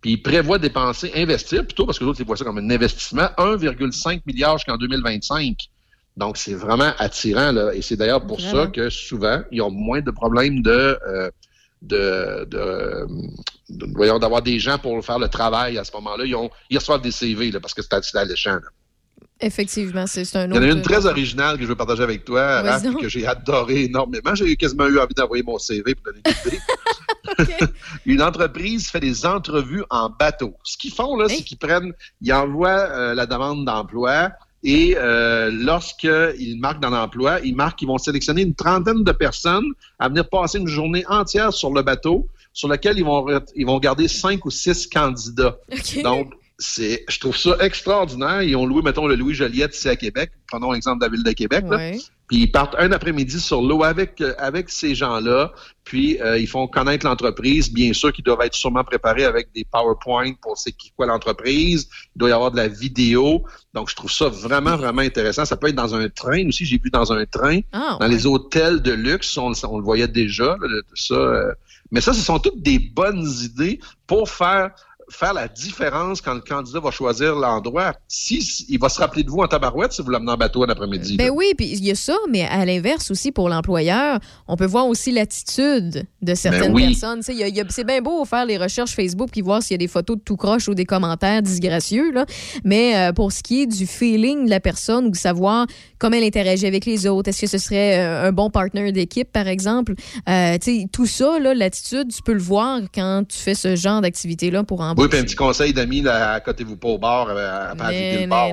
Puis 0.00 0.12
ils 0.12 0.22
prévoient 0.22 0.58
dépenser, 0.58 1.10
investir 1.16 1.64
plutôt, 1.64 1.84
parce 1.84 1.98
que 1.98 2.04
les 2.04 2.10
autres, 2.10 2.20
ils 2.20 2.26
voient 2.26 2.36
ça 2.36 2.44
comme 2.44 2.58
un 2.58 2.70
investissement, 2.70 3.28
1,5 3.36 4.20
milliard 4.26 4.56
jusqu'en 4.58 4.76
2025. 4.76 5.56
Donc, 6.18 6.36
c'est 6.36 6.54
vraiment 6.54 6.92
attirant. 6.98 7.52
Là. 7.52 7.72
Et 7.74 7.80
c'est 7.80 7.96
d'ailleurs 7.96 8.26
pour 8.26 8.40
ça 8.40 8.66
que 8.66 8.90
souvent, 8.90 9.40
ils 9.52 9.62
ont 9.62 9.70
moins 9.70 10.00
de 10.00 10.10
problèmes 10.10 10.62
de, 10.62 10.98
euh, 11.06 11.30
de, 11.80 12.44
de, 12.50 13.06
de- 13.70 13.86
voyons, 13.94 14.18
d'avoir 14.18 14.42
des 14.42 14.58
gens 14.58 14.78
pour 14.78 15.02
faire 15.04 15.20
le 15.20 15.28
travail 15.28 15.78
à 15.78 15.84
ce 15.84 15.92
moment-là. 15.92 16.24
Ils, 16.24 16.34
ont, 16.34 16.50
ils 16.70 16.78
reçoivent 16.78 17.02
des 17.02 17.12
CV 17.12 17.52
là, 17.52 17.60
parce 17.60 17.72
que 17.72 17.82
c'est 17.82 18.16
alléchant. 18.16 18.54
là. 18.54 18.68
Effectivement, 19.40 20.08
c'est 20.08 20.22
un 20.34 20.46
Il 20.46 20.54
y 20.54 20.58
autre. 20.58 20.66
en 20.66 20.68
a 20.68 20.72
une 20.72 20.82
très 20.82 21.06
originale 21.06 21.56
que 21.56 21.62
je 21.62 21.68
veux 21.68 21.76
partager 21.76 22.02
avec 22.02 22.24
toi, 22.24 22.62
Raph, 22.62 22.82
que 23.00 23.08
j'ai 23.08 23.24
adoré 23.24 23.84
énormément. 23.84 24.34
J'ai 24.34 24.56
quasiment 24.56 24.86
eu 24.88 24.98
envie 24.98 25.14
d'envoyer 25.14 25.44
mon 25.44 25.58
CV 25.58 25.94
pour 25.94 26.06
donner 26.12 26.20
une 26.26 26.48
idée. 26.50 26.58
une 28.06 28.22
entreprise 28.22 28.88
fait 28.90 28.98
des 28.98 29.24
entrevues 29.24 29.84
en 29.90 30.10
bateau. 30.10 30.54
Ce 30.64 30.76
qu'ils 30.76 30.92
font, 30.92 31.14
là, 31.16 31.28
c'est 31.28 31.44
qu'ils 31.44 31.58
prennent, 31.58 31.92
ils 32.20 32.32
envoient 32.32 32.88
euh, 32.90 33.14
la 33.14 33.26
demande 33.26 33.64
d'emploi 33.64 34.30
et 34.64 34.94
euh, 34.96 35.50
lorsqu'ils 35.52 36.58
marquent 36.58 36.80
dans 36.80 36.90
l'emploi, 36.90 37.40
ils 37.44 37.54
marquent 37.54 37.78
qu'ils 37.78 37.88
vont 37.88 37.98
sélectionner 37.98 38.42
une 38.42 38.54
trentaine 38.54 39.04
de 39.04 39.12
personnes 39.12 39.66
à 39.98 40.08
venir 40.08 40.28
passer 40.28 40.58
une 40.58 40.66
journée 40.66 41.04
entière 41.08 41.52
sur 41.52 41.72
le 41.72 41.82
bateau 41.82 42.26
sur 42.52 42.68
lequel 42.68 42.98
ils 42.98 43.04
vont, 43.04 43.26
ils 43.54 43.66
vont 43.66 43.78
garder 43.78 44.08
cinq 44.08 44.44
ou 44.44 44.50
six 44.50 44.88
candidats. 44.88 45.56
Donc, 46.02 46.32
c'est, 46.58 47.04
je 47.08 47.20
trouve 47.20 47.36
ça 47.36 47.56
extraordinaire. 47.60 48.42
Ils 48.42 48.56
ont 48.56 48.66
loué, 48.66 48.82
mettons, 48.82 49.06
le 49.06 49.14
Louis 49.14 49.34
Joliette 49.34 49.76
ici 49.76 49.88
à 49.88 49.94
Québec. 49.94 50.32
Prenons 50.48 50.72
l'exemple 50.72 50.98
de 50.98 51.04
la 51.04 51.12
ville 51.12 51.22
de 51.22 51.32
Québec. 51.32 51.64
là. 51.70 51.92
Puis 52.28 52.38
ils 52.42 52.52
partent 52.52 52.74
un 52.78 52.92
après-midi 52.92 53.40
sur 53.40 53.62
l'eau 53.62 53.82
avec, 53.82 54.20
euh, 54.20 54.34
avec 54.38 54.68
ces 54.68 54.94
gens-là. 54.94 55.50
Puis 55.84 56.20
euh, 56.20 56.38
ils 56.38 56.46
font 56.46 56.66
connaître 56.68 57.06
l'entreprise. 57.06 57.72
Bien 57.72 57.94
sûr 57.94 58.12
qu'ils 58.12 58.24
doivent 58.24 58.42
être 58.42 58.54
sûrement 58.54 58.84
préparés 58.84 59.24
avec 59.24 59.48
des 59.54 59.64
PowerPoint 59.64 60.34
pour 60.42 60.58
c'est 60.58 60.72
qui 60.72 60.92
quoi 60.94 61.06
l'entreprise. 61.06 61.88
Il 62.14 62.18
doit 62.18 62.28
y 62.28 62.32
avoir 62.32 62.50
de 62.50 62.56
la 62.58 62.68
vidéo. 62.68 63.44
Donc 63.72 63.88
je 63.88 63.96
trouve 63.96 64.10
ça 64.12 64.28
vraiment, 64.28 64.76
vraiment 64.76 65.00
intéressant. 65.02 65.46
Ça 65.46 65.56
peut 65.56 65.68
être 65.68 65.74
dans 65.74 65.94
un 65.94 66.08
train 66.10 66.46
aussi. 66.48 66.66
J'ai 66.66 66.76
vu 66.78 66.90
dans 66.90 67.10
un 67.12 67.24
train. 67.24 67.60
Ah, 67.72 67.96
dans 67.98 68.06
les 68.06 68.26
hôtels 68.26 68.82
de 68.82 68.92
luxe, 68.92 69.36
on, 69.38 69.48
le- 69.48 69.66
on 69.66 69.78
le 69.78 69.84
voyait 69.84 70.08
déjà. 70.08 70.56
là, 70.60 70.80
ça, 70.94 71.14
euh. 71.14 71.52
mais 71.90 72.02
ça, 72.02 72.12
ce 72.12 72.20
sont 72.20 72.38
toutes 72.38 72.60
des 72.60 72.78
bonnes 72.78 73.26
idées 73.42 73.80
pour 74.06 74.28
faire 74.28 74.70
faire 75.10 75.32
la 75.32 75.48
différence 75.48 76.20
quand 76.20 76.34
le 76.34 76.40
candidat 76.40 76.80
va 76.80 76.90
choisir 76.90 77.34
l'endroit. 77.34 77.94
Si, 78.08 78.66
il 78.68 78.78
va 78.78 78.88
se 78.88 78.98
rappeler 79.00 79.22
de 79.22 79.30
vous 79.30 79.38
en 79.38 79.46
tabarouette 79.48 79.92
si 79.92 80.02
vous 80.02 80.10
l'amenez 80.10 80.32
en 80.32 80.36
bateau 80.36 80.64
un 80.64 80.68
après-midi. 80.68 81.16
Ben 81.16 81.26
là. 81.28 81.32
oui, 81.32 81.52
puis 81.56 81.66
il 81.68 81.84
y 81.84 81.90
a 81.90 81.94
ça, 81.94 82.16
mais 82.30 82.42
à 82.46 82.64
l'inverse 82.64 83.10
aussi 83.10 83.32
pour 83.32 83.48
l'employeur, 83.48 84.18
on 84.46 84.56
peut 84.56 84.66
voir 84.66 84.86
aussi 84.86 85.10
l'attitude 85.12 86.06
de 86.22 86.34
certaines 86.34 86.72
Ben 86.72 86.74
oui. 86.74 86.86
personnes. 86.88 87.22
Y 87.28 87.42
a- 87.42 87.48
y 87.48 87.60
a- 87.60 87.64
C'est 87.70 87.84
bien 87.84 88.00
beau 88.02 88.24
faire 88.24 88.44
les 88.44 88.58
recherches 88.58 88.94
Facebook 88.94 89.28
puis 89.32 89.40
voir 89.40 89.62
s'il 89.62 89.72
y 89.72 89.74
a 89.76 89.78
des 89.78 89.88
photos 89.88 90.16
de 90.16 90.22
tout 90.22 90.36
croche 90.36 90.68
ou 90.68 90.74
des 90.74 90.84
commentaires 90.84 91.42
disgracieux, 91.42 92.10
là. 92.12 92.24
mais 92.64 92.96
euh, 92.96 93.12
pour 93.12 93.32
ce 93.32 93.42
qui 93.42 93.62
est 93.62 93.66
du 93.66 93.86
feeling 93.86 94.44
de 94.46 94.50
la 94.50 94.60
personne 94.60 95.06
ou 95.06 95.10
de 95.10 95.16
savoir 95.16 95.66
comment 95.98 96.16
elle 96.16 96.24
interagit 96.24 96.66
avec 96.66 96.84
les 96.86 97.06
autres, 97.06 97.28
est-ce 97.28 97.40
que 97.42 97.46
ce 97.46 97.58
serait 97.58 97.98
euh, 97.98 98.28
un 98.28 98.32
bon 98.32 98.50
partner 98.50 98.92
d'équipe, 98.92 99.30
par 99.32 99.46
exemple, 99.48 99.94
euh, 100.28 100.56
tout 100.92 101.06
ça, 101.06 101.38
l'attitude, 101.38 102.12
tu 102.14 102.22
peux 102.22 102.32
le 102.32 102.40
voir 102.40 102.80
quand 102.94 103.24
tu 103.28 103.36
fais 103.38 103.54
ce 103.54 103.76
genre 103.76 104.00
d'activité-là 104.00 104.64
pour 104.64 104.80
embaucher. 104.80 105.04
Oui, 105.04 105.08
puis 105.10 105.18
un 105.18 105.24
petit 105.24 105.36
conseil 105.36 105.72
d'amis, 105.72 106.00
là, 106.02 106.32
à 106.32 106.40
côté 106.40 106.64
vous 106.64 106.76
pas 106.76 106.88
au 106.88 106.98
bar, 106.98 107.28
euh, 107.30 107.74
Non, 107.74 107.84
le 107.88 108.26
bar. 108.26 108.48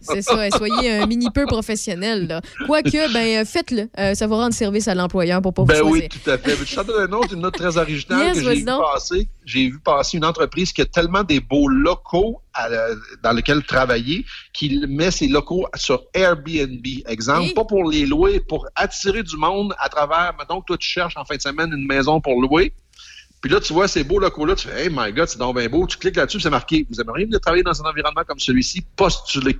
C'est 0.00 0.22
ça, 0.22 0.50
soyez 0.56 0.92
un 0.92 1.06
mini 1.06 1.28
peu 1.30 1.46
professionnel. 1.46 2.26
là. 2.26 2.40
Quoique, 2.66 2.90
ben, 3.12 3.40
euh, 3.40 3.44
faites-le. 3.44 3.88
Euh, 3.98 4.14
ça 4.14 4.26
va 4.26 4.36
rendre 4.36 4.54
service 4.54 4.88
à 4.88 4.94
l'employeur 4.94 5.40
pour 5.42 5.54
pas 5.54 5.62
vous 5.62 5.68
Ben 5.68 5.78
choisir. 5.78 6.02
oui, 6.04 6.08
tout 6.08 6.30
à 6.30 6.38
fait. 6.38 6.56
Je 6.64 6.76
te 6.76 6.86
donne 6.86 7.10
un 7.12 7.16
autre, 7.16 7.34
une 7.34 7.40
note 7.40 7.54
très 7.54 7.76
originale 7.76 8.28
Yes, 8.28 8.38
que 8.38 8.44
j'ai 8.44 8.54
vu 8.56 8.64
passer? 8.64 9.28
J'ai 9.44 9.68
vu 9.70 9.78
passer 9.80 10.16
une 10.18 10.24
entreprise 10.24 10.72
qui 10.72 10.82
a 10.82 10.86
tellement 10.86 11.22
des 11.24 11.40
beaux 11.40 11.68
locaux 11.68 12.40
à 12.54 12.68
dans 13.22 13.32
lesquels 13.32 13.62
travailler 13.64 14.24
qu'il 14.52 14.86
met 14.86 15.10
ses 15.10 15.28
locaux 15.28 15.66
sur 15.74 16.04
Airbnb. 16.14 16.86
Exemple, 17.06 17.54
pas 17.54 17.64
pour 17.64 17.90
les 17.90 18.06
louer, 18.06 18.40
pour 18.40 18.66
attirer 18.74 19.22
du 19.22 19.36
monde 19.36 19.74
à 19.78 19.88
travers, 19.88 20.34
mettons 20.38 20.60
que 20.60 20.66
toi 20.66 20.78
tu 20.78 20.88
cherches 20.88 21.16
en 21.16 21.24
fin 21.24 21.36
de 21.36 21.42
semaine 21.42 21.72
une 21.72 21.86
maison 21.86 22.20
pour 22.20 22.40
louer. 22.40 22.72
Puis 23.40 23.50
là, 23.50 23.60
tu 23.60 23.72
vois 23.72 23.88
ces 23.88 24.04
beaux 24.04 24.20
locaux-là, 24.20 24.54
tu 24.54 24.68
fais 24.68 24.84
Hey 24.84 24.90
my 24.90 25.12
God, 25.12 25.26
c'est 25.28 25.38
donc 25.38 25.58
bien 25.58 25.68
beau. 25.68 25.86
Tu 25.86 25.98
cliques 25.98 26.16
là-dessus, 26.16 26.40
c'est 26.40 26.50
marqué 26.50 26.86
Vous 26.88 27.00
aimeriez 27.00 27.24
venir 27.24 27.40
travailler 27.40 27.64
dans 27.64 27.82
un 27.82 27.90
environnement 27.90 28.22
comme 28.26 28.38
celui-ci, 28.38 28.82
postulez. 28.96 29.58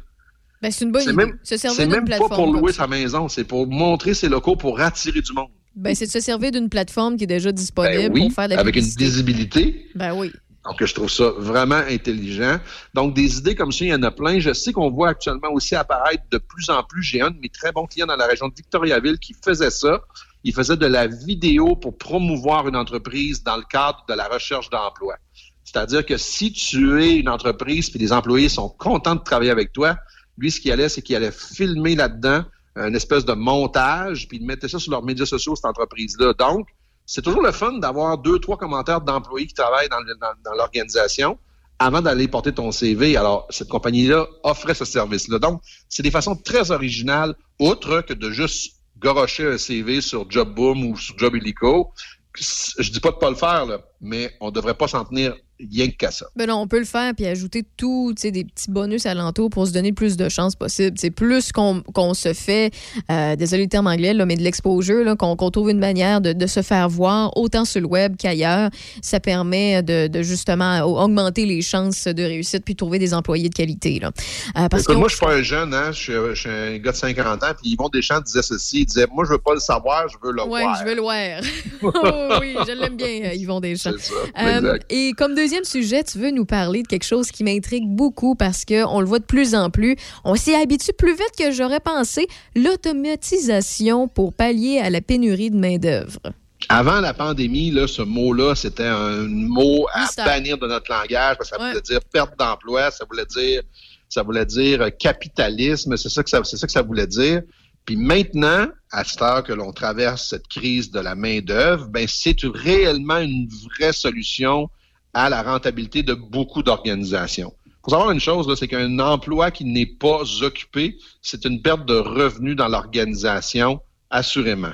Ben, 0.62 0.70
c'est 0.70 0.84
une 0.84 0.92
bonne 0.92 1.02
idée. 1.02 1.12
même, 1.12 1.38
se 1.42 1.56
servir 1.56 1.80
d'une 1.80 1.90
même 1.90 2.04
pas 2.04 2.18
plateforme. 2.18 2.34
pour 2.36 2.52
comme 2.52 2.60
louer 2.60 2.72
sa 2.72 2.86
maison, 2.86 3.28
c'est 3.28 3.42
pour 3.42 3.66
montrer 3.66 4.14
ses 4.14 4.28
locaux 4.28 4.54
pour 4.54 4.80
attirer 4.80 5.20
du 5.20 5.32
monde. 5.32 5.48
Ben, 5.74 5.94
c'est 5.96 6.06
de 6.06 6.10
se 6.12 6.20
servir 6.20 6.52
d'une 6.52 6.68
plateforme 6.68 7.16
qui 7.16 7.24
est 7.24 7.26
déjà 7.26 7.50
disponible 7.50 7.96
Ben 7.96 8.12
oui, 8.12 8.20
pour 8.20 8.32
faire 8.32 8.48
de 8.48 8.54
la 8.54 8.60
avec 8.60 8.76
une 8.76 8.84
visibilité. 8.84 9.88
Ben 9.96 10.14
oui. 10.14 10.30
Donc, 10.64 10.84
je 10.84 10.94
trouve 10.94 11.10
ça 11.10 11.30
vraiment 11.36 11.82
intelligent. 11.88 12.58
Donc, 12.94 13.14
des 13.14 13.38
idées 13.38 13.56
comme 13.56 13.72
ça, 13.72 13.84
il 13.84 13.88
y 13.88 13.94
en 13.94 14.02
a 14.02 14.12
plein. 14.12 14.38
Je 14.38 14.52
sais 14.52 14.72
qu'on 14.72 14.90
voit 14.90 15.08
actuellement 15.08 15.50
aussi 15.52 15.74
apparaître 15.74 16.22
de 16.30 16.38
plus 16.38 16.70
en 16.70 16.84
plus. 16.84 17.02
J'ai 17.02 17.20
un 17.20 17.30
de 17.30 17.38
mes 17.40 17.48
très 17.48 17.72
bons 17.72 17.86
clients 17.86 18.06
dans 18.06 18.16
la 18.16 18.26
région 18.26 18.48
de 18.48 18.54
Victoriaville 18.54 19.18
qui 19.18 19.34
faisait 19.44 19.70
ça. 19.70 20.02
Il 20.44 20.54
faisait 20.54 20.76
de 20.76 20.86
la 20.86 21.08
vidéo 21.08 21.74
pour 21.74 21.98
promouvoir 21.98 22.68
une 22.68 22.76
entreprise 22.76 23.42
dans 23.42 23.56
le 23.56 23.64
cadre 23.68 24.04
de 24.08 24.14
la 24.14 24.28
recherche 24.28 24.70
d'emploi. 24.70 25.16
C'est-à-dire 25.64 26.04
que 26.04 26.16
si 26.16 26.52
tu 26.52 27.02
es 27.02 27.16
une 27.16 27.28
entreprise 27.28 27.90
puis 27.90 27.98
les 27.98 28.12
employés 28.12 28.48
sont 28.48 28.68
contents 28.68 29.14
de 29.14 29.22
travailler 29.22 29.50
avec 29.50 29.72
toi, 29.72 29.96
lui, 30.38 30.50
ce 30.50 30.60
qu'il 30.60 30.70
allait, 30.70 30.88
c'est 30.88 31.02
qu'il 31.02 31.16
allait 31.16 31.32
filmer 31.32 31.94
là-dedans 31.94 32.44
une 32.76 32.94
espèce 32.94 33.24
de 33.24 33.34
montage, 33.34 34.28
puis 34.28 34.38
il 34.38 34.46
mettait 34.46 34.68
ça 34.68 34.78
sur 34.78 34.92
leurs 34.92 35.02
médias 35.02 35.26
sociaux, 35.26 35.54
cette 35.54 35.66
entreprise-là. 35.66 36.32
Donc, 36.34 36.68
c'est 37.06 37.22
toujours 37.22 37.42
le 37.42 37.52
fun 37.52 37.78
d'avoir 37.78 38.18
deux, 38.18 38.38
trois 38.38 38.56
commentaires 38.56 39.00
d'employés 39.00 39.46
qui 39.46 39.54
travaillent 39.54 39.88
dans, 39.88 40.54
l'organisation 40.54 41.38
avant 41.78 42.00
d'aller 42.00 42.28
porter 42.28 42.52
ton 42.52 42.70
CV. 42.70 43.16
Alors, 43.16 43.46
cette 43.50 43.68
compagnie-là 43.68 44.26
offrait 44.44 44.74
ce 44.74 44.84
service-là. 44.84 45.38
Donc, 45.38 45.62
c'est 45.88 46.02
des 46.02 46.10
façons 46.10 46.36
très 46.36 46.70
originales, 46.70 47.34
outre 47.58 48.02
que 48.02 48.14
de 48.14 48.30
juste 48.30 48.76
gorocher 48.98 49.46
un 49.46 49.58
CV 49.58 50.00
sur 50.00 50.30
JobBoom 50.30 50.84
ou 50.86 50.96
sur 50.96 51.18
Job 51.18 51.34
Illico. 51.34 51.92
Je 52.36 52.90
dis 52.90 53.00
pas 53.00 53.10
de 53.10 53.16
pas 53.16 53.30
le 53.30 53.36
faire, 53.36 53.66
mais 54.00 54.32
on 54.40 54.50
devrait 54.50 54.74
pas 54.74 54.88
s'en 54.88 55.04
tenir 55.04 55.34
rien 55.70 55.88
qu'à 55.88 56.10
ça. 56.10 56.26
Ben 56.36 56.48
non, 56.48 56.56
on 56.56 56.66
peut 56.68 56.78
le 56.78 56.84
faire 56.84 57.14
puis 57.14 57.26
ajouter 57.26 57.64
tout, 57.76 58.12
tu 58.16 58.22
sais, 58.22 58.30
des 58.30 58.44
petits 58.44 58.70
bonus 58.70 59.06
alentours 59.06 59.50
pour 59.50 59.66
se 59.66 59.72
donner 59.72 59.88
le 59.90 59.94
plus 59.94 60.16
de 60.16 60.28
chances 60.28 60.54
possible. 60.56 60.96
C'est 60.98 61.10
plus 61.10 61.52
qu'on 61.52 61.82
qu'on 61.94 62.14
se 62.14 62.32
fait, 62.32 62.70
euh, 63.10 63.36
désolé 63.36 63.64
le 63.64 63.68
terme 63.68 63.86
anglais, 63.86 64.14
là, 64.14 64.26
mais 64.26 64.36
de 64.36 64.42
l'exposure, 64.42 65.16
qu'on 65.16 65.36
trouve 65.50 65.70
une 65.70 65.78
manière 65.78 66.20
de, 66.20 66.32
de 66.32 66.46
se 66.46 66.62
faire 66.62 66.88
voir 66.88 67.36
autant 67.36 67.64
sur 67.64 67.80
le 67.80 67.86
web 67.86 68.16
qu'ailleurs. 68.16 68.70
Ça 69.02 69.20
permet 69.20 69.82
de, 69.82 70.06
de 70.08 70.22
justement 70.22 70.80
augmenter 70.80 71.46
les 71.46 71.62
chances 71.62 72.04
de 72.06 72.22
réussite 72.22 72.64
puis 72.64 72.76
trouver 72.76 72.98
des 72.98 73.14
employés 73.14 73.48
de 73.48 73.54
qualité. 73.54 73.98
Là. 74.00 74.08
Euh, 74.56 74.68
parce 74.68 74.82
Écoute, 74.84 74.94
que 74.94 74.98
moi, 75.00 75.08
je 75.08 75.16
suis 75.16 75.24
pas 75.26 75.32
un 75.34 75.42
jeune, 75.42 75.74
hein, 75.74 75.92
je, 75.92 76.34
suis, 76.34 76.48
un 76.48 76.78
gars 76.78 76.92
de 76.92 76.96
50 76.96 77.42
ans, 77.42 77.46
puis 77.60 77.72
Yvon 77.72 77.88
Deschamps 77.88 78.20
disait 78.20 78.42
ceci, 78.42 78.80
il 78.80 78.86
disait, 78.86 79.06
moi, 79.12 79.24
je 79.26 79.32
veux 79.32 79.38
pas 79.38 79.54
le 79.54 79.60
savoir, 79.60 80.08
je 80.08 80.16
veux 80.22 80.32
le 80.32 80.42
Ouais, 80.42 80.62
voir. 80.62 80.78
je 80.80 80.84
veux 80.88 80.94
le 80.94 81.00
voir. 81.02 81.40
Oh, 81.82 82.36
oui, 82.40 82.54
je 82.66 82.72
l'aime 82.72 82.96
bien, 82.96 83.22
euh, 83.24 83.34
Yvon 83.34 83.60
Deschamps. 83.60 83.90
Ça, 83.98 84.14
Euh, 84.42 84.78
et 84.90 85.12
comme 85.12 85.34
deuxième 85.34 85.51
sujet, 85.64 86.02
tu 86.04 86.18
veux 86.18 86.30
nous 86.30 86.44
parler 86.44 86.82
de 86.82 86.88
quelque 86.88 87.04
chose 87.04 87.30
qui 87.30 87.44
m'intrigue 87.44 87.86
beaucoup 87.86 88.34
parce 88.34 88.64
qu'on 88.64 89.00
le 89.00 89.06
voit 89.06 89.18
de 89.18 89.24
plus 89.24 89.54
en 89.54 89.70
plus. 89.70 89.96
On 90.24 90.34
s'y 90.34 90.54
habitue 90.54 90.92
plus 90.96 91.12
vite 91.12 91.32
que 91.38 91.52
j'aurais 91.52 91.80
pensé. 91.80 92.26
L'automatisation 92.56 94.08
pour 94.08 94.32
pallier 94.32 94.78
à 94.78 94.90
la 94.90 95.00
pénurie 95.00 95.50
de 95.50 95.56
main-d'œuvre. 95.58 96.20
Avant 96.68 97.00
la 97.00 97.12
pandémie, 97.12 97.70
là, 97.70 97.86
ce 97.88 98.02
mot-là, 98.02 98.54
c'était 98.54 98.86
un 98.86 99.26
mot 99.26 99.86
à 99.92 100.02
Mystère. 100.02 100.24
bannir 100.24 100.58
de 100.58 100.66
notre 100.66 100.90
langage 100.90 101.36
parce 101.36 101.50
que 101.50 101.56
ça 101.56 101.62
Ouais. 101.62 101.70
voulait 101.70 101.82
dire 101.82 102.00
perte 102.12 102.38
d'emploi, 102.38 102.90
ça 102.92 103.04
voulait 103.04 103.26
dire, 103.26 103.62
ça 104.08 104.22
voulait 104.22 104.46
dire 104.46 104.80
euh, 104.82 104.90
capitalisme, 104.90 105.96
c'est 105.96 106.08
ça 106.08 106.22
que 106.22 106.30
ça, 106.30 106.40
c'est 106.44 106.56
ça 106.56 106.66
que 106.66 106.72
ça 106.72 106.82
voulait 106.82 107.06
dire. 107.08 107.42
Puis 107.84 107.96
maintenant, 107.96 108.68
à 108.92 109.02
cette 109.02 109.20
heure 109.22 109.42
que 109.42 109.52
l'on 109.52 109.72
traverse 109.72 110.28
cette 110.28 110.46
crise 110.46 110.92
de 110.92 111.00
la 111.00 111.16
main-d'œuvre, 111.16 111.88
ben 111.88 112.06
c'est 112.08 112.36
réellement 112.44 113.18
une 113.18 113.48
vraie 113.76 113.92
solution 113.92 114.70
à 115.14 115.28
la 115.28 115.42
rentabilité 115.42 116.02
de 116.02 116.14
beaucoup 116.14 116.62
d'organisations. 116.62 117.52
Faut 117.84 117.90
savoir 117.90 118.10
une 118.12 118.20
chose, 118.20 118.52
c'est 118.58 118.68
qu'un 118.68 118.98
emploi 119.00 119.50
qui 119.50 119.64
n'est 119.64 119.86
pas 119.86 120.22
occupé, 120.42 120.96
c'est 121.20 121.44
une 121.44 121.60
perte 121.62 121.84
de 121.86 121.94
revenus 121.94 122.54
dans 122.56 122.68
l'organisation, 122.68 123.80
assurément. 124.10 124.72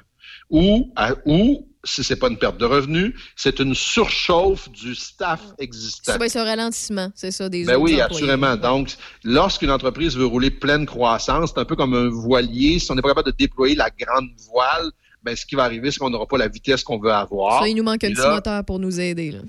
Ou, 0.50 0.92
à- 0.96 1.14
ou 1.24 1.66
si 1.84 2.04
c'est 2.04 2.16
pas 2.16 2.28
une 2.28 2.36
perte 2.36 2.58
de 2.58 2.64
revenus, 2.66 3.14
c'est 3.36 3.60
une 3.60 3.74
surchauffe 3.74 4.68
du 4.70 4.94
staff 4.94 5.40
existant. 5.58 6.14
C'est 6.28 6.38
un 6.38 6.44
ralentissement, 6.44 7.10
c'est 7.14 7.30
ça, 7.30 7.48
des 7.48 7.64
Ben 7.64 7.76
oui, 7.76 7.94
employés. 7.94 8.02
assurément. 8.02 8.56
Donc, 8.56 8.94
lorsqu'une 9.24 9.70
entreprise 9.70 10.16
veut 10.16 10.26
rouler 10.26 10.50
pleine 10.50 10.84
croissance, 10.86 11.52
c'est 11.54 11.60
un 11.60 11.64
peu 11.64 11.76
comme 11.76 11.94
un 11.94 12.08
voilier. 12.08 12.78
Si 12.78 12.90
on 12.90 12.94
n'est 12.94 13.02
pas 13.02 13.08
capable 13.08 13.30
de 13.32 13.36
déployer 13.36 13.74
la 13.74 13.88
grande 13.90 14.28
voile, 14.52 14.90
ben, 15.22 15.34
ce 15.34 15.46
qui 15.46 15.54
va 15.54 15.64
arriver, 15.64 15.90
c'est 15.90 15.98
qu'on 15.98 16.10
n'aura 16.10 16.26
pas 16.26 16.38
la 16.38 16.48
vitesse 16.48 16.82
qu'on 16.84 16.98
veut 16.98 17.12
avoir. 17.12 17.62
Ça, 17.62 17.68
il 17.68 17.74
nous 17.76 17.82
manque 17.84 18.04
un 18.04 18.08
Et 18.08 18.14
petit 18.14 18.26
moteur 18.28 18.64
pour 18.64 18.78
nous 18.78 19.00
aider. 19.00 19.32
Là. 19.32 19.40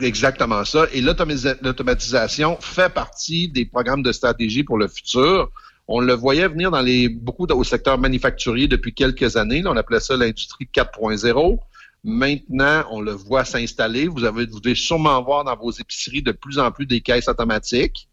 Exactement 0.00 0.64
ça. 0.64 0.86
Et 0.92 1.00
l'automatisation 1.00 2.56
fait 2.60 2.92
partie 2.92 3.48
des 3.48 3.64
programmes 3.66 4.02
de 4.02 4.12
stratégie 4.12 4.64
pour 4.64 4.78
le 4.78 4.88
futur. 4.88 5.50
On 5.88 6.00
le 6.00 6.14
voyait 6.14 6.48
venir 6.48 6.70
dans 6.70 6.80
les 6.80 7.08
beaucoup 7.08 7.46
au 7.46 7.64
secteur 7.64 7.98
manufacturier 7.98 8.68
depuis 8.68 8.94
quelques 8.94 9.36
années. 9.36 9.62
On 9.66 9.76
appelait 9.76 10.00
ça 10.00 10.16
l'industrie 10.16 10.68
4.0. 10.72 11.58
Maintenant, 12.04 12.84
on 12.90 13.00
le 13.00 13.12
voit 13.12 13.44
s'installer. 13.44 14.06
Vous 14.06 14.24
avez, 14.24 14.46
vous 14.46 14.60
devez 14.60 14.74
sûrement 14.74 15.22
voir 15.22 15.44
dans 15.44 15.56
vos 15.56 15.70
épiceries 15.70 16.22
de 16.22 16.32
plus 16.32 16.58
en 16.58 16.70
plus 16.70 16.86
des 16.86 17.00
caisses 17.00 17.28
automatiques. 17.28 18.08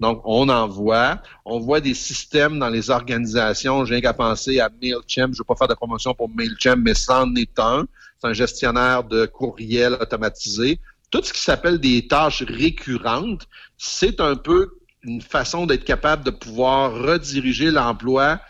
Donc, 0.00 0.22
on 0.24 0.48
en 0.48 0.68
voit. 0.68 1.20
On 1.44 1.60
voit 1.60 1.80
des 1.80 1.94
systèmes 1.94 2.58
dans 2.58 2.68
les 2.68 2.90
organisations. 2.90 3.84
J'ai 3.84 4.00
qu'à 4.00 4.12
penser 4.14 4.58
à 4.60 4.70
MailChimp. 4.82 5.34
Je 5.34 5.38
ne 5.38 5.38
veux 5.38 5.44
pas 5.44 5.56
faire 5.56 5.68
de 5.68 5.74
promotion 5.74 6.14
pour 6.14 6.28
MailChimp, 6.30 6.82
mais 6.82 6.94
c'en 6.94 7.32
est 7.34 7.58
un. 7.58 7.86
C'est 8.20 8.28
un 8.28 8.32
gestionnaire 8.32 9.04
de 9.04 9.26
courriel 9.26 9.94
automatisé. 10.00 10.80
Tout 11.10 11.22
ce 11.22 11.32
qui 11.32 11.40
s'appelle 11.40 11.78
des 11.78 12.06
tâches 12.06 12.42
récurrentes, 12.42 13.46
c'est 13.76 14.20
un 14.20 14.36
peu 14.36 14.70
une 15.02 15.22
façon 15.22 15.66
d'être 15.66 15.84
capable 15.84 16.24
de 16.24 16.30
pouvoir 16.30 16.92
rediriger 16.92 17.70
l'emploi 17.70 18.40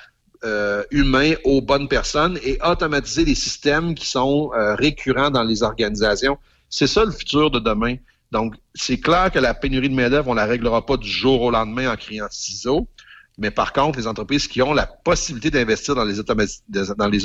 euh, 0.45 0.85
humain 0.91 1.35
aux 1.45 1.61
bonnes 1.61 1.89
personnes 1.89 2.39
et 2.43 2.59
automatiser 2.63 3.25
les 3.25 3.35
systèmes 3.35 3.95
qui 3.95 4.07
sont 4.07 4.51
euh, 4.55 4.75
récurrents 4.75 5.31
dans 5.31 5.43
les 5.43 5.63
organisations. 5.63 6.39
C'est 6.69 6.87
ça 6.87 7.05
le 7.05 7.11
futur 7.11 7.51
de 7.51 7.59
demain. 7.59 7.97
Donc, 8.31 8.55
c'est 8.75 9.01
clair 9.01 9.31
que 9.33 9.39
la 9.39 9.55
pénurie 9.55 9.89
de 9.89 9.95
main-d'œuvre, 9.95 10.29
on 10.29 10.35
la 10.35 10.45
réglera 10.45 10.85
pas 10.85 10.97
du 10.97 11.09
jour 11.09 11.43
au 11.43 11.51
lendemain 11.51 11.93
en 11.93 11.97
criant 11.97 12.27
ciseaux. 12.31 12.89
Mais 13.39 13.51
par 13.51 13.73
contre, 13.73 13.99
les 13.99 14.07
entreprises 14.07 14.49
qui 14.49 14.61
ont 14.63 14.75
la 14.75 14.87
possibilité 14.87 15.51
d'investir 15.51 15.95
dans 15.95 16.05
les, 16.05 16.19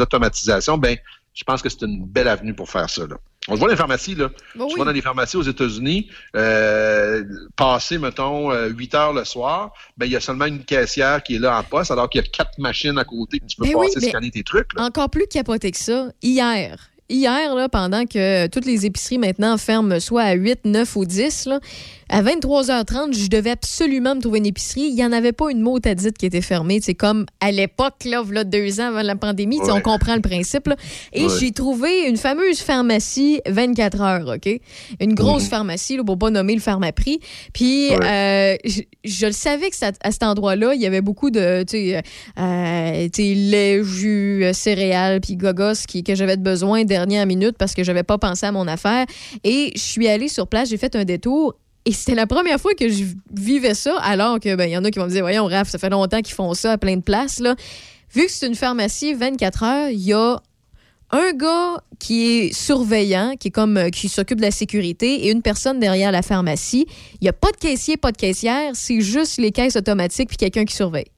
automatisations, 0.02 0.78
ben, 0.78 0.98
je 1.34 1.44
pense 1.44 1.62
que 1.62 1.70
c'est 1.70 1.82
une 1.82 2.06
belle 2.06 2.28
avenue 2.28 2.54
pour 2.54 2.70
faire 2.70 2.90
ça. 2.90 3.04
On 3.50 3.54
le 3.54 3.60
voit 3.60 3.68
dans 3.68 3.74
les 3.74 3.78
pharmacies, 3.78 4.16
là. 4.16 4.30
Ben 4.56 4.68
tu 4.68 4.74
oui. 4.74 4.80
vas 4.80 4.86
dans 4.86 4.92
les 4.92 5.02
pharmacies 5.02 5.36
aux 5.36 5.42
États-Unis, 5.44 6.10
euh, 6.36 7.24
passer, 7.58 7.98
mettons, 7.98 8.52
euh, 8.52 8.70
8 8.70 8.96
heures 8.96 9.14
le 9.14 9.26
soir, 9.26 9.74
ben, 9.98 10.06
il 10.06 10.14
y 10.14 10.16
a 10.16 10.22
seulement 10.22 10.46
une 10.46 10.64
caissière 10.64 11.22
qui 11.24 11.36
est 11.36 11.40
là 11.40 11.58
en 11.58 11.64
poste, 11.64 11.92
alors 11.92 12.10
qu'il 12.10 12.22
y 12.22 12.24
a 12.24 12.28
quatre 12.28 12.58
machines 12.58 12.98
à 12.98 13.04
côté 13.04 13.40
que 13.40 13.46
tu 13.46 13.58
peux 13.58 13.66
Ben 13.66 13.74
passer, 13.74 14.00
scanner 14.08 14.32
tes 14.32 14.44
trucs. 14.44 14.72
là. 14.78 14.86
Encore 14.86 15.10
plus 15.10 15.28
capoté 15.28 15.72
que 15.72 15.78
ça, 15.78 16.10
hier. 16.22 16.90
Hier, 17.10 17.54
là, 17.56 17.70
pendant 17.70 18.06
que 18.06 18.48
toutes 18.48 18.66
les 18.66 18.86
épiceries 18.86 19.18
maintenant 19.18 19.58
ferment 19.58 20.00
soit 20.00 20.24
à 20.24 20.34
8, 20.34 20.60
9 20.66 20.96
ou 20.96 21.06
10, 21.06 21.46
là, 21.48 21.60
à 22.10 22.22
23h30, 22.22 23.14
je 23.18 23.28
devais 23.28 23.50
absolument 23.52 24.16
me 24.16 24.22
trouver 24.22 24.40
une 24.40 24.46
épicerie. 24.46 24.82
Il 24.84 24.96
n'y 24.96 25.04
en 25.04 25.12
avait 25.12 25.32
pas 25.32 25.50
une 25.52 25.62
mot 25.62 25.80
à 25.84 25.96
dite 25.96 26.18
qui 26.18 26.26
était 26.26 26.42
fermée. 26.42 26.80
C'est 26.82 26.94
comme 26.94 27.26
à 27.42 27.52
l'époque, 27.52 28.06
là, 28.06 28.22
v'là 28.22 28.44
deux 28.44 28.80
ans 28.80 28.88
avant 28.88 29.02
la 29.02 29.16
pandémie, 29.16 29.60
Ouais. 29.60 29.72
on 29.72 29.82
comprend 29.82 30.16
le 30.16 30.22
principe. 30.22 30.68
là. 30.68 30.76
Et 31.12 31.26
Ouais. 31.26 31.32
j'ai 31.40 31.52
trouvé 31.52 32.08
une 32.08 32.18
fameuse 32.18 32.60
pharmacie 32.60 33.42
24 33.48 34.02
heures, 34.02 34.28
OK? 34.36 34.60
Une 35.00 35.14
grosse 35.16 35.44
Mhm. 35.44 35.50
pharmacie, 35.50 35.98
là, 35.98 36.04
pour 36.04 36.18
pas 36.18 36.30
nommer 36.30 36.54
le 36.56 36.62
pharmaprix. 36.62 37.20
Puis, 37.54 37.92
euh, 37.94 38.56
je, 38.64 38.82
je 39.04 39.26
le 39.26 39.32
savais 39.32 39.70
que 39.70 39.76
ça- 39.76 39.92
à 40.04 40.12
cet 40.12 40.24
endroit-là, 40.24 40.74
il 40.76 40.82
y 40.82 40.86
avait 40.86 41.02
beaucoup 41.02 41.32
de, 41.32 41.64
tu 41.64 41.78
sais, 41.92 42.02
euh, 42.40 43.08
lait, 43.18 43.84
jus, 43.84 44.44
euh, 44.46 44.54
céréales, 44.54 45.20
puis 45.22 45.36
gogos 45.36 45.74
qui, 45.88 46.04
que 46.04 46.16
j'avais 46.16 46.38
de 46.38 46.44
besoin 46.44 46.84
dernière 46.94 47.26
minute 47.26 47.58
parce 47.58 47.74
que 47.74 47.84
j'avais 47.84 48.04
pas 48.04 48.18
pensé 48.18 48.46
à 48.46 48.52
mon 48.52 48.68
affaire. 48.68 49.06
Et 49.44 49.72
je 49.76 49.82
suis 49.82 50.08
allée 50.08 50.28
sur 50.28 50.48
place, 50.48 50.70
j'ai 50.70 50.78
fait 50.78 50.96
un 50.96 51.06
détour. 51.06 51.56
Et 51.86 51.92
c'était 51.92 52.16
la 52.16 52.28
première 52.28 52.60
fois 52.60 52.74
que 52.74 52.88
je 52.88 53.04
vivais 53.34 53.74
ça, 53.74 53.98
alors 54.00 54.40
que 54.40 54.56
ben 54.56 54.70
y 54.70 54.78
en 54.78 54.86
a 54.86 54.92
qui 54.92 55.00
vont 55.00 55.06
me 55.06 55.12
dire 55.12 55.24
voyons 55.24 55.46
Raph, 55.46 55.70
ça 55.70 55.78
fait 55.78 55.90
longtemps 55.90 56.22
qu'ils 56.22 56.36
font 56.36 56.54
ça 56.54 56.74
à 56.74 56.78
plein 56.78 56.96
de 56.96 57.02
places 57.02 57.40
là. 57.40 57.56
Vu 58.14 58.26
que 58.26 58.32
c'est 58.32 58.48
une 58.48 58.56
pharmacie 58.56 59.14
24 59.14 59.64
heures, 59.64 59.90
il 59.90 60.00
y 60.00 60.14
a 60.14 60.40
un 61.12 61.34
gars 61.34 61.84
qui 62.00 62.26
est 62.26 62.54
surveillant, 62.54 63.34
qui 63.40 63.50
est 63.50 63.52
comme 63.52 63.78
euh, 63.78 63.90
qui 63.90 64.08
s'occupe 64.08 64.38
de 64.38 64.44
la 64.44 64.52
sécurité, 64.52 65.26
et 65.26 65.32
une 65.32 65.42
personne 65.42 65.80
derrière 65.80 66.12
la 66.12 66.22
pharmacie. 66.22 66.86
Il 67.22 67.24
n'y 67.24 67.30
a 67.30 67.34
pas 67.34 67.52
de 67.52 67.58
caissier, 67.58 67.98
pas 67.98 68.12
de 68.12 68.18
caissière, 68.18 68.72
c'est 68.74 69.02
juste 69.02 69.38
les 69.38 69.52
caisses 69.52 69.76
automatiques 69.76 70.30
puis 70.30 70.38
quelqu'un 70.38 70.66
qui 70.66 70.76
surveille. 70.76 71.12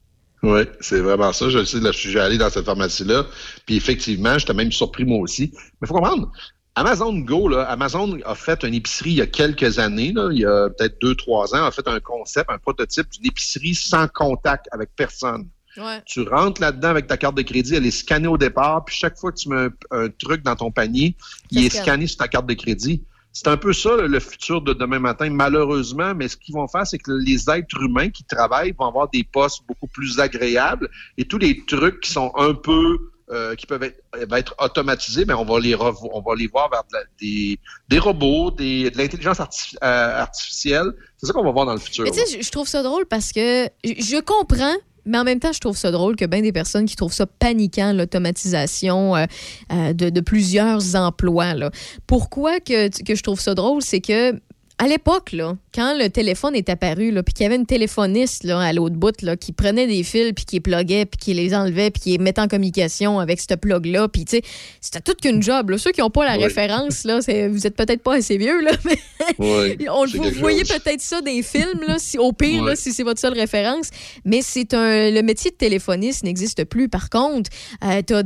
Oui, 0.46 0.62
c'est 0.80 1.00
vraiment 1.00 1.34
ça. 1.34 1.50
Je 1.50 1.58
le 1.60 1.66
sais, 1.66 1.80
là, 1.80 1.92
je 1.92 1.98
suis 1.98 2.20
allé 2.20 2.38
dans 2.38 2.50
cette 2.50 2.66
pharmacie-là. 2.66 3.26
Puis 3.66 3.78
effectivement, 3.78 4.38
j'étais 4.38 4.54
même 4.54 4.72
surpris 4.72 5.04
moi 5.04 5.20
aussi. 5.20 5.52
Mais 5.54 5.60
il 5.84 5.88
faut 5.88 5.96
comprendre, 5.96 6.32
Amazon 6.76 7.18
Go, 7.20 7.48
là, 7.48 7.64
Amazon 7.64 8.20
a 8.26 8.36
fait 8.36 8.64
une 8.64 8.74
épicerie 8.74 9.12
il 9.12 9.16
y 9.18 9.22
a 9.22 9.28
quelques 9.28 9.80
années, 9.80 10.12
là, 10.14 10.30
il 10.32 10.40
y 10.40 10.46
a 10.46 10.70
peut-être 10.70 11.02
deux, 11.02 11.16
trois 11.16 11.56
ans, 11.56 11.66
a 11.66 11.72
fait 11.72 11.88
un 11.88 12.00
concept, 12.00 12.50
un 12.52 12.60
prototype 12.60 13.10
d'une 13.10 13.28
épicerie 13.28 13.74
sans 13.74 14.08
contact 14.08 14.68
avec 14.72 14.90
personne. 14.96 15.48
Ouais. 15.78 16.02
Tu 16.06 16.22
rentres 16.22 16.62
là-dedans 16.62 16.90
avec 16.90 17.08
ta 17.08 17.18
carte 17.18 17.36
de 17.36 17.42
crédit, 17.42 17.76
elle 17.76 17.86
est 17.86 17.92
scannée 17.92 18.28
au 18.28 18.38
départ, 18.38 18.86
puis 18.86 18.96
chaque 18.96 19.18
fois 19.18 19.32
que 19.32 19.38
tu 19.38 19.50
mets 19.50 19.56
un, 19.56 19.70
un 19.92 20.10
truc 20.10 20.44
dans 20.44 20.56
ton 20.56 20.70
panier, 20.70 21.16
il 21.50 21.66
est 21.66 21.70
scanné 21.70 22.08
sur 22.08 22.18
ta 22.18 22.28
carte 22.28 22.46
de 22.46 22.54
crédit. 22.54 23.04
C'est 23.38 23.50
un 23.50 23.58
peu 23.58 23.74
ça 23.74 23.98
le, 23.98 24.20
futur 24.22 24.62
de 24.62 24.72
demain 24.72 24.98
matin, 25.00 25.30
malheureusement, 25.30 26.16
mais 26.16 26.30
ce 26.30 26.38
qu'ils 26.38 26.56
vont 26.56 26.70
faire, 26.70 26.88
c'est 26.88 26.98
que 26.98 27.12
les 27.12 27.50
êtres 27.50 27.82
humains 27.82 28.10
qui 28.10 28.24
travaillent 28.24 28.72
vont 28.80 28.86
avoir 28.88 29.10
des 29.10 29.26
postes 29.26 29.60
beaucoup 29.68 29.88
plus 29.88 30.22
agréables 30.22 30.90
et 31.18 31.26
tous 31.26 31.38
les 31.38 31.66
trucs 31.66 32.00
qui 32.00 32.12
sont 32.12 32.32
un 32.38 32.54
peu 32.54 32.98
euh, 33.32 33.56
qui 33.56 33.66
peuvent 33.66 33.84
être, 33.84 34.00
va 34.30 34.40
être 34.40 34.56
automatisés, 34.60 35.26
mais 35.26 35.34
on 35.34 35.44
va 35.44 35.60
les 35.60 35.76
on 35.76 36.22
va 36.22 36.36
les 36.38 36.48
voir 36.48 36.70
vers 36.70 36.84
de 36.84 36.94
la- 36.94 37.04
des, 37.20 37.60
des 37.90 38.00
robots, 38.00 38.52
des, 38.52 38.90
de 38.92 38.98
l'intelligence 38.98 39.40
euh, 39.40 40.22
artificielle. 40.22 40.94
C'est 41.18 41.26
ça 41.26 41.34
qu'on 41.34 41.44
va 41.44 41.52
voir 41.52 41.66
dans 41.66 41.74
le 41.74 41.80
futur. 41.80 42.04
Mais 42.06 42.12
tu 42.12 42.20
sais, 42.26 42.40
je- 42.42 42.52
trouve 42.52 42.68
ça 42.68 42.84
drôle 42.84 43.06
parce 43.08 43.32
que 43.34 43.68
je 43.84 44.22
comprends. 44.22 44.76
Mais 45.06 45.18
en 45.18 45.24
même 45.24 45.40
temps, 45.40 45.52
je 45.54 45.60
trouve 45.60 45.78
ça 45.78 45.92
drôle 45.92 46.16
que 46.16 46.26
bien 46.26 46.42
des 46.42 46.52
personnes 46.52 46.86
qui 46.86 46.96
trouvent 46.96 47.14
ça 47.14 47.26
paniquant, 47.26 47.94
l'automatisation 47.94 49.16
euh, 49.16 49.26
euh, 49.72 49.94
de, 49.94 50.10
de 50.10 50.22
plusieurs 50.22 50.96
emplois. 50.96 51.54
là. 51.54 51.70
Pourquoi 52.08 52.60
que, 52.60 52.90
que 53.04 53.16
je 53.16 53.24
trouve 53.24 53.40
ça 53.40 53.54
drôle? 53.54 53.82
C'est 53.82 54.02
que 54.02 54.40
à 54.78 54.88
l'époque, 54.88 55.32
là, 55.32 55.56
quand 55.74 55.98
le 55.98 56.10
téléphone 56.10 56.56
est 56.56 56.70
apparu, 56.70 57.12
là, 57.12 57.24
puis 57.24 57.34
qu'il 57.34 57.44
y 57.44 57.48
avait 57.48 57.56
une 57.56 57.66
téléphoniste 57.66 58.44
là, 58.44 58.60
à 58.60 58.74
l'autre 58.74 58.96
bout 58.96 59.22
là, 59.22 59.38
qui 59.38 59.54
prenait 59.54 59.88
des 59.88 60.04
fils, 60.04 60.34
puis 60.34 60.46
qui 60.46 60.56
les 60.58 60.60
pluguait, 60.60 61.06
puis 61.06 61.18
qui 61.18 61.34
les 61.34 61.56
enlevait, 61.56 61.92
puis 61.92 62.02
qui 62.02 62.10
les 62.12 62.18
mettait 62.18 62.42
en 62.42 62.48
communication 62.48 63.20
avec 63.20 63.40
ce 63.40 63.56
plug-là, 63.56 64.08
puis 64.10 64.26
tu 64.26 64.38
sais, 64.38 64.42
c'était 64.82 65.00
tout 65.00 65.16
qu'une 65.22 65.42
job. 65.42 65.70
là. 65.70 65.78
Ceux 65.78 65.92
qui 65.92 66.02
n'ont 66.02 66.10
pas 66.10 66.26
la 66.26 66.34
référence, 66.34 67.06
là, 67.06 67.20
vous 67.20 67.68
êtes 67.68 67.76
peut-être 67.76 68.04
pas 68.04 68.16
assez 68.16 68.38
vieux, 68.38 68.62
là, 68.62 68.72
mais 69.40 69.78
on, 69.90 70.06
vous 70.06 70.40
voyez 70.40 70.64
peut-être 70.64 71.02
ça 71.02 71.22
des 71.22 71.42
films, 71.42 71.82
là, 71.88 71.96
si, 71.98 72.18
au 72.18 72.34
pire, 72.34 72.64
là, 72.64 72.76
si 72.76 72.92
c'est 72.92 73.04
votre 73.04 73.20
seule 73.20 73.34
référence. 73.34 73.90
Mais 74.24 74.42
c'est 74.42 74.74
un. 74.74 75.10
Le 75.12 75.22
métier 75.22 75.52
de 75.52 75.56
téléphoniste 75.56 76.24
n'existe 76.24 76.66
plus. 76.66 76.90
Par 76.90 77.10
contre, 77.10 77.50
euh, 77.84 78.02
tu 78.06 78.14
as, 78.14 78.24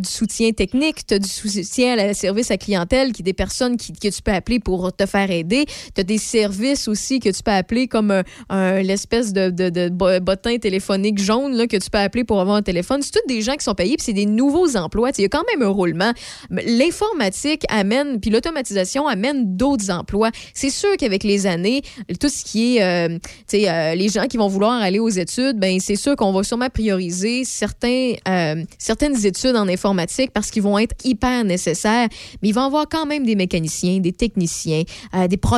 du 0.00 0.08
soutien 0.08 0.52
technique, 0.52 1.06
tu 1.06 1.14
as 1.14 1.18
du 1.18 1.28
soutien 1.28 1.94
à 1.94 1.96
la 1.96 2.14
service 2.14 2.50
à 2.50 2.56
clientèle, 2.56 3.12
qui 3.12 3.22
des 3.22 3.32
personnes 3.32 3.76
qui, 3.76 3.92
que 3.92 4.08
tu 4.08 4.22
peux 4.22 4.32
appeler 4.32 4.60
pour 4.60 4.92
te 4.92 5.06
faire 5.06 5.30
aider. 5.30 5.61
Tu 5.66 6.00
as 6.00 6.04
des 6.04 6.18
services 6.18 6.88
aussi 6.88 7.20
que 7.20 7.28
tu 7.28 7.42
peux 7.42 7.50
appeler 7.52 7.86
comme 7.88 8.22
un- 8.48 8.82
l'espèce 8.82 9.32
de, 9.32 9.50
de, 9.50 9.70
de 9.70 9.88
bo- 9.88 10.20
bottin 10.20 10.56
téléphonique 10.58 11.18
jaune 11.18 11.54
là, 11.56 11.66
que 11.66 11.76
tu 11.76 11.90
peux 11.90 11.98
appeler 11.98 12.24
pour 12.24 12.40
avoir 12.40 12.56
un 12.56 12.62
téléphone. 12.62 13.00
C'est 13.02 13.12
tous 13.12 13.26
des 13.28 13.42
gens 13.42 13.54
qui 13.54 13.64
sont 13.64 13.74
payés, 13.74 13.96
puis 13.96 14.04
c'est 14.04 14.12
des 14.12 14.26
nouveaux 14.26 14.76
emplois. 14.76 15.10
Il 15.18 15.22
y 15.22 15.24
a 15.24 15.28
quand 15.28 15.44
même 15.52 15.62
un 15.66 15.70
roulement. 15.70 16.12
L'informatique 16.50 17.64
amène, 17.68 18.20
puis 18.20 18.30
l'automatisation 18.30 19.06
amène 19.06 19.56
d'autres 19.56 19.90
emplois. 19.90 20.30
C'est 20.54 20.70
sûr 20.70 20.96
qu'avec 20.98 21.22
les 21.24 21.46
années, 21.46 21.82
tout 22.20 22.28
ce 22.28 22.44
qui 22.44 22.76
est, 22.76 22.82
euh, 22.82 23.18
euh, 23.54 23.94
les 23.94 24.08
gens 24.08 24.26
qui 24.26 24.36
vont 24.36 24.48
vouloir 24.48 24.80
aller 24.82 24.98
aux 24.98 25.08
études, 25.08 25.58
ben 25.58 25.78
c'est 25.80 25.96
sûr 25.96 26.16
qu'on 26.16 26.32
va 26.32 26.42
sûrement 26.42 26.68
prioriser 26.68 27.44
certains, 27.44 28.14
euh, 28.28 28.64
certaines 28.78 29.24
études 29.24 29.56
en 29.56 29.68
informatique 29.68 30.30
parce 30.32 30.50
qu'ils 30.50 30.62
vont 30.62 30.78
être 30.78 30.94
hyper 31.04 31.44
nécessaires. 31.44 32.08
Mais 32.42 32.48
il 32.48 32.54
va 32.54 32.62
y 32.62 32.64
avoir 32.64 32.88
quand 32.88 33.06
même 33.06 33.24
des 33.24 33.36
mécaniciens, 33.36 33.98
des 33.98 34.12
techniciens, 34.12 34.82
euh, 35.14 35.28
des 35.28 35.36
programmeurs. 35.36 35.51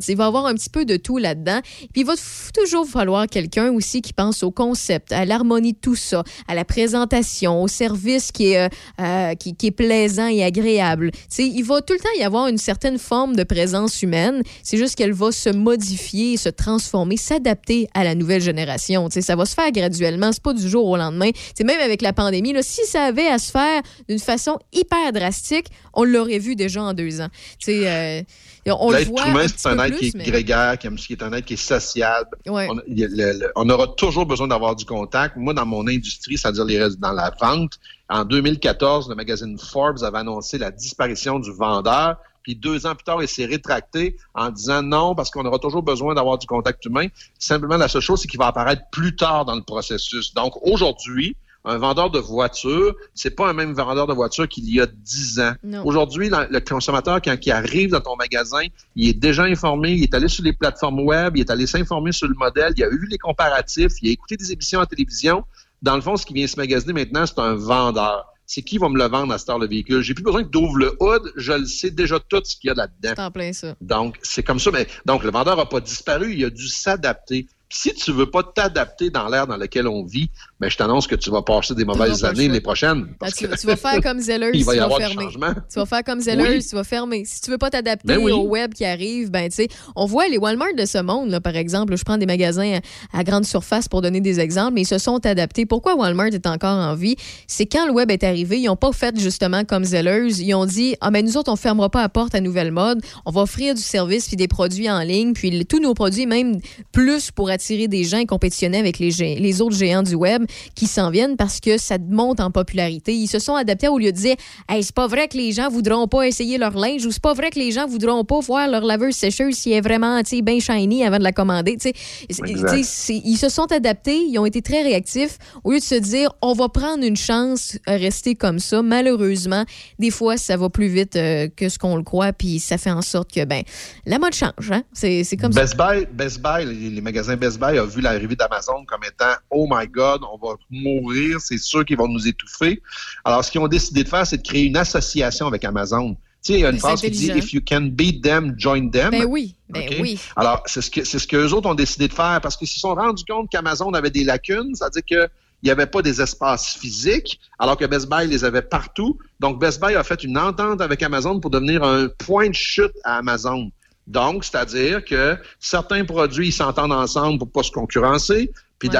Sais, 0.00 0.12
Il 0.12 0.16
va 0.16 0.26
avoir 0.26 0.46
un 0.46 0.54
petit 0.54 0.70
peu 0.70 0.84
de 0.84 0.96
tout 0.96 1.18
là-dedans. 1.18 1.60
Puis 1.92 2.02
il 2.02 2.06
va 2.06 2.14
toujours 2.54 2.86
falloir 2.86 3.26
quelqu'un 3.26 3.72
aussi 3.72 4.02
qui 4.02 4.12
pense 4.12 4.42
au 4.42 4.50
concept, 4.50 5.12
à 5.12 5.24
l'harmonie 5.24 5.72
de 5.72 5.78
tout 5.78 5.96
ça, 5.96 6.22
à 6.46 6.54
la 6.54 6.64
présentation, 6.64 7.62
au 7.62 7.68
service 7.68 8.30
qui 8.30 8.52
est, 8.52 8.66
euh, 8.66 8.68
euh, 9.00 9.34
qui, 9.34 9.56
est 9.62 9.70
plaisant 9.70 10.28
et 10.28 10.44
agréable. 10.44 11.10
Tu 11.12 11.20
sais, 11.28 11.46
il 11.46 11.62
va 11.62 11.80
tout 11.80 11.94
le 11.94 11.98
temps 11.98 12.08
y 12.18 12.22
avoir 12.22 12.48
une 12.48 12.58
certaine 12.58 12.98
forme 12.98 13.34
de 13.34 13.42
présence 13.42 14.02
humaine. 14.02 14.42
C'est 14.62 14.76
juste 14.76 14.94
qu'elle 14.94 15.12
va 15.12 15.32
se 15.32 15.50
modifier, 15.50 16.36
se 16.36 16.48
transformer, 16.48 17.16
s'adapter 17.16 17.88
à 17.94 18.04
la 18.04 18.14
nouvelle 18.14 18.42
génération. 18.42 19.08
Tu 19.08 19.14
sais, 19.14 19.22
ça 19.22 19.36
va 19.36 19.44
se 19.44 19.54
faire 19.54 19.70
graduellement. 19.72 20.32
C'est 20.32 20.42
pas 20.42 20.54
du 20.54 20.68
jour 20.68 20.86
au 20.86 20.96
lendemain. 20.96 21.30
Tu 21.30 21.40
sais, 21.56 21.64
même 21.64 21.80
avec 21.80 22.02
la 22.02 22.12
pandémie, 22.12 22.52
là, 22.52 22.62
si 22.62 22.84
ça 22.86 23.04
avait 23.04 23.28
à 23.28 23.38
se 23.38 23.50
faire 23.50 23.82
d'une 24.08 24.18
façon 24.18 24.58
hyper 24.72 25.12
drastique, 25.12 25.66
on 25.94 26.04
l'aurait 26.04 26.38
vu 26.38 26.56
déjà 26.56 26.82
en 26.82 26.94
deux 26.94 27.20
ans. 27.20 27.28
Tu 27.58 27.72
sais, 27.72 27.88
euh, 27.88 28.22
on 28.70 28.90
le 28.90 28.98
L'être 28.98 29.08
voit 29.08 29.26
humain, 29.28 29.46
c'est 29.54 29.68
un 29.68 29.78
être 29.84 29.96
qui 29.98 30.08
est 30.08 30.14
mais- 30.14 30.24
grégaire, 30.24 30.78
qui, 30.78 30.86
est 30.86 31.22
un 31.22 31.32
être 31.32 31.44
qui 31.44 31.54
est 31.54 31.56
sociable. 31.56 32.30
Ouais. 32.46 32.68
On, 32.70 32.74
le- 32.74 32.82
le- 32.86 33.72
aura 33.74 33.88
toujours 33.88 34.24
besoin 34.26 34.46
d'avoir 34.48 34.76
du 34.76 34.84
contact. 34.84 35.36
Moi, 35.36 35.52
dans 35.54 35.66
mon 35.66 35.86
industrie, 35.88 36.38
c'est-à-dire 36.38 36.64
les 36.64 36.78
dans 36.98 37.12
la 37.12 37.32
vente, 37.40 37.78
en 38.08 38.24
2014, 38.24 39.08
le 39.08 39.14
magazine 39.14 39.58
Forbes 39.58 40.02
avait 40.04 40.18
annoncé 40.18 40.58
la 40.58 40.70
disparition 40.70 41.38
du 41.40 41.50
vendeur. 41.52 42.16
Puis 42.42 42.56
deux 42.56 42.86
ans 42.86 42.94
plus 42.96 43.04
tard, 43.04 43.22
il 43.22 43.28
s'est 43.28 43.44
rétracté 43.46 44.16
en 44.34 44.50
disant 44.50 44.82
non, 44.82 45.14
parce 45.14 45.30
qu'on 45.30 45.44
aura 45.46 45.58
toujours 45.60 45.82
besoin 45.82 46.12
d'avoir 46.14 46.38
du 46.38 46.46
contact 46.46 46.84
humain. 46.84 47.06
Simplement, 47.38 47.76
la 47.76 47.86
seule 47.88 48.02
chose, 48.02 48.20
c'est 48.20 48.28
qu'il 48.28 48.38
va 48.40 48.46
apparaître 48.48 48.82
plus 48.90 49.14
tard 49.14 49.44
dans 49.44 49.54
le 49.54 49.62
processus. 49.62 50.34
Donc, 50.34 50.54
aujourd'hui, 50.62 51.36
un 51.64 51.78
vendeur 51.78 52.10
de 52.10 52.18
voiture, 52.18 52.94
c'est 53.14 53.36
pas 53.36 53.48
un 53.48 53.52
même 53.52 53.72
vendeur 53.72 54.06
de 54.06 54.12
voiture 54.12 54.48
qu'il 54.48 54.72
y 54.72 54.80
a 54.80 54.86
10 54.86 55.40
ans. 55.40 55.54
Aujourd'hui, 55.84 56.28
le 56.30 56.58
consommateur, 56.60 57.20
quand 57.22 57.36
il 57.44 57.52
arrive 57.52 57.90
dans 57.90 58.00
ton 58.00 58.16
magasin, 58.16 58.62
il 58.96 59.08
est 59.08 59.14
déjà 59.14 59.44
informé, 59.44 59.92
il 59.92 60.02
est 60.02 60.14
allé 60.14 60.28
sur 60.28 60.44
les 60.44 60.52
plateformes 60.52 61.00
web, 61.00 61.36
il 61.36 61.40
est 61.40 61.50
allé 61.50 61.66
s'informer 61.66 62.12
sur 62.12 62.28
le 62.28 62.34
modèle, 62.34 62.72
il 62.76 62.84
a 62.84 62.88
eu 62.88 63.06
les 63.08 63.18
comparatifs, 63.18 63.92
il 64.02 64.08
a 64.08 64.12
écouté 64.12 64.36
des 64.36 64.52
émissions 64.52 64.80
à 64.80 64.82
la 64.82 64.86
télévision. 64.86 65.44
Dans 65.82 65.96
le 65.96 66.00
fond, 66.00 66.16
ce 66.16 66.26
qui 66.26 66.34
vient 66.34 66.46
se 66.46 66.56
magasiner 66.56 66.92
maintenant, 66.92 67.26
c'est 67.26 67.38
un 67.38 67.54
vendeur. 67.54 68.26
C'est 68.44 68.62
qui 68.62 68.76
va 68.76 68.88
me 68.88 68.98
le 68.98 69.04
vendre 69.04 69.32
à 69.32 69.38
cette 69.38 69.48
heure 69.48 69.58
le 69.58 69.66
véhicule? 69.68 70.02
J'ai 70.02 70.14
plus 70.14 70.24
besoin 70.24 70.42
que 70.42 70.48
d'ouvre 70.48 70.76
le 70.76 70.94
hood, 71.00 71.32
je 71.36 71.52
le 71.52 71.64
sais 71.64 71.90
déjà 71.90 72.18
tout 72.20 72.42
ce 72.44 72.56
qu'il 72.56 72.68
y 72.68 72.70
a 72.70 72.74
là-dedans. 72.74 73.30
Plein 73.30 73.52
ça. 73.52 73.74
Donc, 73.80 74.18
c'est 74.22 74.42
comme 74.42 74.58
ça. 74.58 74.70
Mais 74.72 74.86
donc, 75.06 75.24
le 75.24 75.30
vendeur 75.30 75.56
n'a 75.56 75.64
pas 75.64 75.80
disparu, 75.80 76.34
il 76.34 76.44
a 76.44 76.50
dû 76.50 76.68
s'adapter. 76.68 77.46
Si 77.74 77.94
tu 77.94 78.12
veux 78.12 78.30
pas 78.30 78.42
t'adapter 78.42 79.08
dans 79.08 79.28
l'ère 79.30 79.46
dans 79.46 79.56
lequel 79.56 79.88
on 79.88 80.04
vit, 80.04 80.28
ben, 80.60 80.70
je 80.70 80.76
t'annonce 80.76 81.06
que 81.06 81.14
tu 81.14 81.30
vas 81.30 81.40
passer 81.40 81.74
des 81.74 81.86
mauvaises 81.86 82.22
années 82.22 82.44
choix. 82.44 82.52
les 82.52 82.60
prochaines. 82.60 83.06
Ah, 83.12 83.14
parce 83.20 83.34
tu, 83.34 83.48
que- 83.48 83.56
tu 83.58 83.66
vas 83.66 83.76
faire 83.76 83.98
comme 84.02 84.20
Zelleuse, 84.20 84.50
Il 84.54 84.62
va 84.64 84.74
y 84.74 84.76
tu 84.76 84.80
vas 84.80 84.84
avoir 84.84 84.98
du 85.00 85.06
fermer. 85.06 85.24
changement. 85.24 85.52
Tu 85.72 85.78
vas 85.78 85.86
faire 85.86 86.04
comme 86.04 86.20
Zelleuse, 86.20 86.48
Oui. 86.64 86.66
tu 86.68 86.74
vas 86.76 86.84
fermer. 86.84 87.24
Si 87.24 87.40
tu 87.40 87.50
veux 87.50 87.56
pas 87.56 87.70
t'adapter 87.70 88.06
Ben 88.06 88.18
oui. 88.18 88.30
au 88.30 88.42
web 88.46 88.74
qui 88.74 88.84
arrive, 88.84 89.30
ben 89.30 89.48
tu 89.48 89.56
sais, 89.56 89.68
on 89.96 90.04
voit 90.04 90.28
les 90.28 90.36
Walmart 90.36 90.74
de 90.76 90.84
ce 90.84 90.98
monde, 90.98 91.30
là, 91.30 91.40
par 91.40 91.56
exemple. 91.56 91.96
Je 91.96 92.04
prends 92.04 92.18
des 92.18 92.26
magasins 92.26 92.80
à, 93.14 93.18
à 93.18 93.24
grande 93.24 93.46
surface 93.46 93.88
pour 93.88 94.02
donner 94.02 94.20
des 94.20 94.38
exemples, 94.38 94.74
mais 94.74 94.82
ils 94.82 94.86
se 94.86 94.98
sont 94.98 95.24
adaptés. 95.24 95.64
Pourquoi 95.64 95.94
Walmart 95.96 96.26
est 96.26 96.46
encore 96.46 96.76
en 96.78 96.94
vie? 96.94 97.16
C'est 97.46 97.64
quand 97.64 97.86
le 97.86 97.92
web 97.92 98.10
est 98.10 98.22
arrivé, 98.22 98.58
ils 98.60 98.66
n'ont 98.66 98.76
pas 98.76 98.92
fait 98.92 99.18
justement 99.18 99.64
comme 99.64 99.84
Zelleuse. 99.84 100.40
Ils 100.40 100.54
ont 100.54 100.66
dit, 100.66 100.94
ah 101.00 101.10
ben 101.10 101.24
nous 101.24 101.38
autres, 101.38 101.50
on 101.50 101.56
fermera 101.56 101.88
pas 101.88 102.02
la 102.02 102.10
porte 102.10 102.34
à 102.34 102.40
nouvelle 102.42 102.70
mode. 102.70 103.00
On 103.24 103.30
va 103.30 103.40
offrir 103.40 103.74
du 103.74 103.80
service 103.80 104.28
puis 104.28 104.36
des 104.36 104.48
produits 104.48 104.90
en 104.90 105.00
ligne, 105.00 105.32
puis 105.32 105.50
le- 105.50 105.64
tous 105.64 105.80
nos 105.80 105.94
produits, 105.94 106.26
même 106.26 106.60
plus 106.92 107.30
pour 107.30 107.48
attirer 107.48 107.61
des 107.88 108.04
gens 108.04 108.18
et 108.18 108.26
compétitionner 108.26 108.78
avec 108.78 108.98
les, 108.98 109.10
les 109.36 109.60
autres 109.60 109.76
géants 109.76 110.02
du 110.02 110.14
web 110.14 110.44
qui 110.74 110.86
s'en 110.86 111.10
viennent 111.10 111.36
parce 111.36 111.60
que 111.60 111.78
ça 111.78 111.98
monte 111.98 112.40
en 112.40 112.50
popularité. 112.50 113.14
Ils 113.14 113.28
se 113.28 113.38
sont 113.38 113.54
adaptés 113.54 113.88
au 113.88 113.98
lieu 113.98 114.12
de 114.12 114.16
dire 114.16 114.36
hey, 114.68 114.82
c'est 114.82 114.94
pas 114.94 115.06
vrai 115.06 115.28
que 115.28 115.36
les 115.36 115.52
gens 115.52 115.68
voudront 115.68 116.06
pas 116.08 116.26
essayer 116.26 116.58
leur 116.58 116.76
linge 116.76 117.04
ou 117.06 117.10
c'est 117.10 117.22
pas 117.22 117.34
vrai 117.34 117.50
que 117.50 117.58
les 117.58 117.70
gens 117.72 117.86
voudront 117.86 118.24
pas 118.24 118.40
voir 118.40 118.68
leur 118.68 118.82
laveuse 118.84 119.14
sécheuse 119.14 119.54
si 119.56 119.70
elle 119.70 119.78
est 119.78 119.80
vraiment 119.80 120.20
tu 120.22 120.36
sais, 120.36 120.42
bien 120.42 120.58
shiny 120.60 121.04
avant 121.04 121.18
de 121.18 121.22
la 121.24 121.32
commander. 121.32 121.76
Tu 121.76 121.88
sais, 121.90 121.92
C'est- 122.30 122.48
Exact. 122.50 122.76
tu 122.76 122.76
sais, 122.78 122.82
c'est- 122.84 123.22
ils 123.24 123.36
se 123.36 123.48
sont 123.48 123.70
adaptés, 123.72 124.18
ils 124.28 124.38
ont 124.38 124.46
été 124.46 124.62
très 124.62 124.82
réactifs 124.82 125.38
au 125.64 125.72
lieu 125.72 125.78
de 125.78 125.84
se 125.84 125.94
dire 125.94 126.30
on 126.42 126.52
va 126.54 126.68
prendre 126.68 127.04
une 127.04 127.16
chance 127.16 127.78
à 127.86 127.92
rester 127.96 128.34
comme 128.34 128.58
ça. 128.58 128.82
Malheureusement, 128.82 129.64
des 129.98 130.10
fois, 130.10 130.36
ça 130.36 130.56
va 130.56 130.68
plus 130.70 130.88
vite 130.88 131.16
euh, 131.16 131.48
que 131.54 131.68
ce 131.68 131.78
qu'on 131.78 131.96
le 131.96 132.02
croit, 132.02 132.32
puis 132.32 132.58
ça 132.60 132.78
fait 132.78 132.90
en 132.90 133.02
sorte 133.02 133.32
que 133.32 133.44
ben 133.44 133.62
la 134.06 134.18
mode 134.18 134.34
change. 134.34 134.70
Hein? 134.70 134.82
C'est 134.92 135.24
c'est 135.24 135.36
comme 135.36 135.52
Best 135.52 135.76
ça. 135.76 135.94
Buy, 135.94 136.06
Best 136.12 136.40
Buy, 136.40 136.64
les, 136.64 136.90
les 136.90 137.00
magasins 137.00 137.36
Best 137.36 137.51
Buy 137.58 137.78
ont 137.80 137.86
vu 137.86 138.00
l'arrivée 138.00 138.36
d'Amazon 138.36 138.84
comme 138.86 139.04
étant 139.04 139.34
Oh 139.50 139.66
my 139.70 139.86
God, 139.86 140.22
on 140.22 140.38
va 140.38 140.54
mourir, 140.70 141.40
c'est 141.40 141.58
sûr 141.58 141.84
qu'ils 141.84 141.96
vont 141.96 142.08
nous 142.08 142.26
étouffer. 142.26 142.82
Alors, 143.24 143.44
ce 143.44 143.50
qu'ils 143.50 143.60
ont 143.60 143.68
décidé 143.68 144.04
de 144.04 144.08
faire, 144.08 144.26
c'est 144.26 144.38
de 144.38 144.42
créer 144.42 144.64
une 144.64 144.76
association 144.76 145.46
avec 145.46 145.64
Amazon. 145.64 146.16
Tu 146.44 146.54
sais, 146.54 146.58
il 146.58 146.62
y 146.62 146.66
a 146.66 146.70
une 146.70 146.78
phrase 146.78 147.00
qui 147.00 147.10
dit. 147.10 147.30
If 147.30 147.52
you 147.52 147.60
can 147.66 147.82
beat 147.92 148.22
them, 148.22 148.54
join 148.58 148.90
them. 148.90 149.10
Ben 149.10 149.24
oui, 149.24 149.54
ben 149.68 149.88
oui. 150.00 150.18
Alors, 150.34 150.62
c'est 150.66 150.82
ce 150.82 150.90
que 150.90 151.04
c'est 151.04 151.20
ce 151.20 151.26
qu'eux 151.28 151.52
autres 151.52 151.68
ont 151.68 151.74
décidé 151.74 152.08
de 152.08 152.12
faire 152.12 152.40
parce 152.42 152.56
qu'ils 152.56 152.68
se 152.68 152.80
sont 152.80 152.94
rendus 152.94 153.24
compte 153.28 153.48
qu'Amazon 153.48 153.92
avait 153.92 154.10
des 154.10 154.24
lacunes, 154.24 154.74
c'est-à-dire 154.74 155.02
que 155.08 155.30
il 155.62 155.66
n'y 155.66 155.70
avait 155.70 155.86
pas 155.86 156.02
des 156.02 156.20
espaces 156.20 156.74
physiques, 156.74 157.38
alors 157.58 157.76
que 157.76 157.84
Best 157.84 158.08
Buy 158.08 158.26
les 158.26 158.44
avait 158.44 158.62
partout. 158.62 159.18
Donc, 159.38 159.60
Best 159.60 159.80
Buy 159.80 159.94
a 159.94 160.02
fait 160.02 160.24
une 160.24 160.36
entente 160.36 160.80
avec 160.80 161.02
Amazon 161.04 161.38
pour 161.38 161.50
devenir 161.50 161.84
un 161.84 162.08
point 162.08 162.48
de 162.48 162.54
chute 162.54 162.94
à 163.04 163.18
Amazon. 163.18 163.70
Donc, 164.12 164.44
c'est-à-dire 164.44 165.04
que 165.04 165.36
certains 165.58 166.04
produits 166.04 166.48
ils 166.48 166.52
s'entendent 166.52 166.92
ensemble 166.92 167.38
pour 167.38 167.50
pas 167.50 167.62
se 167.62 167.70
concurrencer. 167.70 168.52
Puis 168.78 168.90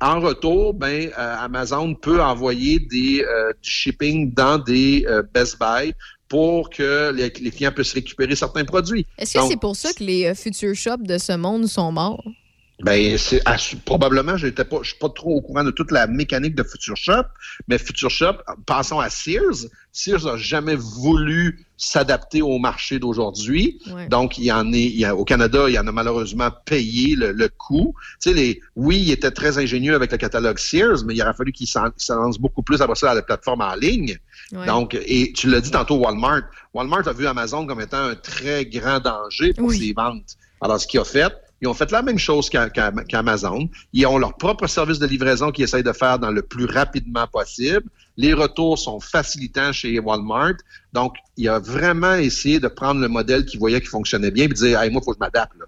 en 0.00 0.20
retour, 0.20 0.74
ben 0.74 1.10
euh, 1.18 1.36
Amazon 1.38 1.94
peut 1.94 2.22
envoyer 2.22 2.78
des 2.78 3.22
euh, 3.22 3.52
du 3.62 3.70
shipping 3.70 4.32
dans 4.32 4.58
des 4.58 5.04
euh, 5.06 5.22
Best 5.34 5.58
Buy 5.60 5.92
pour 6.28 6.70
que 6.70 7.12
les, 7.12 7.30
les 7.40 7.50
clients 7.50 7.72
puissent 7.72 7.92
récupérer 7.92 8.34
certains 8.34 8.64
produits. 8.64 9.06
Est-ce 9.18 9.38
que 9.38 9.46
c'est 9.46 9.60
pour 9.60 9.76
ça 9.76 9.92
que 9.92 10.02
les 10.02 10.34
Future 10.34 10.74
Shops 10.74 11.02
de 11.02 11.18
ce 11.18 11.32
monde 11.32 11.66
sont 11.66 11.92
morts? 11.92 12.24
Ben, 12.82 13.18
c'est 13.18 13.42
probablement, 13.84 14.36
j'étais 14.36 14.64
pas, 14.64 14.78
je 14.82 14.90
suis 14.90 14.98
pas 14.98 15.08
trop 15.10 15.36
au 15.36 15.40
courant 15.42 15.64
de 15.64 15.70
toute 15.70 15.90
la 15.90 16.06
mécanique 16.06 16.54
de 16.54 16.62
Future 16.62 16.96
Shop, 16.96 17.24
mais 17.68 17.78
Future 17.78 18.10
Shop, 18.10 18.36
passons 18.66 19.00
à 19.00 19.10
Sears. 19.10 19.66
Sears 19.92 20.26
a 20.26 20.36
jamais 20.36 20.76
voulu 20.76 21.66
s'adapter 21.76 22.42
au 22.42 22.58
marché 22.58 22.98
d'aujourd'hui. 22.98 23.80
Ouais. 23.92 24.08
Donc, 24.08 24.38
il 24.38 24.44
y 24.44 24.52
en 24.52 24.72
est, 24.72 24.84
il 24.84 25.04
a, 25.04 25.16
au 25.16 25.24
Canada, 25.24 25.64
il 25.68 25.74
y 25.74 25.78
en 25.78 25.86
a 25.86 25.92
malheureusement 25.92 26.50
payé 26.64 27.16
le, 27.16 27.32
le 27.32 27.48
coût. 27.48 27.94
Tu 28.22 28.30
sais, 28.30 28.34
les, 28.34 28.60
oui, 28.76 29.00
il 29.00 29.10
était 29.10 29.30
très 29.30 29.58
ingénieux 29.58 29.94
avec 29.94 30.12
le 30.12 30.18
catalogue 30.18 30.58
Sears, 30.58 31.04
mais 31.04 31.14
il 31.14 31.22
aurait 31.22 31.34
fallu 31.34 31.52
qu'il 31.52 31.66
qu'il 31.66 32.14
lance 32.14 32.38
beaucoup 32.38 32.62
plus 32.62 32.80
après 32.80 32.94
ça 32.94 33.10
à 33.10 33.14
la 33.14 33.22
plateforme 33.22 33.62
en 33.62 33.74
ligne. 33.74 34.18
Ouais. 34.52 34.66
Donc, 34.66 34.94
et 34.94 35.32
tu 35.32 35.48
l'as 35.48 35.60
dit 35.60 35.70
tantôt, 35.70 35.96
Walmart. 35.96 36.42
Walmart 36.72 37.06
a 37.08 37.12
vu 37.12 37.26
Amazon 37.26 37.66
comme 37.66 37.80
étant 37.80 38.04
un 38.04 38.14
très 38.14 38.64
grand 38.66 39.00
danger 39.00 39.52
pour 39.54 39.72
ses 39.72 39.92
ventes. 39.92 40.36
Alors, 40.60 40.80
ce 40.80 40.86
qu'ils 40.86 41.00
ont 41.00 41.04
fait, 41.04 41.32
ils 41.60 41.68
ont 41.68 41.74
fait 41.74 41.90
la 41.90 42.02
même 42.02 42.18
chose 42.18 42.48
qu'Amazon. 42.48 43.68
Ils 43.92 44.06
ont 44.06 44.18
leur 44.18 44.36
propre 44.36 44.66
service 44.66 44.98
de 44.98 45.06
livraison 45.06 45.50
qu'ils 45.50 45.64
essayent 45.64 45.82
de 45.82 45.92
faire 45.92 46.18
dans 46.18 46.30
le 46.30 46.42
plus 46.42 46.64
rapidement 46.64 47.26
possible. 47.26 47.84
Les 48.16 48.32
retours 48.32 48.78
sont 48.78 49.00
facilitants 49.00 49.72
chez 49.72 49.98
Walmart. 49.98 50.54
Donc, 50.92 51.16
il 51.36 51.48
a 51.48 51.58
vraiment 51.58 52.14
essayé 52.14 52.60
de 52.60 52.68
prendre 52.68 53.00
le 53.00 53.08
modèle 53.08 53.44
qu'il 53.44 53.58
voyait 53.58 53.80
qui 53.80 53.88
fonctionnait 53.88 54.30
bien 54.30 54.44
et 54.44 54.48
de 54.48 54.54
dire, 54.54 54.80
hey, 54.80 54.90
moi, 54.90 55.00
il 55.02 55.04
faut 55.04 55.12
que 55.12 55.16
je 55.16 55.24
m'adapte. 55.24 55.52
là. 55.58 55.66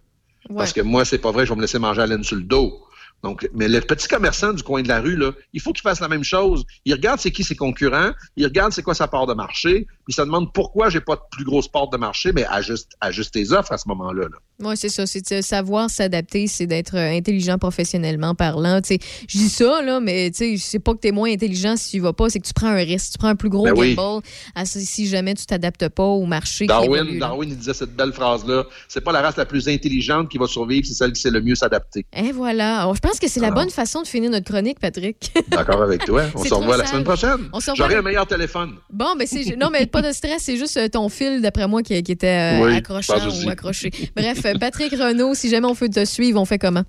Parce 0.57 0.73
que 0.73 0.81
moi, 0.81 1.05
c'est 1.05 1.19
pas 1.19 1.31
vrai, 1.31 1.45
je 1.47 1.51
vais 1.51 1.57
me 1.57 1.61
laisser 1.61 1.79
manger 1.79 2.03
à 2.03 2.07
laine 2.07 2.25
sur 2.25 2.37
le 2.37 2.43
dos. 2.43 2.85
Donc, 3.23 3.49
mais 3.55 3.69
le 3.69 3.81
petit 3.81 4.09
commerçant 4.09 4.53
du 4.53 4.63
coin 4.63 4.83
de 4.83 4.89
la 4.89 5.01
rue, 5.01 5.17
là, 5.17 5.31
il 5.53 5.61
faut 5.61 5.73
qu'il 5.73 5.83
fasse 5.83 6.01
la 6.01 6.09
même 6.09 6.25
chose. 6.25 6.65
Il 6.85 6.93
regarde 6.93 7.21
c'est 7.21 7.31
qui 7.31 7.45
ses 7.45 7.55
concurrents, 7.55 8.11
il 8.37 8.45
regarde 8.45 8.73
c'est 8.73 8.83
quoi 8.83 8.95
sa 8.95 9.07
part 9.07 9.27
de 9.27 9.35
marché, 9.35 9.87
se 10.13 10.23
demande 10.23 10.53
pourquoi 10.53 10.89
j'ai 10.91 11.01
pas 11.01 11.17
de 11.17 11.23
plus 11.31 11.45
grosse 11.45 11.69
part 11.69 11.89
de 11.89 11.97
marché, 11.97 12.33
mais 12.33 12.45
ajuste, 12.47 12.93
ajuste 13.01 13.35
tes 13.35 13.53
offres 13.53 13.73
à 13.73 13.79
ce 13.79 13.89
moment-là. 13.89 14.25
Là. 14.25 14.37
Oui, 14.61 14.77
c'est 14.77 14.89
ça. 14.89 15.07
C'est 15.07 15.33
de 15.33 15.41
savoir 15.41 15.91
s'adapter, 15.91 16.47
c'est 16.47 16.67
d'être 16.67 16.97
euh, 16.97 17.17
intelligent 17.17 17.59
professionnellement 17.59 18.35
parlant. 18.35 18.81
Tu 18.81 18.95
sais, 18.95 18.99
je 19.29 19.39
dis 19.39 19.49
ça, 19.49 19.83
là, 19.83 20.01
mais 20.01 20.31
tu 20.31 20.57
sais, 20.57 20.57
c'est 20.59 20.79
pas 20.79 20.95
que 20.95 21.01
tu 21.01 21.09
es 21.09 21.13
moins 21.13 21.31
intelligent 21.31 21.77
si 21.77 21.91
tu 21.91 22.01
vas 22.01 22.13
pas, 22.13 22.29
c'est 22.29 22.39
que 22.39 22.47
tu 22.47 22.53
prends 22.55 22.69
un 22.69 22.75
risque. 22.75 23.13
Tu 23.13 23.19
prends 23.19 23.29
un 23.29 23.37
plus 23.37 23.49
gros 23.49 23.65
Ben 23.65 23.75
oui. 23.77 23.95
gamble 23.95 24.23
à 24.55 24.65
si 24.65 25.07
jamais 25.07 25.35
tu 25.35 25.47
t'adaptes 25.47 25.89
pas 25.89 26.05
au 26.05 26.27
marché. 26.27 26.67
Darwin, 26.67 27.05
évolue. 27.05 27.19
Darwin, 27.19 27.51
il 27.51 27.57
disait 27.57 27.75
cette 27.75 27.95
belle 27.97 28.13
phrase-là. 28.13 28.65
C'est 28.89 29.01
pas 29.01 29.13
la 29.13 29.23
race 29.23 29.37
la 29.37 29.47
plus 29.47 29.69
intelligente 29.69 30.29
qui 30.29 30.39
va 30.39 30.47
survivre, 30.47 30.87
c'est 30.87 30.95
celle 30.95 31.13
qui 31.13 31.21
sait 31.21 31.31
le 31.31 31.41
mieux 31.41 31.55
s'adapter. 31.55 32.07
Et 32.13 32.33
voilà. 32.33 32.81
Alors, 32.81 32.95
je 32.95 33.01
pense 33.01 33.19
que 33.19 33.29
c'est 33.29 33.41
la 33.41 33.51
bonne 33.51 33.71
façon 33.71 34.03
de 34.03 34.07
finir 34.07 34.31
notre 34.31 34.51
chronique, 34.51 34.79
Patrick. 34.79 35.33
D'accord 35.49 35.83
avec 35.83 36.05
toi. 36.05 36.25
On 36.35 36.45
se 36.45 36.55
revoit 36.55 36.77
la 36.77 36.87
semaine 36.87 37.05
prochaine. 37.05 37.49
J'aurai 37.75 37.97
un 37.97 38.03
meilleur 38.03 38.27
téléphone. 38.27 38.77
Bon, 38.91 39.15
mais 39.17 39.27
c'est 39.27 39.57
non, 39.57 39.71
mais 39.71 39.87
pas 39.87 40.02
de 40.03 40.13
stress, 40.13 40.43
c'est 40.43 40.57
juste 40.57 40.77
euh, 40.77 40.89
ton 40.89 41.09
fil, 41.09 41.41
d'après 41.41 41.67
moi, 41.67 41.83
qui, 41.83 41.95
était 41.95 42.61
euh, 42.61 42.77
accrochant 42.77 43.15
ou 43.45 43.49
accroché. 43.49 43.91
Bref, 44.15 44.45
euh, 44.45 44.55
Patrick 44.59 44.93
Renault, 44.93 45.35
si 45.35 45.49
jamais 45.49 45.67
on 45.67 45.73
veut 45.73 45.89
te 45.89 46.05
suivre, 46.05 46.41
on 46.41 46.45
fait 46.45 46.59
comment? 46.59 46.85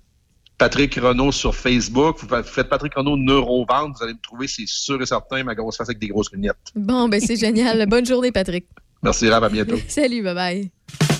Patrick 0.57 0.95
Renault 0.95 1.31
sur 1.31 1.55
Facebook. 1.55 2.17
Vous 2.19 2.27
faites 2.43 2.69
Patrick 2.69 2.93
Renault 2.95 3.17
Neurovente. 3.17 3.95
Vous 3.97 4.03
allez 4.03 4.13
me 4.13 4.21
trouver, 4.21 4.47
c'est 4.47 4.67
sûr 4.67 5.01
et 5.01 5.05
certain, 5.05 5.43
ma 5.43 5.55
grosse 5.55 5.77
face 5.77 5.89
avec 5.89 5.99
des 5.99 6.07
grosses 6.07 6.31
lunettes. 6.31 6.55
Bon, 6.75 7.09
ben 7.09 7.19
c'est 7.19 7.35
génial. 7.35 7.85
Bonne 7.87 8.05
journée, 8.05 8.31
Patrick. 8.31 8.65
Merci, 9.01 9.29
Rav. 9.29 9.43
À 9.43 9.49
bientôt. 9.49 9.77
Salut, 9.87 10.23
bye-bye. 10.23 11.12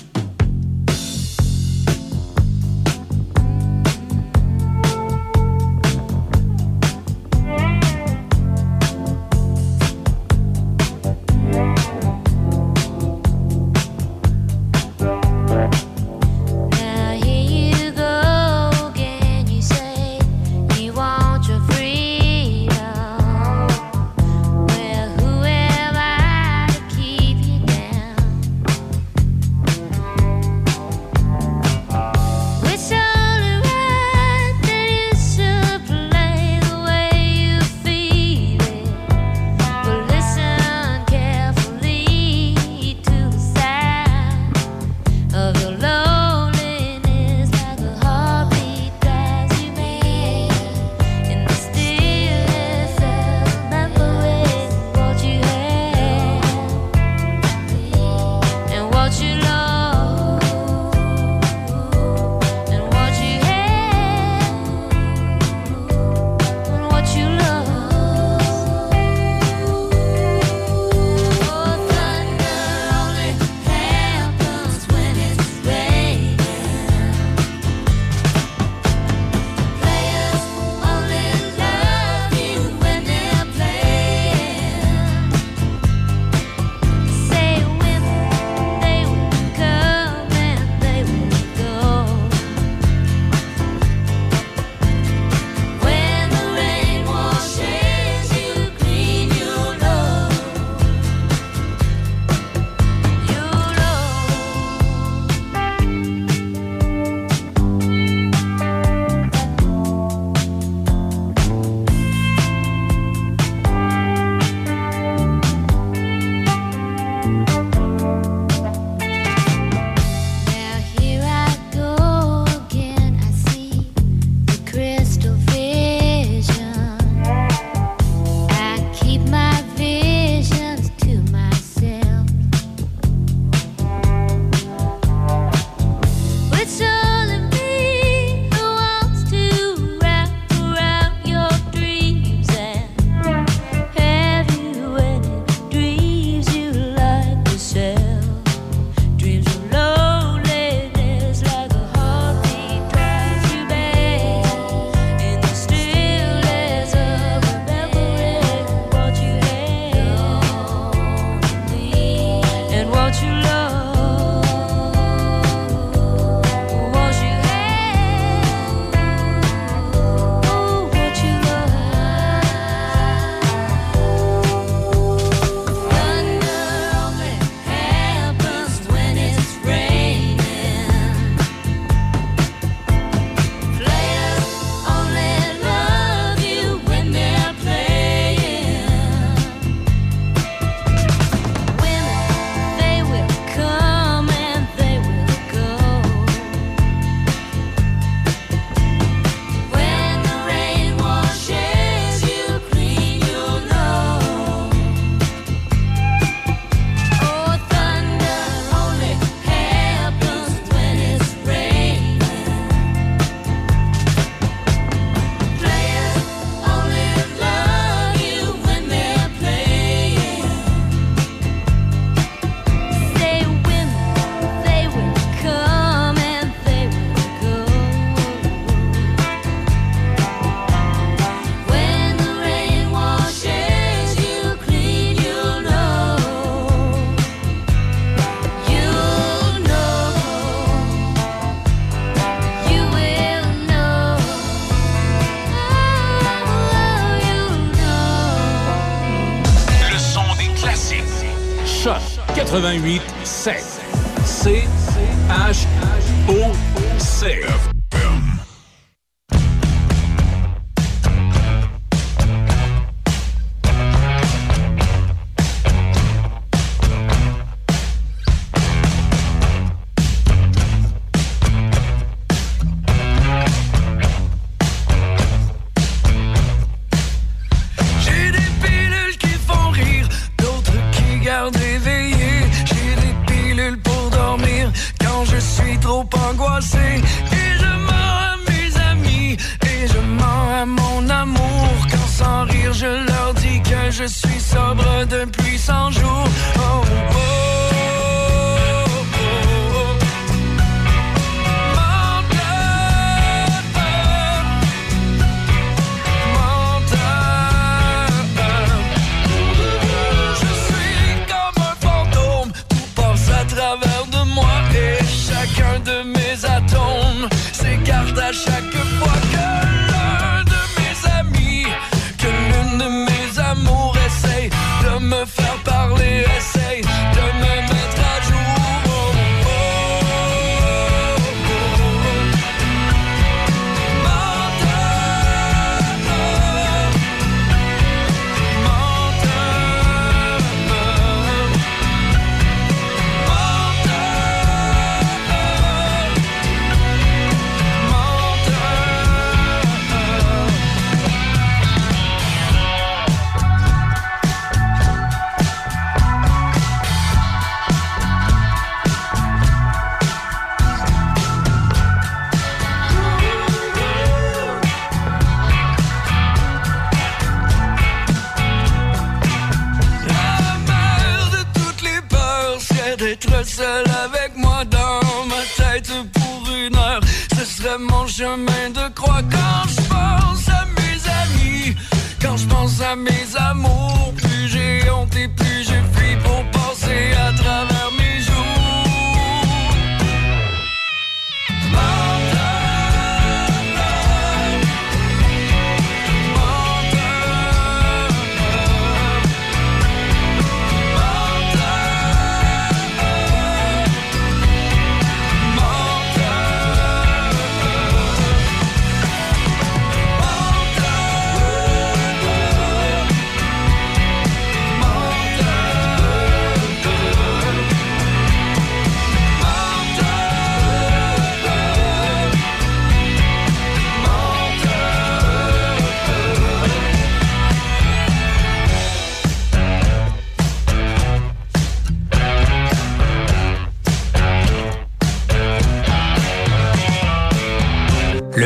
88 252.54 253.02
7. 253.24 253.73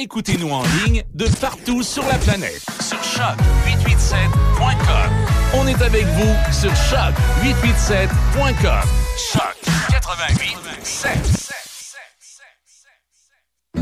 Écoutez-nous 0.00 0.50
en 0.50 0.62
ligne 0.82 1.04
de 1.12 1.26
partout 1.42 1.82
sur 1.82 2.02
la 2.06 2.16
planète. 2.16 2.64
Sur 2.80 2.96
choc887.com. 3.02 5.10
On 5.56 5.66
est 5.66 5.82
avec 5.82 6.06
vous 6.06 6.34
sur 6.58 6.72
choc887.com. 6.72 8.88
Choc 9.30 9.58
88 9.90 10.56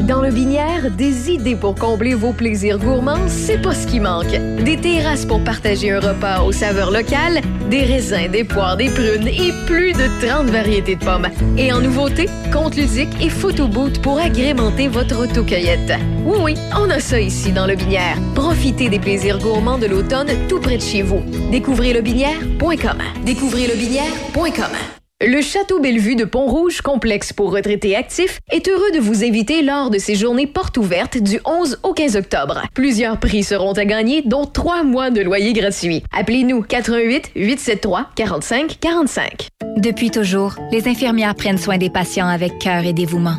Dans 0.08 0.22
le 0.22 0.30
Binière, 0.30 0.90
des 0.90 1.30
idées 1.30 1.54
pour 1.54 1.74
combler 1.74 2.14
vos 2.14 2.32
plaisirs 2.32 2.78
gourmands, 2.78 3.28
c'est 3.28 3.60
pas 3.60 3.74
ce 3.74 3.86
qui 3.86 4.00
manque. 4.00 4.30
Des 4.64 4.78
terrasses 4.78 5.26
pour 5.26 5.44
partager 5.44 5.90
un 5.90 6.00
repas 6.00 6.40
aux 6.40 6.52
saveurs 6.52 6.90
locales, 6.90 7.42
des 7.68 7.82
raisins, 7.82 8.26
des 8.30 8.42
poires, 8.42 8.78
des 8.78 8.88
prunes 8.88 9.28
et 9.28 9.52
plus 9.66 9.92
de 9.92 10.26
30 10.26 10.46
variétés 10.46 10.96
de 10.96 11.04
pommes. 11.04 11.28
Et 11.58 11.70
en 11.74 11.80
nouveauté, 11.80 12.24
compte 12.50 12.76
ludique 12.76 13.10
et 13.20 13.28
photo 13.28 13.68
booth 13.68 14.00
pour 14.00 14.18
agrémenter 14.18 14.88
votre 14.88 15.20
autocueillette. 15.20 15.92
Oui, 16.24 16.38
oui, 16.42 16.54
on 16.74 16.88
a 16.88 17.00
ça 17.00 17.20
ici 17.20 17.52
dans 17.52 17.66
le 17.66 17.76
Binière. 17.76 18.16
Profitez 18.34 18.88
des 18.88 18.98
plaisirs 18.98 19.38
gourmands 19.38 19.78
de 19.78 19.86
l'automne 19.86 20.30
tout 20.48 20.60
près 20.60 20.78
de 20.78 20.82
chez 20.82 21.02
vous. 21.02 21.20
Découvrez 21.50 21.92
lebinière.com. 21.92 22.98
Découvrez 23.26 23.66
lebinière.com. 23.66 24.97
Le 25.20 25.42
Château 25.42 25.80
Bellevue 25.80 26.14
de 26.14 26.24
Pont-Rouge, 26.24 26.80
complexe 26.80 27.32
pour 27.32 27.50
retraités 27.50 27.96
actifs, 27.96 28.38
est 28.52 28.68
heureux 28.68 28.92
de 28.94 29.00
vous 29.00 29.24
inviter 29.24 29.62
lors 29.62 29.90
de 29.90 29.98
ses 29.98 30.14
journées 30.14 30.46
portes 30.46 30.76
ouvertes 30.76 31.18
du 31.18 31.40
11 31.44 31.80
au 31.82 31.92
15 31.92 32.14
octobre. 32.14 32.62
Plusieurs 32.72 33.18
prix 33.18 33.42
seront 33.42 33.72
à 33.72 33.84
gagner, 33.84 34.22
dont 34.22 34.44
trois 34.44 34.84
mois 34.84 35.10
de 35.10 35.20
loyer 35.20 35.54
gratuit. 35.54 36.04
Appelez-nous 36.16 36.62
88 36.62 37.32
873 37.34 38.04
45 38.14 38.78
45. 38.78 39.48
Depuis 39.78 40.12
toujours, 40.12 40.54
les 40.70 40.86
infirmières 40.86 41.34
prennent 41.34 41.58
soin 41.58 41.78
des 41.78 41.90
patients 41.90 42.28
avec 42.28 42.60
cœur 42.60 42.84
et 42.84 42.92
dévouement. 42.92 43.38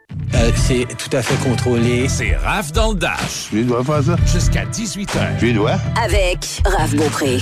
Euh, 0.33 0.51
c'est 0.55 0.87
tout 0.97 1.15
à 1.15 1.21
fait 1.21 1.35
contrôlé. 1.47 2.07
C'est 2.07 2.35
Raph 2.35 2.71
dans 2.71 2.89
le 2.91 2.95
Dash. 2.97 3.49
Je 3.53 3.61
dois 3.61 3.83
faire 3.83 4.03
ça? 4.03 4.15
Jusqu'à 4.25 4.65
18h. 4.65 5.39
Je 5.39 5.47
dois? 5.53 5.75
Avec 6.03 6.61
Raph 6.65 6.95
Beaupré. 6.95 7.37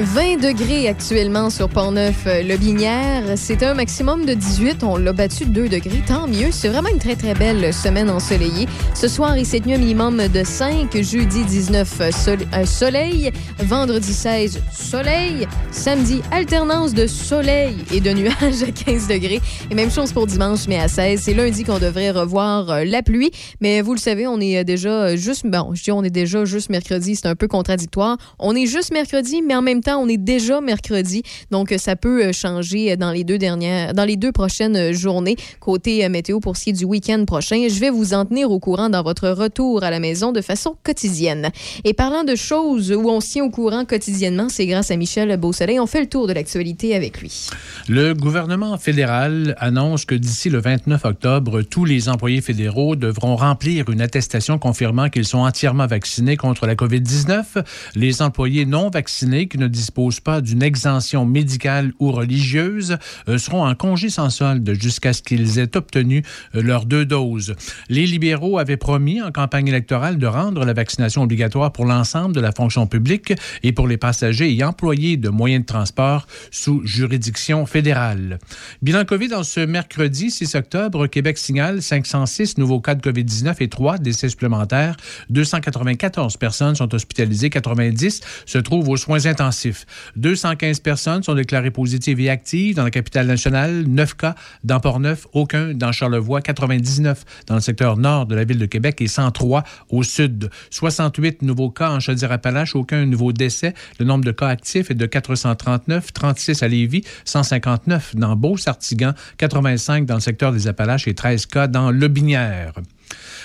20 0.00 0.36
degrés 0.40 0.86
actuellement 0.86 1.50
sur 1.50 1.68
Pont-Neuf-Lobinière. 1.68 3.36
C'était 3.36 3.66
un 3.66 3.74
maximum 3.74 4.26
de 4.26 4.34
18. 4.34 4.84
On 4.84 4.96
l'a 4.96 5.12
battu 5.12 5.44
de 5.44 5.50
2 5.50 5.68
degrés. 5.68 6.02
Tant 6.06 6.28
mieux. 6.28 6.50
C'est 6.52 6.68
vraiment 6.68 6.88
une 6.88 7.00
très, 7.00 7.16
très 7.16 7.34
belle 7.34 7.74
semaine 7.74 8.08
ensoleillée. 8.08 8.68
Ce 8.94 9.08
soir 9.08 9.36
et 9.36 9.44
cette 9.44 9.66
nuit, 9.66 9.74
un 9.74 9.78
minimum 9.78 10.28
de 10.28 10.44
5. 10.44 10.96
Jeudi 11.02 11.44
19, 11.44 12.10
sol- 12.12 12.38
euh, 12.54 12.64
soleil. 12.64 13.32
Vendredi 13.58 14.12
16, 14.12 14.60
soleil. 14.72 15.48
Samedi, 15.72 16.22
alternance 16.30 16.94
de 16.94 17.08
soleil 17.08 17.74
et 17.92 18.00
de 18.00 18.12
nuages 18.12 18.62
à 18.62 18.70
15 18.70 19.08
degrés. 19.08 19.40
Et 19.68 19.74
même 19.74 19.90
chose 19.90 20.12
pour 20.12 20.28
dimanche, 20.28 20.68
mais 20.68 20.78
à 20.78 20.86
16. 20.86 21.22
C'est 21.22 21.34
lundi 21.34 21.64
qu'on 21.64 21.80
devrait 21.80 22.12
revoir 22.12 22.70
euh, 22.70 22.84
la 22.84 23.02
pluie. 23.02 23.32
Mais 23.60 23.80
vous 23.82 23.94
le 23.94 24.00
savez, 24.00 24.28
on 24.28 24.40
est 24.40 24.58
euh, 24.58 24.64
déjà 24.64 24.90
euh, 24.90 25.16
juste... 25.16 25.44
Bon, 25.44 25.72
je 25.74 25.82
dis 25.82 25.90
on 25.90 26.04
est 26.04 26.10
déjà 26.10 26.44
juste 26.44 26.70
mercredi. 26.70 27.16
C'est 27.16 27.26
un 27.26 27.34
peu 27.34 27.48
contradictoire. 27.48 28.16
On 28.38 28.54
est 28.54 28.66
juste 28.66 28.92
mercredi, 28.92 29.42
mais 29.42 29.56
en 29.56 29.62
même 29.62 29.80
temps, 29.80 29.87
on 29.96 30.08
est 30.08 30.18
déjà 30.18 30.60
mercredi. 30.60 31.22
Donc, 31.50 31.72
euh, 31.72 31.78
ça 31.78 31.96
peut 31.96 32.26
euh, 32.26 32.32
changer 32.32 32.92
euh, 32.92 32.96
dans 32.96 33.12
les 33.12 33.24
deux 33.24 33.38
dernières, 33.38 33.94
dans 33.94 34.04
les 34.04 34.16
deux 34.16 34.32
prochaines 34.32 34.92
journées. 34.92 35.36
Côté 35.60 36.08
météo 36.08 36.40
pour 36.40 36.56
ce 36.56 36.64
qui 36.64 36.70
est 36.70 36.74
du 36.74 36.84
week-end 36.84 37.24
prochain, 37.24 37.66
je 37.68 37.78
vais 37.80 37.90
vous 37.90 38.14
en 38.14 38.24
tenir 38.24 38.50
au 38.50 38.58
courant 38.58 38.88
dans 38.88 39.02
votre 39.02 39.28
retour 39.28 39.82
à 39.82 39.90
la 39.90 40.00
maison 40.00 40.32
de 40.32 40.40
façon 40.40 40.76
quotidienne. 40.82 41.50
Et 41.84 41.94
parlant 41.94 42.24
de 42.24 42.34
choses 42.34 42.92
où 42.92 43.08
on 43.08 43.20
tient 43.20 43.44
au 43.44 43.50
courant 43.50 43.84
quotidiennement, 43.84 44.48
c'est 44.48 44.66
grâce 44.66 44.90
à 44.90 44.96
Michel 44.96 45.36
Beausoleil. 45.36 45.80
On 45.80 45.86
fait 45.86 46.00
le 46.00 46.08
tour 46.08 46.26
de 46.26 46.32
l'actualité 46.32 46.94
avec 46.94 47.20
lui. 47.20 47.48
Le 47.88 48.14
gouvernement 48.14 48.76
fédéral 48.78 49.54
annonce 49.58 50.04
que 50.04 50.14
d'ici 50.14 50.50
le 50.50 50.60
29 50.60 51.04
octobre, 51.04 51.62
tous 51.62 51.84
les 51.84 52.08
employés 52.08 52.40
fédéraux 52.40 52.96
devront 52.96 53.36
remplir 53.36 53.88
une 53.90 54.00
attestation 54.00 54.58
confirmant 54.58 55.08
qu'ils 55.08 55.26
sont 55.26 55.38
entièrement 55.38 55.86
vaccinés 55.86 56.36
contre 56.36 56.66
la 56.66 56.74
COVID-19. 56.74 57.64
Les 57.94 58.22
employés 58.22 58.66
non 58.66 58.90
vaccinés 58.90 59.48
qui 59.48 59.58
ne 59.58 59.68
disposent 59.78 60.20
pas 60.20 60.40
d'une 60.40 60.62
exemption 60.62 61.24
médicale 61.24 61.92
ou 62.00 62.10
religieuse 62.10 62.98
euh, 63.28 63.38
seront 63.38 63.64
en 63.64 63.74
congé 63.74 64.10
sans 64.10 64.30
solde 64.30 64.74
jusqu'à 64.80 65.12
ce 65.12 65.22
qu'ils 65.22 65.58
aient 65.58 65.76
obtenu 65.76 66.24
euh, 66.54 66.62
leurs 66.62 66.84
deux 66.84 67.06
doses. 67.06 67.54
Les 67.88 68.06
libéraux 68.06 68.58
avaient 68.58 68.76
promis 68.76 69.22
en 69.22 69.30
campagne 69.30 69.68
électorale 69.68 70.18
de 70.18 70.26
rendre 70.26 70.64
la 70.64 70.72
vaccination 70.72 71.22
obligatoire 71.22 71.72
pour 71.72 71.84
l'ensemble 71.84 72.34
de 72.34 72.40
la 72.40 72.50
fonction 72.50 72.86
publique 72.86 73.32
et 73.62 73.72
pour 73.72 73.86
les 73.86 73.96
passagers 73.96 74.52
et 74.54 74.64
employés 74.64 75.16
de 75.16 75.28
moyens 75.28 75.62
de 75.62 75.66
transport 75.66 76.26
sous 76.50 76.84
juridiction 76.84 77.64
fédérale. 77.64 78.38
Bilan 78.82 79.04
COVID 79.04 79.34
en 79.34 79.42
ce 79.44 79.60
mercredi 79.60 80.30
6 80.30 80.56
octobre, 80.56 81.06
Québec 81.06 81.38
signale 81.38 81.82
506 81.82 82.58
nouveaux 82.58 82.80
cas 82.80 82.96
de 82.96 83.02
COVID-19 83.02 83.56
et 83.60 83.68
3 83.68 83.98
décès 83.98 84.28
supplémentaires. 84.28 84.96
294 85.30 86.36
personnes 86.36 86.74
sont 86.74 86.92
hospitalisées, 86.94 87.50
90 87.50 88.20
se 88.44 88.58
trouvent 88.58 88.88
aux 88.88 88.96
soins 88.96 89.26
intensifs. 89.26 89.67
215 90.16 90.80
personnes 90.80 91.22
sont 91.22 91.34
déclarées 91.34 91.70
positives 91.70 92.20
et 92.20 92.30
actives 92.30 92.76
dans 92.76 92.84
la 92.84 92.90
capitale 92.90 93.26
nationale, 93.26 93.84
9 93.86 94.14
cas 94.14 94.34
dans 94.64 94.80
Port-Neuf, 94.80 95.26
aucun 95.32 95.74
dans 95.74 95.92
Charlevoix, 95.92 96.40
99 96.40 97.24
dans 97.46 97.54
le 97.54 97.60
secteur 97.60 97.96
nord 97.96 98.26
de 98.26 98.34
la 98.34 98.44
ville 98.44 98.58
de 98.58 98.66
Québec 98.66 99.00
et 99.00 99.06
103 99.06 99.64
au 99.90 100.02
sud. 100.02 100.50
68 100.70 101.42
nouveaux 101.42 101.70
cas 101.70 101.90
en 101.90 102.00
Chaudière-Appalaches, 102.00 102.74
aucun 102.76 103.04
nouveau 103.06 103.32
décès. 103.32 103.74
Le 103.98 104.04
nombre 104.04 104.24
de 104.24 104.32
cas 104.32 104.48
actifs 104.48 104.90
est 104.90 104.94
de 104.94 105.06
439, 105.06 106.12
36 106.12 106.62
à 106.62 106.68
Lévis, 106.68 107.04
159 107.24 108.16
dans 108.16 108.36
Beauce-Artigan, 108.36 109.12
85 109.38 110.06
dans 110.06 110.14
le 110.14 110.20
secteur 110.20 110.52
des 110.52 110.68
Appalaches 110.68 111.08
et 111.08 111.14
13 111.14 111.46
cas 111.46 111.66
dans 111.66 111.90
Lobinière. 111.90 112.72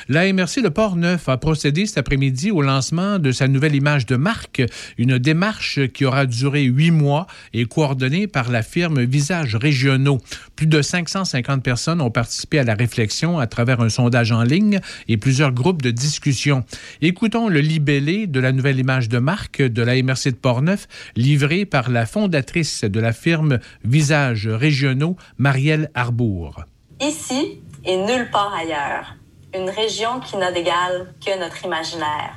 La 0.09 0.31
MRC 0.31 0.61
de 0.61 0.69
Port-Neuf 0.69 1.29
a 1.29 1.37
procédé 1.37 1.85
cet 1.85 1.97
après-midi 1.97 2.51
au 2.51 2.61
lancement 2.61 3.19
de 3.19 3.31
sa 3.31 3.47
nouvelle 3.47 3.75
image 3.75 4.05
de 4.05 4.17
marque, 4.17 4.61
une 4.97 5.17
démarche 5.17 5.87
qui 5.93 6.03
aura 6.03 6.25
duré 6.25 6.63
huit 6.63 6.91
mois 6.91 7.25
et 7.53 7.65
coordonnée 7.65 8.27
par 8.27 8.51
la 8.51 8.63
firme 8.63 9.01
Visages 9.03 9.55
Régionaux. 9.55 10.19
Plus 10.57 10.67
de 10.67 10.81
550 10.81 11.63
personnes 11.63 12.01
ont 12.01 12.11
participé 12.11 12.59
à 12.59 12.63
la 12.63 12.73
réflexion 12.73 13.39
à 13.39 13.47
travers 13.47 13.79
un 13.79 13.89
sondage 13.89 14.33
en 14.33 14.43
ligne 14.43 14.81
et 15.07 15.15
plusieurs 15.15 15.53
groupes 15.53 15.81
de 15.81 15.91
discussion. 15.91 16.65
Écoutons 17.01 17.47
le 17.47 17.61
libellé 17.61 18.27
de 18.27 18.39
la 18.41 18.51
nouvelle 18.51 18.79
image 18.79 19.07
de 19.07 19.19
marque 19.19 19.61
de 19.61 19.81
la 19.81 20.01
MRC 20.01 20.31
de 20.31 20.35
Port-Neuf, 20.35 20.87
livré 21.15 21.65
par 21.65 21.89
la 21.89 22.05
fondatrice 22.05 22.83
de 22.83 22.99
la 22.99 23.13
firme 23.13 23.59
Visages 23.85 24.47
Régionaux, 24.47 25.15
Marielle 25.37 25.89
Arbour. 25.93 26.65
Ici 27.01 27.59
et 27.85 27.97
nulle 27.97 28.29
part 28.31 28.53
ailleurs, 28.53 29.17
une 29.53 29.69
région 29.69 30.19
qui 30.19 30.37
n'a 30.37 30.51
d'égal 30.51 31.13
que 31.23 31.37
notre 31.39 31.63
imaginaire, 31.63 32.35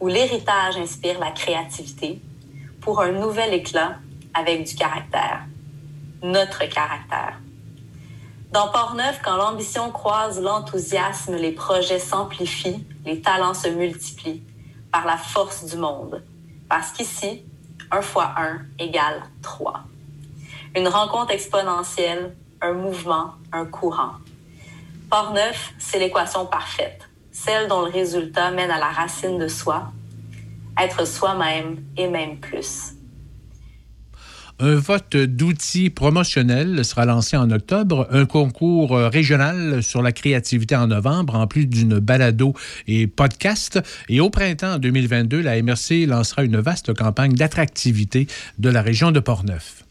où 0.00 0.06
l'héritage 0.06 0.76
inspire 0.76 1.18
la 1.18 1.32
créativité 1.32 2.20
pour 2.80 3.00
un 3.00 3.12
nouvel 3.12 3.52
éclat 3.52 3.96
avec 4.32 4.64
du 4.64 4.74
caractère, 4.76 5.44
notre 6.22 6.64
caractère. 6.66 7.40
Dans 8.52 8.68
Port-Neuf, 8.68 9.20
quand 9.24 9.36
l'ambition 9.36 9.90
croise 9.90 10.40
l'enthousiasme, 10.40 11.34
les 11.34 11.52
projets 11.52 11.98
s'amplifient, 11.98 12.86
les 13.04 13.20
talents 13.20 13.54
se 13.54 13.68
multiplient 13.68 14.42
par 14.92 15.04
la 15.04 15.16
force 15.16 15.64
du 15.64 15.76
monde. 15.76 16.22
Parce 16.68 16.92
qu'ici, 16.92 17.42
un 17.90 18.02
fois 18.02 18.34
un 18.36 18.60
égale 18.78 19.22
trois. 19.42 19.80
Une 20.76 20.88
rencontre 20.88 21.32
exponentielle, 21.32 22.36
un 22.60 22.72
mouvement, 22.72 23.32
un 23.52 23.66
courant. 23.66 24.12
Port-Neuf, 25.10 25.72
c'est 25.78 25.98
l'équation 25.98 26.46
parfaite, 26.46 27.08
celle 27.30 27.68
dont 27.68 27.82
le 27.84 27.90
résultat 27.90 28.50
mène 28.50 28.70
à 28.70 28.78
la 28.78 28.88
racine 28.88 29.38
de 29.38 29.46
soi, 29.46 29.92
être 30.80 31.06
soi-même 31.06 31.84
et 31.96 32.08
même 32.08 32.38
plus. 32.38 32.92
Un 34.58 34.76
vote 34.76 35.16
d'outils 35.16 35.90
promotionnels 35.90 36.82
sera 36.82 37.04
lancé 37.04 37.36
en 37.36 37.50
octobre, 37.50 38.08
un 38.10 38.24
concours 38.24 38.96
régional 38.96 39.82
sur 39.82 40.00
la 40.00 40.12
créativité 40.12 40.74
en 40.74 40.86
novembre, 40.86 41.34
en 41.34 41.46
plus 41.46 41.66
d'une 41.66 41.98
balado 41.98 42.54
et 42.86 43.06
podcast. 43.06 43.78
Et 44.08 44.20
au 44.20 44.30
printemps 44.30 44.78
2022, 44.78 45.42
la 45.42 45.62
MRC 45.62 46.06
lancera 46.06 46.42
une 46.42 46.56
vaste 46.56 46.94
campagne 46.94 47.34
d'attractivité 47.34 48.28
de 48.58 48.70
la 48.70 48.80
région 48.80 49.12
de 49.12 49.20
Portneuf. 49.20 49.85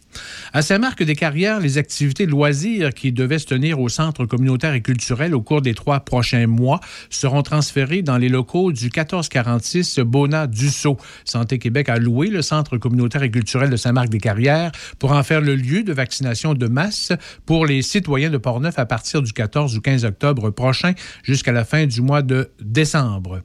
À 0.54 0.62
Saint-Marc-des-Carrières, 0.62 1.60
les 1.60 1.78
activités 1.78 2.26
de 2.26 2.32
loisirs 2.32 2.94
qui 2.94 3.12
devaient 3.12 3.40
se 3.40 3.46
tenir 3.46 3.80
au 3.80 3.90
centre 3.90 4.26
communautaire 4.26 4.74
et 4.74 4.82
culturel 4.82 5.36
au 5.36 5.42
cours 5.42 5.62
des 5.62 5.74
trois 5.74 6.00
prochains 6.00 6.48
mois 6.48 6.80
seront 7.10 7.42
transférées 7.42 8.02
dans 8.02 8.18
les 8.18 8.30
locaux 8.30 8.72
du 8.72 8.86
1446 8.86 10.00
Bona-Dussault. 10.00 10.98
Santé 11.26 11.60
Québec 11.60 11.90
a 11.90 11.98
loué 11.98 12.28
le 12.28 12.42
centre 12.42 12.78
communautaire 12.78 13.24
et 13.24 13.32
culturel 13.32 13.70
de 13.70 13.76
Saint-Marc-des-Carrières 13.76 14.72
pour 15.00 15.12
en 15.12 15.24
faire 15.24 15.42
le 15.42 15.56
lieu 15.56 15.84
de 15.84 15.94
vaccination 15.94 16.54
de 16.54 16.68
masse 16.68 17.12
pour 17.46 17.66
les 17.66 17.82
citoyens 17.82 18.30
de 18.30 18.38
Portneuf 18.38 18.80
à 18.80 18.86
partir 18.86 19.22
du 19.22 19.34
14 19.34 19.76
ou 19.76 19.82
15 19.82 20.06
octobre 20.06 20.50
prochain 20.52 20.94
jusqu'à 21.24 21.52
la 21.52 21.66
fin 21.66 21.86
du 21.86 22.02
mois 22.02 22.22
de 22.22 22.50
décembre. 22.62 23.42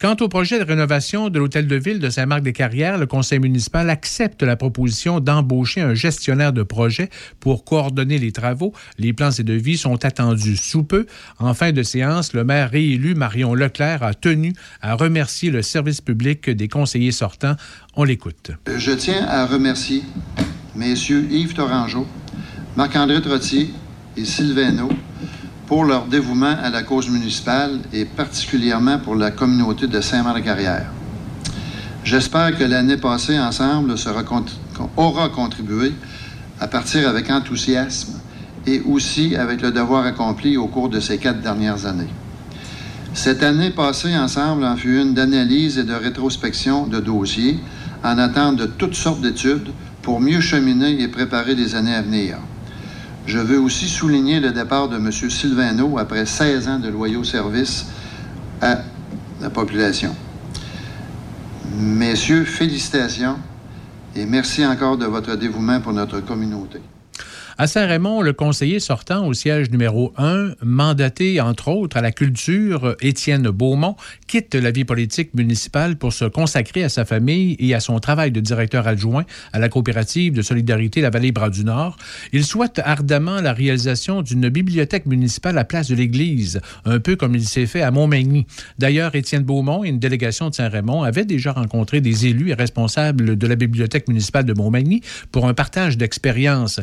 Quant 0.00 0.16
au 0.20 0.28
projet 0.28 0.58
de 0.58 0.64
rénovation 0.64 1.28
de 1.28 1.38
l'hôtel 1.38 1.66
de 1.66 1.76
ville 1.76 1.98
de 1.98 2.10
Saint-Marc-des-Carrières, 2.10 2.98
le 2.98 3.06
conseil 3.06 3.38
municipal 3.38 3.90
accepte 3.90 4.42
la 4.42 4.56
proposition 4.56 5.20
d'embaucher 5.20 5.80
un 5.80 5.94
gestionnaire 5.94 6.52
de 6.52 6.62
projet 6.62 7.10
pour 7.40 7.64
coordonner 7.64 8.18
les 8.18 8.32
travaux. 8.32 8.72
Les 8.98 9.12
plans 9.12 9.30
et 9.30 9.42
devis 9.42 9.78
sont 9.78 10.04
attendus 10.04 10.56
sous 10.56 10.84
peu. 10.84 11.06
En 11.38 11.54
fin 11.54 11.72
de 11.72 11.82
séance, 11.82 12.32
le 12.32 12.44
maire 12.44 12.70
réélu 12.70 13.14
Marion 13.14 13.54
Leclerc 13.54 14.02
a 14.02 14.14
tenu 14.14 14.52
à 14.82 14.94
remercier 14.94 15.50
le 15.50 15.62
service 15.62 16.00
public 16.00 16.50
des 16.50 16.68
conseillers 16.68 17.12
sortants. 17.12 17.56
On 17.96 18.04
l'écoute. 18.04 18.50
Je 18.76 18.92
tiens 18.92 19.24
à 19.26 19.46
remercier 19.46 20.02
messieurs 20.74 21.26
Yves 21.30 21.54
Torangeau, 21.54 22.06
Marc-André 22.76 23.22
Trottier 23.22 23.70
et 24.16 24.24
Sylvain 24.24 24.88
pour 25.66 25.84
leur 25.84 26.06
dévouement 26.06 26.56
à 26.62 26.70
la 26.70 26.82
cause 26.82 27.08
municipale 27.08 27.80
et 27.92 28.04
particulièrement 28.04 28.98
pour 28.98 29.14
la 29.14 29.30
communauté 29.30 29.86
de 29.86 30.00
Saint-Marc-Carrière. 30.00 30.86
J'espère 32.04 32.56
que 32.56 32.64
l'année 32.64 32.98
passée 32.98 33.38
ensemble 33.38 33.94
aura 34.96 35.28
contribué 35.30 35.92
à 36.60 36.68
partir 36.68 37.08
avec 37.08 37.30
enthousiasme 37.30 38.20
et 38.66 38.82
aussi 38.82 39.36
avec 39.36 39.62
le 39.62 39.70
devoir 39.70 40.04
accompli 40.04 40.56
au 40.56 40.66
cours 40.66 40.88
de 40.88 41.00
ces 41.00 41.18
quatre 41.18 41.40
dernières 41.40 41.86
années. 41.86 42.10
Cette 43.14 43.42
année 43.42 43.70
passée 43.70 44.16
ensemble 44.16 44.64
en 44.64 44.76
fut 44.76 45.00
une 45.00 45.14
d'analyse 45.14 45.78
et 45.78 45.84
de 45.84 45.94
rétrospection 45.94 46.86
de 46.86 47.00
dossiers 47.00 47.58
en 48.02 48.18
attente 48.18 48.56
de 48.56 48.66
toutes 48.66 48.96
sortes 48.96 49.20
d'études 49.20 49.70
pour 50.02 50.20
mieux 50.20 50.40
cheminer 50.40 51.00
et 51.00 51.08
préparer 51.08 51.54
les 51.54 51.74
années 51.74 51.94
à 51.94 52.02
venir. 52.02 52.36
Je 53.26 53.38
veux 53.38 53.58
aussi 53.58 53.88
souligner 53.88 54.38
le 54.38 54.52
départ 54.52 54.88
de 54.88 54.96
M. 54.96 55.10
Sylvano 55.10 55.98
après 55.98 56.26
16 56.26 56.68
ans 56.68 56.78
de 56.78 56.88
loyaux 56.88 57.24
services 57.24 57.86
à 58.60 58.78
la 59.40 59.50
population. 59.50 60.14
Messieurs, 61.76 62.44
félicitations 62.44 63.36
et 64.14 64.26
merci 64.26 64.64
encore 64.64 64.98
de 64.98 65.06
votre 65.06 65.34
dévouement 65.36 65.80
pour 65.80 65.92
notre 65.92 66.20
communauté. 66.20 66.80
À 67.56 67.68
Saint-Raymond, 67.68 68.20
le 68.20 68.32
conseiller 68.32 68.80
sortant 68.80 69.28
au 69.28 69.32
siège 69.32 69.70
numéro 69.70 70.12
1, 70.16 70.54
mandaté 70.64 71.40
entre 71.40 71.68
autres 71.68 71.96
à 71.96 72.00
la 72.00 72.10
culture, 72.10 72.96
Étienne 73.00 73.48
Beaumont, 73.48 73.94
quitte 74.26 74.56
la 74.56 74.72
vie 74.72 74.84
politique 74.84 75.32
municipale 75.34 75.94
pour 75.94 76.12
se 76.12 76.24
consacrer 76.24 76.82
à 76.82 76.88
sa 76.88 77.04
famille 77.04 77.54
et 77.60 77.72
à 77.72 77.78
son 77.78 78.00
travail 78.00 78.32
de 78.32 78.40
directeur 78.40 78.88
adjoint 78.88 79.24
à 79.52 79.60
la 79.60 79.68
coopérative 79.68 80.32
de 80.32 80.42
solidarité 80.42 81.00
La 81.00 81.10
Vallée-Bras 81.10 81.50
du 81.50 81.64
Nord. 81.64 81.96
Il 82.32 82.44
souhaite 82.44 82.80
ardemment 82.84 83.40
la 83.40 83.52
réalisation 83.52 84.22
d'une 84.22 84.48
bibliothèque 84.48 85.06
municipale 85.06 85.56
à 85.56 85.62
place 85.62 85.86
de 85.86 85.94
l'église, 85.94 86.60
un 86.84 86.98
peu 86.98 87.14
comme 87.14 87.36
il 87.36 87.46
s'est 87.46 87.66
fait 87.66 87.82
à 87.82 87.92
Montmagny. 87.92 88.48
D'ailleurs, 88.80 89.14
Étienne 89.14 89.44
Beaumont 89.44 89.84
et 89.84 89.90
une 89.90 90.00
délégation 90.00 90.50
de 90.50 90.56
Saint-Raymond 90.56 91.04
avaient 91.04 91.24
déjà 91.24 91.52
rencontré 91.52 92.00
des 92.00 92.26
élus 92.26 92.50
et 92.50 92.54
responsables 92.54 93.36
de 93.36 93.46
la 93.46 93.54
bibliothèque 93.54 94.08
municipale 94.08 94.44
de 94.44 94.54
Montmagny 94.54 95.02
pour 95.30 95.46
un 95.46 95.54
partage 95.54 95.96
d'expériences. 95.96 96.80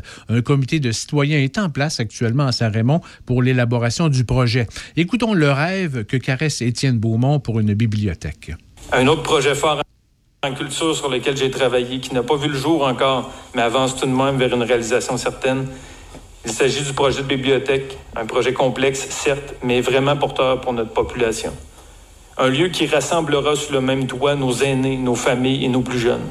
Comité 0.61 0.79
de 0.79 0.91
citoyens 0.91 1.39
est 1.39 1.57
en 1.57 1.71
place 1.71 1.99
actuellement 1.99 2.45
à 2.45 2.51
Saint-Raymond 2.51 3.01
pour 3.25 3.41
l'élaboration 3.41 4.09
du 4.09 4.25
projet. 4.25 4.67
Écoutons 4.95 5.33
le 5.33 5.51
rêve 5.51 6.05
que 6.05 6.17
caresse 6.17 6.61
Étienne 6.61 6.99
Beaumont 6.99 7.39
pour 7.39 7.59
une 7.59 7.73
bibliothèque. 7.73 8.51
Un 8.91 9.07
autre 9.07 9.23
projet 9.23 9.55
fort 9.55 9.81
en 10.43 10.53
culture 10.53 10.95
sur 10.95 11.09
lequel 11.09 11.35
j'ai 11.35 11.49
travaillé, 11.49 11.99
qui 11.99 12.13
n'a 12.13 12.21
pas 12.21 12.35
vu 12.35 12.47
le 12.47 12.55
jour 12.55 12.85
encore, 12.85 13.31
mais 13.55 13.63
avance 13.63 13.95
tout 13.95 14.05
de 14.05 14.11
même 14.11 14.37
vers 14.37 14.53
une 14.53 14.61
réalisation 14.61 15.17
certaine. 15.17 15.65
Il 16.45 16.51
s'agit 16.51 16.83
du 16.83 16.93
projet 16.93 17.23
de 17.23 17.27
bibliothèque, 17.27 17.97
un 18.15 18.27
projet 18.27 18.53
complexe, 18.53 19.07
certes, 19.09 19.55
mais 19.63 19.81
vraiment 19.81 20.15
porteur 20.15 20.61
pour 20.61 20.73
notre 20.73 20.93
population. 20.93 21.53
Un 22.37 22.49
lieu 22.49 22.67
qui 22.67 22.85
rassemblera 22.85 23.55
sous 23.55 23.73
le 23.73 23.81
même 23.81 24.05
toit 24.05 24.35
nos 24.35 24.53
aînés, 24.53 24.97
nos 24.97 25.15
familles 25.15 25.65
et 25.65 25.69
nos 25.69 25.81
plus 25.81 25.97
jeunes. 25.97 26.29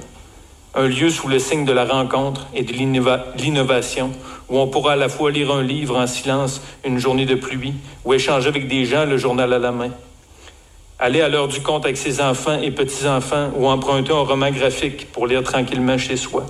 Un 0.74 0.86
lieu 0.86 1.10
sous 1.10 1.26
le 1.26 1.40
signe 1.40 1.64
de 1.64 1.72
la 1.72 1.84
rencontre 1.84 2.47
et 2.55 2.62
de 2.62 2.72
l'innova- 2.72 3.26
l'innovation, 3.36 4.10
où 4.48 4.59
on 4.59 4.68
pourra 4.68 4.92
à 4.92 4.97
la 4.97 5.09
fois 5.09 5.32
lire 5.32 5.51
un 5.51 5.62
livre 5.62 5.98
en 5.98 6.06
silence 6.06 6.60
une 6.84 6.98
journée 6.98 7.26
de 7.26 7.34
pluie, 7.34 7.74
ou 8.05 8.14
échanger 8.14 8.48
avec 8.48 8.68
des 8.68 8.84
gens 8.84 9.05
le 9.05 9.16
journal 9.16 9.52
à 9.52 9.59
la 9.59 9.72
main. 9.72 9.90
Aller 11.01 11.22
à 11.22 11.28
l'heure 11.28 11.48
du 11.48 11.60
compte 11.60 11.84
avec 11.84 11.97
ses 11.97 12.20
enfants 12.20 12.60
et 12.60 12.70
petits-enfants 12.70 13.51
ou 13.56 13.66
emprunter 13.66 14.12
un 14.12 14.20
roman 14.20 14.51
graphique 14.51 15.10
pour 15.10 15.26
lire 15.26 15.42
tranquillement 15.42 15.98
chez 15.98 16.16
soi. 16.16 16.47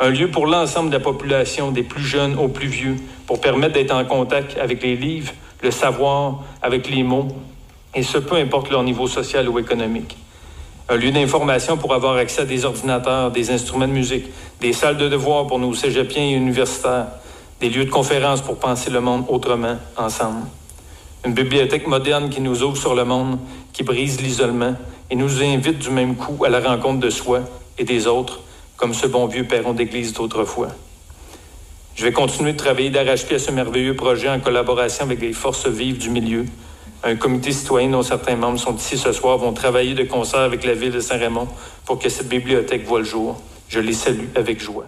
Un 0.00 0.10
lieu 0.10 0.28
pour 0.28 0.46
l'ensemble 0.46 0.90
de 0.90 0.94
la 0.94 1.00
population, 1.00 1.70
des 1.70 1.84
plus 1.84 2.04
jeunes 2.04 2.36
aux 2.36 2.48
plus 2.48 2.68
vieux, 2.68 2.96
pour 3.26 3.40
permettre 3.40 3.74
d'être 3.74 3.94
en 3.94 4.04
contact 4.04 4.58
avec 4.58 4.82
les 4.82 4.96
livres, 4.96 5.32
le 5.62 5.70
savoir, 5.70 6.42
avec 6.60 6.90
les 6.90 7.02
mots, 7.02 7.28
et 7.94 8.02
ce, 8.02 8.18
peu 8.18 8.36
importe 8.36 8.70
leur 8.70 8.82
niveau 8.82 9.06
social 9.06 9.48
ou 9.48 9.58
économique. 9.58 10.18
Un 10.88 10.96
lieu 10.96 11.10
d'information 11.10 11.78
pour 11.78 11.94
avoir 11.94 12.16
accès 12.16 12.42
à 12.42 12.44
des 12.44 12.66
ordinateurs, 12.66 13.30
des 13.30 13.50
instruments 13.50 13.88
de 13.88 13.92
musique, 13.92 14.26
des 14.60 14.74
salles 14.74 14.98
de 14.98 15.08
devoirs 15.08 15.46
pour 15.46 15.58
nos 15.58 15.72
cégepiens 15.72 16.24
et 16.24 16.32
universitaires, 16.32 17.06
des 17.60 17.70
lieux 17.70 17.86
de 17.86 17.90
conférences 17.90 18.42
pour 18.42 18.58
penser 18.58 18.90
le 18.90 19.00
monde 19.00 19.24
autrement, 19.28 19.76
ensemble. 19.96 20.46
Une 21.24 21.32
bibliothèque 21.32 21.86
moderne 21.86 22.28
qui 22.28 22.42
nous 22.42 22.62
ouvre 22.62 22.76
sur 22.76 22.94
le 22.94 23.06
monde, 23.06 23.38
qui 23.72 23.82
brise 23.82 24.20
l'isolement 24.20 24.74
et 25.10 25.16
nous 25.16 25.42
invite 25.42 25.78
du 25.78 25.88
même 25.88 26.16
coup 26.16 26.44
à 26.44 26.50
la 26.50 26.60
rencontre 26.60 27.00
de 27.00 27.08
soi 27.08 27.40
et 27.78 27.84
des 27.84 28.06
autres, 28.06 28.40
comme 28.76 28.92
ce 28.92 29.06
bon 29.06 29.26
vieux 29.26 29.44
perron 29.44 29.72
d'église 29.72 30.12
d'autrefois. 30.12 30.68
Je 31.94 32.04
vais 32.04 32.12
continuer 32.12 32.52
de 32.52 32.58
travailler 32.58 32.90
d'arrache-pied 32.90 33.36
à 33.36 33.38
ce 33.38 33.50
merveilleux 33.50 33.96
projet 33.96 34.28
en 34.28 34.40
collaboration 34.40 35.04
avec 35.04 35.20
les 35.20 35.32
forces 35.32 35.66
vives 35.66 35.96
du 35.96 36.10
milieu. 36.10 36.44
Un 37.06 37.16
comité 37.16 37.52
citoyen 37.52 37.90
dont 37.90 38.02
certains 38.02 38.34
membres 38.34 38.58
sont 38.58 38.74
ici 38.76 38.96
ce 38.96 39.12
soir 39.12 39.36
vont 39.36 39.52
travailler 39.52 39.92
de 39.92 40.04
concert 40.04 40.40
avec 40.40 40.64
la 40.64 40.72
ville 40.72 40.90
de 40.90 41.00
Saint-Raymond 41.00 41.48
pour 41.84 41.98
que 41.98 42.08
cette 42.08 42.28
bibliothèque 42.28 42.86
voie 42.86 43.00
le 43.00 43.04
jour. 43.04 43.38
Je 43.68 43.78
les 43.78 43.92
salue 43.92 44.28
avec 44.34 44.62
joie. 44.62 44.86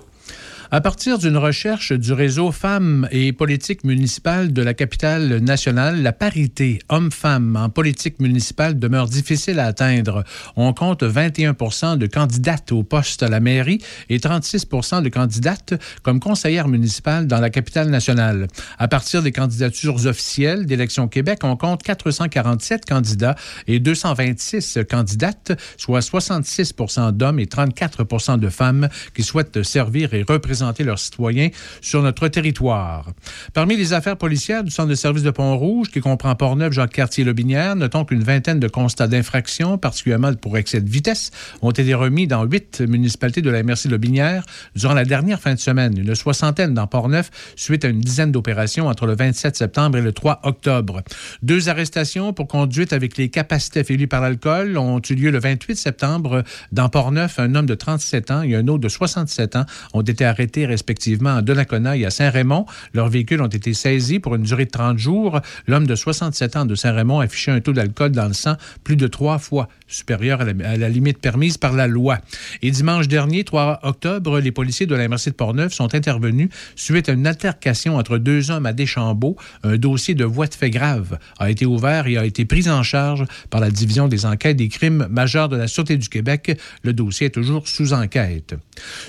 À 0.73 0.81
partir 0.81 1.19
d'une 1.19 1.37
recherche 1.37 1.93
du 1.93 2.13
réseau 2.13 2.51
Femmes 2.51 3.07
et 3.13 3.33
politique 3.33 3.85
municipale 3.85 4.53
de 4.53 4.63
la 4.63 4.75
capitale 4.75 5.39
nationale, 5.39 6.03
la 6.03 6.13
parité 6.13 6.81
hommes-femmes 6.89 7.55
en 7.55 7.69
politique 7.69 8.19
municipale 8.19 8.77
demeure 8.77 9.07
difficile 9.07 9.61
à 9.61 9.67
atteindre. 9.67 10.25
On 10.57 10.73
compte 10.73 11.05
21 11.05 11.55
de 11.97 12.07
candidates 12.07 12.73
au 12.73 12.83
poste 12.83 13.23
à 13.23 13.29
la 13.29 13.39
mairie 13.39 13.79
et 14.09 14.19
36 14.19 14.67
de 15.05 15.09
candidates 15.09 15.75
comme 16.03 16.19
conseillères 16.19 16.67
municipales 16.67 17.29
dans 17.29 17.39
la 17.39 17.51
capitale 17.51 17.89
nationale. 17.89 18.49
À 18.81 18.89
partir 18.89 19.23
des 19.23 19.31
candidatures 19.31 20.05
officielles 20.07 20.67
d'Élection 20.67 21.07
Québec, 21.07 21.41
on 21.45 21.57
compte 21.57 21.85
447 21.85 22.87
candidats 22.87 23.37
et 23.69 23.79
226 23.79 24.81
candidates, 24.91 25.53
soit 25.77 26.03
66 26.03 26.75
d'hommes 27.13 27.39
et 27.39 27.47
34 27.47 28.37
de 28.39 28.49
femmes 28.49 28.89
qui 29.15 29.23
souhaitent 29.23 29.63
servir 29.63 30.13
et 30.13 30.25
représenter 30.29 30.56
leurs 30.85 30.99
citoyens 30.99 31.49
sur 31.81 32.03
notre 32.03 32.29
territoire. 32.29 33.07
Parmi 33.55 33.77
les 33.77 33.93
affaires 33.93 34.17
policières 34.17 34.65
du 34.65 34.71
Centre 34.71 34.89
de 34.89 34.95
service 34.95 35.23
de 35.23 35.31
Pont-Rouge, 35.31 35.89
qui 35.91 36.01
comprend 36.01 36.35
Portneuf, 36.35 36.73
Jacques-Cartier-Lobinière, 36.73 37.77
notons 37.77 38.05
qu'une 38.05 38.23
vingtaine 38.23 38.61
de 38.61 38.69
constats 38.69 39.09
d'infraction, 39.09 39.79
particulièrement 39.79 40.33
pour 40.35 40.57
excès 40.57 40.81
de 40.81 40.89
vitesse, 40.89 41.31
ont 41.63 41.71
été 41.71 41.95
remis 41.95 42.27
dans 42.27 42.45
huit 42.45 42.81
municipalités 42.81 43.43
de 43.43 43.51
la 43.51 43.63
MRC 43.63 43.89
Lobinière 43.89 44.45
durant 44.75 44.95
la 44.95 45.05
dernière 45.05 45.41
fin 45.41 45.55
de 45.55 45.59
semaine. 45.59 45.97
Une 45.99 46.15
soixantaine 46.15 46.75
dans 46.75 46.87
Portneuf, 46.87 47.31
suite 47.57 47.85
à 47.85 47.89
une 47.89 48.01
dizaine 48.01 48.33
d'opérations 48.33 48.89
entre 48.89 49.07
le 49.07 49.15
27 49.15 49.57
septembre 49.57 49.99
et 49.99 50.03
le 50.03 50.13
3 50.13 50.41
octobre. 50.45 51.03
Deux 51.43 51.69
arrestations 51.69 52.33
pour 52.33 52.49
conduite 52.49 52.93
avec 52.93 53.17
les 53.17 53.29
capacités 53.29 53.81
affiliées 53.81 54.07
par 54.07 54.21
l'alcool 54.21 54.79
ont 54.79 55.01
eu 55.09 55.15
lieu 55.15 55.31
le 55.31 55.39
28 55.39 55.77
septembre 55.77 56.45
dans 56.73 56.89
Portneuf. 56.89 57.39
Un 57.39 57.55
homme 57.55 57.67
de 57.67 57.75
37 57.75 58.31
ans 58.31 58.43
et 58.43 58.55
un 58.55 58.69
autre 58.69 58.81
de 58.81 58.89
67 58.89 59.57
ans 59.57 59.65
ont 59.95 60.03
été 60.03 60.25
arrêtés 60.25 60.46
respectivement 60.55 61.37
à 61.37 61.43
Donnacona 61.43 61.97
et 61.97 62.05
à 62.05 62.11
Saint-Raymond. 62.11 62.67
Leurs 62.95 63.09
véhicules 63.09 63.41
ont 63.41 63.47
été 63.47 63.75
saisis 63.75 64.21
pour 64.21 64.35
une 64.35 64.43
durée 64.43 64.67
de 64.67 64.71
30 64.71 64.99
jours. 64.99 65.41
L'homme 65.67 65.87
de 65.87 65.95
67 65.95 66.57
ans 66.57 66.67
de 66.67 66.75
Saint-Raymond 66.75 67.21
affichait 67.21 67.51
un 67.51 67.61
taux 67.61 67.73
d'alcool 67.73 68.13
dans 68.13 68.29
le 68.29 68.35
sang 68.35 68.57
plus 68.85 68.97
de 68.97 69.07
trois 69.07 69.39
fois 69.39 69.69
supérieur 69.87 70.41
à 70.41 70.45
la, 70.45 70.69
à 70.69 70.77
la 70.77 70.89
limite 70.89 71.19
permise 71.19 71.59
par 71.59 71.73
la 71.73 71.87
loi. 71.87 72.19
Et 72.63 72.71
dimanche 72.71 73.09
dernier, 73.09 73.45
3 73.45 73.81
octobre, 73.83 74.41
les 74.41 74.53
policiers 74.53 74.87
de 74.87 74.95
la 74.95 75.09
MRC 75.09 75.27
de 75.27 75.35
Portneuf 75.35 75.73
sont 75.73 75.95
intervenus 75.95 76.49
suite 76.75 77.09
à 77.09 77.13
une 77.13 77.27
altercation 77.27 77.97
entre 77.97 78.19
deux 78.19 78.51
hommes 78.51 78.67
à 78.67 78.73
Deschambault. 78.73 79.37
Un 79.63 79.77
dossier 79.77 80.15
de 80.15 80.25
voie 80.25 80.47
de 80.47 80.55
fait 80.55 80.71
grave 80.71 81.19
a 81.39 81.51
été 81.51 81.67
ouvert 81.67 82.07
et 82.07 82.17
a 82.17 82.25
été 82.25 82.45
pris 82.45 82.69
en 82.69 82.83
charge 82.83 83.25
par 83.51 83.61
la 83.61 83.71
division 83.71 84.09
des 84.09 84.27
enquêtes 84.27 84.57
des 84.57 84.69
crimes 84.69 85.07
majeurs 85.11 85.49
de 85.49 85.57
la 85.57 85.69
Sûreté 85.69 85.97
du 85.97 86.09
Québec. 86.09 86.59
Le 86.83 86.93
dossier 86.93 87.29
est 87.29 87.31
toujours 87.31 87.69
sous 87.69 87.93
enquête. 87.93 88.55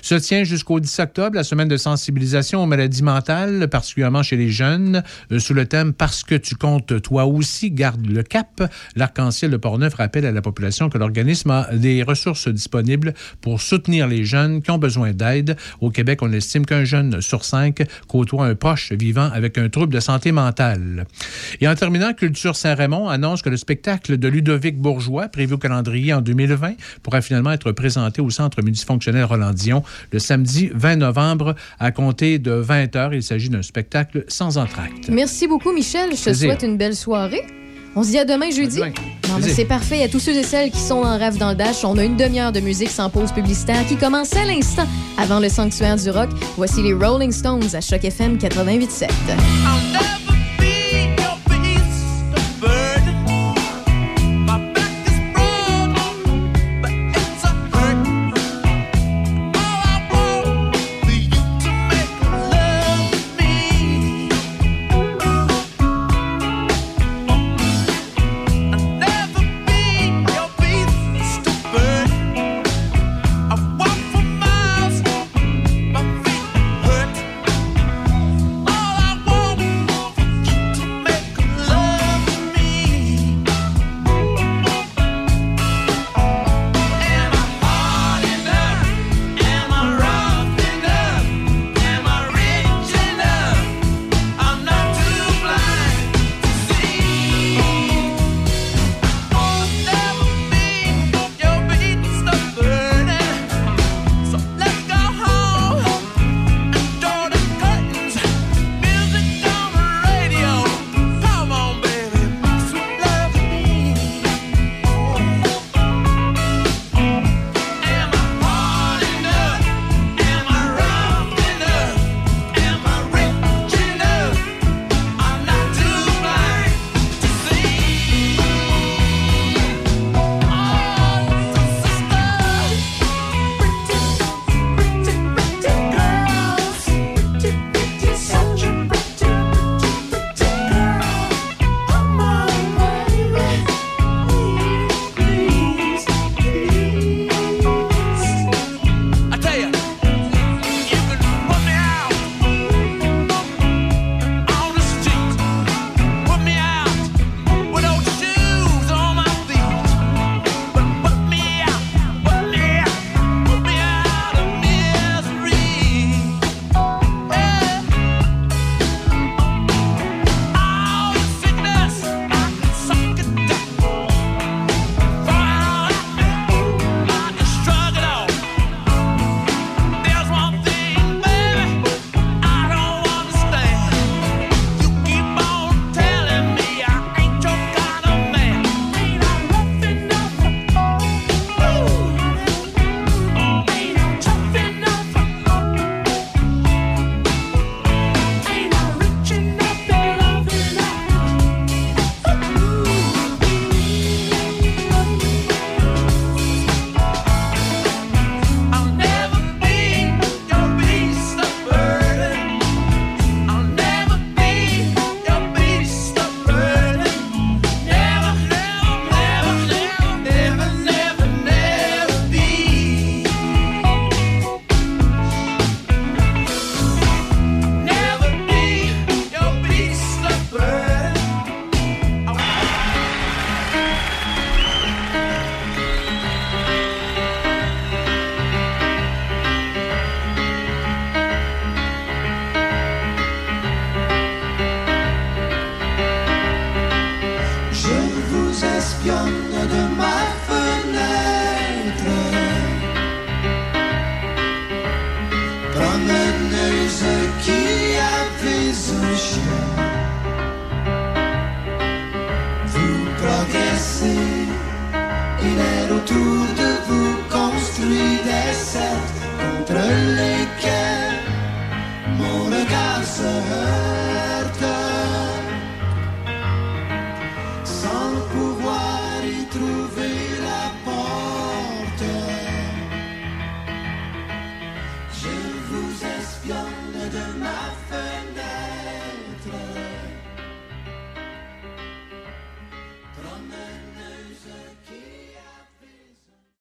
Se 0.02 0.16
tient 0.16 0.44
jusqu'au 0.44 0.80
10 0.80 1.00
octobre 1.00 1.36
la 1.36 1.44
semaine 1.44 1.68
de 1.68 1.78
sensibilisation 1.78 2.64
aux 2.64 2.68
maladies 2.68 3.04
mentales, 3.04 3.68
particulièrement 3.70 4.24
chez 4.24 4.38
les 4.38 4.50
jeunes, 4.50 5.04
euh, 5.32 5.40
sous 5.40 5.54
le 5.54 5.66
thème 5.66 5.94
Parce 5.94 6.24
que 6.24 6.36
tu 6.36 6.56
comptes 6.56 7.02
toi 7.02 7.26
aussi, 7.26 7.72
garde 7.72 8.06
le 8.06 8.24
cap. 8.24 8.64
L'Arc-en-Ciel 8.96 9.52
de 9.52 9.58
Portneuf 9.58 9.96
rappelle 9.96 10.26
à 10.26 10.32
la 10.32 10.42
population 10.42 10.67
que 10.90 10.98
l'organisme 10.98 11.52
a 11.52 11.70
des 11.74 12.04
ressources 12.04 12.48
disponibles 12.48 13.14
pour 13.42 13.62
soutenir 13.62 14.08
les 14.08 14.26
jeunes 14.26 14.62
qui 14.62 14.72
ont 14.72 14.78
besoin 14.78 15.12
d'aide. 15.12 15.58
Au 15.82 15.90
Québec, 15.90 16.20
on 16.22 16.32
estime 16.32 16.66
qu'un 16.66 16.84
jeune 16.84 17.22
sur 17.22 17.44
cinq 17.44 17.84
côtoie 18.08 18.46
un 18.46 18.56
proche 18.56 18.92
vivant 18.92 19.30
avec 19.34 19.58
un 19.58 19.70
trouble 19.70 19.94
de 19.94 20.00
santé 20.00 20.32
mentale. 20.32 21.06
Et 21.62 21.68
en 21.68 21.76
terminant, 21.76 22.14
Culture 22.14 22.56
Saint-Raymond 22.56 23.10
annonce 23.10 23.42
que 23.42 23.50
le 23.50 23.58
spectacle 23.58 24.18
de 24.18 24.28
Ludovic 24.28 24.78
Bourgeois, 24.78 25.28
prévu 25.28 25.54
au 25.54 25.58
calendrier 25.58 26.14
en 26.14 26.22
2020, 26.22 26.74
pourra 27.04 27.22
finalement 27.22 27.52
être 27.52 27.72
présenté 27.72 28.22
au 28.22 28.30
Centre 28.30 28.62
multifonctionnel 28.62 29.24
Roland-Dion 29.24 29.84
le 30.12 30.20
samedi 30.20 30.70
20 30.74 30.98
novembre 30.98 31.56
à 31.80 31.92
compter 31.92 32.40
de 32.40 32.52
20 32.52 32.96
heures. 32.96 33.14
Il 33.14 33.24
s'agit 33.24 33.50
d'un 33.50 33.62
spectacle 33.62 34.26
sans 34.28 34.58
entracte. 34.58 35.10
Merci 35.10 35.48
beaucoup, 35.48 35.74
Michel. 35.74 36.12
Je 36.16 36.24
te 36.24 36.34
souhaite 36.34 36.64
une 36.64 36.78
belle 36.78 36.96
soirée. 36.96 37.44
On 37.96 38.04
se 38.04 38.10
dit 38.10 38.20
à 38.20 38.26
demain 38.26 38.52
jeudi. 38.52 38.80
Non, 38.80 39.40
mais 39.42 39.50
c'est 39.50 39.66
parfait. 39.66 40.04
À 40.04 40.08
tous 40.08 40.20
ceux 40.20 40.36
et 40.36 40.44
celles 40.44 40.72
qui 40.72 40.80
sont 40.80 41.04
en 41.04 41.18
rêve 41.18 41.38
dans 41.38 41.50
le 41.50 41.56
dash, 41.56 41.84
on 41.84 41.98
a 41.98 42.04
une 42.04 42.16
demi-heure 42.16 42.52
de 42.52 42.60
musique 42.60 42.90
sans 42.90 43.10
pause 43.10 43.32
publicitaire 43.32 43.86
qui 43.88 43.96
commence 43.98 44.34
à 44.36 44.46
l'instant 44.46 44.86
avant 45.18 45.40
le 45.40 45.50
sanctuaire 45.50 45.96
du 45.96 46.10
rock. 46.10 46.30
Voici 46.56 46.82
les 46.82 46.94
Rolling 46.94 47.32
Stones 47.32 47.76
à 47.76 47.82
Choc 47.82 48.06
FM 48.06 48.38
88.7. 48.38 49.08